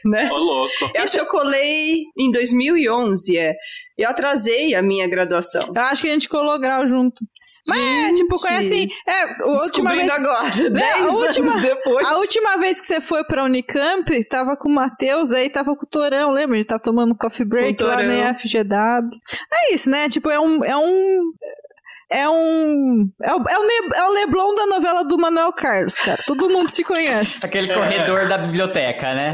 Né? 0.05 0.31
Ô, 0.33 0.37
louco. 0.37 0.73
Eu 0.95 1.03
acho 1.03 1.15
que 1.15 1.21
eu 1.21 1.27
colei 1.27 2.03
em 2.19 2.31
2011, 2.31 3.37
é. 3.39 3.55
Eu 4.01 4.11
atrasei 4.11 4.75
a 4.75 4.83
minha 4.83 5.09
graduação. 5.09 5.73
Eu 5.75 5.83
acho 5.83 6.03
que 6.03 6.09
a 6.09 6.13
gente 6.13 6.29
colou 6.29 6.59
grau 6.59 6.87
junto. 6.89 7.23
Mas 7.69 7.79
é, 7.79 8.13
tipo, 8.15 8.39
foi 8.39 8.57
assim. 8.57 8.87
É, 9.07 9.43
a 9.43 9.47
última 9.49 9.91
vez. 9.91 10.09
agora, 10.11 10.71
10 10.71 10.97
a 11.05 11.09
última- 11.11 11.53
anos 11.53 11.63
depois. 11.63 12.07
A 12.07 12.17
última 12.17 12.57
vez 12.57 12.81
que 12.81 12.87
você 12.87 13.01
foi 13.03 13.23
pra 13.23 13.45
Unicamp, 13.45 14.25
tava 14.29 14.57
com 14.57 14.71
o 14.71 14.75
Matheus, 14.75 15.31
aí 15.31 15.51
tava 15.51 15.77
com 15.77 15.85
o 15.85 15.89
Torão, 15.89 16.33
lembra? 16.33 16.57
Ele 16.57 16.65
tá 16.65 16.79
tomando 16.79 17.15
coffee 17.15 17.45
break 17.47 17.83
lá 17.83 18.03
na 18.03 18.33
FGW. 18.35 19.11
É 19.53 19.75
isso, 19.75 19.91
né? 19.91 20.09
Tipo, 20.09 20.31
é 20.31 20.41
um. 20.41 20.65
É 20.65 20.75
um 20.75 21.33
é 22.13 22.29
um. 22.29 23.09
É 23.23 23.33
o, 23.35 23.43
é, 23.49 23.59
o 23.59 23.63
Ne- 23.67 23.97
é 23.97 24.05
o 24.05 24.11
Leblon 24.11 24.55
da 24.55 24.67
novela 24.67 25.05
do 25.05 25.17
Manuel 25.17 25.53
Carlos, 25.53 25.99
cara. 25.99 26.23
Todo 26.27 26.49
mundo 26.51 26.71
se 26.71 26.83
conhece. 26.85 27.45
Aquele 27.47 27.73
corredor 27.73 28.29
da 28.29 28.39
biblioteca, 28.39 29.15
né? 29.15 29.33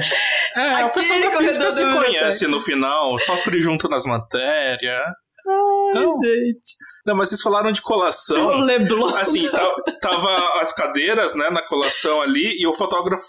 É, 0.55 0.85
o 0.85 0.91
pessoal 0.91 1.21
da 1.21 1.27
Aquele 1.29 1.49
física 1.49 1.71
se 1.71 1.83
conhece 1.85 2.47
no 2.47 2.61
final, 2.61 3.19
sofre 3.19 3.61
junto 3.61 3.89
nas 3.89 4.05
matérias. 4.05 5.03
Então, 5.91 6.11
Gente. 6.25 6.75
não, 7.07 7.15
mas 7.15 7.29
vocês 7.29 7.41
falaram 7.41 7.71
de 7.71 7.79
O 7.81 7.85
colação. 7.85 8.57
Leblon. 8.57 9.15
Assim, 9.17 9.49
tá- 9.51 9.75
tava 10.01 10.35
as 10.61 10.73
cadeiras, 10.73 11.35
né, 11.37 11.49
na 11.51 11.63
colação 11.67 12.21
ali, 12.21 12.61
e 12.61 12.67
o 12.67 12.75
fotógrafo 12.75 13.25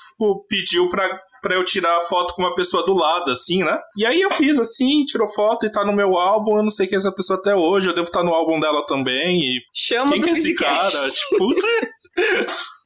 pediu 0.49 0.89
pra, 0.89 1.07
pra 1.41 1.55
eu 1.55 1.63
tirar 1.63 1.97
a 1.97 2.01
foto 2.01 2.33
com 2.33 2.41
uma 2.41 2.55
pessoa 2.55 2.85
do 2.85 2.93
lado, 2.93 3.31
assim, 3.31 3.63
né? 3.63 3.77
E 3.95 4.05
aí 4.05 4.21
eu 4.21 4.31
fiz 4.31 4.57
assim, 4.59 5.03
tirou 5.05 5.27
foto 5.27 5.65
e 5.65 5.71
tá 5.71 5.85
no 5.85 5.93
meu 5.95 6.17
álbum, 6.17 6.57
eu 6.57 6.63
não 6.63 6.69
sei 6.69 6.87
quem 6.87 6.95
é 6.95 6.99
essa 6.99 7.11
pessoa 7.11 7.39
até 7.39 7.55
hoje, 7.55 7.89
eu 7.89 7.93
devo 7.95 8.07
estar 8.07 8.23
no 8.23 8.33
álbum 8.33 8.59
dela 8.59 8.85
também, 8.85 9.39
e 9.39 9.59
Chama 9.73 10.11
quem 10.13 10.21
que 10.21 10.29
é 10.29 10.31
esse 10.33 10.55
cara? 10.55 10.89
Tipo, 10.89 11.49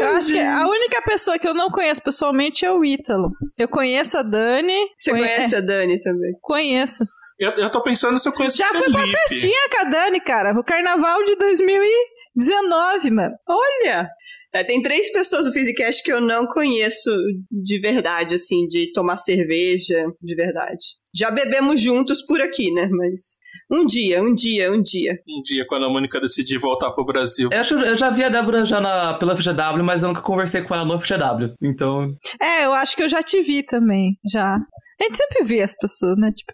Eu 0.00 0.08
acho 0.16 0.32
que 0.32 0.38
a 0.38 0.66
única 0.66 1.02
pessoa 1.02 1.38
que 1.38 1.46
eu 1.46 1.52
não 1.54 1.70
conheço 1.70 2.00
pessoalmente 2.02 2.64
é 2.64 2.72
o 2.72 2.82
Ítalo. 2.84 3.30
Eu 3.58 3.68
conheço 3.68 4.16
a 4.16 4.22
Dani. 4.22 4.74
Você 4.96 5.10
conhe- 5.10 5.22
conhece 5.28 5.56
a 5.56 5.60
Dani 5.60 6.00
também? 6.00 6.32
conheço. 6.40 7.04
eu, 7.38 7.50
eu 7.52 7.70
tô 7.70 7.82
pensando 7.82 8.18
se 8.18 8.26
eu 8.28 8.32
conheço 8.32 8.56
Já 8.56 8.66
o 8.70 8.78
fui 8.78 8.90
pra 8.90 9.00
Felipe. 9.00 9.18
festinha 9.28 9.68
com 9.70 9.80
a 9.80 9.84
Dani, 9.84 10.20
cara. 10.20 10.58
O 10.58 10.64
carnaval 10.64 11.22
de 11.24 11.36
2019, 11.36 13.10
mano. 13.10 13.34
Olha! 13.46 14.08
É, 14.52 14.64
tem 14.64 14.82
três 14.82 15.10
pessoas 15.12 15.46
no 15.46 15.52
Physicast 15.52 16.02
que 16.02 16.12
eu 16.12 16.20
não 16.20 16.46
conheço 16.46 17.10
de 17.50 17.78
verdade, 17.80 18.34
assim, 18.34 18.66
de 18.66 18.90
tomar 18.92 19.16
cerveja 19.16 20.06
de 20.20 20.34
verdade. 20.34 21.00
Já 21.14 21.30
bebemos 21.30 21.80
juntos 21.80 22.22
por 22.22 22.40
aqui, 22.40 22.72
né? 22.72 22.88
Mas 22.90 23.38
um 23.70 23.84
dia, 23.84 24.22
um 24.22 24.34
dia, 24.34 24.72
um 24.72 24.80
dia. 24.80 25.18
Um 25.28 25.42
dia, 25.42 25.64
quando 25.66 25.86
a 25.86 25.88
Mônica 25.88 26.20
decidir 26.20 26.58
voltar 26.58 26.90
pro 26.92 27.04
Brasil. 27.04 27.48
Eu, 27.52 27.60
acho, 27.60 27.74
eu 27.74 27.96
já 27.96 28.10
vi 28.10 28.24
a 28.24 28.28
Débora 28.28 28.64
já 28.64 28.80
na, 28.80 29.14
pela 29.14 29.36
FGW, 29.36 29.82
mas 29.84 30.02
eu 30.02 30.08
nunca 30.08 30.22
conversei 30.22 30.62
com 30.62 30.74
ela 30.74 30.84
no 30.84 31.00
FGW. 31.00 31.54
Então, 31.62 32.14
É, 32.40 32.64
eu 32.64 32.72
acho 32.72 32.96
que 32.96 33.02
eu 33.02 33.08
já 33.08 33.22
te 33.22 33.40
vi 33.42 33.62
também, 33.62 34.16
já. 34.30 34.58
A 35.00 35.04
gente 35.04 35.16
sempre 35.16 35.44
vê 35.44 35.62
as 35.62 35.74
pessoas, 35.74 36.16
né? 36.16 36.30
Tipo, 36.32 36.52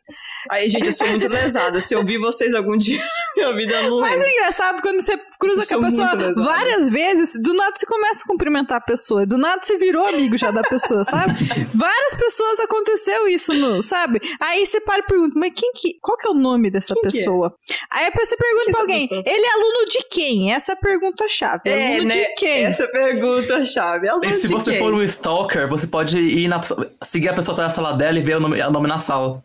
Aí, 0.51 0.69
gente, 0.69 0.87
eu 0.87 0.93
sou 0.93 1.07
muito 1.09 1.29
lesada. 1.29 1.81
Se 1.81 1.95
eu 1.95 2.05
vi 2.05 2.17
vocês 2.19 2.55
algum 2.55 2.77
dia 2.77 3.03
minha 3.37 3.53
vida, 3.55 3.83
não 3.83 4.01
Mas 4.01 4.13
lembro. 4.13 4.27
é 4.29 4.33
engraçado 4.33 4.81
quando 4.83 5.01
você 5.01 5.19
cruza 5.39 5.63
Eu 5.63 5.79
com 5.81 5.85
a 5.85 5.89
pessoa 5.91 6.35
várias 6.35 6.89
vezes, 6.89 7.41
do 7.43 7.53
nada 7.55 7.75
você 7.77 7.85
começa 7.87 8.23
a 8.25 8.27
cumprimentar 8.27 8.79
a 8.79 8.81
pessoa, 8.81 9.27
do 9.27 9.37
nada 9.37 9.63
você 9.63 9.77
virou 9.77 10.07
amigo 10.07 10.39
já 10.39 10.51
da 10.51 10.63
pessoa, 10.63 11.05
sabe? 11.05 11.35
várias 11.75 12.15
pessoas 12.15 12.61
aconteceu 12.61 13.29
isso, 13.29 13.53
no, 13.53 13.83
sabe? 13.83 14.21
Aí 14.41 14.65
você 14.65 14.81
para 14.81 15.01
e 15.01 15.07
pergunta, 15.07 15.39
mas 15.39 15.53
quem 15.55 15.73
que, 15.73 15.99
qual 16.01 16.17
que 16.17 16.27
é 16.27 16.31
o 16.31 16.35
nome 16.35 16.71
dessa 16.71 16.95
Quem 16.95 17.03
que 17.03 17.09
é? 17.09 17.21
pessoa? 17.21 17.55
Aí 17.91 18.11
você 18.17 18.37
pergunta 18.37 18.65
Quem 18.65 18.71
é 18.71 18.73
pra 18.73 18.81
alguém, 18.81 19.01
pessoa? 19.09 19.23
ele 19.27 19.45
é 19.47 19.53
aluno 19.53 19.85
de 19.91 19.99
quem? 20.11 20.53
Essa 20.55 20.73
é 20.73 20.75
a 20.75 20.79
pergunta-chave. 20.79 21.63
É, 21.67 21.79
É, 21.79 21.95
aluno 21.97 22.09
né? 22.09 22.15
de 22.15 22.35
quem? 22.37 22.65
Essa 22.65 22.87
pergunta 22.89 23.55
é 23.55 23.65
chave. 23.65 24.09
Aluno 24.09 24.25
e 24.29 24.33
se 24.35 24.47
você 24.47 24.71
quem? 24.73 24.79
for 24.81 24.95
um 24.95 25.03
stalker, 25.03 25.69
você 25.69 25.87
pode 25.87 26.19
ir 26.19 26.49
na, 26.49 26.61
seguir 27.03 27.29
a 27.29 27.35
pessoa 27.35 27.55
até 27.55 27.63
na 27.63 27.71
sala 27.71 27.93
dela 27.97 28.19
e 28.19 28.23
ver 28.23 28.36
o 28.37 28.41
nome, 28.41 28.61
o 28.61 28.71
nome 28.71 28.89
na 28.89 28.99
sala. 28.99 29.43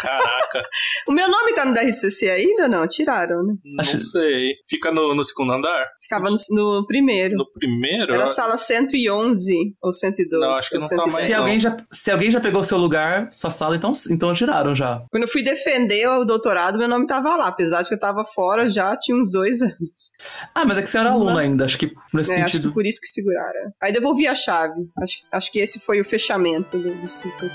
Caraca, 0.00 0.62
O 1.06 1.12
meu 1.12 1.28
nome 1.28 1.52
tá 1.54 1.64
no 1.64 1.72
DRCC 1.72 2.28
ainda? 2.28 2.68
Não, 2.68 2.86
tiraram, 2.86 3.42
né? 3.44 3.54
não 3.64 3.80
Acho- 3.80 4.00
sei. 4.00 4.54
Fica 4.68 4.90
no, 4.90 5.14
no 5.14 5.24
segundo 5.24 5.52
andar? 5.52 5.86
Ficava 6.02 6.28
no, 6.30 6.36
no 6.50 6.86
primeiro. 6.86 7.36
No 7.36 7.50
primeiro? 7.52 8.12
Era 8.14 8.24
a 8.24 8.28
sala 8.28 8.56
111 8.56 9.54
ou 9.82 9.92
112. 9.92 10.40
Não, 10.46 10.52
acho 10.54 10.70
que 10.70 10.74
não 10.78 10.88
tá 10.88 10.88
106. 10.88 11.12
mais 11.12 11.26
Se 11.26 11.32
não. 11.32 11.38
alguém, 11.40 11.60
já, 11.60 11.76
se 11.92 12.10
alguém 12.10 12.30
já 12.30 12.40
pegou 12.40 12.64
seu 12.64 12.78
lugar, 12.78 13.28
sua 13.32 13.50
sala, 13.50 13.76
então, 13.76 13.92
então 14.10 14.32
tiraram 14.34 14.74
já. 14.74 15.02
Quando 15.10 15.24
eu 15.24 15.28
fui 15.28 15.42
defender 15.42 16.06
o 16.08 16.24
doutorado, 16.24 16.78
meu 16.78 16.88
nome 16.88 17.06
tava 17.06 17.36
lá. 17.36 17.46
Apesar 17.48 17.82
de 17.82 17.88
que 17.88 17.94
eu 17.94 18.00
tava 18.00 18.24
fora 18.24 18.68
já 18.70 18.96
tinha 18.96 19.16
uns 19.16 19.30
dois 19.30 19.60
anos. 19.62 20.10
Ah, 20.54 20.64
mas 20.64 20.78
é 20.78 20.82
que 20.82 20.88
você 20.90 20.98
era 20.98 21.10
aluna 21.10 21.34
Mas- 21.34 21.50
ainda, 21.52 21.64
acho 21.64 21.78
que 21.78 21.90
nesse 22.12 22.32
É, 22.32 22.36
acho 22.36 22.44
que 22.46 22.50
sentido. 22.52 22.72
por 22.72 22.84
isso 22.86 23.00
que 23.00 23.06
seguraram. 23.06 23.72
Aí 23.80 23.92
devolvi 23.92 24.26
a 24.26 24.34
chave. 24.34 24.74
Acho, 25.02 25.18
acho 25.30 25.52
que 25.52 25.58
esse 25.58 25.78
foi 25.80 26.00
o 26.00 26.04
fechamento 26.04 26.78
do, 26.78 26.94
do 26.94 27.08
ciclo. 27.08 27.48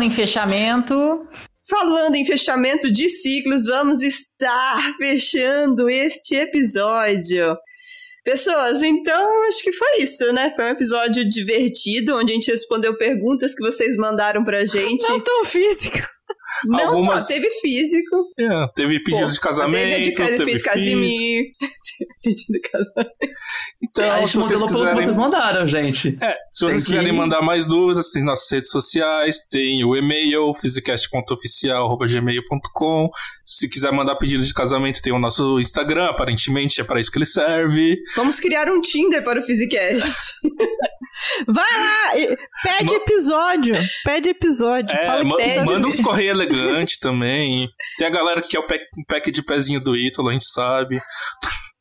Falando 0.00 0.02
em 0.02 0.10
fechamento, 0.10 1.28
Falando 1.68 2.14
em 2.16 2.24
fechamento 2.24 2.90
de 2.90 3.06
ciclos, 3.06 3.66
vamos 3.66 4.02
estar 4.02 4.96
fechando 4.96 5.90
este 5.90 6.34
episódio. 6.36 7.54
Pessoas, 8.24 8.82
então 8.82 9.44
acho 9.46 9.62
que 9.62 9.72
foi 9.72 9.98
isso, 9.98 10.32
né? 10.32 10.50
Foi 10.56 10.64
um 10.64 10.70
episódio 10.70 11.28
divertido, 11.28 12.16
onde 12.16 12.32
a 12.32 12.34
gente 12.34 12.50
respondeu 12.50 12.96
perguntas 12.96 13.54
que 13.54 13.62
vocês 13.62 13.94
mandaram 13.96 14.42
pra 14.42 14.64
gente. 14.64 15.06
Não 15.06 15.20
tão 15.20 15.44
físico. 15.44 15.98
Não, 16.64 16.80
Algumas- 16.88 17.24
ó, 17.24 17.28
teve 17.28 17.50
físico. 17.60 18.16
É, 18.38 18.66
teve 18.74 19.02
pedido 19.02 19.26
Pô, 19.26 19.32
de 19.32 19.40
casamento, 19.40 19.90
Teve 19.90 20.00
de 20.00 20.12
casa, 20.12 20.30
teve 20.30 20.44
pedido 20.44 20.58
de 20.58 20.64
casamento. 20.64 21.56
Então, 23.82 24.04
a 24.04 24.16
se 24.28 24.34
gente 24.34 24.36
vocês 24.36 24.60
pelo 24.60 24.68
que 24.70 24.74
quiserem... 24.78 24.94
vocês 25.04 25.16
mandaram, 25.16 25.66
gente. 25.66 26.16
É, 26.20 26.32
se 26.52 26.64
vocês 26.66 26.74
Tem 26.74 26.82
que- 26.82 26.86
quiserem 26.98 27.12
mandar 27.12 27.40
mais 27.42 27.66
dúvidas, 27.66 28.10
tem 28.12 28.22
nossas 28.22 28.48
redes 28.50 28.70
sociais, 28.70 29.40
tem 29.48 29.82
o 29.84 29.96
e-mail, 29.96 30.52
physicast.oficial.gmail.com. 30.54 33.10
Se 33.46 33.68
quiser 33.68 33.90
mandar 33.92 34.14
pedido 34.16 34.44
de 34.44 34.52
casamento, 34.54 35.00
tem 35.02 35.12
o 35.12 35.18
nosso 35.18 35.58
Instagram, 35.58 36.08
aparentemente 36.10 36.80
é 36.80 36.84
para 36.84 37.00
isso 37.00 37.10
que 37.10 37.18
ele 37.18 37.26
serve. 37.26 37.96
Vamos 38.16 38.38
criar 38.38 38.68
um 38.68 38.80
Tinder 38.80 39.24
para 39.24 39.40
o 39.40 39.42
Physicast. 39.42 40.34
Vai 41.46 41.80
lá, 41.80 42.12
pede 42.62 42.94
episódio. 42.94 43.74
Pede 44.04 44.28
episódio. 44.30 44.96
É, 44.96 45.04
Fala 45.06 45.20
que 45.20 45.26
ma- 45.26 45.36
episódio. 45.40 45.72
manda 45.72 45.86
uns 45.88 46.00
correio 46.00 46.30
elegante 46.30 46.98
também. 46.98 47.68
Tem 47.98 48.06
a 48.06 48.10
galera 48.10 48.40
que 48.40 48.48
quer 48.48 48.58
o 48.60 48.66
pack, 48.66 48.82
pack 49.06 49.30
de 49.30 49.42
pezinho 49.42 49.80
do 49.82 49.94
Ítalo, 49.96 50.28
a 50.28 50.32
gente 50.32 50.46
sabe. 50.46 50.98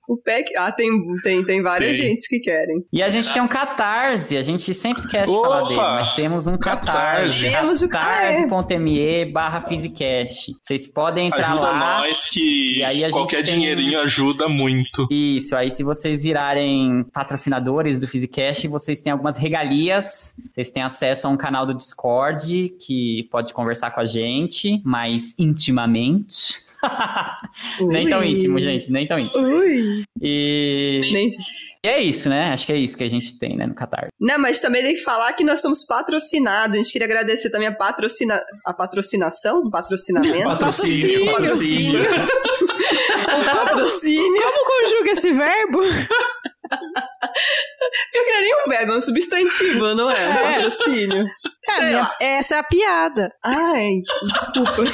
O 0.10 0.18
PEC. 0.18 0.58
Ah, 0.58 0.72
tem, 0.72 0.90
tem, 1.24 1.46
tem 1.46 1.62
várias 1.62 1.96
Tem. 1.98 2.08
gentes 2.10 2.28
que 2.28 2.40
querem. 2.40 2.84
E 2.92 3.02
a 3.04 3.10
gente 3.10 3.32
tem 3.32 3.42
um 3.42 3.48
catarse, 3.48 4.36
a 4.36 4.42
gente 4.42 4.74
sempre 4.74 5.02
esquece 5.04 5.30
de 5.30 5.36
Opa! 5.38 5.48
falar 5.48 5.68
dele, 5.68 5.80
mas 5.80 6.16
temos 6.16 6.48
um 6.48 6.58
catarse. 6.58 7.42
Temos 7.44 7.82
o- 7.84 7.90
catarse.me 7.90 9.26
barra 9.26 9.62
Physicast. 9.62 10.52
Vocês 10.64 10.88
podem 10.92 11.28
entrar 11.28 11.52
Ajuda 11.52 11.62
lá. 11.62 12.00
nós 12.00 12.26
que 12.26 12.78
E 12.80 12.84
aí 12.84 13.04
a 13.04 13.08
gente 13.08 13.14
qualquer 13.18 13.44
tem- 13.44 13.56
dinheirinho 13.56 14.00
ajuda 14.02 14.48
muito. 14.50 15.08
Isso, 15.12 15.56
aí 15.56 15.70
se 15.70 15.84
vocês 15.84 16.24
virarem 16.24 17.06
patrocinadores 17.14 18.00
do 18.00 18.08
Physicast, 18.08 18.68
vocês 18.68 19.02
têm 19.02 19.12
algumas 19.14 19.38
regalias. 19.38 20.34
Vocês 20.54 20.72
têm 20.72 20.82
acesso 20.84 21.28
a 21.28 21.30
um 21.30 21.38
canal 21.38 21.66
do 21.66 21.74
Discord 21.76 22.70
que 22.86 23.28
pode 23.32 23.54
conversar 23.54 23.92
com 23.92 24.00
a 24.00 24.06
gente 24.06 24.82
mais 24.84 25.36
intimamente. 25.38 26.68
nem 27.82 28.10
tão 28.10 28.24
íntimo, 28.24 28.60
gente, 28.60 28.92
nem 28.92 29.08
tão 29.08 29.20
íntimo. 29.20 29.46
Ui. 29.46 30.04
E... 30.22 31.02
Nem- 31.12 31.32
e 31.82 31.88
é 31.88 32.02
isso, 32.02 32.28
né? 32.28 32.52
Acho 32.52 32.66
que 32.66 32.74
é 32.74 32.78
isso 32.78 32.98
que 32.98 33.06
a 33.06 33.10
gente 33.10 33.40
tem, 33.40 33.56
né, 33.56 33.66
no 33.66 33.74
Catar. 33.74 34.10
Não, 34.20 34.38
mas 34.38 34.60
também 34.60 34.84
tem 34.84 34.96
que 34.96 35.02
falar 35.02 35.32
que 35.32 35.46
nós 35.46 35.62
somos 35.62 35.86
patrocinados. 35.86 36.76
A 36.76 36.82
gente 36.82 36.92
queria 36.92 37.08
agradecer 37.08 37.50
também 37.50 37.70
a, 37.70 37.72
patrocina... 37.74 38.44
a 38.66 38.74
patrocinação, 38.74 39.70
patrocinamento. 39.70 40.44
Patrocínio, 40.50 41.32
patrocínio. 41.32 42.02
o 42.04 43.46
patrocínio. 43.46 44.42
Como 44.42 44.66
conjuga 44.66 45.12
esse 45.12 45.32
verbo? 45.32 45.80
Pior 48.12 48.24
que 48.26 48.32
não 48.32 48.38
é 48.38 48.42
nem 48.42 48.56
um 48.56 48.70
verbo, 48.70 48.92
é 48.94 48.98
um 48.98 49.02
substantivo, 49.02 49.96
não 49.96 50.10
é? 50.10 50.14
É. 50.24 50.54
Patrocínio. 50.56 51.26
É, 51.70 51.82
minha- 51.82 52.16
essa 52.22 52.56
é 52.56 52.60
a 52.60 52.64
piada. 52.64 53.32
Ai, 53.44 54.02
desculpa. 54.24 54.84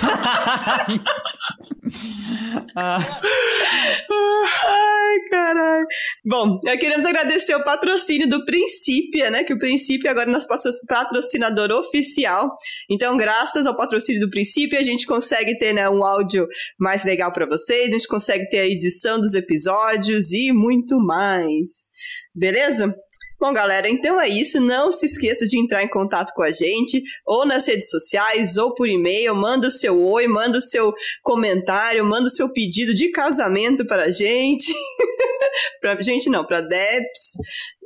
Ai, 3.87 5.15
caralho. 5.29 5.85
Bom, 6.25 6.59
eh, 6.65 6.77
queremos 6.77 7.05
agradecer 7.05 7.55
o 7.55 7.63
patrocínio 7.63 8.27
do 8.29 8.43
Princípia, 8.45 9.29
né? 9.29 9.43
Que 9.43 9.53
o 9.53 9.59
Princípio 9.59 10.09
agora 10.09 10.29
é 10.29 10.33
nosso 10.33 10.47
patro- 10.47 10.71
patrocinador 10.87 11.71
oficial. 11.71 12.49
Então, 12.89 13.15
graças 13.15 13.65
ao 13.67 13.75
patrocínio 13.75 14.21
do 14.21 14.29
Princípio, 14.29 14.79
a 14.79 14.83
gente 14.83 15.05
consegue 15.05 15.57
ter 15.57 15.73
né, 15.73 15.89
um 15.89 16.03
áudio 16.03 16.47
mais 16.79 17.03
legal 17.05 17.31
para 17.31 17.45
vocês, 17.45 17.89
a 17.89 17.91
gente 17.91 18.07
consegue 18.07 18.47
ter 18.49 18.59
a 18.59 18.67
edição 18.67 19.19
dos 19.19 19.33
episódios 19.33 20.31
e 20.33 20.51
muito 20.51 20.97
mais. 20.99 21.89
Beleza? 22.35 22.93
Bom, 23.39 23.51
galera, 23.51 23.89
então 23.89 24.19
é 24.19 24.27
isso. 24.29 24.61
Não 24.61 24.91
se 24.91 25.05
esqueça 25.05 25.45
de 25.45 25.59
entrar 25.59 25.83
em 25.83 25.89
contato 25.89 26.31
com 26.33 26.41
a 26.41 26.51
gente, 26.51 27.03
ou 27.25 27.45
nas 27.45 27.67
redes 27.67 27.89
sociais, 27.89 28.57
ou 28.57 28.73
por 28.73 28.87
e-mail. 28.87 29.35
Manda 29.35 29.67
o 29.67 29.71
seu 29.71 30.01
oi, 30.01 30.25
manda 30.27 30.57
o 30.57 30.61
seu 30.61 30.93
comentário, 31.21 32.05
manda 32.05 32.27
o 32.27 32.29
seu 32.31 32.51
pedido 32.51 32.93
de 32.93 33.11
casamento 33.11 33.85
para 33.85 34.03
a 34.03 34.11
gente. 34.11 34.73
pra 35.81 35.99
gente 36.01 36.29
não, 36.29 36.45
pra 36.45 36.61
Debs. 36.61 37.33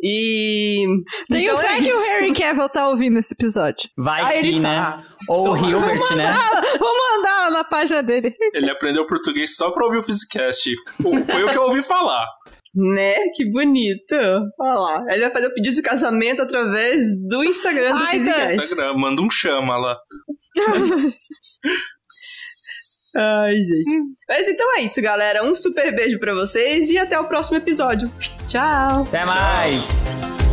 E. 0.01 0.85
Tenho 1.29 1.43
então 1.43 1.61
é 1.61 1.67
fé 1.67 1.81
que 1.81 1.91
o. 1.93 1.99
Harry 1.99 2.31
Cavill 2.37 2.69
tá 2.69 2.87
ouvindo 2.89 3.19
esse 3.19 3.33
episódio. 3.33 3.89
Vai 3.97 4.21
Ah, 4.21 4.31
que, 4.31 4.47
ele 4.47 4.59
né? 4.59 4.75
tá. 4.75 5.03
Ou 5.27 5.49
o 5.49 5.57
Hilbert, 5.57 6.15
né? 6.15 6.27
Ah, 6.27 6.61
vou 6.79 6.93
mandar 6.97 7.41
lá 7.41 7.51
na 7.51 7.63
página 7.65 8.01
dele. 8.01 8.33
Ele 8.53 8.69
aprendeu 8.71 9.05
português 9.05 9.55
só 9.57 9.71
pra 9.71 9.85
ouvir 9.85 9.97
o 9.97 10.03
Physicast. 10.03 10.69
Foi 11.01 11.43
o 11.43 11.49
que 11.49 11.57
eu 11.57 11.63
ouvi 11.63 11.81
falar. 11.83 12.25
Né? 12.75 13.15
Que 13.33 13.49
bonito. 13.49 14.15
Olha 14.59 14.79
lá. 14.79 15.05
Ele 15.09 15.21
vai 15.21 15.31
fazer 15.31 15.47
o 15.47 15.53
pedido 15.53 15.75
de 15.75 15.81
casamento 15.81 16.41
através 16.41 17.17
do 17.27 17.43
Instagram 17.43 17.91
do 17.91 17.97
Ai. 17.97 18.17
Instagram, 18.17 18.93
manda 18.93 19.21
um 19.21 19.29
chama 19.29 19.77
lá. 19.77 19.97
Ai, 23.17 23.55
gente. 23.55 24.03
Mas 24.27 24.47
então 24.47 24.75
é 24.77 24.81
isso, 24.81 25.01
galera. 25.01 25.43
Um 25.43 25.55
super 25.55 25.93
beijo 25.95 26.19
pra 26.19 26.33
vocês 26.33 26.89
e 26.89 26.97
até 26.97 27.19
o 27.19 27.27
próximo 27.27 27.57
episódio. 27.57 28.11
Tchau. 28.47 29.03
Até 29.07 29.25
mais! 29.25 30.48